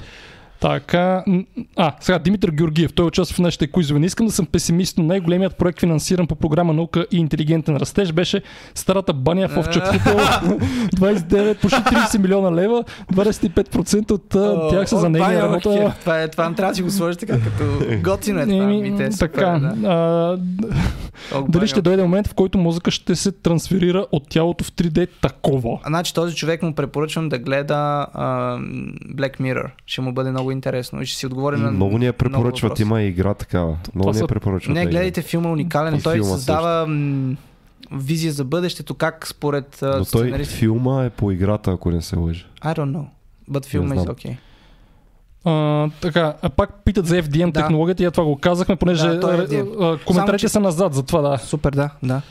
Така, 0.59 1.23
а, 1.75 1.93
сега 1.99 2.19
Димитър 2.19 2.51
Георгиев, 2.51 2.93
той 2.93 3.05
участва 3.05 3.35
в 3.35 3.39
нашите 3.39 3.67
куизове. 3.67 3.99
Не 3.99 4.05
искам 4.05 4.25
да 4.25 4.31
съм 4.31 4.45
песимист, 4.45 4.97
но 4.97 5.03
най-големият 5.03 5.57
проект 5.57 5.79
финансиран 5.79 6.27
по 6.27 6.35
програма 6.35 6.73
наука 6.73 7.05
и 7.11 7.17
интелигентен 7.17 7.77
растеж 7.77 8.13
беше 8.13 8.41
старата 8.75 9.13
баня 9.13 9.47
в 9.47 9.57
Овчет 9.57 9.83
хотел. 9.83 10.17
29, 10.17 11.61
почти 11.61 11.79
30 11.79 12.17
милиона 12.17 12.55
лева, 12.55 12.83
25% 13.13 14.11
от 14.11 14.35
а, 14.35 14.69
тях 14.69 14.89
са 14.89 14.99
за 14.99 15.09
нейния 15.09 15.43
работа. 15.43 15.93
Това, 15.99 16.21
е, 16.21 16.27
това 16.27 16.53
трябва 16.53 16.71
да 16.71 16.75
си 16.75 16.81
го 16.81 16.91
сложиш 16.91 17.17
така, 17.17 17.39
като 17.39 17.63
готино 18.03 18.39
е 18.39 18.45
това. 18.45 18.65
Ми, 18.65 18.97
те, 18.97 19.11
супер, 19.11 19.27
така, 19.27 19.59
да. 19.59 19.87
а, 19.87 20.37
дали 21.49 21.67
ще 21.67 21.81
дойде 21.81 22.03
момент, 22.03 22.27
в 22.27 22.33
който 22.33 22.57
мозъка 22.57 22.91
ще 22.91 23.15
се 23.15 23.31
трансферира 23.31 24.05
от 24.11 24.29
тялото 24.29 24.63
в 24.63 24.71
3D 24.71 25.09
такова? 25.21 25.79
А, 25.83 25.87
Значи 25.87 26.13
този 26.13 26.35
човек 26.35 26.61
му 26.61 26.73
препоръчвам 26.73 27.29
да 27.29 27.37
гледа 27.37 28.07
а, 28.13 28.57
Black 29.15 29.39
Mirror. 29.39 29.69
Ще 29.85 30.01
му 30.01 30.13
бъде 30.13 30.31
много 30.31 30.46
интересно 30.51 31.01
и 31.01 31.05
ще 31.05 31.17
си 31.17 31.25
отговори 31.25 31.57
на 31.57 31.71
Много 31.71 31.97
ни 31.97 32.05
я 32.05 32.13
препоръчват. 32.13 32.79
Има 32.79 33.01
и 33.01 33.07
игра 33.07 33.33
такава. 33.33 33.77
Много 33.95 34.11
ни 34.11 34.19
я 34.19 34.27
препоръчват. 34.27 34.75
Не, 34.75 34.85
гледайте 34.85 35.21
филма, 35.21 35.49
уникален. 35.49 35.93
е. 35.93 35.97
И 35.97 36.01
Той 36.01 36.13
филма 36.13 36.29
създава 36.29 36.87
м, 36.87 37.35
визия 37.91 38.33
за 38.33 38.43
бъдещето, 38.43 38.93
как 38.93 39.27
според 39.27 39.79
Но 39.81 39.91
той 39.91 40.05
сценарист... 40.05 40.51
филма 40.51 41.03
е 41.03 41.09
по 41.09 41.31
играта, 41.31 41.71
ако 41.71 41.91
не 41.91 42.01
се 42.01 42.15
лъжа. 42.15 42.45
I 42.61 42.75
don't 42.75 42.91
know. 42.91 43.05
But 43.51 43.65
is 43.77 43.85
знам. 43.85 44.05
okay. 44.05 44.35
А, 45.45 45.89
така, 46.01 46.33
а 46.41 46.49
пак 46.49 46.83
питат 46.85 47.05
за 47.05 47.23
FDM 47.23 47.45
Да. 47.45 47.59
технологията, 47.61 48.03
и 48.03 48.11
това 48.11 48.23
го 48.23 48.37
казахме, 48.37 48.75
понеже 48.75 49.07
Да, 49.07 49.13
е 49.51 49.59
а, 49.59 49.97
коментарите 49.97 50.13
Само, 50.13 50.37
че- 50.37 50.49
са 50.49 50.59
назад, 50.59 50.93
затова 50.93 51.21
да. 51.21 51.37
Супер, 51.37 51.71
да, 51.71 51.89
да. 52.03 52.21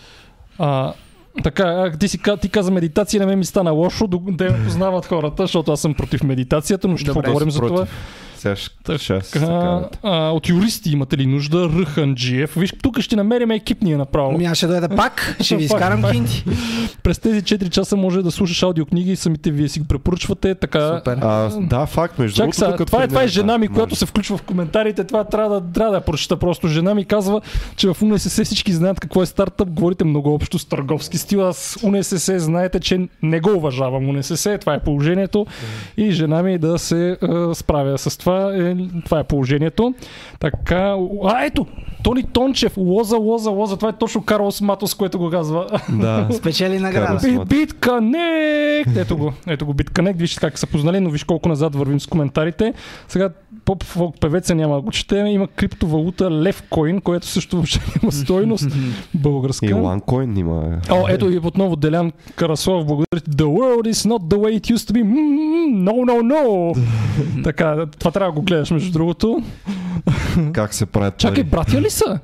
А, 0.59 0.93
така, 1.43 1.93
ти, 2.01 2.09
си, 2.09 2.19
ти 2.41 2.49
каза 2.49 2.71
медитация, 2.71 3.21
на 3.21 3.27
мен 3.27 3.39
ми 3.39 3.45
стана 3.45 3.71
лошо, 3.71 4.07
да 4.07 4.45
ме 4.45 4.65
познават 4.65 5.07
хората, 5.07 5.43
защото 5.43 5.73
аз 5.73 5.81
съм 5.81 5.95
против 5.95 6.23
медитацията, 6.23 6.89
но 6.89 6.97
ще 6.97 7.11
Добре, 7.11 7.23
поговорим 7.23 7.51
за 7.51 7.61
това. 7.61 7.87
Сега 8.37 8.57
ще, 8.57 8.77
Така, 8.85 8.99
ще 8.99 9.39
А, 9.39 9.89
а, 10.03 10.31
от 10.31 10.49
юристи 10.49 10.91
имате 10.91 11.19
ли 11.19 11.27
нужда? 11.27 11.69
Ръханджиев. 11.79 12.55
Виж, 12.55 12.73
тук 12.83 13.01
ще 13.01 13.17
намерим 13.17 13.51
екипния 13.51 13.99
направо. 13.99 14.31
Ами 14.35 14.45
аз 14.45 14.57
ще 14.57 14.67
дойда 14.67 14.89
пак, 14.97 15.37
ще 15.41 15.57
ви 15.57 15.65
изкарам 15.65 16.03
пак. 16.03 16.13
кинти. 16.13 16.45
През 17.03 17.19
тези 17.19 17.43
4 17.43 17.69
часа 17.71 17.97
може 17.97 18.23
да 18.23 18.31
слушаш 18.31 18.63
аудиокниги 18.63 19.13
и 19.13 19.17
самите 19.17 19.51
вие 19.51 19.69
си 19.69 19.81
го 19.81 19.87
препоръчвате. 19.87 20.55
Така, 20.55 20.97
Супер. 20.99 21.19
А, 21.21 21.49
да, 21.61 21.87
факт, 21.87 22.19
между 22.19 22.37
Чак 22.37 22.51
другото. 22.51 22.85
това 22.85 22.85
е, 22.85 22.87
това 22.87 23.03
е 23.03 23.09
тренирах, 23.09 23.31
жена 23.31 23.59
ми, 23.59 23.69
да, 23.69 23.75
която 23.75 23.91
може. 23.91 23.99
се 23.99 24.07
включва 24.07 24.37
в 24.37 24.43
коментарите. 24.43 25.05
Това 25.05 25.25
трябва 25.25 25.61
да, 25.61 25.73
трябва 25.73 25.91
да 25.91 25.97
я 25.97 26.05
прочета 26.05 26.37
просто. 26.37 26.69
Жена 26.69 26.95
ми 26.95 27.05
казва, 27.05 27.41
че 27.77 27.89
в 27.89 28.03
УНСС 28.03 28.45
всички 28.45 28.73
знаят 28.73 29.01
какво 29.01 29.23
е 29.23 29.27
стартъп. 29.27 29.69
Говорите 29.71 30.05
много 30.05 30.35
общо 30.35 30.59
с 30.59 30.65
търговски 30.65 31.19
стил. 31.19 31.49
Аз 31.49 31.79
УНСС 31.83 32.39
знаете, 32.39 32.81
че 32.81 33.09
не 33.23 33.41
го 33.41 33.51
уважавам 33.51 34.09
УНСС. 34.09 34.59
Това 34.59 34.75
е 34.75 34.81
положението. 34.81 35.47
И 35.97 36.11
жена 36.11 36.43
ми 36.43 36.59
да 36.59 36.79
се 36.79 37.11
е, 37.11 37.17
справя 37.55 37.99
с 37.99 38.19
това. 38.19 38.26
Е, 38.33 38.77
това 39.05 39.21
е 39.21 39.25
положението. 39.25 39.95
Така, 40.41 40.97
а 41.25 41.45
ето, 41.45 41.67
Тони 42.03 42.23
Тончев, 42.23 42.77
лоза, 42.77 43.17
лоза, 43.17 43.51
лоза. 43.51 43.77
Това 43.77 43.89
е 43.89 43.93
точно 43.93 44.23
Карлос 44.25 44.61
Матос, 44.61 44.95
което 44.95 45.19
го 45.19 45.31
казва. 45.31 45.67
Да. 45.89 46.29
Спечели 46.33 46.79
награда. 46.79 47.07
Карлос. 47.07 47.23
Би- 47.23 47.67
BitConnect! 47.67 49.01
Ето 49.01 49.17
го, 49.17 49.33
ето 49.47 49.67
го 49.67 49.75
BitConnect. 49.75 50.17
Вижте 50.17 50.41
как 50.41 50.59
са 50.59 50.67
познали, 50.67 51.01
но 51.01 51.11
виж 51.11 51.25
колко 51.25 51.49
назад 51.49 51.75
вървим 51.75 52.01
с 52.01 52.07
коментарите. 52.07 52.75
Сега 53.09 53.31
поп 53.67 53.85
фолк 53.85 54.21
певеца 54.21 54.55
няма 54.55 54.81
го 54.81 54.91
четем. 54.91 55.27
Има 55.27 55.49
криптовалута 55.49 56.31
Levcoin, 56.31 57.03
което 57.03 57.27
също 57.27 57.57
въобще 57.57 57.81
няма 58.03 58.13
стойност. 58.13 58.67
Българска. 59.15 59.67
И 59.67 59.75
OneCoin 59.75 60.39
има. 60.39 60.81
О, 60.91 61.05
ето 61.09 61.31
и 61.31 61.39
отново 61.39 61.77
Делян 61.77 62.13
Караслав, 62.37 62.87
благодаря. 62.87 63.21
The 63.21 63.45
world 63.45 63.93
is 63.93 64.09
not 64.09 64.23
the 64.23 64.37
way 64.37 64.61
it 64.61 64.75
used 64.75 64.91
to 64.91 64.93
be. 64.93 65.03
No, 65.87 65.93
no, 65.93 66.23
no. 66.23 66.77
така, 67.45 67.87
това 67.99 68.11
трябва 68.11 68.33
да 68.33 68.41
го 68.41 68.43
гледаш, 68.43 68.71
между 68.71 68.93
другото. 68.93 69.43
Как 70.53 70.75
се 70.75 70.87
правят 70.87 71.17
Чакай, 71.17 71.45
братя 71.45 71.81
ли 71.81 71.91
са? 71.91 72.19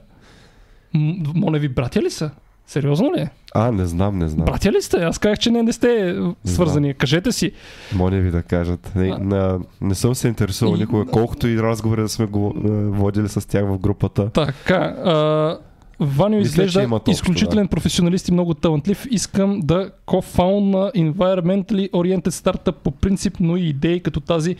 Моля 1.34 1.58
ви, 1.58 1.68
братя 1.68 2.02
ли 2.02 2.10
са? 2.10 2.30
Сериозно 2.66 3.12
ли? 3.16 3.28
А, 3.54 3.72
не 3.72 3.86
знам, 3.86 4.18
не 4.18 4.28
знам. 4.28 4.44
Братя 4.44 4.72
ли 4.72 4.82
сте? 4.82 4.96
Аз 4.96 5.18
казах, 5.18 5.38
че 5.38 5.50
не, 5.50 5.62
не 5.62 5.72
сте 5.72 6.16
свързани. 6.44 6.94
Кажете 6.94 7.32
си. 7.32 7.52
Моля 7.94 8.16
ви 8.16 8.30
да 8.30 8.42
кажат. 8.42 8.92
Не, 8.96 9.08
А. 9.08 9.18
на, 9.18 9.58
не 9.80 9.94
съм 9.94 10.14
се 10.14 10.28
интересувал 10.28 10.74
И- 10.74 10.78
никога, 10.78 11.04
колкото 11.06 11.48
и 11.48 11.58
разговори 11.58 12.00
да 12.00 12.08
сме 12.08 12.26
го 12.26 12.54
е, 12.56 12.68
водили 12.70 13.28
с 13.28 13.48
тях 13.48 13.64
в 13.64 13.78
групата. 13.78 14.30
Така, 14.30 14.74
а, 15.04 15.58
Ваню 16.00 16.36
Мисля, 16.36 16.48
изглежда 16.64 16.88
общо, 16.92 17.10
изключителен 17.10 17.68
професионалист 17.68 18.28
и 18.28 18.32
много 18.32 18.54
талантлив. 18.54 19.06
Искам 19.10 19.60
да 19.60 19.90
co-found 20.06 20.70
на 20.70 20.90
environmentally 20.92 21.90
oriented 21.90 22.28
startup 22.28 22.72
по 22.72 22.90
принцип, 22.90 23.36
но 23.40 23.56
и 23.56 23.62
идеи 23.62 24.00
като 24.00 24.20
тази 24.20 24.56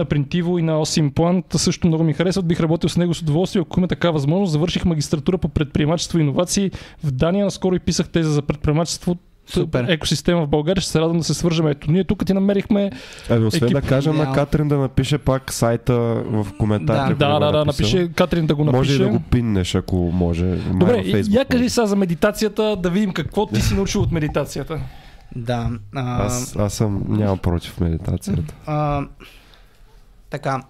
на 0.00 0.04
Принтиво 0.04 0.58
и 0.58 0.62
на 0.62 0.80
Осим 0.80 1.10
План 1.12 1.42
също 1.56 1.86
много 1.86 2.04
ми 2.04 2.12
харесват. 2.12 2.46
Бих 2.46 2.60
работил 2.60 2.88
с 2.88 2.96
него 2.96 3.14
с 3.14 3.22
удоволствие, 3.22 3.62
ако 3.62 3.80
има 3.80 3.88
така 3.88 4.10
възможност. 4.10 4.52
Завърших 4.52 4.84
магистратура 4.84 5.38
по 5.38 5.48
предприемачество 5.48 6.18
и 6.18 6.22
иновации 6.22 6.70
в 7.04 7.10
Дания. 7.10 7.44
Наскоро 7.44 7.74
и 7.74 7.78
писах 7.78 8.08
теза 8.08 8.30
за 8.30 8.42
предприемачество. 8.42 9.16
Супер. 9.46 9.84
Екосистема 9.88 10.46
в 10.46 10.48
България. 10.48 10.80
Ще 10.80 10.90
се 10.90 11.00
радвам 11.00 11.18
да 11.18 11.24
се 11.24 11.34
свържем. 11.34 11.66
Ето, 11.66 11.90
ние 11.90 12.04
тук 12.04 12.26
ти 12.26 12.34
намерихме. 12.34 12.90
Ами, 13.30 13.44
освен 13.46 13.64
Екип. 13.64 13.82
да 13.82 13.88
кажем 13.88 14.16
на. 14.16 14.32
Катрин 14.32 14.68
да 14.68 14.78
напише 14.78 15.18
пак 15.18 15.52
сайта 15.52 15.94
в 16.26 16.46
коментарите. 16.58 17.14
Да, 17.14 17.38
Да, 17.38 17.52
да, 17.52 17.64
напише 17.64 18.08
Катрин 18.12 18.46
да 18.46 18.54
го 18.54 18.64
напише. 18.64 18.78
Може 18.78 18.94
и 18.94 18.98
да 18.98 19.08
го 19.08 19.20
пиннеш, 19.30 19.74
ако 19.74 19.96
може. 19.96 20.44
Май 20.44 20.58
Добре, 20.72 21.22
я 21.30 21.44
кажи 21.44 21.68
сега 21.70 21.86
за 21.86 21.96
медитацията, 21.96 22.76
да 22.76 22.90
видим 22.90 23.12
какво 23.12 23.46
ти 23.46 23.60
си 23.60 23.74
научил 23.74 24.02
от 24.02 24.12
медитацията. 24.12 24.80
Да. 25.36 25.70
А, 25.94 26.26
Аз, 26.26 26.56
аз 26.56 26.74
съм, 26.74 27.04
нямам 27.08 27.38
против 27.38 27.80
медитацията. 27.80 28.54
а, 28.66 29.02
така. 30.30 30.62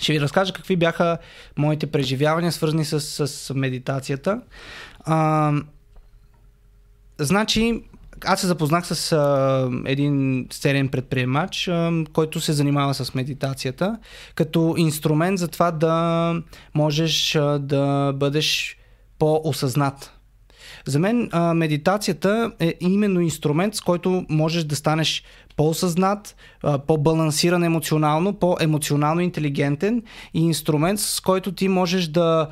Ще 0.00 0.12
ви 0.12 0.20
разкажа 0.20 0.52
какви 0.52 0.76
бяха 0.76 1.18
моите 1.56 1.86
преживявания, 1.86 2.52
свързани 2.52 2.84
с, 2.84 3.00
с 3.26 3.54
медитацията. 3.54 4.40
А, 5.00 5.52
значи, 7.18 7.82
аз 8.24 8.40
се 8.40 8.46
запознах 8.46 8.86
с 8.86 9.12
а, 9.12 9.70
един 9.84 10.46
сериен 10.50 10.88
предприемач, 10.88 11.68
а, 11.68 12.04
който 12.12 12.40
се 12.40 12.52
занимава 12.52 12.94
с 12.94 13.14
медитацията, 13.14 13.98
като 14.34 14.74
инструмент 14.78 15.38
за 15.38 15.48
това 15.48 15.70
да 15.70 16.34
можеш 16.74 17.36
а, 17.36 17.58
да 17.58 18.12
бъдеш 18.16 18.76
по-осъзнат. 19.18 20.12
За 20.86 20.98
мен 20.98 21.28
а, 21.32 21.54
медитацията 21.54 22.52
е 22.60 22.74
именно 22.80 23.20
инструмент, 23.20 23.74
с 23.74 23.80
който 23.80 24.26
можеш 24.28 24.64
да 24.64 24.76
станеш 24.76 25.24
по-осъзнат, 25.56 26.36
по-балансиран 26.86 27.64
емоционално, 27.64 28.32
по-емоционално 28.32 29.20
интелигентен 29.20 30.02
и 30.34 30.40
инструмент, 30.40 31.00
с 31.00 31.20
който 31.20 31.52
ти 31.52 31.68
можеш 31.68 32.06
да 32.06 32.48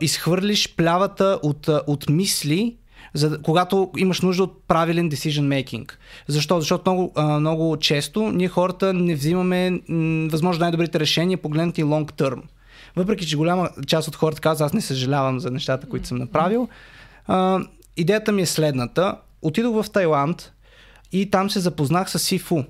изхвърлиш 0.00 0.74
плявата 0.76 1.38
от, 1.42 1.68
от 1.86 2.08
мисли, 2.08 2.76
за, 3.14 3.42
когато 3.42 3.90
имаш 3.96 4.20
нужда 4.20 4.42
от 4.42 4.62
правилен 4.68 5.10
decision 5.10 5.64
making. 5.64 5.92
Защо? 6.26 6.60
Защото 6.60 6.90
много, 6.90 7.38
много 7.40 7.76
често 7.76 8.32
ние 8.32 8.48
хората 8.48 8.92
не 8.92 9.14
взимаме 9.14 9.80
възможно 10.30 10.60
най-добрите 10.60 11.00
решения, 11.00 11.38
погледнати 11.38 11.84
long 11.84 12.12
term. 12.12 12.42
Въпреки, 12.96 13.26
че 13.26 13.36
голяма 13.36 13.70
част 13.86 14.08
от 14.08 14.16
хората 14.16 14.40
казват, 14.40 14.66
аз 14.66 14.72
не 14.72 14.80
съжалявам 14.80 15.40
за 15.40 15.50
нещата, 15.50 15.88
които 15.88 16.08
съм 16.08 16.18
направил, 16.18 16.68
идеята 17.96 18.32
ми 18.32 18.42
е 18.42 18.46
следната. 18.46 19.16
Отидох 19.42 19.82
в 19.82 19.90
Тайланд 19.90 20.52
и 21.12 21.30
там 21.30 21.50
се 21.50 21.60
запознах 21.60 22.10
с 22.10 22.18
Сифу. 22.18 22.62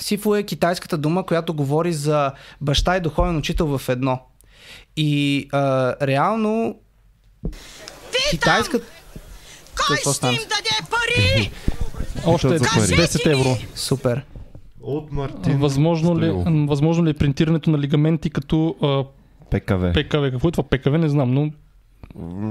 Сифу 0.00 0.34
е 0.34 0.42
китайската 0.42 0.98
дума, 0.98 1.26
която 1.26 1.54
говори 1.54 1.92
за 1.92 2.32
баща 2.60 2.96
и 2.96 3.00
духовен 3.00 3.36
учител 3.36 3.78
в 3.78 3.88
едно. 3.88 4.20
И 4.96 5.48
а, 5.52 5.60
реално 6.02 6.78
китайската... 8.30 8.86
Кой 9.78 9.96
Какво 9.96 10.12
ще 10.12 10.26
им 10.26 10.32
даде 10.34 10.90
пари? 10.90 11.50
Още 12.26 12.48
за 12.48 12.64
пари. 12.66 12.80
10 12.82 13.32
евро. 13.32 13.56
Супер. 13.74 14.24
От 14.82 15.12
Мартин. 15.12 15.58
Възможно 15.58 16.18
ли, 16.18 16.26
Стоилов. 16.26 16.68
възможно 16.68 17.04
ли 17.04 17.10
е 17.10 17.14
принтирането 17.14 17.70
на 17.70 17.78
лигаменти 17.78 18.30
като 18.30 18.76
а, 18.82 19.04
ПКВ. 19.46 19.92
ПКВ? 19.92 20.30
Какво 20.30 20.48
е 20.48 20.52
това 20.52 20.64
ПКВ? 20.64 20.90
Не 20.90 21.08
знам, 21.08 21.34
но 21.34 21.50
М, 22.14 22.46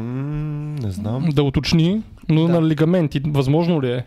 Не 0.76 0.92
знам. 0.92 1.26
да 1.30 1.44
уточни. 1.44 2.02
Но 2.30 2.42
Да. 2.42 2.54
на 2.54 2.68
лигаменти, 2.68 3.22
възможно 3.26 3.82
ли 3.82 3.92
е? 3.92 4.06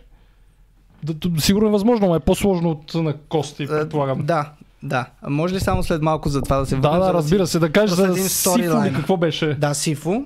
Да, 1.04 1.14
да, 1.28 1.40
сигурно 1.40 1.68
е 1.68 1.72
възможно, 1.72 2.06
но 2.06 2.14
е 2.14 2.20
по-сложно 2.20 2.70
от 2.70 2.94
на 2.94 3.14
кости, 3.28 3.62
Е, 3.62 3.66
предполагам. 3.66 4.18
Да, 4.22 4.50
да. 4.82 5.06
Може 5.28 5.54
ли 5.54 5.60
само 5.60 5.82
след 5.82 6.02
малко 6.02 6.28
за 6.28 6.42
това 6.42 6.56
да 6.56 6.66
се 6.66 6.76
Да, 6.76 6.88
върнем, 6.88 7.00
за 7.02 7.06
да, 7.06 7.14
разбира 7.14 7.46
се. 7.46 7.58
Да 7.58 7.72
кажеш 7.72 7.96
за 7.96 8.28
Сифу 8.28 8.58
ли 8.58 8.92
какво 8.94 9.16
беше? 9.16 9.54
Да, 9.54 9.74
Сифу. 9.74 10.22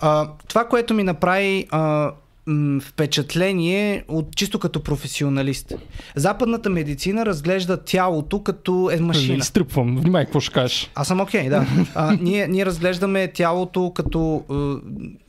А, 0.00 0.28
това, 0.48 0.64
което 0.64 0.94
ми 0.94 1.02
направи 1.02 1.66
а, 1.70 2.10
м, 2.48 2.80
впечатление 2.80 4.04
от 4.08 4.36
чисто 4.36 4.58
като 4.58 4.82
професионалист. 4.82 5.72
Западната 6.16 6.70
медицина 6.70 7.26
разглежда 7.26 7.76
тялото 7.76 8.42
като 8.42 8.90
е 8.92 9.00
машина. 9.00 9.38
Изтръпвам. 9.38 9.96
Внимай 9.96 10.24
какво 10.24 10.40
ще 10.40 10.52
кажеш. 10.54 10.90
Аз 10.94 11.08
съм 11.08 11.20
окей, 11.20 11.46
okay, 11.46 11.48
да. 11.48 11.66
А, 11.94 12.16
ние, 12.20 12.48
ние 12.48 12.66
разглеждаме 12.66 13.32
тялото 13.32 13.92
като... 13.94 14.44
А, 14.50 14.54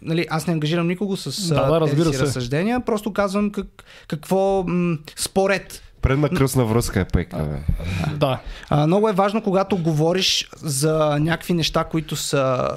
нали, 0.02 0.28
аз 0.30 0.48
не 0.48 0.54
ангажирам 0.54 0.88
никого 0.88 1.18
с 1.18 1.50
Да, 1.50 1.72
да, 1.72 1.82
разбира 1.82 2.06
тези 2.06 2.18
се. 2.18 2.24
разсъждения, 2.24 2.80
просто 2.80 3.14
казвам 3.14 3.50
как, 3.50 3.68
какво 4.08 4.64
м, 4.68 4.98
според 5.16 5.84
Предна 6.02 6.30
кръсна 6.30 6.66
връзка 6.66 7.00
е 7.00 7.06
ПКВ. 7.06 7.60
Да. 8.18 8.40
А, 8.70 8.88
много 8.88 9.10
е 9.10 9.14
важно, 9.14 9.42
когато 9.42 9.78
говориш 9.78 10.50
за 10.58 11.18
някакви 11.20 11.54
неща, 11.54 11.84
които 11.84 12.16
са 12.16 12.70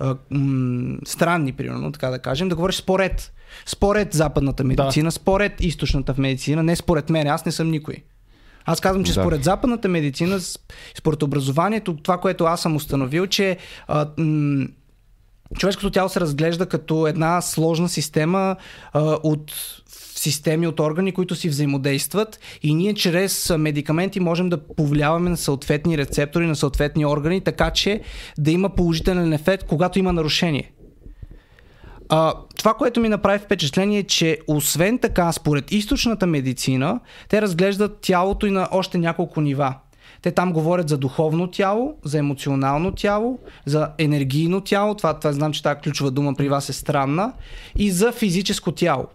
а, 0.00 0.16
м- 0.30 0.98
странни, 1.04 1.52
примерно, 1.52 1.92
така 1.92 2.10
да 2.10 2.18
кажем, 2.18 2.48
да 2.48 2.54
говориш 2.54 2.76
според. 2.76 3.32
Според 3.66 4.12
западната 4.14 4.64
медицина, 4.64 5.06
да. 5.06 5.10
според 5.10 5.60
източната 5.60 6.14
медицина, 6.18 6.62
не 6.62 6.76
според 6.76 7.10
мен, 7.10 7.26
аз 7.26 7.46
не 7.46 7.52
съм 7.52 7.70
никой. 7.70 7.96
Аз 8.64 8.80
казвам, 8.80 9.04
че 9.04 9.14
Да. 9.14 9.20
според 9.20 9.44
западната 9.44 9.88
медицина, 9.88 10.40
според 10.98 11.22
образованието, 11.22 11.96
това, 11.96 12.18
което 12.18 12.44
аз 12.44 12.62
съм 12.62 12.76
установил, 12.76 13.26
че 13.26 13.56
а, 13.88 14.08
м- 14.18 14.66
човешкото 15.58 15.90
тяло 15.90 16.08
се 16.08 16.20
разглежда 16.20 16.66
като 16.66 17.06
една 17.06 17.40
сложна 17.40 17.88
система 17.88 18.56
а, 18.92 19.00
от 19.22 19.52
системи 20.16 20.66
от 20.66 20.80
органи, 20.80 21.12
които 21.12 21.34
си 21.34 21.48
взаимодействат 21.48 22.40
и 22.62 22.74
ние 22.74 22.94
чрез 22.94 23.52
медикаменти 23.58 24.20
можем 24.20 24.48
да 24.48 24.66
повлияваме 24.66 25.30
на 25.30 25.36
съответни 25.36 25.98
рецептори, 25.98 26.46
на 26.46 26.56
съответни 26.56 27.06
органи, 27.06 27.40
така 27.40 27.70
че 27.70 28.00
да 28.38 28.50
има 28.50 28.74
положителен 28.74 29.32
ефект, 29.32 29.64
когато 29.66 29.98
има 29.98 30.12
нарушение. 30.12 30.72
А, 32.14 32.34
това, 32.56 32.74
което 32.74 33.00
ми 33.00 33.08
направи 33.08 33.38
впечатление 33.38 33.98
е, 33.98 34.02
че 34.02 34.38
освен 34.46 34.98
така, 34.98 35.32
според 35.32 35.72
източната 35.72 36.26
медицина, 36.26 37.00
те 37.28 37.42
разглеждат 37.42 37.98
тялото 38.00 38.46
и 38.46 38.50
на 38.50 38.68
още 38.70 38.98
няколко 38.98 39.40
нива. 39.40 39.74
Те 40.22 40.30
там 40.30 40.52
говорят 40.52 40.88
за 40.88 40.98
духовно 40.98 41.50
тяло, 41.50 41.94
за 42.04 42.18
емоционално 42.18 42.92
тяло, 42.92 43.38
за 43.66 43.88
енергийно 43.98 44.60
тяло, 44.60 44.94
това, 44.94 45.14
това 45.14 45.32
знам, 45.32 45.52
че 45.52 45.62
тази 45.62 45.80
ключова 45.80 46.10
дума 46.10 46.34
при 46.34 46.48
вас 46.48 46.68
е 46.68 46.72
странна, 46.72 47.32
и 47.76 47.90
за 47.90 48.12
физическо 48.12 48.72
тяло. 48.72 49.06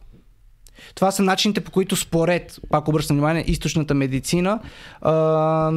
Това 0.96 1.12
са 1.12 1.24
начините 1.24 1.62
по 1.62 1.72
които 1.72 1.96
според, 1.96 2.60
пак 2.70 2.88
обръщам 2.88 3.18
внимание, 3.18 3.44
източната 3.48 3.94
медицина, 3.94 4.60
а, 5.02 5.72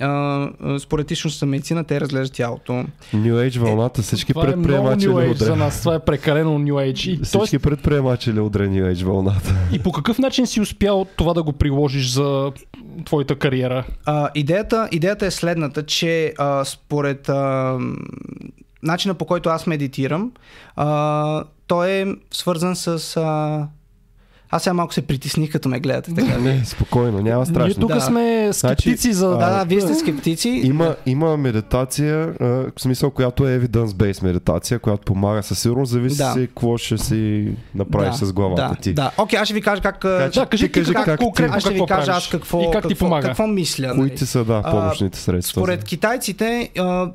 а, 0.00 0.48
според 0.78 1.10
източната 1.10 1.46
медицина 1.46 1.84
те 1.84 2.00
разглеждат 2.00 2.36
тялото. 2.36 2.72
New 3.14 3.50
Age 3.50 3.58
вълната, 3.58 4.02
всички 4.02 4.32
Това 4.32 4.48
е 4.48 4.52
предприемачи 4.52 5.08
New 5.08 5.24
ли 5.24 5.34
Age 5.34 5.44
за 5.44 5.56
нас. 5.56 5.80
Това 5.80 5.94
е 5.94 5.98
прекалено 5.98 6.58
New 6.58 6.92
Age. 6.92 7.08
И, 7.08 7.16
тоест, 7.16 7.46
Всички 7.46 7.58
предприемачи 7.58 8.32
ли 8.32 8.40
удря 8.40 8.68
New 8.68 8.94
Age 8.94 9.04
вълната? 9.04 9.54
и 9.72 9.78
по 9.78 9.92
какъв 9.92 10.18
начин 10.18 10.46
си 10.46 10.60
успял 10.60 11.06
това 11.16 11.34
да 11.34 11.42
го 11.42 11.52
приложиш 11.52 12.10
за 12.10 12.52
твоята 13.04 13.36
кариера? 13.36 13.84
А, 14.04 14.30
идеята, 14.34 14.88
идеята 14.92 15.26
е 15.26 15.30
следната, 15.30 15.86
че 15.86 16.34
а, 16.38 16.64
според 16.64 17.28
а, 17.28 17.78
начина 18.82 19.14
по 19.14 19.24
който 19.24 19.48
аз 19.48 19.66
медитирам, 19.66 20.32
а, 20.76 21.44
той 21.66 21.90
е 21.90 22.06
свързан 22.30 22.76
с... 22.76 23.16
А, 23.16 23.68
аз 24.54 24.62
сега 24.62 24.74
малко 24.74 24.94
се 24.94 25.02
притесних, 25.02 25.52
като 25.52 25.68
ме 25.68 25.80
гледате. 25.80 26.14
Така. 26.14 26.38
Не, 26.38 26.64
спокойно, 26.64 27.20
няма 27.20 27.36
Ние 27.36 27.46
страшно. 27.46 27.80
тук 27.80 27.92
Да. 27.94 28.00
сме 28.00 28.48
скептици 28.52 29.12
за... 29.12 29.28
Да, 29.28 29.36
да, 29.36 29.64
вие 29.64 29.80
сте 29.80 29.94
скептици. 29.94 30.48
Има, 30.48 30.96
има 31.06 31.36
медитация, 31.36 32.34
в 32.40 32.70
смисъл, 32.78 33.10
която 33.10 33.48
е 33.48 33.58
evidence-based 33.60 34.22
медитация, 34.22 34.78
която 34.78 35.02
помага 35.02 35.42
със 35.42 35.58
сигурност, 35.58 35.92
зависи 35.92 36.16
Да. 36.16 36.32
си 36.32 36.46
какво 36.46 36.76
ще 36.76 36.98
си 36.98 37.48
направиш 37.74 38.18
да, 38.18 38.26
с 38.26 38.32
главата 38.32 38.68
да, 38.68 38.74
ти. 38.74 38.92
Да, 38.92 39.10
окей, 39.18 39.38
аз 39.38 39.44
ще 39.48 39.54
ви 39.54 39.60
кажа 39.62 39.82
как... 39.82 39.98
Да, 40.02 40.30
кажи 40.50 40.66
ти 40.66 40.72
ти 40.72 40.72
кажи 40.72 40.94
как, 40.94 41.04
как 41.04 41.20
конкретно 41.20 41.56
аз 41.56 41.62
ще 41.62 41.74
ви 41.74 41.86
кажа 41.88 42.12
аз 42.12 42.28
какво, 42.28 42.62
и 42.62 42.66
как 42.72 42.88
ти 42.88 42.94
помага. 42.94 43.26
какво 43.26 43.46
мисля. 43.46 43.86
нали? 43.86 43.98
Кои 43.98 44.14
ти 44.14 44.26
са, 44.26 44.44
да, 44.44 44.62
помощните 44.62 45.18
средства? 45.18 45.62
Според 45.62 45.84
китайците, 45.84 46.70
а, 46.78 47.10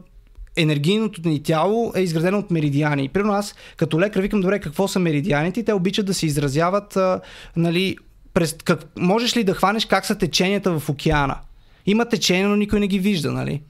енергийното 0.62 1.30
ни 1.30 1.44
тяло 1.44 1.94
е 1.96 2.02
изградено 2.02 2.40
от 2.40 2.52
меридиани. 2.52 3.04
И 3.04 3.10
Примерно 3.10 3.34
аз 3.34 3.56
като 3.78 4.00
лекар 4.00 4.22
викам, 4.22 4.42
добре, 4.42 4.60
какво 4.60 4.88
са 4.88 5.00
меридианите? 5.00 5.64
Те 5.64 5.74
обичат 5.74 6.06
да 6.06 6.14
се 6.14 6.26
изразяват, 6.26 6.98
а, 6.98 7.22
нали, 7.56 7.98
през, 8.34 8.56
как, 8.64 8.86
можеш 9.00 9.38
ли 9.38 9.44
да 9.44 9.54
хванеш 9.54 9.86
как 9.86 10.06
са 10.06 10.18
теченията 10.18 10.80
в 10.80 10.90
океана? 10.90 11.38
Има 11.86 12.06
течения, 12.06 12.50
но 12.50 12.56
никой 12.56 12.80
не 12.80 12.88
ги 12.88 13.00
вижда, 13.00 13.32
нали? 13.32 13.62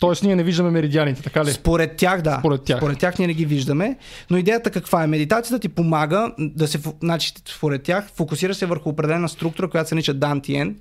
Тоест 0.00 0.22
ние 0.22 0.36
не 0.36 0.42
виждаме 0.42 0.70
меридианите, 0.70 1.22
така 1.22 1.44
ли? 1.44 1.52
Според 1.52 1.96
тях, 1.96 2.22
да. 2.22 2.36
Според 2.38 2.62
тях. 2.62 2.78
Според 2.78 2.98
тях 2.98 3.18
ние 3.18 3.26
не 3.26 3.34
ги 3.34 3.44
виждаме. 3.44 3.96
Но 4.30 4.36
идеята 4.36 4.70
каква 4.70 5.04
е? 5.04 5.06
Медитацията 5.06 5.58
ти 5.58 5.68
помага 5.68 6.32
да 6.38 6.68
се, 6.68 6.78
значи, 7.02 7.32
според 7.48 7.82
тях, 7.82 8.10
фокусира 8.14 8.54
се 8.54 8.66
върху 8.66 8.88
определена 8.88 9.28
структура, 9.28 9.70
която 9.70 9.88
се 9.88 9.94
нарича 9.94 10.14
Дантиен. 10.14 10.76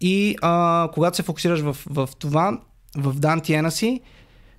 И 0.00 0.36
а, 0.42 0.88
когато 0.94 1.16
се 1.16 1.22
фокусираш 1.22 1.60
в, 1.60 1.76
в 1.90 2.08
това, 2.18 2.60
в 2.96 3.14
Дантиена 3.14 3.70
си, 3.70 4.00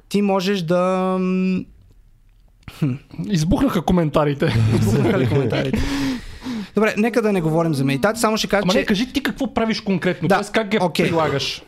ти 0.10 0.22
можеш 0.22 0.62
да... 0.62 1.18
Избухнаха 3.30 3.82
коментарите. 3.82 4.54
Избухнаха 4.80 5.30
коментарите? 5.30 5.80
Добре, 6.76 6.94
нека 6.98 7.22
да 7.22 7.34
не 7.34 7.42
говорим 7.42 7.74
за 7.74 7.86
медитация, 7.86 8.22
само 8.22 8.38
ще 8.38 8.48
кажа, 8.48 8.62
Ама 8.64 8.74
че... 8.74 8.80
не, 8.80 8.86
кажи 8.86 9.14
ти 9.14 9.24
какво 9.24 9.54
правиш 9.54 9.82
конкретно, 9.82 10.28
Да, 10.28 10.42
как 10.54 10.70
ги 10.70 10.78
окей. 10.82 11.06
прилагаш. 11.06 11.62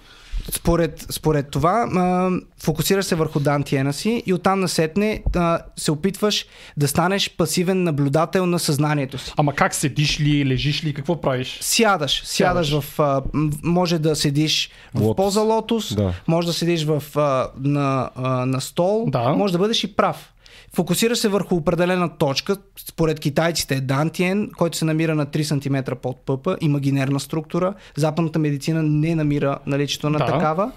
Според, 0.52 1.06
според 1.10 1.50
това, 1.50 1.88
а, 1.90 2.30
фокусираш 2.64 3.06
се 3.06 3.16
върху 3.16 3.40
дантиена 3.40 3.94
си 3.94 4.24
и 4.26 4.34
оттам 4.34 4.60
насетне 4.60 5.24
а, 5.36 5.60
се 5.76 5.92
опитваш 5.92 6.46
да 6.78 6.88
станеш 6.88 7.36
пасивен 7.38 7.84
наблюдател 7.84 8.46
на 8.46 8.60
съзнанието 8.60 9.18
си. 9.18 9.34
Ама 9.38 9.54
как 9.54 9.76
седиш 9.76 10.20
ли, 10.20 10.46
лежиш 10.46 10.84
ли, 10.84 10.94
какво 10.94 11.22
правиш? 11.22 11.58
Сядаш, 11.62 12.22
сядаш, 12.26 12.68
Сядаш. 12.68 12.84
в. 12.86 13.00
А, 13.00 13.22
може 13.64 14.00
да 14.00 14.16
седиш 14.16 14.70
в 14.96 15.02
Лотос. 15.02 15.16
поза 15.18 15.42
лотос, 15.42 15.96
Да. 15.96 16.14
може 16.28 16.48
да 16.48 16.54
седиш 16.54 16.84
в, 16.84 17.04
а, 17.16 17.48
на, 17.60 18.10
а, 18.16 18.46
на 18.46 18.62
стол, 18.62 19.06
Да. 19.08 19.30
може 19.30 19.54
да 19.54 19.60
бъдеш 19.60 19.84
и 19.84 19.96
прав. 19.96 20.34
Фокусираш 20.76 21.18
се 21.18 21.28
върху 21.28 21.56
определена 21.56 22.18
точка, 22.18 22.56
според 22.80 23.20
китайците 23.20 23.76
е 23.76 23.82
Дантиен, 23.82 24.50
който 24.58 24.78
се 24.78 24.86
намира 24.86 25.16
на 25.16 25.26
3 25.26 25.44
см 25.44 25.96
под 25.96 26.26
пъпа, 26.26 26.58
имагинерна 26.62 27.20
структура. 27.20 27.74
Западната 27.98 28.40
медицина 28.40 28.84
не 28.84 29.16
намира 29.16 29.58
наличието 29.66 30.10
на 30.10 30.18
Да. 30.18 30.26
такава. 30.26 30.72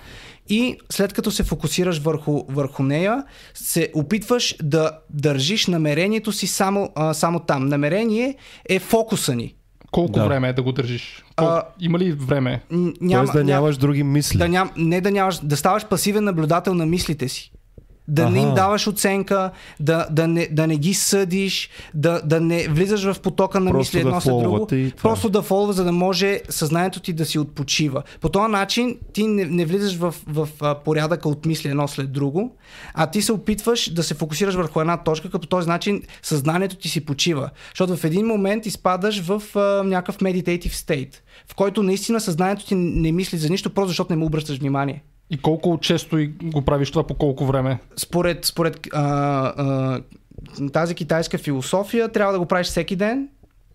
и 0.48 0.76
след 0.90 1.12
като 1.12 1.30
се 1.30 1.44
фокусираш 1.44 1.98
върху, 1.98 2.42
върху 2.48 2.82
нея, 2.82 3.24
се 3.54 3.88
опитваш 3.94 4.56
да 4.62 4.90
държиш 5.10 5.66
намерението 5.66 6.32
си 6.32 6.46
само, 6.46 6.90
а, 6.94 7.14
само 7.14 7.40
там. 7.40 7.66
Намерение 7.66 8.36
е 8.68 8.78
фокуса 8.78 9.34
ни. 9.34 9.54
Колко 9.90 10.12
Да. 10.12 10.24
време 10.24 10.48
е 10.48 10.52
да 10.52 10.62
го 10.62 10.72
държиш? 10.72 11.24
Кол... 11.36 11.46
А, 11.46 11.62
Има 11.80 11.98
ли 11.98 12.12
време? 12.12 12.62
Няма, 12.70 12.94
Тоест 13.20 13.32
да 13.32 13.38
ня- 13.40 13.44
нямаш 13.44 13.76
други 13.76 14.02
мисли. 14.02 14.38
да 14.38 14.48
ням, 14.48 14.70
не 14.76 15.00
да 15.00 15.10
нямаш, 15.10 15.38
да 15.38 15.56
ставаш 15.56 15.86
пасивен 15.86 16.24
наблюдател 16.24 16.74
на 16.74 16.86
мислите 16.86 17.28
си. 17.28 17.52
Да 18.08 18.30
не 18.30 18.40
им 18.40 18.54
даваш 18.54 18.86
оценка, 18.86 19.50
да, 19.80 20.06
да, 20.10 20.28
не, 20.28 20.48
да 20.50 20.66
не 20.66 20.76
ги 20.76 20.94
съдиш, 20.94 21.70
да, 21.94 22.22
да 22.24 22.40
не 22.40 22.68
влизаш 22.68 23.12
в 23.12 23.20
потока 23.20 23.60
на 23.60 23.72
мисли 23.72 24.02
да 24.02 24.08
едно 24.08 24.20
след 24.20 24.38
друго. 24.38 24.68
Просто 25.02 25.28
да 25.28 25.42
фолва, 25.42 25.72
за 25.72 25.84
да 25.84 25.92
може 25.92 26.40
съзнанието 26.48 27.00
ти 27.00 27.12
да 27.12 27.24
си 27.24 27.38
отпочива. 27.38 28.02
По 28.20 28.28
този 28.28 28.52
начин 28.52 28.98
ти 29.12 29.26
не, 29.26 29.44
не 29.44 29.64
влизаш 29.64 29.96
в, 29.96 30.14
в 30.26 30.48
а, 30.60 30.74
порядъка 30.74 31.28
от 31.28 31.46
мисли 31.46 31.68
едно 31.68 31.88
след 31.88 32.12
друго, 32.12 32.56
а 32.94 33.06
ти 33.06 33.22
се 33.22 33.32
опитваш 33.32 33.92
да 33.92 34.02
се 34.02 34.14
фокусираш 34.14 34.54
върху 34.54 34.80
една 34.80 34.96
точка, 34.96 35.30
като 35.30 35.40
по 35.40 35.46
този 35.46 35.68
начин 35.68 36.02
съзнанието 36.22 36.76
ти 36.76 36.88
си 36.88 37.04
почива. 37.04 37.50
Защото 37.70 37.96
в 37.96 38.04
един 38.04 38.26
момент 38.26 38.66
изпадаш 38.66 39.20
в 39.20 39.42
а, 39.54 39.82
някакъв 39.84 40.18
meditative 40.18 40.72
state, 40.72 41.14
в 41.48 41.54
който 41.54 41.82
наистина 41.82 42.20
съзнанието 42.20 42.66
ти 42.66 42.74
не 42.74 43.12
мисли 43.12 43.38
за 43.38 43.48
нищо, 43.48 43.70
просто 43.70 43.88
защото 43.88 44.12
не 44.12 44.16
му 44.16 44.26
обръщаш 44.26 44.58
внимание. 44.58 45.02
И 45.34 45.38
колко 45.38 45.78
често 45.82 46.18
и 46.18 46.26
го 46.26 46.62
правиш 46.62 46.90
това 46.90 47.06
по 47.06 47.14
колко 47.14 47.46
време? 47.46 47.78
Според, 47.96 48.44
според 48.44 48.80
а, 48.92 49.02
а, 49.02 50.00
тази 50.72 50.94
китайска 50.94 51.38
философия 51.38 52.08
трябва 52.08 52.32
да 52.32 52.38
го 52.38 52.46
правиш 52.46 52.66
всеки 52.66 52.96
ден, 52.96 53.28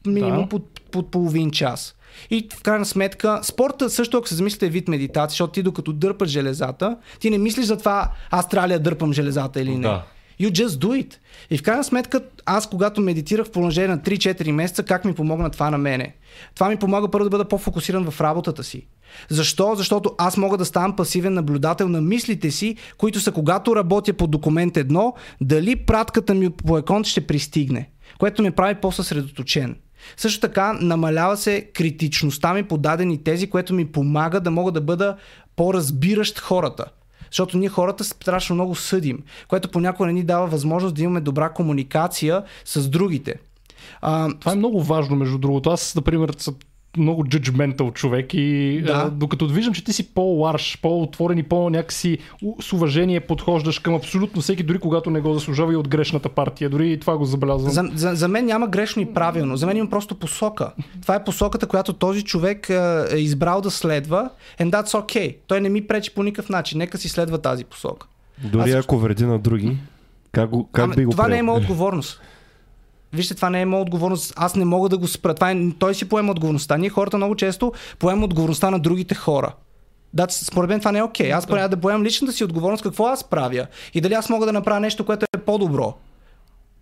минимум 0.07 0.41
Да. 0.41 0.49
под, 0.49 0.81
под 0.91 1.11
половин 1.11 1.52
час. 1.52 1.95
И 2.30 2.48
в 2.53 2.64
крайна 2.64 2.86
сметка, 2.86 3.40
спорта 3.44 3.90
също, 3.90 4.18
ако 4.18 4.27
се 4.27 4.36
замислите, 4.36 4.65
е 4.65 4.69
вид 4.69 4.88
медитация, 4.88 5.30
защото 5.30 5.53
ти 5.53 5.64
докато 5.64 5.94
дърпаш 5.94 6.30
железата, 6.30 6.98
ти 7.19 7.30
не 7.30 7.38
мислиш 7.38 7.65
за 7.65 7.77
това, 7.77 8.11
аз 8.31 8.49
трябва 8.49 8.68
ли 8.68 8.73
да 8.73 8.80
дърпам 8.80 9.14
железата 9.14 9.61
или 9.61 9.76
не. 9.76 9.81
Да. 9.81 10.03
You 10.41 10.52
just 10.52 10.68
do 10.68 11.03
it. 11.03 11.15
И 11.49 11.57
в 11.57 11.64
крайна 11.64 11.84
сметка, 11.84 12.22
аз 12.45 12.69
когато 12.69 13.02
медитирах 13.02 13.45
в 13.48 13.52
продължение 13.52 13.88
на 13.88 13.99
3-4 13.99 14.52
месеца, 14.52 14.84
как 14.84 15.06
ми 15.06 15.14
помогна 15.14 15.49
това 15.49 15.69
на 15.69 15.77
мене? 15.77 16.15
Това 16.56 16.69
ми 16.69 16.77
помага 16.77 17.11
първо 17.11 17.23
да 17.23 17.30
бъда 17.30 17.45
по-фокусиран 17.45 18.11
в 18.11 18.22
работата 18.22 18.64
си. 18.64 18.88
Защо? 19.30 19.76
Защото 19.76 20.15
аз 20.18 20.38
мога 20.38 20.57
да 20.57 20.65
ставам 20.65 20.95
пасивен 20.95 21.34
наблюдател 21.34 21.90
на 21.90 22.02
мислите 22.02 22.52
си, 22.52 22.76
които 22.98 23.19
са 23.19 23.31
когато 23.31 23.76
работя 23.76 24.14
по 24.14 24.27
документ 24.27 24.77
едно, 24.77 25.14
дали 25.41 25.76
пратката 25.76 26.34
ми 26.34 26.49
по 26.49 26.77
екон 26.77 27.03
ще 27.03 27.27
пристигне, 27.27 27.90
което 28.19 28.41
ме 28.41 28.52
прави 28.52 28.76
по-съсредоточен. 28.76 29.76
Също 30.18 30.40
така 30.40 30.73
намалява 30.73 31.38
се 31.38 31.61
критичността 31.73 32.53
ми 32.53 32.64
по 32.64 32.77
дадени 32.77 33.23
тези, 33.23 33.49
което 33.49 33.73
ми 33.73 33.91
помага 33.91 34.40
да 34.40 34.52
мога 34.52 34.72
да 34.72 34.81
бъда 34.81 35.15
по-разбиращ 35.56 36.40
хората. 36.40 36.86
Защото 37.31 37.57
ние 37.57 37.69
хората 37.69 38.03
страшно 38.03 38.56
много 38.56 38.76
съдим, 38.76 39.23
което 39.48 39.69
понякога 39.69 40.07
не 40.07 40.14
ни 40.14 40.23
дава 40.23 40.48
възможност 40.48 40.95
да 40.95 41.03
имаме 41.03 41.22
добра 41.22 41.49
комуникация 41.49 42.44
с 42.65 42.90
другите. 42.90 43.36
А, 44.02 44.30
Това 44.40 44.52
е 44.52 44.56
много 44.56 44.84
важно, 44.84 45.15
между 45.15 45.38
другото. 45.38 45.69
Аз, 45.69 45.95
например, 45.95 46.34
много 46.98 47.26
judgmental 47.26 47.94
човек 47.94 48.34
и 48.34 48.82
Да. 48.86 48.94
а, 48.94 49.10
докато 49.10 49.48
виждам, 49.48 49.74
че 49.74 49.84
ти 49.84 49.94
си 49.94 50.14
по-ларш, 50.14 50.80
по-отворен 50.82 51.38
и 51.38 51.44
по-някакси 51.44 52.18
с 52.61 52.74
уважение 52.74 53.20
подхождаш 53.20 53.80
към 53.80 53.95
абсолютно 53.95 54.41
всеки, 54.41 54.64
дори 54.64 54.80
когато 54.80 55.10
не 55.10 55.22
го 55.22 55.34
заслужава 55.34 55.74
и 55.74 55.76
от 55.76 55.88
грешната 55.88 56.30
партия. 56.30 56.70
Дори 56.70 56.91
и 56.91 56.99
това 56.99 57.18
го 57.18 57.26
забелязвам. 57.26 57.72
За, 57.72 57.84
за, 57.95 58.16
за 58.16 58.28
мен 58.28 58.45
няма 58.45 58.68
грешно 58.68 59.02
и 59.02 59.14
правилно. 59.14 59.57
За 59.57 59.68
мен 59.68 59.78
има 59.78 59.90
просто 59.90 60.16
посока. 60.16 60.72
Това 61.02 61.16
е 61.16 61.24
посоката, 61.24 61.68
която 61.68 61.94
този 61.94 62.24
човек 62.24 62.70
е, 62.70 63.03
е 63.11 63.18
избрал 63.18 63.61
да 63.61 63.72
следва. 63.72 64.30
And 64.60 64.72
that's 64.72 64.88
okay. 64.88 65.36
Той 65.48 65.61
не 65.61 65.70
ми 65.70 65.88
пречи 65.88 66.14
по 66.14 66.24
никакъв 66.24 66.49
начин. 66.49 66.78
Нека 66.78 66.98
си 66.98 67.10
следва 67.10 67.38
тази 67.38 67.64
посока. 67.66 68.07
Дори 68.44 68.72
Аз- 68.72 68.84
ако 68.86 68.98
вреди 68.98 69.26
на 69.26 69.40
други, 69.40 69.78
как, 70.32 70.49
го, 70.49 70.70
как 70.72 70.86
Ами, 70.86 70.95
би 70.95 71.06
го 71.06 71.11
това 71.11 71.28
не 71.28 71.38
е 71.38 71.44
моя 71.44 71.57
отговорност. 71.60 72.22
Вижте, 73.14 73.36
това 73.36 73.49
не 73.49 73.61
е 73.61 73.65
моя 73.65 73.81
отговорност. 73.81 74.34
Аз 74.36 74.56
не 74.56 74.65
мога 74.65 74.90
да 74.90 74.98
го 74.98 75.07
спра. 75.07 75.34
Това 75.34 75.52
е, 75.52 75.57
той 75.80 75.95
си 75.95 76.10
поема 76.10 76.31
отговорността. 76.31 76.77
Ние 76.77 76.90
хората 76.90 77.18
много 77.18 77.36
често 77.36 77.72
поемаме 77.99 78.26
отговорността 78.26 78.72
на 78.72 78.80
другите 78.80 79.15
хора. 79.15 79.53
Да, 80.14 80.27
според 80.30 80.69
мен 80.69 80.80
това 80.80 80.91
не 80.91 80.99
е 80.99 81.03
окей. 81.03 81.34
Аз 81.34 81.45
трябва 81.45 81.69
да 81.69 81.77
поемам 81.77 82.03
личната 82.03 82.34
си 82.34 82.44
отговорност 82.44 82.84
какво 82.84 83.06
аз 83.06 83.23
правя. 83.23 83.68
И 83.94 84.02
дали 84.02 84.14
аз 84.14 84.30
мога 84.30 84.45
да 84.45 84.53
направя 84.53 84.80
нещо, 84.80 85.06
което 85.06 85.26
е 85.36 85.38
по-добро. 85.38 85.94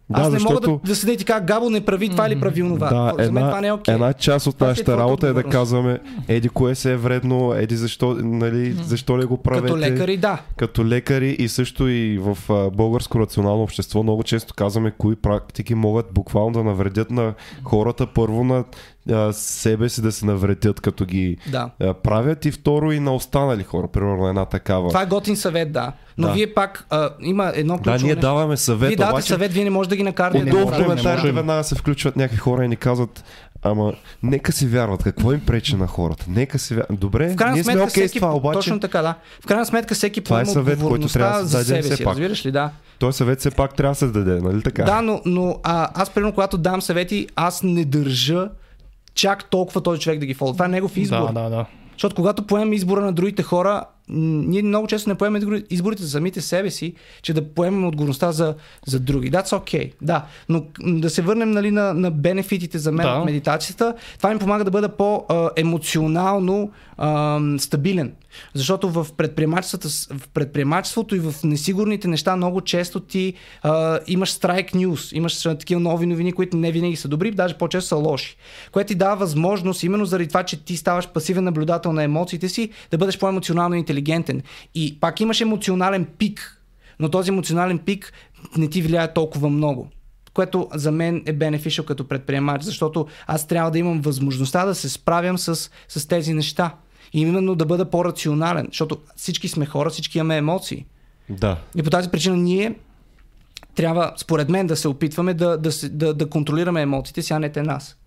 Да, 0.09 0.21
аз 0.21 0.27
не 0.27 0.39
мога 0.39 0.39
защото- 0.39 0.79
да, 0.83 0.89
да 0.89 0.95
седя 0.95 1.11
и 1.13 1.17
ти 1.17 1.25
кажа, 1.25 1.41
Габо 1.41 1.69
не 1.69 1.81
прави 1.81 2.09
това 2.09 2.27
или 2.27 2.39
прави 2.39 2.63
онова. 2.63 2.89
Да, 2.89 3.23
За 3.23 3.31
мен 3.31 3.37
една, 3.37 3.49
това 3.49 3.61
не 3.61 3.67
е 3.67 3.71
окей. 3.71 3.93
една 3.93 4.13
част 4.13 4.47
от 4.47 4.61
е 4.61 4.65
нашата 4.65 4.97
работа 4.97 5.27
е 5.27 5.33
да 5.33 5.43
казваме, 5.43 5.99
еди 6.27 6.49
кое 6.49 6.75
се 6.75 6.91
е 6.91 6.97
вредно, 6.97 7.53
еди 7.53 7.75
защо, 7.75 8.13
нали, 8.13 8.71
защо 8.71 9.19
ли 9.19 9.25
го 9.25 9.37
правите. 9.37 9.67
Като 9.67 9.77
лекари, 9.77 10.17
да. 10.17 10.41
Като 10.57 10.85
лекари 10.85 11.29
и 11.29 11.47
също 11.47 11.87
и 11.87 12.17
в 12.17 12.37
а, 12.49 12.69
българско 12.69 13.19
рационално 13.19 13.63
общество 13.63 14.03
много 14.03 14.23
често 14.23 14.53
казваме 14.53 14.91
кои 14.91 15.15
практики 15.15 15.75
могат 15.75 16.05
буквално 16.13 16.51
да 16.51 16.63
навредят 16.63 17.11
на 17.11 17.33
хората. 17.63 18.07
Първо 18.07 18.43
на 18.43 18.63
а, 19.11 19.33
себе 19.33 19.89
си 19.89 20.01
да 20.01 20.11
се 20.11 20.25
навредят 20.25 20.79
като 20.79 21.05
ги 21.05 21.37
Да. 21.47 21.69
а, 21.81 21.93
правят 21.93 22.45
и 22.45 22.51
второ 22.51 22.91
и 22.91 22.99
на 22.99 23.15
останали 23.15 23.63
хора. 23.63 23.87
Примерно 23.87 24.27
една 24.27 24.45
такава. 24.45 24.87
Това 24.87 25.01
е 25.01 25.05
готин 25.05 25.35
съвет, 25.35 25.71
да. 25.71 25.91
Но 26.17 26.27
Да. 26.27 26.33
вие 26.33 26.53
пак 26.53 26.85
а, 26.89 27.09
има 27.21 27.51
едно 27.55 27.77
ключово 27.77 27.97
да, 27.97 28.03
ние 28.03 28.13
нещо. 28.15 28.21
даваме 28.21 28.57
съвет, 28.57 28.87
Вие 28.87 28.95
давате 28.95 29.13
обаче 29.13 29.27
съвет, 29.27 29.53
вие 29.53 29.63
не 29.63 29.69
можете 29.69 29.89
да 29.89 29.95
ги 29.95 30.03
накарате. 30.03 30.37
не 30.37 30.43
Отдолу 30.43 30.61
в 30.61 30.65
можем, 30.65 30.79
не 30.79 30.85
коментарите 30.85 31.31
веднага 31.31 31.63
се 31.63 31.75
включват 31.75 32.15
някакви 32.15 32.37
хора 32.37 32.65
и 32.65 32.67
ни 32.67 32.75
казват 32.75 33.23
Ама, 33.63 33.93
нека 34.23 34.51
си 34.51 34.67
вярват. 34.67 35.03
Какво 35.03 35.33
им 35.33 35.39
пречи 35.39 35.75
на 35.75 35.87
хората? 35.87 36.25
Нека 36.27 36.59
си 36.59 36.73
вярват. 36.75 36.99
Добре, 36.99 37.29
В 37.29 37.35
крайна 37.35 37.53
ние 37.53 37.63
сме 37.63 37.73
сметка, 37.73 37.83
окей 37.83 38.03
всеки, 38.03 38.09
с 38.09 38.21
това, 38.21 38.35
обаче 38.35 38.53
точно 38.53 38.79
така, 38.79 39.01
да. 39.01 39.15
В 39.43 39.47
крайна 39.47 39.65
сметка 39.65 39.95
всеки 39.95 40.21
Това 40.21 40.41
е 40.41 40.45
съвет, 40.45 40.79
който 40.79 41.07
трябва 41.07 41.33
да 41.33 41.39
се 41.39 41.45
за 41.47 41.57
даде 41.57 41.65
себе 41.65 41.81
все 41.81 41.95
си, 41.95 42.03
пак. 42.03 42.11
разбираш 42.11 42.45
ли, 42.45 42.51
да. 42.51 42.71
този 42.99 43.17
съвет 43.17 43.39
все 43.39 43.51
пак 43.51 43.75
трябва 43.75 43.91
да 43.91 43.95
се 43.95 44.07
даде, 44.07 44.41
нали 44.41 44.63
така? 44.63 44.83
Да, 44.83 45.01
но, 45.01 45.21
но 45.25 45.59
а, 45.63 45.89
аз 45.93 46.09
примерно, 46.09 46.33
когато 46.33 46.57
дам 46.57 46.81
съвети, 46.81 47.27
аз 47.35 47.63
не 47.63 47.85
държа 47.85 48.49
чак 49.17 49.49
толкова 49.49 49.81
този 49.81 50.01
човек 50.01 50.19
да 50.19 50.25
ги 50.25 50.33
фолва. 50.33 50.53
Това 50.53 50.65
е 50.65 50.69
негов 50.69 50.97
избор. 50.97 51.33
Да, 51.33 51.41
да, 51.43 51.49
да. 51.49 51.65
Защото 51.93 52.15
когато 52.15 52.47
поемем 52.47 52.73
избора 52.73 53.01
на 53.01 53.13
другите 53.13 53.43
хора, 53.43 53.83
ние 54.09 54.61
много 54.61 54.87
често 54.87 55.09
не 55.09 55.15
поемем 55.15 55.41
избори- 55.41 55.65
изборите 55.69 56.03
за 56.03 56.09
самите 56.09 56.41
себе 56.41 56.71
си, 56.71 56.93
че 57.21 57.33
да 57.33 57.53
поемем 57.53 57.85
отговорността 57.87 58.31
за, 58.31 58.55
за 58.85 58.99
други. 58.99 59.31
That's 59.31 59.47
okay. 59.47 59.91
Да, 60.01 60.25
но 60.49 60.63
да 60.79 61.09
се 61.09 61.21
върнем 61.21 61.51
нали, 61.51 61.71
на, 61.71 61.93
на 61.93 62.11
бенефитите 62.11 62.77
за 62.77 62.91
мен 62.91 63.05
Да. 63.07 63.13
от 63.13 63.25
медитацията, 63.25 63.93
това 64.17 64.33
ми 64.33 64.39
помага 64.39 64.63
да 64.63 64.71
бъда 64.71 64.89
по-емоционално 64.89 66.71
стабилен. 67.57 68.13
Защото 68.53 68.89
в 68.89 69.07
предприемачеството, 69.17 69.89
в 70.17 70.27
предприемачеството 70.33 71.15
и 71.15 71.19
в 71.19 71.33
несигурните 71.43 72.07
неща 72.07 72.35
много 72.35 72.61
често 72.61 72.99
ти 72.99 73.33
а, 73.63 73.99
имаш 74.07 74.31
страйк 74.31 74.73
нюз, 74.73 75.11
имаш 75.11 75.41
такива 75.41 75.81
нови 75.81 76.05
новини, 76.05 76.31
които 76.31 76.57
не 76.57 76.71
винаги 76.71 76.95
са 76.95 77.07
добри, 77.07 77.31
даже 77.31 77.57
по-често 77.57 77.87
са 77.87 77.95
лоши. 77.95 78.37
Което 78.71 78.87
ти 78.87 78.95
дава 78.95 79.15
възможност, 79.15 79.83
именно 79.83 80.05
заради 80.05 80.27
това, 80.27 80.43
че 80.43 80.63
ти 80.63 80.77
ставаш 80.77 81.07
пасивен 81.07 81.43
наблюдател 81.43 81.93
на 81.93 82.03
емоциите 82.03 82.49
си, 82.49 82.69
да 82.91 82.97
бъдеш 82.97 83.19
по-емоционално 83.19 83.75
интелигентен. 83.75 84.41
И 84.75 84.99
пак 84.99 85.19
имаш 85.19 85.41
емоционален 85.41 86.05
пик, 86.17 86.61
но 86.99 87.09
този 87.09 87.31
емоционален 87.31 87.79
пик 87.79 88.13
не 88.57 88.69
ти 88.69 88.81
влияе 88.81 89.13
толкова 89.13 89.49
много 89.49 89.87
което 90.37 90.67
за 90.73 90.91
мен 90.91 91.23
е 91.25 91.33
бенефишъл 91.33 91.85
като 91.85 92.07
предприемач, 92.07 92.61
защото 92.61 93.07
аз 93.27 93.47
трябва 93.47 93.71
да 93.71 93.79
имам 93.79 94.01
възможността 94.01 94.65
да 94.65 94.75
се 94.75 94.89
справям 94.89 95.37
с, 95.37 95.71
с 95.87 96.07
тези 96.07 96.33
неща. 96.33 96.75
И 97.13 97.21
именно 97.21 97.55
да 97.55 97.65
бъда 97.65 97.89
по-рационален, 97.89 98.67
защото 98.71 98.97
всички 99.15 99.47
сме 99.47 99.65
хора, 99.65 99.89
всички 99.89 100.17
имаме 100.17 100.37
емоции. 100.37 100.85
Да. 101.29 101.57
И 101.75 101.83
по 101.83 101.89
тази 101.89 102.09
причина 102.09 102.37
ние 102.37 102.75
трябва, 103.75 104.13
според 104.17 104.49
мен, 104.49 104.67
да 104.67 104.75
се 104.75 104.87
опитваме 104.87 105.33
да, 105.33 105.57
да, 105.57 105.69
да, 105.89 106.13
да 106.13 106.29
контролираме 106.29 106.81
емоциите 106.81 107.21
си, 107.21 107.33
а 107.33 107.39
не 107.39 107.51
те 107.51 107.61
нас. 107.61 107.97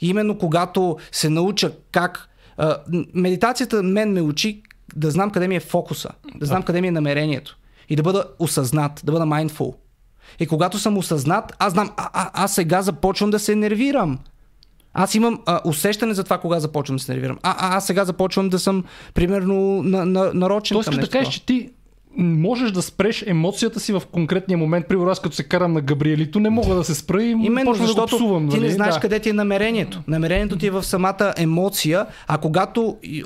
И 0.00 0.08
именно 0.08 0.38
когато 0.38 0.98
се 1.12 1.30
науча 1.30 1.72
как... 1.92 2.28
А, 2.56 2.76
медитацията 3.14 3.82
мен 3.82 4.12
ме 4.12 4.20
учи 4.20 4.62
да 4.96 5.10
знам 5.10 5.30
къде 5.30 5.48
ми 5.48 5.56
е 5.56 5.60
фокуса, 5.60 6.08
да 6.34 6.46
знам 6.46 6.62
къде 6.62 6.80
ми 6.80 6.88
е 6.88 6.90
намерението 6.90 7.58
и 7.88 7.96
да 7.96 8.02
бъда 8.02 8.24
осъзнат, 8.38 9.00
да 9.04 9.12
бъда 9.12 9.24
mindful. 9.24 9.74
И 10.40 10.46
когато 10.46 10.78
съм 10.78 10.98
осъзнат, 10.98 11.52
аз 11.58 11.72
знам, 11.72 11.90
а, 11.96 12.10
а, 12.12 12.30
аз 12.44 12.54
сега 12.54 12.82
започвам 12.82 13.30
да 13.30 13.38
се 13.38 13.54
нервирам. 13.54 14.18
Аз 14.98 15.14
имам 15.14 15.40
а, 15.46 15.60
усещане 15.64 16.14
за 16.14 16.24
това, 16.24 16.38
кога 16.38 16.60
започвам 16.60 16.96
да 16.96 17.02
се 17.02 17.12
нервирам. 17.12 17.38
А, 17.42 17.56
а 17.58 17.76
аз 17.76 17.86
сега 17.86 18.04
започвам 18.04 18.48
да 18.48 18.58
съм, 18.58 18.84
примерно, 19.14 19.82
на, 19.82 20.04
на, 20.04 20.30
нарочен 20.34 20.74
Тоест, 20.74 20.88
към 20.88 20.98
нещо. 20.98 21.18
кажеш, 21.18 21.34
че 21.34 21.46
ти 21.46 21.70
можеш 22.18 22.70
да 22.70 22.82
спреш 22.82 23.24
емоцията 23.26 23.80
си 23.80 23.92
в 23.92 24.02
конкретния 24.12 24.58
момент. 24.58 24.88
Примерно 24.88 25.10
аз 25.10 25.20
като 25.20 25.36
се 25.36 25.42
карам 25.42 25.72
на 25.72 25.80
Габриелито, 25.80 26.40
не 26.40 26.50
мога 26.50 26.74
да 26.74 26.84
се 26.84 26.94
спра 26.94 27.22
и 27.22 27.30
Именно 27.30 27.70
почвам 27.70 27.72
да 27.72 27.80
го 27.80 27.86
защото 27.86 28.16
псувам. 28.16 28.48
ти 28.48 28.56
не 28.56 28.60
нали? 28.60 28.72
знаеш 28.72 28.94
да. 28.94 29.00
къде 29.00 29.18
ти 29.20 29.28
е 29.28 29.32
намерението. 29.32 30.02
Намерението 30.08 30.58
ти 30.58 30.66
е 30.66 30.70
в 30.70 30.82
самата 30.82 31.34
емоция, 31.36 32.06
а 32.28 32.38
когато 32.38 32.96
е, 33.04 33.22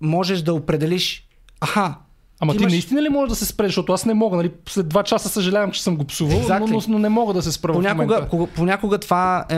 можеш 0.00 0.42
да 0.42 0.54
определиш, 0.54 1.26
аха, 1.60 1.94
Ама 2.40 2.52
Ти 2.52 2.58
ти 2.58 2.62
имаш- 2.62 2.72
наистина 2.72 3.02
ли 3.02 3.08
можеш 3.08 3.28
да 3.28 3.36
се 3.36 3.46
спреш, 3.46 3.68
защото 3.68 3.92
аз 3.92 4.04
не 4.04 4.14
мога, 4.14 4.36
нали? 4.36 4.50
След 4.68 4.88
два 4.88 5.02
часа 5.02 5.28
съжалявам, 5.28 5.70
че 5.70 5.82
съм 5.82 5.96
го 5.96 6.04
псувал, 6.04 6.38
но, 6.38 6.44
Exactly. 6.44 6.70
но, 6.70 6.82
но, 6.88 6.98
не 6.98 7.08
мога 7.08 7.32
да 7.32 7.42
се 7.42 7.52
спра 7.52 7.72
в 7.72 7.74
Понякога, 7.74 8.04
момента. 8.04 8.28
кога, 8.28 8.46
понякога 8.46 8.98
това, 8.98 9.38
е, 9.40 9.54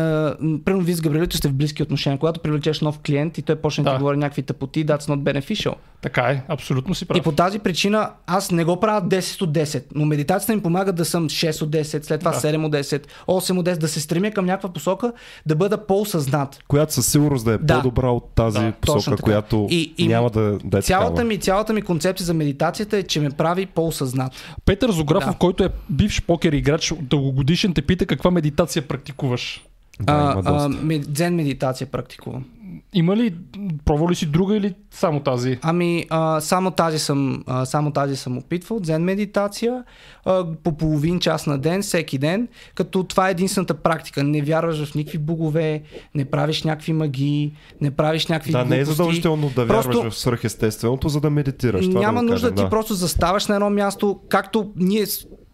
примерно 0.59 0.81
вие 0.81 0.95
с 0.95 1.01
Габриелито 1.01 1.37
сте 1.37 1.49
в 1.49 1.53
близки 1.53 1.83
отношения, 1.83 2.19
когато 2.19 2.41
привлечеш 2.41 2.81
нов 2.81 2.99
клиент 2.99 3.39
и 3.39 3.43
той 3.43 3.57
почне 3.57 3.85
да 3.85 3.91
Да. 3.91 3.97
ти 3.97 4.01
говори 4.01 4.17
някакви 4.17 4.43
тъпоти, 4.43 4.87
that's 4.87 5.01
not 5.01 5.19
beneficial. 5.23 5.75
Така 6.03 6.23
е, 6.23 6.43
абсолютно 6.49 6.95
си 6.95 7.07
прав. 7.07 7.19
И 7.19 7.23
по 7.23 7.33
тази 7.33 7.59
причина 7.59 8.11
аз 8.27 8.51
не 8.51 8.65
го 8.65 8.81
правя 8.81 9.03
10 9.03 9.43
от 9.43 9.53
10, 9.53 9.85
но 9.95 10.05
медитацията 10.05 10.55
ми 10.55 10.63
помага 10.63 10.93
да 10.93 11.05
съм 11.05 11.25
6 11.25 11.63
от 11.63 11.71
10, 11.71 11.83
след 12.03 12.19
това 12.21 12.31
Да. 12.33 12.37
7 12.39 12.65
от 12.67 12.73
10, 12.73 13.03
8 13.27 13.59
от 13.59 13.67
10, 13.67 13.77
да 13.77 13.89
се 13.89 14.01
стремя 14.01 14.31
към 14.31 14.47
някаква 14.47 14.69
посока, 14.69 15.13
да 15.47 15.57
бъда 15.57 15.79
по-осъзнат. 15.79 16.59
Която 16.69 16.93
със 16.93 17.07
сигурност 17.07 17.45
да 17.45 17.53
е 17.53 17.59
Да. 17.59 17.75
по-добра 17.75 18.09
от 18.09 18.25
тази 18.27 18.59
Да, 18.59 18.73
посока, 18.73 19.17
която 19.17 19.67
И- 19.71 19.95
и 19.99 20.09
няма 20.09 20.31
да, 20.31 20.59
да 20.65 20.79
е 20.79 20.83
Цялата 20.83 21.09
такава. 21.09 21.25
ми, 21.25 21.39
цялата 21.39 21.73
ми 21.73 21.83
концепция 21.83 22.25
за 22.25 22.35
медитацията 22.77 22.97
е, 22.97 23.03
че 23.05 23.21
ме 23.21 23.31
прави 23.31 23.67
по-осъзнат. 23.67 24.33
Петър 24.65 24.91
Зографов, 24.91 25.31
Да. 25.31 25.39
който 25.39 25.65
е 25.65 25.69
бивш 25.91 26.23
покер 26.23 26.53
играч, 26.53 26.93
дългогодишен, 27.01 27.75
те 27.75 27.83
пита 27.83 28.07
каква 28.07 28.31
медитация 28.31 28.83
практикуваш. 28.83 29.65
Да, 30.01 30.13
има 30.13 30.43
а, 30.47 30.53
доста. 30.53 30.69
мед- 30.83 31.07
дзен 31.09 31.35
медитация 31.35 31.87
практикувам. 31.87 32.45
Има 32.93 33.17
ли, 33.17 33.35
пробва 33.85 34.11
ли 34.11 34.15
си 34.15 34.27
друга 34.27 34.57
или 34.57 34.75
само 34.91 35.21
тази? 35.21 35.59
Ами, 35.63 36.07
а, 36.11 36.41
само, 36.41 36.71
тази 36.71 36.99
съм, 36.99 37.45
а, 37.47 37.65
само 37.65 37.91
тази 37.91 38.17
съм 38.17 38.39
опитвал. 38.39 38.81
Дзен 38.81 39.03
медитация 39.03 39.85
а, 40.25 40.47
по 40.65 40.77
половин 40.77 41.21
час 41.21 41.47
на 41.47 41.59
ден, 41.59 41.83
всеки 41.83 42.19
ден, 42.19 42.49
като 42.75 43.05
това 43.05 43.29
е 43.29 43.31
единствената 43.31 43.75
практика. 43.75 44.23
Не 44.23 44.43
вярваш 44.43 44.85
в 44.85 44.95
никакви 44.95 45.19
богове, 45.19 45.83
не 46.15 46.25
правиш 46.25 46.63
някакви 46.63 46.93
магии, 46.93 47.53
не 47.81 47.91
правиш 47.91 48.27
някакви 48.27 48.53
Да, 48.53 48.59
не 48.59 48.77
е 48.77 48.79
глупости. 48.79 48.97
задължително 48.97 49.51
да 49.57 49.65
вярваш 49.65 49.85
Просто- 49.85 50.11
в 50.11 50.19
свръхестественото, 50.19 51.09
за 51.09 51.21
да 51.21 51.31
медитираш. 51.31 51.87
Това 51.89 52.01
Няма 52.01 52.21
да 52.21 52.31
нужда 52.31 52.47
кажем, 52.47 52.57
ти 52.57 52.63
да. 52.63 52.71
просто 52.71 52.95
заставаш 52.95 53.47
на 53.47 53.55
едно 53.55 53.71
място, 53.71 54.21
както 54.29 54.73
ние 54.77 55.05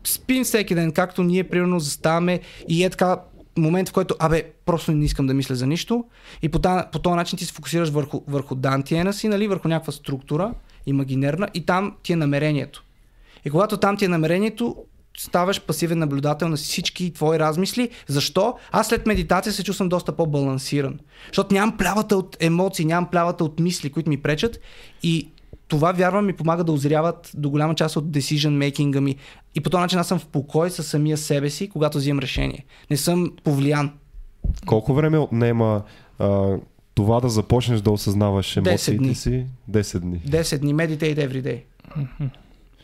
спим 0.05 0.45
всеки 0.45 0.75
ден, 0.75 0.93
както 0.93 1.23
ние 1.23 1.45
примерно 1.45 1.81
заставаме 1.81 2.41
и 2.69 2.85
е 2.85 2.91
така 2.91 3.17
момент, 3.59 3.89
в 3.89 3.93
който, 3.93 4.15
абе, 4.19 4.53
просто 4.67 4.93
не 4.93 5.05
искам 5.05 5.27
да 5.27 5.35
мисля 5.35 5.55
за 5.55 5.67
нищо. 5.67 6.05
И 6.43 6.49
по, 6.49 6.59
та, 6.59 6.89
по 6.93 6.99
този 6.99 7.17
начин 7.17 7.39
ти 7.39 7.45
се 7.45 7.53
фокусираш 7.53 7.89
върху, 7.89 8.21
върху 8.29 8.55
дантиена 8.55 9.13
си, 9.13 9.29
нали, 9.29 9.49
върху 9.49 9.69
някаква 9.69 9.93
структура, 9.93 10.55
имагинерна, 10.87 11.49
и 11.55 11.67
там 11.67 11.97
ти 12.03 12.13
е 12.13 12.17
намерението. 12.17 12.85
И 13.45 13.51
когато 13.51 13.77
там 13.77 13.97
ти 13.97 14.05
е 14.05 14.09
намерението, 14.09 14.77
ставаш 15.19 15.61
пасивен 15.61 15.99
наблюдател 15.99 16.49
на 16.49 16.57
всички 16.57 17.13
твои 17.13 17.39
размисли. 17.39 17.91
Защо? 18.07 18.55
Аз 18.73 18.89
след 18.89 19.07
медитация 19.07 19.53
се 19.53 19.65
чувствам 19.65 19.89
доста 19.89 20.13
по-балансиран. 20.13 20.99
Защото 21.27 21.55
нямам 21.55 21.77
плявата 21.77 22.17
от 22.17 22.37
емоции, 22.41 22.85
нямам 22.85 23.11
плявата 23.11 23.45
от 23.45 23.61
мисли, 23.61 23.91
които 23.91 24.11
ми 24.11 24.23
пречат. 24.23 24.61
И 25.03 25.29
това, 25.73 25.93
вярвам, 25.93 26.27
ми 26.27 26.33
помага 26.33 26.65
да 26.65 26.73
озряват 26.73 27.31
до 27.35 27.51
голяма 27.51 27.75
част 27.75 27.97
от 27.97 28.05
decision 28.05 28.71
making 28.71 29.01
ми. 29.01 29.17
И 29.55 29.61
по 29.61 29.71
този 29.71 29.81
начин 29.81 29.99
аз 29.99 30.09
съм 30.09 30.19
в 30.19 30.27
покой 30.27 30.71
със 30.71 30.87
самия 30.87 31.17
себе 31.17 31.51
си, 31.51 31.69
когато 31.69 31.99
взимам 31.99 32.19
решение. 32.19 32.65
Не 32.91 32.97
съм 32.97 33.33
повлиян. 33.45 33.93
Колко 34.67 34.95
време 34.95 35.19
отнема 35.19 35.83
а, 36.19 36.57
това 36.95 37.21
да 37.21 37.29
започнеш 37.29 37.81
да 37.81 37.91
осъзнаваш 37.91 38.55
10 38.55 38.57
емоциите 38.69 38.99
дни. 38.99 39.15
си? 39.15 39.47
10 39.71 39.99
дни. 39.99 40.23
10 40.29 40.59
дни, 40.59 40.75
meditate 40.75 41.29
every 41.29 41.43
day. 41.43 41.63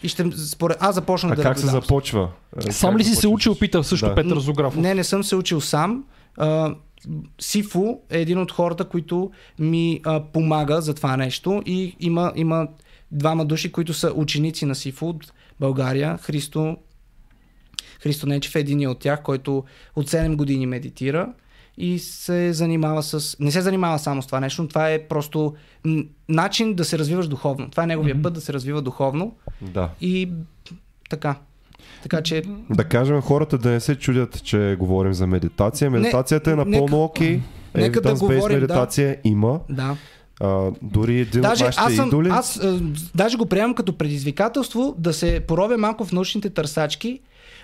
И 0.03 0.09
ще, 0.09 0.31
според, 0.37 0.77
аз 0.81 0.95
започнах 0.95 1.33
А 1.33 1.37
да 1.37 1.43
как 1.43 1.59
се 1.59 1.67
започва? 1.67 2.29
Сам 2.71 2.91
как 2.91 3.01
ли 3.01 3.05
си 3.05 3.15
се 3.15 3.29
учил, 3.29 3.55
пита 3.55 3.85
също 3.85 4.07
Да. 4.07 4.15
Петър 4.15 4.39
Зографов. 4.39 4.81
Не, 4.81 4.95
не 4.95 5.05
съм 5.05 5.25
се 5.25 5.37
учил 5.37 5.61
сам. 5.61 6.05
А, 6.37 6.75
Сифу 7.41 7.85
е 8.11 8.21
един 8.21 8.39
от 8.39 8.53
хората, 8.53 8.85
които 8.85 9.31
ми 9.59 10.01
а, 10.05 10.23
помага 10.25 10.81
за 10.81 10.95
това 10.95 11.17
нещо 11.17 11.63
и 11.67 11.97
има, 12.01 12.33
има 12.37 12.69
двама 13.13 13.45
души, 13.45 13.73
които 13.73 13.95
са 13.95 14.13
ученици 14.15 14.67
на 14.67 14.75
Сифу 14.75 15.09
от 15.09 15.33
България. 15.61 16.19
Христо, 16.19 16.77
Христо 18.01 18.27
Нечев 18.27 18.57
е 18.57 18.61
един 18.61 18.89
от 18.89 18.99
тях, 18.99 19.23
който 19.23 19.65
от 19.97 20.11
7 20.11 20.37
години 20.37 20.67
медитира 20.67 21.33
и 21.79 21.99
се 21.99 22.53
занимава 22.53 23.03
с... 23.03 23.37
Не 23.41 23.51
се 23.51 23.61
занимава 23.61 23.99
само 23.99 24.23
с 24.23 24.27
това 24.27 24.41
нещо, 24.41 24.63
но 24.63 24.69
това 24.69 24.91
е 24.91 25.09
просто 25.09 25.55
начин 26.29 26.75
да 26.75 26.85
се 26.85 26.99
развиваш 26.99 27.29
духовно. 27.29 27.71
Това 27.71 27.83
е 27.83 27.87
неговия 27.87 28.15
Мгм. 28.15 28.23
път 28.23 28.33
да 28.35 28.41
се 28.41 28.53
развива 28.53 28.83
духовно 28.83 29.37
Да. 29.63 29.91
и 30.01 30.29
така. 31.11 31.37
Така 32.09 32.23
че 32.23 32.43
Да 32.71 32.85
кажем 32.85 33.21
хората 33.21 33.59
да 33.59 33.71
не 33.71 33.81
се 33.81 33.95
чудят, 33.95 34.43
че 34.45 34.77
говорим 34.79 35.15
за 35.15 35.27
медитация. 35.27 35.91
Медитацията 35.91 36.51
е 36.51 36.57
напълно 36.57 36.81
нека- 36.81 36.97
окей. 36.97 37.41
нека 37.75 38.01
да 38.01 38.15
говорим, 38.15 38.41
да. 38.49 38.55
медитация 38.55 39.17
има. 39.25 39.61
да. 39.71 39.97
А, 40.41 40.71
дори 40.83 41.21
един 41.21 41.41
Даже 41.41 41.65
от 41.65 41.75
аз, 41.77 41.95
съм, 41.95 42.07
идоли. 42.07 42.29
аз 42.29 42.57
а, 42.57 42.81
даже 43.15 43.37
го 43.37 43.47
приемам 43.47 43.75
като 43.75 43.93
предизвикателство 43.93 44.95
да 44.99 45.13
се 45.13 45.41
поровя 45.41 45.79
малко 45.79 46.05
в 46.05 46.13
научните 46.13 46.51
търсачки, 46.51 47.21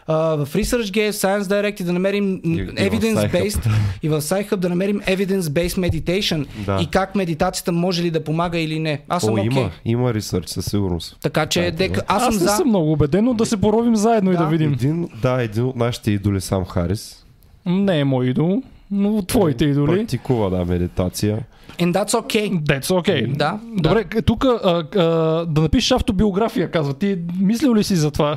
а, 0.07 0.15
в 0.37 0.47
ResearchGate, 0.47 1.11
Science 1.11 1.43
Direct 1.43 1.81
и 1.81 1.85
да 1.85 1.93
намерим 1.93 2.41
evidence-based 2.43 3.69
и 4.03 4.09
в 4.09 4.21
SciHub 4.21 4.57
да 4.57 4.69
намерим 4.69 5.01
evidence-based 5.01 5.91
meditation 5.91 6.47
Да. 6.67 6.79
и 6.83 6.87
как 6.87 7.15
медитацията 7.15 7.73
може 7.73 8.03
ли 8.03 8.11
да 8.11 8.25
помага 8.25 8.59
или 8.59 8.79
не. 8.79 9.01
Аз 9.09 9.23
съм 9.23 9.31
О, 9.31 9.37
окей. 9.37 9.45
има, 9.47 9.71
има 9.85 10.15
ресърч 10.15 10.49
със 10.49 10.65
сигурност. 10.65 11.17
Така 11.23 11.47
че, 11.47 11.63
Да, 11.63 11.71
дека, 11.71 11.95
да. 11.95 12.03
аз 12.09 12.23
съм 12.23 12.29
Аз 12.29 12.35
не 12.35 12.41
за... 12.41 12.49
съм 12.49 12.69
много 12.69 12.93
убеден, 12.93 13.25
но 13.25 13.35
да 13.35 13.47
се 13.47 13.57
поровим 13.57 13.97
заедно 13.97 14.31
и 14.31 14.37
Да. 14.37 14.43
да 14.43 14.49
видим. 14.49 14.73
Един, 14.73 15.09
да, 15.23 15.43
един 15.43 15.65
от 15.65 15.77
нашите 15.77 16.11
идоли, 16.11 16.41
сам 16.41 16.65
Харис, 16.65 17.25
Не 17.67 17.99
е 18.01 18.05
мой 18.05 18.27
идол, 18.27 18.63
но 18.91 19.23
твоите 19.23 19.65
идоли. 19.65 19.91
практикува 19.91 20.51
да, 20.51 20.65
медитация. 20.65 21.39
And 21.79 21.93
that's 21.95 22.11
okay. 22.13 22.61
That's 22.61 22.85
okay. 22.85 23.37
Да, 23.37 23.59
Добре, 23.77 24.05
тук 24.23 24.45
да 24.45 25.47
напишеш 25.57 25.91
автобиография, 25.93 26.71
казва. 26.71 26.95
Ти 26.95 27.19
мислил 27.41 27.75
ли 27.75 27.85
си 27.85 27.97
за 27.97 28.11
това? 28.11 28.37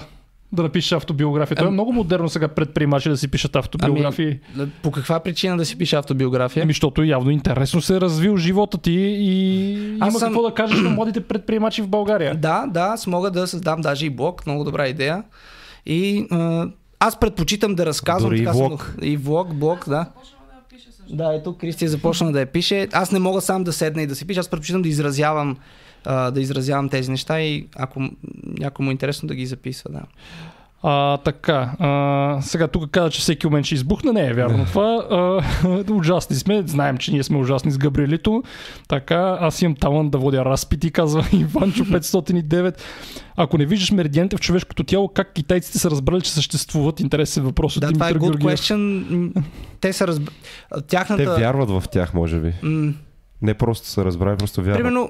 Да 0.51 0.63
напишеш 0.63 0.91
автобиография. 0.91 1.55
Това 1.57 1.67
е 1.67 1.71
много 1.71 1.93
модерно 1.93 2.29
сега 2.29 2.47
предприемачи 2.47 3.09
да 3.09 3.17
си 3.17 3.27
пишат 3.27 3.55
автобиографии. 3.55 4.39
Ами, 4.57 4.69
по 4.83 4.91
каква 4.91 5.19
причина 5.19 5.57
да 5.57 5.65
си 5.65 5.77
пише 5.77 5.95
автобиография? 5.95 6.63
Ами, 6.63 6.71
защото 6.71 7.03
явно 7.03 7.29
интересно 7.29 7.81
се 7.81 7.95
е 7.95 8.01
развил 8.01 8.37
живота 8.37 8.77
ти 8.77 8.91
и 9.11 9.97
Аз 9.99 10.09
има 10.09 10.19
съм- 10.19 10.29
какво 10.29 10.41
да 10.41 10.53
кажеш 10.53 10.79
на 10.79 10.89
младите 10.89 11.21
предприемачи 11.21 11.81
в 11.81 11.87
България. 11.87 12.35
Да, 12.35 12.65
да, 12.67 12.81
аз 12.81 13.07
мога 13.07 13.31
да 13.31 13.47
създам 13.47 13.81
даже 13.81 14.05
и 14.05 14.09
блог, 14.09 14.45
много 14.45 14.63
добра 14.63 14.87
идея. 14.87 15.23
И 15.85 16.27
а, 16.31 16.67
аз 16.99 17.19
предпочитам 17.19 17.75
да 17.75 17.85
разказвам. 17.85 18.29
Дори 18.29 18.41
и 18.41 18.45
така 18.45 18.53
съм- 18.53 18.67
влог. 18.67 18.95
И 19.01 19.17
влог, 19.17 19.53
блог, 19.53 19.89
да. 19.89 20.05
Да, 21.09 21.33
ето 21.33 21.57
Кристи 21.57 21.85
е 21.85 21.87
започна 21.87 22.31
да 22.31 22.39
я 22.39 22.45
пише. 22.45 22.87
Аз 22.93 23.11
не 23.11 23.19
мога 23.19 23.41
сам 23.41 23.63
да 23.63 23.73
седна 23.73 24.01
и 24.01 24.07
да 24.07 24.15
си 24.15 24.27
пиша, 24.27 24.39
аз 24.39 24.47
предпочитам 24.49 24.81
да 24.81 24.89
изразявам 24.89 25.57
а, 26.07 26.31
да 26.31 26.41
изразявам 26.41 26.89
тези 26.89 27.11
неща 27.11 27.41
и 27.41 27.67
ако 27.75 27.99
някой 28.59 28.83
му 28.83 28.91
е 28.91 28.93
интересно 28.93 29.27
да 29.27 29.35
ги 29.35 29.45
записва, 29.45 29.91
да. 29.91 30.01
А, 30.83 31.17
така, 31.17 31.71
а, 31.79 32.41
сега 32.41 32.67
тук 32.67 32.89
каза, 32.91 33.09
че 33.09 33.21
всеки 33.21 33.47
момент 33.47 33.65
ще 33.65 33.75
избухне. 33.75 34.11
Не 34.11 34.27
е 34.27 34.33
вярно 34.33 34.65
това. 34.65 35.05
А, 35.11 35.43
ужасни 35.93 36.35
сме. 36.35 36.63
Знаем, 36.65 36.97
че 36.97 37.11
ние 37.11 37.23
сме 37.23 37.37
ужасни 37.37 37.71
с 37.71 37.77
Габриелито. 37.77 38.43
Така, 38.87 39.37
аз 39.41 39.61
имам 39.61 39.75
талант 39.75 40.11
да 40.11 40.17
водя 40.17 40.45
разпити, 40.45 40.91
казва 40.91 41.25
Иванчо 41.33 41.83
509. 41.85 42.77
Ако 43.35 43.57
не 43.57 43.65
виждаш 43.65 43.91
меридианите 43.91 44.37
в 44.37 44.41
човешкото 44.41 44.83
тяло, 44.83 45.07
как 45.07 45.33
китайците 45.33 45.79
са 45.79 45.91
разбрали, 45.91 46.21
че 46.21 46.31
съществуват? 46.31 46.99
Интересен 46.99 47.43
въпрос 47.43 47.77
от 47.77 47.81
Да, 47.81 47.91
това 47.91 48.09
е 48.09 48.13
Димитър 48.13 48.27
good 48.27 48.39
Георгиев. 48.39 48.59
question. 48.59 49.43
Те 49.81 49.93
са 49.93 50.07
разб... 50.07 50.29
Тяхната... 50.87 51.35
Те 51.35 51.41
вярват 51.41 51.69
в 51.69 51.83
тях, 51.91 52.13
може 52.13 52.39
би. 52.39 52.53
М, 52.63 52.93
Не 53.41 53.53
просто 53.53 53.87
са 53.87 54.05
разбрали, 54.05 54.37
просто 54.37 54.61
вярват. 54.61 54.77
примерно, 54.77 55.09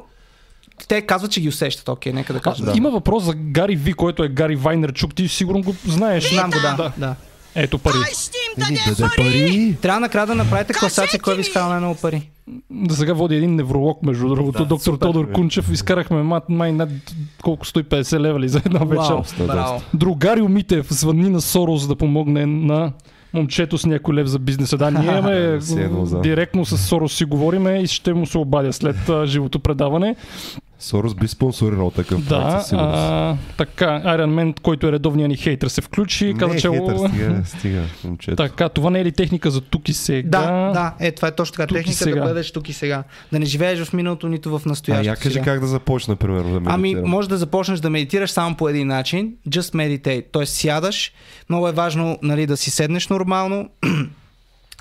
те 0.79 1.01
казват, 1.01 1.31
че 1.31 1.41
ги 1.41 1.49
усещат. 1.49 1.89
Окей, 1.89 2.13
нека 2.13 2.33
да 2.33 2.39
А, 2.39 2.41
кажа. 2.41 2.63
да. 2.63 2.73
Има 2.75 2.89
въпрос 2.91 3.23
за 3.23 3.33
Гари 3.33 3.75
Ви, 3.75 3.93
който 3.93 4.23
е 4.23 4.27
Гари 4.27 4.55
Вайнерчук. 4.55 5.15
Ти 5.15 5.27
сигурно 5.27 5.61
го 5.61 5.75
знаеш. 5.85 6.33
Знам 6.33 6.49
го, 6.49 6.57
да. 6.61 6.73
да. 6.73 6.91
да. 6.97 7.15
Ето 7.55 7.77
пари. 7.77 7.93
Ай, 7.97 8.11
ще 8.13 8.37
им 8.57 8.63
Еми, 8.67 8.77
даде 8.77 8.95
даде 8.95 9.15
пари! 9.17 9.41
пари! 9.47 9.77
Трябва 9.81 9.99
накрая 9.99 10.27
да 10.27 10.35
направите 10.35 10.73
класация, 10.73 11.19
кой 11.19 11.35
ви 11.35 11.41
изкара 11.41 11.65
най-много 11.65 11.95
пари. 11.95 12.29
Да 12.69 12.95
сега 12.95 13.13
води 13.13 13.35
един 13.35 13.55
невролог, 13.55 14.03
между 14.03 14.27
другото, 14.27 14.59
Да, 14.59 14.65
доктор 14.65 14.93
супер. 14.93 15.05
Тодор 15.05 15.31
Кунчев. 15.31 15.71
Изкарахме 15.71 16.23
май, 16.23 16.39
май 16.49 16.71
над 16.71 16.89
колко 17.43 17.65
150 17.65 18.19
лева 18.19 18.39
ли 18.39 18.49
за 18.49 18.61
една 18.65 18.79
вечер. 18.79 19.45
Браво. 19.47 19.81
Другарио 19.93 20.49
Митев 20.49 20.87
звъни 20.89 21.29
на 21.29 21.41
Сорос 21.41 21.87
да 21.87 21.95
помогне 21.95 22.45
на 22.45 22.91
момчето 23.33 23.77
с 23.77 23.85
някой 23.85 24.15
лев 24.15 24.27
за 24.27 24.39
бизнеса. 24.39 24.77
Да, 24.77 24.91
ние 24.91 25.03
имаме 25.03 25.59
за. 25.59 26.19
директно 26.21 26.65
с 26.65 26.77
Сорос 26.77 27.13
си 27.13 27.25
говориме 27.25 27.77
и 27.77 27.87
ще 27.87 28.13
му 28.13 28.25
се 28.25 28.37
обадя 28.37 28.73
след 28.73 29.09
а, 29.09 29.25
живото 29.25 29.59
предаване. 29.59 30.15
Сорос 30.79 31.15
би 31.15 31.27
спонсорирал 31.27 31.91
такъв 31.91 32.27
проект 32.27 32.43
Да, 32.43 32.59
със 32.59 32.69
сигурност. 32.69 32.97
а, 32.97 33.37
така, 33.57 33.85
Iron 33.85 34.29
Man, 34.29 34.59
който 34.61 34.87
е 34.87 34.91
редовният 34.91 35.29
ни 35.29 35.37
хейтър, 35.37 35.67
се 35.67 35.81
включи. 35.81 36.33
Каза, 36.39 36.53
не, 36.53 36.59
че... 36.59 36.69
хейтър, 36.69 36.97
стига, 36.97 37.41
стига, 37.45 37.81
момчето. 38.03 38.35
Така, 38.35 38.69
това 38.69 38.89
не 38.89 38.99
е 38.99 39.05
ли 39.05 39.11
техника 39.11 39.51
за 39.51 39.61
тук 39.61 39.89
и 39.89 39.93
сега? 39.93 40.29
Да, 40.29 40.71
да, 40.71 40.93
е, 40.99 41.11
това 41.11 41.27
е 41.27 41.31
точно 41.31 41.53
така. 41.53 41.67
Тук 41.67 41.77
Техника 41.77 41.97
сега. 41.97 42.15
да 42.15 42.27
бъдеш 42.27 42.51
тук 42.51 42.69
и 42.69 42.73
сега. 42.73 43.03
Да 43.31 43.39
не 43.39 43.45
живееш 43.45 43.79
в 43.79 43.93
миналото, 43.93 44.27
нито 44.27 44.49
в 44.49 44.61
А 44.65 44.69
настоящето. 44.69 45.09
я 45.09 45.15
кажи 45.15 45.33
сега. 45.33 45.45
как 45.45 45.59
да 45.59 45.67
започна, 45.67 46.15
примерно, 46.15 46.59
да 46.59 46.61
Ами, 46.65 46.81
медитирам. 46.83 47.09
може 47.09 47.29
да 47.29 47.37
започнеш 47.37 47.79
да 47.79 47.89
медитираш 47.89 48.29
само 48.29 48.55
по 48.55 48.69
един 48.69 48.87
начин. 48.87 49.33
Just 49.49 49.75
meditate. 49.75 50.25
Тоест 50.31 50.53
сядаш. 50.53 51.11
Много 51.49 51.67
е 51.67 51.71
важно 51.71 52.17
нали, 52.21 52.45
да 52.45 52.57
си 52.57 52.71
седнеш 52.71 53.07
нормално. 53.07 53.69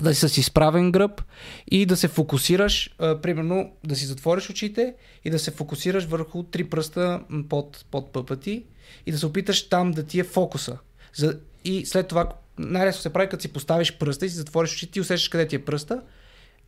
да 0.02 0.14
си 0.14 0.28
с 0.28 0.38
изправен 0.38 0.92
гръб 0.92 1.22
и 1.70 1.86
да 1.86 1.96
се 1.96 2.08
фокусираш, 2.08 2.94
а, 2.98 3.20
примерно 3.20 3.72
да 3.84 3.96
си 3.96 4.06
затвориш 4.06 4.50
очите 4.50 4.94
и 5.24 5.30
да 5.30 5.38
се 5.38 5.50
фокусираш 5.50 6.04
върху 6.04 6.42
три 6.42 6.64
пръста 6.64 7.20
под, 7.48 7.84
под 7.90 8.12
пъпа 8.12 8.36
ти 8.36 8.64
и 9.06 9.12
да 9.12 9.18
се 9.18 9.26
опиташ 9.26 9.68
там 9.68 9.90
да 9.90 10.02
ти 10.02 10.20
е 10.20 10.24
фокуса. 10.24 10.78
За, 11.14 11.38
и 11.64 11.86
след 11.86 12.08
това 12.08 12.28
най-лесно 12.58 13.02
се 13.02 13.12
прави, 13.12 13.28
като 13.28 13.42
си 13.42 13.52
поставиш 13.52 13.98
пръста 13.98 14.26
и 14.26 14.30
си 14.30 14.36
затвориш 14.36 14.74
очите 14.74 14.98
и 14.98 15.02
усещаш 15.02 15.28
къде 15.28 15.46
ти 15.46 15.56
е 15.56 15.64
пръста, 15.64 16.02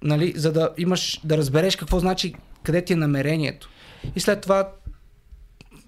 нали, 0.02 0.32
за 0.36 0.52
да 0.52 0.70
имаш, 0.78 1.20
да 1.24 1.36
разбереш 1.36 1.76
какво 1.76 2.00
значи, 2.00 2.34
къде 2.62 2.84
ти 2.84 2.92
е 2.92 2.96
намерението. 2.96 3.70
И 4.16 4.20
след 4.20 4.40
това 4.40 4.72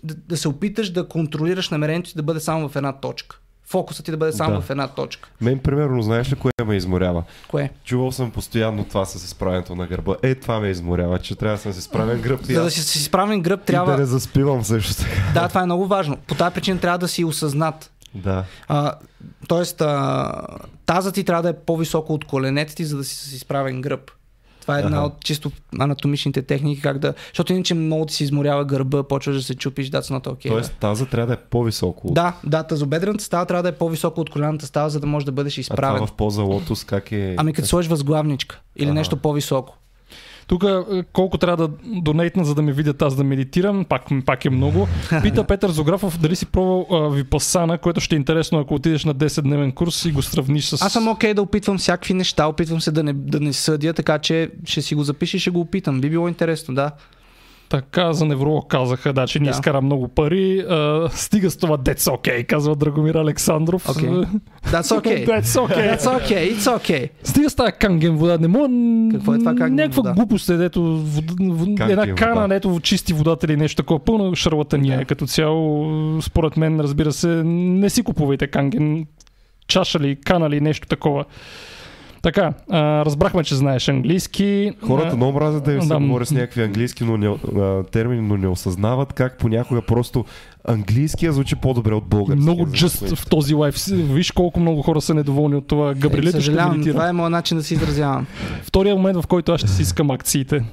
да, 0.05 0.15
да 0.15 0.37
се 0.37 0.49
опиташ 0.49 0.91
да 0.91 1.09
контролираш 1.09 1.69
намерението 1.69 2.11
си 2.11 2.17
да 2.17 2.23
бъде 2.23 2.41
само 2.41 2.69
в 2.69 2.77
една 2.77 2.93
точка. 2.93 3.41
Фокусът 3.71 4.05
ти 4.05 4.11
да 4.11 4.17
бъде 4.17 4.33
само 4.33 4.55
Да. 4.55 4.61
в 4.61 4.71
една 4.71 4.89
точка. 4.89 5.29
Мен, 5.41 5.59
примерно, 5.59 6.03
знаеш 6.03 6.33
ли 6.33 6.37
кое 6.37 6.51
ме 6.67 6.77
изморява? 6.77 7.23
Кое? 7.49 7.71
Чувал 7.85 8.13
съм 8.13 8.31
постоянно 8.31 8.85
това 8.85 9.05
с 9.05 9.15
изправенето 9.25 9.75
на 9.75 9.87
гърба. 9.87 10.15
Е, 10.23 10.35
това 10.35 10.61
ме 10.61 10.69
изморява, 10.69 11.19
че 11.19 11.37
трябва 11.37 11.57
да 11.57 11.63
съм 11.63 11.73
с 11.73 11.79
изправен 11.79 12.21
гръб 12.21 12.41
и, 12.49 12.55
За 12.55 12.63
да 12.63 12.71
си 12.71 12.83
с 12.83 12.95
изправен 12.95 13.43
гръб 13.43 13.61
и 13.63 13.67
трябва... 13.67 13.93
да 13.93 13.99
не 13.99 14.05
заспивам 14.05 14.65
също 14.65 14.95
така. 14.95 15.33
Да, 15.35 15.49
това 15.49 15.63
е 15.63 15.65
много 15.65 15.87
важно. 15.87 16.17
По 16.17 16.35
тази 16.35 16.55
причина 16.55 16.81
трябва 16.81 16.99
да 16.99 17.09
си 17.09 17.25
осъзнат. 17.25 17.91
Да. 18.15 18.45
А, 18.69 18.93
тоест, 19.49 19.81
а, 19.81 20.33
таза 20.87 21.13
ти 21.13 21.25
трябва 21.25 21.43
да 21.43 21.49
е 21.49 21.53
по-високо 21.67 22.15
от 22.15 22.25
коленете 22.25 22.75
ти, 22.75 22.85
за 22.85 22.97
да 22.97 23.05
си 23.05 23.17
с 23.17 23.33
изправен 23.33 23.81
гръб. 23.81 24.11
Това 24.61 24.77
е 24.77 24.83
една 24.83 24.97
Аха. 24.97 25.07
от 25.07 25.25
чисто 25.25 25.51
анатомичните 25.81 26.43
техники, 26.43 26.81
как 26.83 26.99
да... 26.99 27.15
Защото 27.27 27.53
иначе 27.53 27.75
много 27.75 28.07
ти 28.07 28.15
се 28.15 28.25
изморява 28.25 28.65
гърба, 28.65 29.03
почваш 29.03 29.37
да 29.37 29.43
се 29.43 29.55
чупиш, 29.55 29.91
that's 29.91 30.19
not 30.19 30.27
okay. 30.27 30.49
Тоест 30.49 30.73
таза 30.73 31.07
трябва 31.07 31.27
да 31.27 31.33
е 31.33 31.49
по-високо. 31.51 32.09
от- 32.09 32.15
Да, 32.15 32.37
да, 32.45 32.63
тазобедрената 32.63 33.25
става 33.25 33.47
трябва 33.47 33.63
да 33.63 33.69
е 33.69 33.73
по-високо 33.73 34.21
от 34.21 34.31
коленната 34.31 34.67
става, 34.67 34.91
за 34.91 35.01
да 35.01 35.07
можеш 35.07 35.25
да 35.25 35.33
бъдеш 35.33 35.59
а 35.59 35.61
изправен. 35.61 35.95
това 35.97 36.07
в 36.07 36.13
поза 36.13 36.43
лотос 36.43 36.85
как 36.85 37.13
е? 37.13 37.35
Ами 37.39 37.53
като 37.53 37.69
сложиш 37.69 37.89
възглавничка 37.91 38.61
или 38.77 38.87
Ага. 38.87 38.95
нещо 38.95 39.17
по-високо. 39.17 39.77
Тук 40.51 40.65
е, 40.65 41.03
колко 41.13 41.39
трябва 41.39 41.69
да 41.69 41.75
донейтна, 41.85 42.45
за 42.45 42.55
да 42.55 42.63
ме 42.63 42.73
видят 42.73 43.03
аз 43.03 43.17
да 43.17 43.25
медитирам, 43.25 43.85
пак, 43.85 44.03
пак 44.27 44.45
е 44.45 44.51
много. 44.51 44.89
Пита 45.23 45.45
Петър 45.45 45.71
Зографов 45.71 46.19
дали 46.19 46.37
си 46.37 46.47
пробвал 46.47 46.87
а, 46.91 47.09
Випасана, 47.09 47.79
което 47.79 48.01
ще 48.01 48.15
е 48.15 48.19
интересно, 48.19 48.59
ако 48.59 48.75
отидеш 48.75 49.05
на 49.05 49.15
10-дневен 49.15 49.75
курс 49.75 50.05
и 50.05 50.13
го 50.13 50.23
сравниш 50.23 50.65
с... 50.65 50.83
Аз 50.83 50.93
съм 50.93 51.09
окей 51.09 51.35
да 51.35 51.43
опитвам 51.43 51.79
всякакви 51.79 52.15
неща, 52.15 52.47
опитвам 52.47 52.81
се 52.81 52.91
да 52.91 53.03
не, 53.03 53.13
да 53.13 53.41
не 53.41 53.53
съдя, 53.53 53.93
така 53.93 54.19
че 54.19 54.51
ще 54.65 54.83
си 54.83 54.95
го 54.95 55.03
запиша 55.03 55.37
и 55.37 55.41
ще 55.41 55.51
го 55.51 55.61
опитам. 55.61 56.01
Би 56.01 56.11
било 56.11 56.29
интересно, 56.29 56.75
да. 56.75 56.91
Така 57.71 58.13
за 58.13 58.25
невролог 58.27 58.69
казаха, 58.69 59.13
да, 59.13 59.27
че 59.27 59.39
ни 59.39 59.45
Да. 59.45 59.51
изкара 59.51 59.81
много 59.81 60.09
пари. 60.09 60.59
А, 60.61 61.09
стига 61.11 61.51
с 61.51 61.57
това 61.57 61.79
That's 61.79 61.99
okay, 62.11 62.47
казва 62.47 62.77
Драгомир 62.77 63.15
Александров. 63.15 63.89
Окей. 63.89 64.09
That's 64.09 64.25
okay. 64.83 65.27
That's 65.29 65.43
okay. 65.43 65.97
That's 65.97 66.21
okay, 66.21 66.55
it's 66.55 66.79
okay. 66.79 67.11
Стига 67.25 67.51
с 67.51 67.55
тази 67.55 67.73
канген 67.73 68.17
вода. 68.17 68.39
Не 68.39 68.49
мога... 68.49 68.69
Какво 69.13 69.35
е 69.35 69.39
това 69.39 69.55
канген 69.55 69.75
Някаква 69.75 69.97
вода? 69.97 70.13
глупост 70.13 70.49
е, 70.49 70.57
дето 70.57 70.83
вод... 70.83 71.25
вод... 71.41 71.67
Канген 71.69 71.91
една 71.91 72.15
кана, 72.15 72.35
вода. 72.35 72.49
дето 72.49 72.81
чисти 72.81 73.13
водата 73.13 73.47
или 73.47 73.57
нещо 73.57 73.77
такова. 73.77 73.99
Пълна 74.01 74.37
шарлатания 74.37 74.97
Да. 74.97 75.03
е 75.03 75.05
като 75.05 75.27
цяло. 75.27 75.87
Според 76.23 76.57
мен, 76.57 76.81
разбира 76.81 77.13
се, 77.13 77.29
не 77.45 77.91
си 77.91 78.03
купувайте 78.03 78.47
канген 78.47 79.07
чаша 79.69 80.01
ли, 80.01 80.17
кана 80.17 80.51
ли, 80.51 80.61
нещо 80.61 80.89
такова. 80.89 81.25
Така, 82.23 82.53
а, 82.71 83.05
разбрахме, 83.05 83.45
че 83.45 83.55
знаеш 83.55 83.89
английски. 83.89 84.73
Хората 84.87 85.17
много 85.17 85.33
мразят 85.33 85.65
да 85.65 85.73
им 85.73 85.83
се 85.83 85.89
да, 85.89 85.99
говори 85.99 86.27
с 86.27 86.31
някакви 86.31 86.63
английски 86.63 87.05
но 87.05 87.17
не, 87.17 87.27
а, 87.29 87.83
термини, 87.83 88.29
но 88.29 88.37
не 88.37 88.49
осъзнават 88.49 89.13
как 89.13 89.39
понякога 89.39 89.83
просто 89.83 90.25
английския 90.65 91.33
звучи 91.33 91.57
по-добре 91.57 91.95
от 91.95 92.05
български. 92.05 92.43
Много 92.43 92.67
just 92.67 93.17
в 93.17 93.29
този 93.29 93.55
лайф. 93.55 93.77
Виж 93.91 94.31
колко 94.31 94.61
много 94.61 94.83
хора 94.83 95.01
са 95.01 95.15
недоволни 95.15 95.55
от 95.57 95.67
това. 95.67 95.91
Е, 95.91 95.95
Габрилето 95.95 96.29
ще 96.29 96.41
съжалявам, 96.41 96.73
медитира. 96.73 96.95
това 96.95 97.09
е 97.09 97.13
моят 97.13 97.31
начин 97.31 97.57
да 97.57 97.63
се 97.63 97.75
изразявам. 97.75 98.27
Втория 98.63 98.97
момент, 98.97 99.23
в 99.23 99.27
който 99.27 99.53
аз 99.53 99.61
ще 99.61 99.71
си 99.71 99.83
искам 99.83 100.11
акциите. 100.11 100.65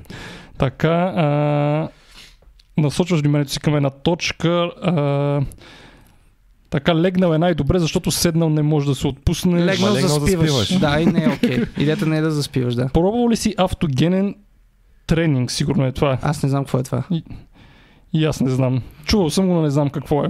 Така, 0.58 1.14
а, 1.16 1.88
насочваш 2.78 3.20
вниманието 3.20 3.52
си 3.52 3.60
към 3.60 3.76
една 3.76 3.90
точка. 3.90 4.50
А, 4.82 5.42
така, 6.70 6.96
легнал 6.96 7.34
е 7.34 7.38
най-добре, 7.38 7.80
защото 7.80 8.12
седнал 8.12 8.50
не 8.50 8.62
може 8.62 8.88
да 8.88 8.96
се 8.96 9.08
отпусне. 9.08 9.66
Легнал 9.66 9.94
легнал 9.94 9.94
да 9.94 10.08
заспиваш. 10.08 10.50
спиваш. 10.50 10.80
Да, 10.80 11.02
и 11.02 11.06
не 11.06 11.24
е 11.24 11.30
окей. 11.30 11.64
Идеята 11.78 12.06
не 12.06 12.18
е 12.18 12.22
да 12.22 12.32
заспиваш, 12.32 12.76
да. 12.76 12.90
Пробвал 12.94 13.30
ли 13.30 13.36
си 13.36 13.56
автогенен 13.58 14.36
тренинг? 15.08 15.52
Сигурно 15.52 15.86
е 15.86 15.92
това. 15.92 16.18
Аз 16.22 16.44
не 16.44 16.50
знам 16.50 16.64
какво 16.64 16.80
е 16.80 16.84
това. 16.84 17.04
И 18.14 18.26
аз 18.26 18.42
не 18.42 18.50
знам. 18.50 18.82
Чувал 19.06 19.30
съм 19.30 19.48
го, 19.48 19.54
но 19.54 19.62
не 19.62 19.70
знам 19.70 19.90
какво 19.90 20.24
е. 20.24 20.28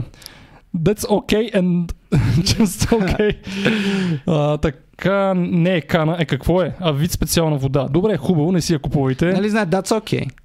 That's 0.77 1.07
okay 1.07 1.53
and 1.55 1.93
just 2.39 2.91
okay. 2.91 3.38
а, 4.27 4.57
така, 4.98 5.34
не 5.34 5.76
е 5.76 5.82
кана. 5.82 6.15
Е, 6.19 6.26
какво 6.26 6.61
е? 6.61 6.74
А 6.80 6.91
вид 6.91 7.11
специална 7.11 7.57
вода. 7.57 7.88
Добре, 7.90 8.18
хубаво, 8.18 8.52
не 8.52 8.61
си 8.61 8.74
я 8.74 8.80
купувайте. 8.80 9.26
Нали 9.26 9.49
знаят, 9.49 9.69
that's 9.69 9.99
okay. 10.02 10.30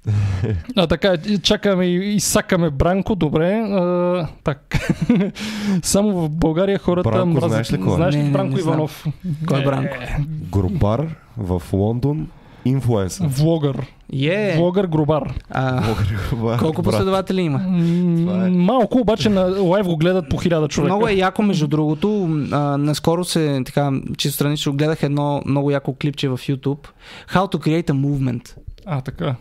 А, 0.75 0.87
така, 0.87 1.17
и 1.27 1.37
чакаме 1.37 1.85
и, 1.85 2.15
и 2.15 2.19
сакаме 2.19 2.69
Бранко, 2.69 3.15
добре. 3.15 3.53
А, 3.53 4.27
так. 4.43 4.75
Само 5.83 6.11
в 6.11 6.29
България 6.29 6.79
хората 6.79 7.09
Бранко, 7.09 7.27
мразят. 7.27 7.49
знаеш 7.49 7.71
ли 7.71 7.81
кой 7.81 7.93
е? 7.93 7.95
Знаеш 7.95 8.15
ли 8.15 8.17
Не, 8.17 8.23
не, 8.23 8.31
Бранко 8.31 8.55
не 8.55 8.61
знам. 8.61 8.73
Иванов? 8.73 9.05
Кой 9.47 9.61
е 9.61 9.63
Бранко? 9.63 9.95
Грубар 10.51 11.07
в 11.37 11.61
Лондон, 11.73 12.27
инфлуенсър. 12.65 13.27
Влогър. 13.27 13.87
Е, 14.21 14.53
Влогър 14.57 14.85
Грубар. 14.87 15.33
а, 15.49 15.83
Грубар, 16.29 16.59
колко 16.59 16.81
брат. 16.81 16.91
последователи 16.91 17.41
има? 17.41 17.59
Е. 17.59 18.49
Малко, 18.49 18.97
обаче 18.97 19.29
на 19.29 19.41
лайв 19.41 19.85
го 19.85 19.97
гледат 19.97 20.29
по 20.29 20.37
хиляда 20.37 20.67
човека. 20.67 20.93
Много 20.93 21.07
е 21.07 21.13
яко, 21.13 21.41
между 21.41 21.67
другото. 21.67 22.23
А, 22.51 22.77
наскоро 22.77 23.23
се, 23.25 23.61
така, 23.65 23.91
чисто 24.17 24.35
странично, 24.35 24.73
гледах 24.73 25.03
едно 25.03 25.41
много 25.45 25.71
яко 25.71 25.95
клипче 26.01 26.29
в 26.29 26.37
YouTube. 26.37 26.87
How 27.33 27.53
to 27.53 27.55
create 27.55 27.89
a 27.89 27.93
movement. 27.93 28.55
А, 28.85 29.01
така. 29.01 29.35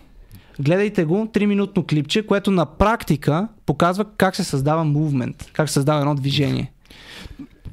Гледайте 0.61 1.05
го, 1.05 1.27
3-минутно 1.35 1.85
клипче, 1.87 2.27
което 2.27 2.51
на 2.51 2.67
практика 2.67 3.49
показва 3.67 4.05
как 4.17 4.37
се 4.37 4.45
създава 4.45 4.85
мувмент, 4.85 5.51
как 5.53 5.69
се 5.69 5.73
създава 5.73 6.01
едно 6.01 6.15
движение. 6.15 6.73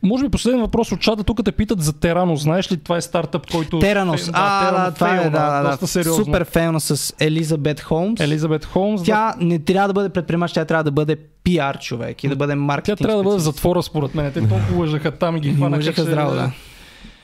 Може 0.04 0.24
би 0.24 0.30
последен 0.30 0.62
въпрос 0.62 0.92
от 0.92 1.00
чата. 1.00 1.24
Тук 1.24 1.44
те 1.46 1.52
питат 1.52 1.82
за 1.82 1.94
Терано. 1.94 2.36
Знаеш 2.36 2.72
ли, 2.72 2.78
това 2.78 2.98
е 2.98 3.02
стартъп, 3.02 3.52
който... 3.52 3.80
Теранос. 3.80 4.28
Е, 4.28 4.32
а, 4.34 4.60
Терано 4.62 4.86
да, 4.86 4.92
това 4.92 5.16
е, 5.16 5.24
да, 5.24 5.30
да, 5.30 5.64
Доста 5.64 5.80
да. 5.80 5.88
сериозно. 5.88 6.26
Супер 6.26 6.46
фейлна 6.46 6.80
с 6.80 7.14
Елизабет 7.20 7.82
Холмс. 7.82 8.20
Елизабет 8.20 8.66
Холмс. 8.66 9.04
Тя 9.04 9.34
не 9.40 9.60
трябва 9.60 9.88
да 9.88 9.94
бъде 9.94 10.10
предприемач, 10.10 10.54
тя 10.54 10.66
трябва 10.66 10.84
да 10.84 10.92
бъде 10.92 11.16
пиар 11.44 11.80
човек 11.80 12.24
и 12.24 12.28
да 12.28 12.36
бъде 12.36 12.52
Тя 12.52 12.56
маркетинг. 12.56 13.00
трябва 13.00 13.18
да 13.18 13.30
бъде 13.30 13.38
в 13.38 13.44
затвора, 13.44 13.84
според 13.84 14.16
мен. 14.16 14.32
Те 14.34 14.40
толкова 14.40 14.78
лъжаха 14.78 15.12
там 15.12 15.38
и 15.38 15.40
ги 15.40 15.54
хванаха. 15.56 15.94
че- 15.94 16.02
здраво, 16.02 16.36
да. 16.36 16.52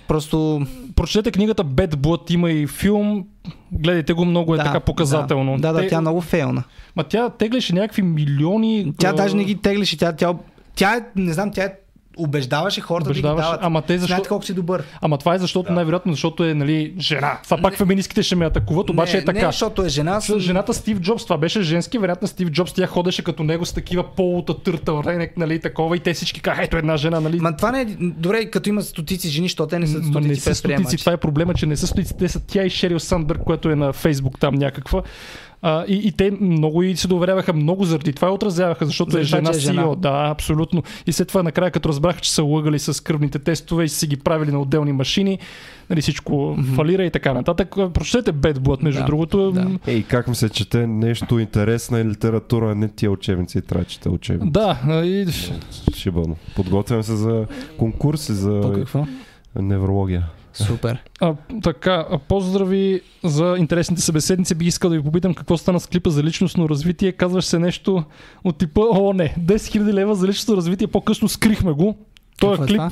Просто 0.07 0.61
Прочетете 0.95 1.31
книгата 1.31 1.65
Bad 1.65 1.95
Blood, 1.95 2.31
има 2.31 2.52
и 2.52 2.68
филм. 2.68 3.26
Гледайте 3.72 4.14
го, 4.14 4.26
много 4.26 4.53
е 4.53 4.57
да, 4.57 4.64
така 4.64 4.80
показателно. 4.80 5.57
Да, 5.57 5.73
да, 5.73 5.80
Те- 5.80 5.88
тя 5.88 6.02
много 6.02 6.22
фейлна. 6.22 6.64
Ма 6.95 7.03
тя 7.03 7.30
теглеше 7.30 7.73
някакви 7.76 8.02
милиони. 8.02 8.93
Тя 8.97 9.14
даже 9.14 9.35
не 9.35 9.43
ги 9.43 9.56
теглеше, 9.56 9.97
тя, 9.97 10.11
тя, 10.14 10.34
тя, 10.76 10.95
е, 10.95 11.02
не 11.15 11.34
знам, 11.34 11.52
тя 11.52 11.64
е 11.64 11.73
убеждаваше 12.18 12.82
хората 12.82 13.06
да 13.06 13.12
убеждаваше. 13.12 13.46
ги 13.46 13.52
дават. 13.52 13.60
Ама 13.64 13.82
те 13.82 13.98
защо... 13.98 14.08
Знаете 14.08 14.30
колко 14.30 14.46
си 14.46 14.54
добър. 14.54 14.84
Ама 15.02 15.18
това 15.18 15.36
е 15.36 15.38
защото, 15.38 15.74
най-вероятно, 15.74 16.14
защото 16.14 16.44
е 16.44 16.54
нали, 16.54 16.94
жена. 17.00 17.40
Това 17.44 17.58
пак 17.58 17.78
феминистките 17.78 18.24
ще 18.24 18.36
ме 18.36 18.46
атакуват, 18.46 18.90
обаче 18.90 19.14
не, 19.14 19.20
е 19.20 19.26
така. 19.26 19.40
Не, 19.40 19.46
защото 19.46 19.86
е 19.86 19.90
жена. 19.90 20.22
С 20.22 20.40
Жената 20.40 20.74
Стив 20.74 21.00
Джобс, 21.00 21.24
това 21.24 21.38
беше 21.38 21.62
женски 21.62 21.98
вариант 21.98 22.22
на 22.22 22.28
Стив 22.28 22.50
Джобс, 22.50 22.74
тя 22.74 22.88
ходеше 22.88 23.24
като 23.24 23.44
него 23.44 23.66
с 23.66 23.74
такива 23.74 24.16
полута 24.16 24.64
търтъл, 24.64 25.04
ренек, 25.06 25.38
нали, 25.38 25.60
такова 25.60 25.98
и 25.98 26.00
те 26.00 26.14
всички 26.14 26.42
казаха, 26.42 26.64
ето 26.64 26.78
една 26.78 26.98
жена, 26.98 27.20
нали. 27.20 27.40
Ма 27.40 27.56
това 27.58 27.72
не 27.72 27.82
е... 27.82 27.86
Добре, 28.00 28.46
като 28.46 28.70
има 28.70 28.82
стотици 28.82 29.30
жени, 29.30 29.50
що 29.50 29.68
те 29.68 29.80
не 29.80 29.88
са 29.88 29.98
Ма 29.98 30.04
стотици 30.04 30.30
не 30.30 30.36
са 30.36 30.56
стотици, 30.56 30.98
това 30.98 31.12
е 31.12 31.18
проблема, 31.18 31.54
че 31.54 31.66
не 31.66 31.78
са 31.78 31.88
стотици, 31.88 32.18
те 32.18 32.30
са 32.30 32.40
тя 32.48 32.64
и 32.64 32.70
Шерил 32.70 33.00
Сандбърг, 33.00 33.42
което 33.46 33.70
е 33.70 33.76
на 33.76 33.94
Фейсбук 33.94 34.40
там 34.40 34.56
някаква. 34.56 35.02
А, 35.68 35.86
и, 35.88 35.94
и 36.08 36.12
те 36.12 36.32
много 36.42 36.84
и 36.84 36.96
се 36.96 37.08
доверяваха 37.08 37.54
много 37.54 37.86
заради 37.86 38.14
това 38.14 38.28
и 38.28 38.32
отразяваха, 38.32 38.86
защото 38.86 39.12
Заради 39.12 39.24
е 39.24 39.28
жена 39.28 39.50
е 39.50 39.60
жена. 39.60 39.84
CEO. 39.84 39.96
Да, 39.96 40.28
абсолютно. 40.32 40.84
И 41.08 41.12
след 41.12 41.28
това 41.28 41.44
накрая, 41.44 41.72
като 41.72 41.90
разбраха, 41.90 42.22
че 42.22 42.32
са 42.32 42.44
лъгали 42.44 42.80
с 42.80 43.04
кръвните 43.04 43.40
тестове 43.40 43.84
и 43.84 43.90
са 43.90 43.98
си 43.98 44.08
ги 44.08 44.18
правили 44.18 44.52
на 44.52 44.60
отделни 44.62 44.92
машини, 44.94 45.40
нали, 45.90 46.02
всичко 46.02 46.32
mm-hmm. 46.34 46.76
фалира 46.76 47.04
и 47.06 47.12
така 47.12 47.34
нататък. 47.34 47.76
Прочетете 47.94 48.34
Bad 48.34 48.58
Blood, 48.58 48.84
между 48.84 49.00
Да, 49.02 49.06
другото. 49.06 49.52
да. 49.52 49.68
Ей, 49.88 50.04
как 50.04 50.28
ми 50.28 50.36
се 50.36 50.50
чете 50.50 50.88
нещо 50.88 51.40
интересна 51.40 52.06
литература, 52.06 52.72
а 52.72 52.76
не 52.76 52.88
тия 52.88 53.12
учебници 53.12 53.58
и 53.58 53.62
трябва 53.62 53.84
да 53.84 53.90
чета 53.90 54.10
учебници. 54.10 54.52
Да, 54.52 54.78
и, 55.06 55.26
Шибано. 55.96 56.36
Подготвям 56.56 57.04
се 57.04 57.16
за 57.16 57.46
конкурси 57.78 58.34
за 58.34 58.72
какво? 58.76 59.06
неврология. 59.56 60.24
Супер. 60.64 61.03
А, 61.22 61.34
така, 61.64 62.06
а, 62.10 62.18
поздрави 62.18 63.02
за 63.23 63.56
интересните 63.57 64.02
събеседници. 64.02 64.56
Бих 64.56 64.68
искал 64.68 64.90
да 64.90 64.95
ви 64.95 65.03
попитам 65.03 65.34
какво 65.34 65.57
стана 65.57 65.80
с 65.80 65.88
клипа 65.88 66.10
за 66.10 66.23
личностно 66.23 66.69
развитие. 66.69 67.11
Казваш 67.11 67.45
се 67.45 67.60
нещо 67.60 68.03
от 68.44 68.57
типа, 68.57 68.82
о 68.82 69.14
не, 69.14 69.36
10 69.40 69.56
000 69.56 69.94
лева 69.94 70.15
за 70.15 70.27
личностно 70.27 70.57
развитие, 70.57 70.88
по-късно 70.88 71.30
скрихме 71.30 71.72
го. 71.72 71.98
Този 72.40 72.52
Какво 72.52 72.64
е 72.64 72.68
клип, 72.68 72.77
това? 72.77 72.91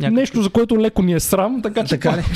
Някакъв- 0.00 0.12
Нещо, 0.12 0.42
за 0.42 0.50
което 0.50 0.78
леко 0.78 1.02
ни 1.02 1.12
е 1.14 1.20
срам, 1.20 1.62
така 1.62 1.84
че 1.84 1.88
Така 1.90 2.16
ли? 2.16 2.22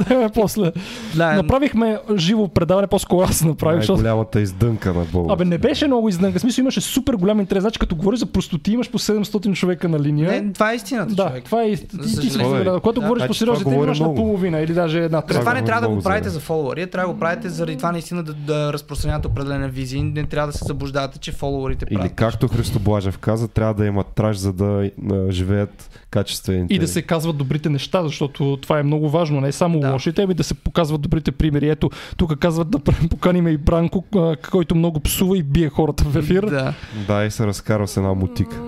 това- 0.00 0.28
после. 0.34 0.72
Да, 1.14 1.32
Направихме 1.34 1.98
живо 2.16 2.48
предаване, 2.48 2.86
по-скоро 2.86 3.20
аз 3.20 3.44
направих, 3.44 3.80
защото 3.80 3.92
Най-голямата 3.94 4.40
издънка 4.40 4.92
на 4.92 5.04
Бога. 5.04 5.32
Абе, 5.32 5.44
не 5.44 5.58
беше 5.58 5.86
много 5.86 6.08
изнънка. 6.08 6.38
В 6.38 6.42
смисъл 6.42 6.62
имаше 6.62 6.80
супер 6.80 7.14
голям 7.14 7.40
интерес. 7.40 7.62
Значи, 7.62 7.78
като 7.78 7.96
говориш 7.96 8.20
за 8.20 8.26
простоти, 8.26 8.72
имаш 8.72 8.90
по 8.90 8.98
700 8.98 9.24
човека 9.54 9.88
на 9.88 10.00
линия. 10.00 10.42
не, 10.42 10.52
това 10.52 10.72
е 10.72 10.76
истината, 10.76 11.14
да, 11.14 11.26
човек. 11.26 11.44
това 11.44 11.62
е. 11.62 11.66
ист- 11.66 11.86
Ти, 11.88 11.98
ти 11.98 12.08
си 12.08 12.16
съжаление. 12.16 12.54
споделя. 12.54 12.80
Когато 12.80 13.00
Да. 13.00 13.06
говориш 13.06 13.22
по 13.22 13.26
Значи 13.26 13.38
сериозни 13.38 13.60
това 13.60 13.72
теми, 13.72 13.84
имаш 13.84 14.00
на 14.00 14.14
половина 14.14 14.60
или 14.60 14.74
даже 14.74 14.98
една 15.00 15.22
трета. 15.22 15.40
това 15.40 15.54
не 15.54 15.64
трябва 15.64 15.80
да 15.80 15.88
го 15.88 16.02
правите 16.02 16.28
за 16.28 16.40
фолуари, 16.40 16.86
трябва 16.86 17.08
да 17.08 17.14
го 17.14 17.20
правите 17.20 17.48
заради 17.48 17.76
това 17.76 17.92
наистина 17.92 18.22
да, 18.22 18.32
да 18.34 18.72
разпространявате 18.72 19.28
определена 19.28 19.68
визия. 19.68 20.04
Не 20.04 20.24
трябва 20.24 20.46
да 20.46 20.52
се 20.52 20.64
заблуждавате, 20.64 21.18
че 21.18 21.32
фолуарите 21.32 21.86
Или 21.86 21.94
правят. 21.94 22.12
както 22.14 22.48
Христо 22.48 22.78
Блажев 22.78 23.18
каза, 23.18 23.48
трябва 23.48 23.74
да 23.74 23.86
има 23.86 24.04
траж, 24.04 24.36
за 24.36 24.52
да 24.52 24.90
живеят 25.30 25.90
качествените. 26.14 26.74
И 26.74 26.78
да 26.78 26.88
се 26.88 27.02
казват 27.02 27.36
добрите 27.36 27.68
неща, 27.68 28.02
защото 28.02 28.58
това 28.62 28.78
е 28.78 28.82
много 28.82 29.10
важно. 29.10 29.40
Не 29.40 29.52
само 29.52 29.80
Да. 29.80 29.92
лошите, 29.92 30.22
ами 30.22 30.34
да 30.34 30.44
се 30.44 30.54
показват 30.54 31.00
добрите 31.00 31.32
примери. 31.32 31.68
Ето, 31.68 31.90
тук 32.16 32.38
казват 32.38 32.70
да 32.70 32.78
поканим 33.10 33.48
и 33.48 33.56
Бранко, 33.56 34.04
който 34.50 34.74
много 34.74 35.00
псува 35.00 35.38
и 35.38 35.42
бие 35.42 35.68
хората 35.68 36.04
в 36.04 36.16
ефир. 36.16 36.42
Да. 36.42 36.74
Да, 37.06 37.24
и 37.24 37.30
се 37.30 37.46
разкарва 37.46 37.88
с 37.88 37.96
една 37.96 38.14
мутика. 38.14 38.60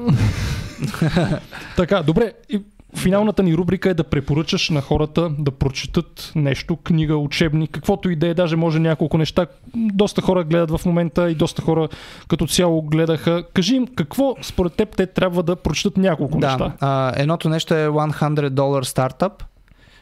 Така, 1.77 2.02
добре. 2.02 2.32
И 2.48 2.60
финалната 2.97 3.43
ни 3.43 3.55
рубрика 3.55 3.90
е 3.90 3.94
да 3.94 4.05
препоръчаш 4.05 4.70
на 4.70 4.81
хората 4.81 5.31
да 5.39 5.51
прочетат 5.51 6.32
нещо, 6.35 6.77
книга, 6.77 7.16
учебник, 7.16 7.70
каквото 7.70 8.10
и 8.10 8.16
да 8.16 8.28
е, 8.28 8.35
даже 8.35 8.56
може 8.56 8.78
няколко 8.78 9.18
неща. 9.18 9.47
Доста 9.77 10.23
хора 10.23 10.44
гледат 10.44 10.70
в 10.70 10.86
момента 10.86 11.31
и 11.31 11.35
доста 11.35 11.62
хора 11.62 11.89
като 12.28 12.47
цяло 12.47 12.82
гледаха. 12.82 13.44
Кажи 13.55 13.77
им 13.77 13.86
какво 13.86 14.36
според 14.43 14.73
теб 14.73 14.97
те 14.97 15.06
трябва 15.06 15.43
да 15.43 15.56
прочетат 15.56 15.97
няколко 15.97 16.39
Да, 16.39 16.47
неща. 16.47 16.73
а, 16.81 17.12
едното 17.16 17.48
нещо 17.48 17.74
е 17.74 17.89
100 17.89 18.51
Dollar 18.51 18.85
Startup. 18.85 19.32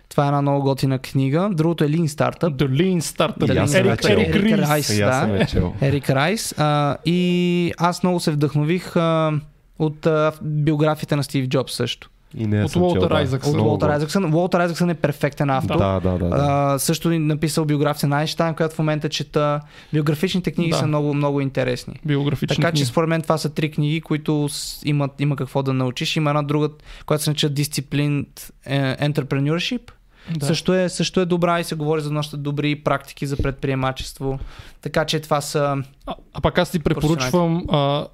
Това 0.08 0.24
е 0.24 0.26
една 0.26 0.42
много 0.42 0.62
готина 0.62 0.98
книга. 0.98 1.50
Другото 1.52 1.84
е 1.84 1.88
Lean 1.88 2.06
Startup. 2.06 2.56
The 2.56 2.68
Lean 2.68 3.00
Startup. 3.00 3.66
Съм 3.66 3.80
Ерик, 3.86 4.04
Ерик 4.04 4.34
Ерик 4.34 4.58
Рис. 4.58 4.68
Райс. 4.68 4.98
Да. 4.98 5.72
Ерик 5.82 6.10
Райс. 6.10 6.54
А, 6.58 6.96
и 7.04 7.72
аз 7.78 8.02
много 8.02 8.20
се 8.20 8.30
вдъхнових 8.30 8.96
а, 8.96 9.32
от 9.78 10.06
а, 10.06 10.32
биографията 10.42 11.16
на 11.16 11.24
Стив 11.24 11.48
Джобс 11.48 11.72
също. 11.74 12.10
И 12.36 12.46
не 12.46 12.64
От 12.64 12.72
чел, 12.72 12.82
Уолтер 12.82 13.08
да. 13.08 13.14
Айзаксън. 13.14 13.50
От 13.50 13.56
Много. 13.56 13.84
Айзаксън. 13.84 14.34
Уолтер 14.34 14.60
Айзаксън 14.60 14.90
е 14.90 14.94
перфектен 14.94 15.50
автор. 15.50 15.78
Да, 15.78 16.00
да, 16.00 16.10
да. 16.10 16.28
да. 16.28 16.36
А, 16.40 16.78
също 16.78 17.10
е 17.10 17.18
написал 17.18 17.64
биография 17.64 18.08
на 18.08 18.18
Айнштайн, 18.18 18.54
която 18.54 18.74
в 18.74 18.78
момента 18.78 19.08
чета. 19.08 19.60
Биографичните 19.92 20.50
книги 20.50 20.70
Да. 20.70 20.76
са 20.76 20.86
много, 20.86 21.14
много 21.14 21.40
интересни. 21.40 22.00
Биографични 22.04 22.56
Така 22.56 22.68
че 22.68 22.72
книги. 22.72 22.84
според 22.86 23.08
мен 23.08 23.22
това 23.22 23.38
са 23.38 23.50
три 23.50 23.70
книги, 23.70 24.00
които 24.00 24.48
имат, 24.84 25.10
има 25.20 25.36
какво 25.36 25.62
да 25.62 25.72
научиш. 25.72 26.16
Има 26.16 26.30
една 26.30 26.42
друга, 26.42 26.68
която 27.06 27.24
се 27.24 27.30
нарича 27.30 27.50
Disciplined 27.50 28.50
е, 28.66 29.10
Entrepreneurship. 29.10 29.90
Да. 30.36 30.46
Също, 30.46 30.74
е, 30.74 30.88
също 30.88 31.20
е 31.20 31.24
добра 31.24 31.60
и 31.60 31.64
се 31.64 31.74
говори 31.74 32.00
за 32.00 32.10
доста 32.10 32.36
добри 32.36 32.76
практики 32.76 33.26
за 33.26 33.36
предприемачество. 33.36 34.38
Така 34.80 35.04
че 35.04 35.20
това 35.20 35.40
са... 35.40 35.76
А, 36.06 36.14
а 36.34 36.40
пак 36.40 36.58
аз 36.58 36.70
ти 36.70 36.78
препоръчвам 36.78 37.64
а, 37.68 38.06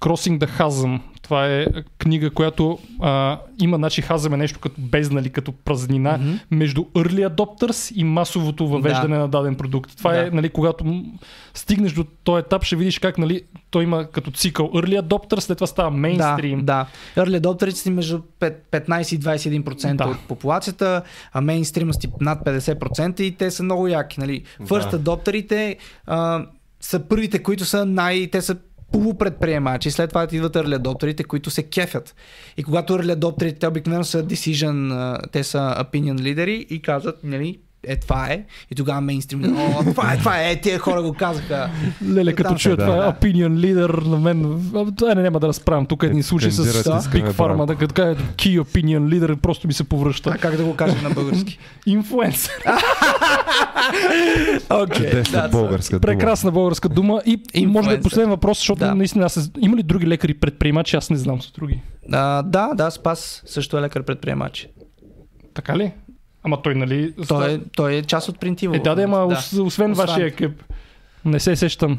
Crossing 0.00 0.38
the 0.38 0.58
Chasm. 0.58 1.00
Това 1.28 1.46
е 1.46 1.66
книга, 1.98 2.30
която 2.30 2.78
а, 3.00 3.38
има, 3.60 3.76
значи 3.76 4.02
хазъм 4.02 4.34
е 4.34 4.36
нещо 4.36 4.58
като 4.60 4.74
бездна 4.78 5.20
или 5.20 5.30
като 5.30 5.52
празнина 5.54 6.18
Мгм. 6.18 6.32
между 6.50 6.82
early 6.84 7.28
adopters 7.28 7.92
и 7.94 8.04
масовото 8.04 8.68
въвеждане 8.68 9.14
Да. 9.14 9.20
на 9.20 9.28
даден 9.28 9.54
продукт. 9.54 9.96
Това 9.96 10.12
Да. 10.12 10.18
е, 10.18 10.30
нали, 10.30 10.48
когато 10.48 11.04
стигнеш 11.54 11.92
до 11.92 12.04
този 12.24 12.40
етап, 12.40 12.64
ще 12.64 12.76
видиш 12.76 12.98
как 12.98 13.18
нали, 13.18 13.42
той 13.70 13.84
има 13.84 14.04
като 14.04 14.30
цикъл 14.30 14.66
early 14.66 15.00
adopters, 15.02 15.40
след 15.40 15.58
това 15.58 15.66
става 15.66 15.90
мейнстрим. 15.90 16.58
Да, 16.58 16.86
да. 17.14 17.22
Early 17.22 17.40
adopterите 17.40 17.70
си 17.72 17.90
между 17.90 18.20
пет- 18.40 18.62
15 18.70 19.12
и 19.12 19.18
21% 19.18 19.96
Да. 19.96 20.04
от 20.04 20.18
популацията, 20.18 21.02
а 21.32 21.40
мейнстрима 21.40 21.94
си 21.94 22.08
над 22.20 22.44
50% 22.44 23.20
и 23.20 23.32
те 23.32 23.50
са 23.50 23.62
много 23.62 23.88
яки. 23.88 24.20
Нали? 24.20 24.42
First 24.60 24.90
Да. 24.90 24.96
adopterите 24.96 25.76
а, 26.06 26.46
са 26.80 27.00
първите, 27.00 27.38
които 27.38 27.64
са 27.64 27.86
най... 27.86 28.26
Те 28.26 28.42
са 28.42 28.56
полупредприемачи, 28.92 29.90
след 29.90 30.08
това 30.08 30.26
идват 30.32 30.56
adopterите, 30.56 31.24
които 31.24 31.50
се 31.50 31.62
кефят. 31.62 32.14
И 32.56 32.62
когато 32.62 32.94
adopterите, 32.94 33.58
те 33.58 33.66
обикновено 33.66 34.04
са 34.04 34.24
decision, 34.24 35.18
те 35.32 35.44
са 35.44 35.58
opinion 35.58 36.20
лидери 36.20 36.66
и 36.70 36.82
казват, 36.82 37.24
нали, 37.24 37.58
е 37.84 37.96
това 37.96 38.26
е. 38.26 38.44
И 38.70 38.74
тогава 38.74 39.00
мейнстрим, 39.00 39.56
о, 39.56 39.84
това 39.84 40.12
е, 40.12 40.18
това 40.18 40.40
е, 40.42 40.52
е, 40.52 40.60
тия 40.60 40.78
хора 40.78 41.02
го 41.02 41.12
казаха. 41.12 41.70
Леле, 42.08 42.32
като 42.32 42.54
чуя 42.54 42.76
са, 42.76 42.76
това 42.76 42.96
да. 42.96 43.12
opinion 43.12 43.48
leader 43.48 44.06
на 44.06 44.16
мен, 44.18 44.70
а, 44.74 44.94
това 44.96 45.14
не, 45.14 45.22
няма 45.22 45.40
да 45.40 45.48
разправям. 45.48 45.86
Тук 45.86 46.02
един 46.02 46.18
Е, 46.18 46.22
случай 46.22 46.50
с 46.50 46.64
Big 46.64 47.32
Pharma, 47.32 47.66
да 47.66 47.76
като 47.76 47.94
кажа 47.94 48.16
key 48.20 48.60
opinion 48.60 49.00
leader, 49.00 49.36
просто 49.36 49.66
ми 49.66 49.72
се 49.72 49.84
повръща. 49.84 50.30
А 50.30 50.38
как 50.38 50.56
да 50.56 50.64
го 50.64 50.76
кажем 50.76 51.02
на 51.02 51.10
български? 51.10 51.58
Инфлуенсър. 51.86 52.54
Окей. 54.70 55.10
Чудесна 55.10 55.48
българска 55.52 55.98
дума. 55.98 56.00
Прекрасна 56.00 56.50
българска 56.50 56.88
дума. 56.88 57.22
И 57.54 57.66
може 57.66 57.90
е 57.90 58.00
последен 58.00 58.30
въпрос, 58.30 58.58
защото 58.58 58.78
Да. 58.78 58.94
наистина 58.94 59.24
аз 59.24 59.50
има 59.60 59.76
ли 59.76 59.82
други 59.82 60.06
лекари 60.06 60.34
предприемачи? 60.34 60.96
Аз 60.96 61.10
не 61.10 61.16
знам 61.16 61.42
с 61.42 61.50
други. 61.52 61.80
А, 62.12 62.42
да, 62.42 62.70
да, 62.74 62.90
Спас 62.90 63.42
също 63.46 63.78
е 63.78 63.80
лекар 63.80 64.02
предприемач. 64.02 64.68
Така 65.54 65.76
ли? 65.76 65.92
Ама 66.44 66.62
той, 66.62 66.74
нали... 66.74 67.14
Той 67.28 67.52
е, 67.52 67.60
той 67.76 67.94
е 67.94 68.02
част 68.02 68.28
от 68.28 68.40
принтиво. 68.40 68.74
Е, 68.74 68.78
да, 68.78 68.94
да, 68.94 69.02
ама 69.02 69.18
да. 69.18 69.34
ос- 69.34 69.52
освен 69.52 69.66
Освен- 69.66 69.94
вашия 69.94 70.26
екип. 70.26 70.62
Не 71.24 71.40
се 71.40 71.56
сещам. 71.56 71.98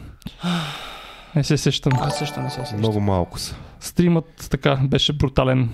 Не 1.35 1.43
се 1.43 1.57
сещам. 1.57 1.93
Аз 2.01 2.17
също 2.17 2.39
не 2.39 2.49
се 2.49 2.59
сещам. 2.59 2.77
Много 2.79 2.99
малко 2.99 3.39
са. 3.39 3.55
Стримът 3.79 4.47
така 4.51 4.79
беше 4.83 5.13
брутален. 5.13 5.69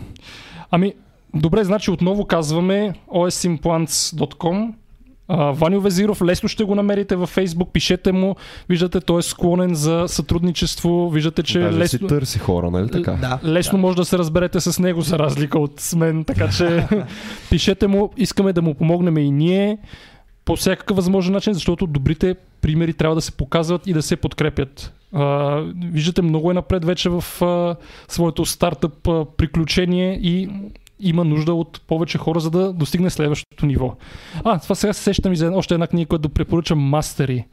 Ами, 0.71 0.93
добре, 1.33 1.63
значи 1.63 1.91
отново 1.91 2.25
казваме 2.25 2.93
osimplants.com 3.07 4.73
А, 5.27 5.51
Ваню 5.51 5.81
Везиров, 5.81 6.21
лесно 6.21 6.49
ще 6.49 6.63
го 6.63 6.75
намерите 6.75 7.15
във 7.15 7.35
Facebook, 7.35 7.71
пишете 7.71 8.11
му, 8.11 8.35
виждате, 8.69 9.01
той 9.01 9.19
е 9.19 9.21
склонен 9.21 9.75
за 9.75 10.03
сътрудничество, 10.07 11.09
виждате, 11.09 11.43
че 11.43 11.59
Даже 11.59 11.77
лесно, 11.77 11.99
си 11.99 12.07
търси 12.07 12.39
хора, 12.39 12.71
нали 12.71 12.89
така? 12.91 13.11
Да. 13.11 13.39
лесно 13.45 13.77
може 13.77 13.97
да 13.97 14.05
се 14.05 14.17
разберете 14.17 14.59
с 14.59 14.79
него, 14.79 15.01
за 15.01 15.19
разлика 15.19 15.59
от 15.59 15.79
с 15.79 15.95
мен, 15.95 16.23
така 16.23 16.49
че 16.49 16.87
пишете 17.49 17.87
му, 17.87 18.11
искаме 18.17 18.53
да 18.53 18.61
му 18.61 18.73
помогнем 18.73 19.17
и 19.17 19.31
ние 19.31 19.77
по 20.45 20.55
всякакъв 20.55 20.97
възможен 20.97 21.33
начин, 21.33 21.53
защото 21.53 21.87
добрите 21.87 22.35
примери 22.61 22.93
трябва 22.93 23.15
да 23.15 23.21
се 23.21 23.31
показват 23.31 23.87
и 23.87 23.93
да 23.93 24.01
се 24.01 24.15
подкрепят. 24.15 24.93
А, 25.13 25.55
виждате, 25.91 26.21
много 26.21 26.51
е 26.51 26.53
напред 26.53 26.85
вече 26.85 27.09
в 27.09 27.23
а, 27.41 27.75
своето 28.07 28.45
стартъп 28.45 29.07
а, 29.07 29.25
приключение 29.37 30.19
и 30.21 30.49
има 30.99 31.23
нужда 31.23 31.53
от 31.53 31.81
повече 31.81 32.17
хора, 32.17 32.39
за 32.39 32.51
да 32.51 32.73
достигне 32.73 33.09
следващото 33.09 33.65
ниво. 33.65 33.95
А, 34.43 34.59
това 34.59 34.75
сега 34.75 34.93
се 34.93 35.03
сещам 35.03 35.33
и 35.33 35.37
за 35.37 35.51
още 35.51 35.73
една 35.73 35.87
книга, 35.87 36.07
която 36.07 36.29
препоръчам 36.29 36.79
Мастери. 36.79 37.45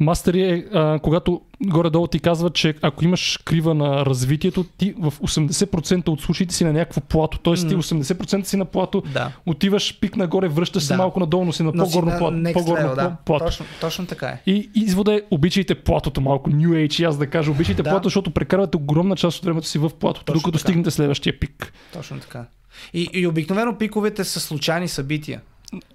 Мастери 0.00 0.42
е 0.42 0.64
а, 0.74 0.98
когато 0.98 1.40
горе-долу 1.62 2.06
ти 2.06 2.18
казва, 2.18 2.50
че 2.50 2.74
ако 2.82 3.04
имаш 3.04 3.38
крива 3.44 3.74
на 3.74 4.06
развитието, 4.06 4.64
ти 4.64 4.94
в 4.98 5.10
80% 5.12 6.08
от 6.08 6.20
случаите 6.20 6.54
си 6.54 6.64
на 6.64 6.72
някакво 6.72 7.00
плато. 7.00 7.38
Тоест 7.38 7.68
ти 7.68 7.74
М. 7.76 7.82
80% 7.82 8.42
си 8.42 8.56
на 8.56 8.64
плато, 8.64 9.02
Да. 9.12 9.32
отиваш 9.46 9.98
пик 10.00 10.16
нагоре, 10.16 10.48
връщаш 10.48 10.82
се 10.82 10.92
Да. 10.92 10.96
малко 10.96 11.20
надолу, 11.20 11.44
но 11.44 11.52
си 11.52 11.62
на 11.62 11.72
Но 11.74 11.86
си 11.86 11.92
по-горно 11.92 12.10
на 12.12 12.18
плато. 12.18 12.52
По-горно 12.54 12.88
level, 12.88 12.94
да. 12.94 13.16
плато. 13.24 13.44
Точно, 13.44 13.66
точно 13.80 14.06
така 14.06 14.26
е. 14.26 14.40
И 14.46 14.70
извода 14.74 15.14
е, 15.14 15.20
обичайте 15.30 15.74
платото 15.74 16.20
малко, 16.20 16.50
New 16.50 16.88
Age, 16.88 17.08
аз 17.08 17.18
да 17.18 17.26
кажа, 17.26 17.50
обичайте 17.50 17.82
Да. 17.82 17.90
плато, 17.90 18.04
защото 18.04 18.30
прекарвате 18.30 18.76
огромна 18.76 19.16
част 19.16 19.38
от 19.38 19.44
времето 19.44 19.66
си 19.66 19.78
в 19.78 19.90
платото, 19.90 20.24
Точно 20.24 20.38
докато 20.40 20.58
така. 20.58 20.62
стигнете 20.62 20.90
следващия 20.90 21.40
пик. 21.40 21.72
Точно 21.92 22.18
така. 22.20 22.44
И, 22.92 23.08
и 23.12 23.26
обикновено 23.26 23.78
пиковете 23.78 24.24
са 24.24 24.40
случайни 24.40 24.88
събития. 24.88 25.40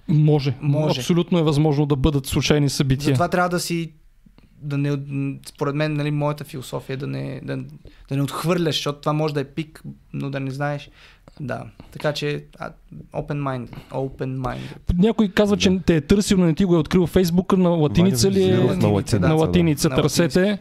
Може. 0.08 0.54
Може. 0.60 1.00
Абсолютно 1.00 1.38
е 1.38 1.42
възможно 1.42 1.86
да 1.86 1.96
бъдат 1.96 2.26
случайни 2.26 2.68
събития. 2.68 3.04
Затова 3.06 3.28
трябва 3.28 3.48
да 3.48 3.60
си 3.60 3.92
да 4.62 4.78
не, 4.78 4.98
според 5.46 5.74
мен, 5.74 5.94
нали, 5.94 6.10
моята 6.10 6.44
философия 6.44 6.94
е 6.94 6.96
да 6.96 7.06
не, 7.06 7.40
да, 7.44 7.56
да 8.08 8.16
не 8.16 8.22
отхвърляш, 8.22 8.74
защото 8.74 9.00
това 9.00 9.12
може 9.12 9.34
да 9.34 9.40
е 9.40 9.44
пик, 9.44 9.82
но 10.12 10.30
да 10.30 10.40
не 10.40 10.50
знаеш. 10.50 10.90
Да, 11.40 11.64
така 11.92 12.12
че 12.12 12.44
open 13.12 13.40
mind, 13.40 13.68
open 13.90 14.36
mind. 14.36 14.58
Някой 14.98 15.28
казва, 15.28 15.56
че 15.56 15.80
те 15.86 15.96
е 15.96 16.00
търсил, 16.00 16.38
но 16.38 16.46
не 16.46 16.54
ти 16.54 16.64
го 16.64 16.74
е 16.74 16.78
открил 16.78 17.06
в 17.06 17.10
Фейсбука, 17.10 17.56
на 17.56 17.68
латиница 17.68 18.30
ли 18.30 18.42
е? 18.42 18.56
На 18.56 18.88
латиница, 18.88 19.20
на 19.20 19.28
да. 19.28 19.34
латиница 19.34 19.88
На 19.88 19.96
търсете. 19.96 20.58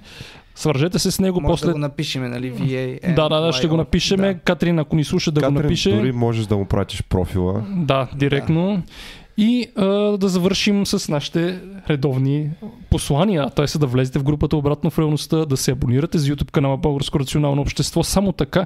Свържете 0.55 0.99
се 0.99 1.11
с 1.11 1.19
него 1.19 1.41
Може 1.41 1.51
после. 1.51 1.67
да 1.67 1.73
го 1.73 1.79
напишеме, 1.79 2.29
нали, 2.29 2.53
VA. 2.53 3.15
Да, 3.15 3.29
да, 3.29 3.39
да, 3.39 3.53
ще 3.53 3.67
го 3.67 3.77
напишеме. 3.77 4.33
Да. 4.33 4.39
Катрин, 4.39 4.79
ако 4.79 4.95
ни 4.95 5.03
слуша, 5.03 5.31
да 5.31 5.41
го 5.41 5.47
Катрин, 5.47 5.61
напише. 5.61 5.91
дори 5.91 6.11
можеш 6.11 6.45
да 6.45 6.57
му 6.57 6.65
пратиш 6.65 7.03
профила. 7.03 7.63
Да, 7.69 8.07
директно. 8.15 8.83
И 9.37 9.67
а, 9.75 9.85
да 10.17 10.29
завършим 10.29 10.85
с 10.85 11.09
нашите 11.09 11.59
редовни 11.89 12.49
послания. 12.89 13.49
Т.е. 13.49 13.77
да 13.77 13.87
влезете 13.87 14.19
в 14.19 14.23
групата 14.23 14.57
обратно 14.57 14.89
в 14.89 14.99
реалността, 14.99 15.45
да 15.45 15.57
се 15.57 15.71
абонирате 15.71 16.17
за 16.17 16.33
YouTube 16.33 16.51
канала 16.51 16.77
Българско 16.77 17.19
рационално 17.19 17.61
общество. 17.61 18.03
Само 18.03 18.31
така 18.31 18.65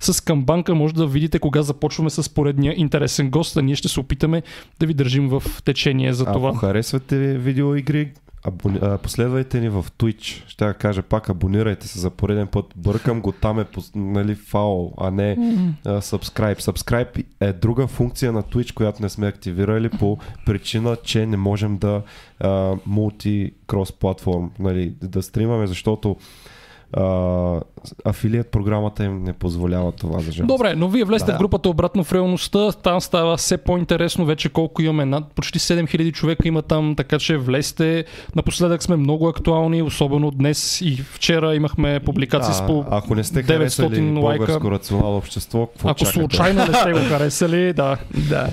с 0.00 0.24
камбанка 0.24 0.74
може 0.74 0.94
да 0.94 1.06
видите 1.06 1.38
кога 1.38 1.62
започваме 1.62 2.10
с 2.10 2.34
поредния 2.34 2.74
интересен 2.76 3.30
гост, 3.30 3.56
а 3.56 3.62
ние 3.62 3.74
ще 3.74 3.88
се 3.88 4.00
опитаме 4.00 4.42
да 4.80 4.86
ви 4.86 4.94
държим 4.94 5.28
в 5.28 5.42
течение 5.64 6.12
за 6.12 6.24
това. 6.24 6.48
Ако 6.48 6.58
харесвате 6.58 7.16
видеоигри, 7.38 8.12
абони... 8.44 8.78
а, 8.82 8.98
последвайте 8.98 9.60
ни 9.60 9.68
в 9.68 9.86
Twitch. 9.98 10.48
Ще 10.48 10.64
я 10.64 10.74
кажа 10.74 11.02
пак, 11.02 11.28
абонирайте 11.28 11.88
се 11.88 11.98
за 11.98 12.10
пореден 12.10 12.46
път. 12.46 12.66
Бъркам 12.76 13.20
го, 13.20 13.32
там 13.32 13.60
е 13.60 13.64
нали, 13.94 14.34
фаул, 14.34 14.94
а 14.98 15.10
не 15.10 15.36
а, 15.84 16.00
subscribe. 16.00 16.60
Subscribe 16.60 17.24
е 17.40 17.52
друга 17.52 17.86
функция 17.86 18.32
на 18.32 18.42
Twitch, 18.42 18.74
която 18.74 19.02
не 19.02 19.08
сме 19.08 19.26
активирали 19.26 19.88
по 19.88 20.18
причина, 20.46 20.96
че 21.02 21.26
не 21.26 21.36
можем 21.36 21.78
да 21.78 22.02
мулти-крос 22.86 23.98
платформ, 23.98 24.50
нали, 24.58 24.94
да 25.02 25.22
стримаме, 25.22 25.66
защото 25.66 26.16
а, 26.92 27.02
афилият 28.04 28.48
програмата 28.48 29.04
им 29.04 29.22
не 29.22 29.32
позволява 29.32 29.92
това 29.92 30.20
за 30.20 30.32
жалост. 30.32 30.48
Добре, 30.48 30.74
но 30.76 30.88
вие 30.88 31.04
влезте 31.04 31.26
Да. 31.26 31.34
в 31.34 31.38
групата 31.38 31.68
обратно 31.68 32.04
в 32.04 32.12
реалността, 32.12 32.72
там 32.72 33.00
става 33.00 33.36
все 33.36 33.56
по-интересно 33.56 34.24
вече 34.24 34.48
колко 34.48 34.82
имаме, 34.82 35.04
над 35.04 35.24
почти 35.26 35.58
7000 35.58 36.12
човека 36.12 36.48
има 36.48 36.62
там, 36.62 36.94
така 36.96 37.18
че 37.18 37.36
влезте. 37.36 38.04
Напоследък 38.36 38.82
сме 38.82 38.96
много 38.96 39.28
актуални, 39.28 39.82
особено 39.82 40.30
днес 40.30 40.80
и 40.80 40.96
вчера 41.04 41.54
имахме 41.54 42.00
публикации 42.00 42.54
с 42.54 42.66
по... 42.66 42.84
ако 42.90 43.14
не 43.14 43.24
сте 43.24 43.38
900 43.38 43.46
харесали 43.48 44.00
лайка. 44.02 44.20
българско 44.38 44.70
рационално 44.70 45.16
общество, 45.16 45.66
какво 45.66 45.88
Ако 45.88 45.98
чакате? 45.98 46.14
случайно 46.14 46.60
не 46.60 46.74
сте 46.74 46.92
го 46.92 46.98
харесали, 46.98 47.72
да. 47.76 47.96
Да. 48.28 48.48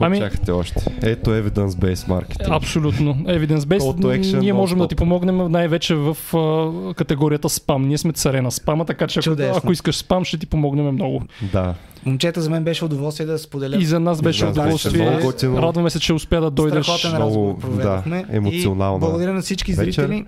Ами- 0.00 0.18
чакате 0.18 0.52
още? 0.52 0.84
Ето 1.02 1.30
Evidence-Based 1.30 2.08
Marketing. 2.08 2.56
Абсолютно. 2.56 3.14
Evidence 3.14 3.58
based. 3.58 4.38
Ние 4.38 4.52
можем 4.52 4.78
да 4.78 4.88
ти 4.88 4.94
помогнем 4.94 5.52
най-вече 5.52 5.94
в 5.94 6.16
а, 6.34 6.94
категорията 6.94 7.48
спам. 7.48 7.82
Ние 7.82 7.98
сме 7.98 8.12
царе 8.12 8.42
на 8.42 8.50
спама, 8.72 8.84
така 8.84 9.06
че 9.06 9.18
ако, 9.18 9.24
Чудесно. 9.24 9.56
ако 9.56 9.72
искаш 9.72 9.96
спам, 9.96 10.24
ще 10.24 10.38
ти 10.38 10.46
помогнем 10.46 10.86
много. 10.86 11.22
Да. 11.52 11.74
Момчета, 12.06 12.40
за 12.40 12.50
мен 12.50 12.64
беше 12.64 12.84
удоволствие 12.84 13.26
да 13.26 13.38
споделя. 13.38 13.76
И 13.76 13.84
за 13.84 14.00
нас 14.00 14.22
беше 14.22 14.44
беше 14.44 14.50
удоволствие. 14.52 15.02
много 15.02 15.22
готино. 15.22 15.62
Радваме 15.62 15.90
се, 15.90 16.00
че 16.00 16.12
успя 16.12 16.40
да 16.40 16.50
дойдеш. 16.50 16.86
Страхотен 16.86 17.14
Много, 17.14 17.58
да, 17.72 18.02
емоционална 18.30 18.96
И 18.96 19.00
благодаря 19.00 19.32
на 19.32 19.40
всички 19.40 19.72
вечер. 19.72 20.02
зрители 20.02 20.26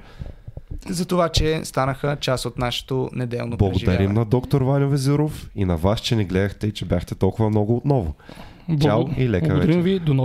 за 0.89 1.05
това, 1.05 1.29
че 1.29 1.61
станаха 1.65 2.17
част 2.21 2.47
от 2.47 2.59
нашето 2.59 3.11
неделно 3.13 3.57
Благодарим 3.57 3.87
преживяване. 3.87 4.19
на 4.19 4.25
доктор 4.25 4.63
Ваню 4.63 4.89
Везиров 4.89 5.51
и 5.57 5.65
на 5.65 5.77
вас, 5.77 6.01
че 6.01 6.17
ни 6.17 6.25
гледахте 6.25 6.67
и 6.67 6.73
че 6.73 6.85
бяхте 6.85 7.15
толкова 7.15 7.51
много 7.51 7.77
отново. 7.77 8.15
Чао 8.83 9.03
и 9.17 9.29
лека 9.29 9.47
Благодарим 9.47 9.67
вечер. 9.69 9.81
ви. 9.83 9.99
До 9.99 10.15
нови 10.15 10.23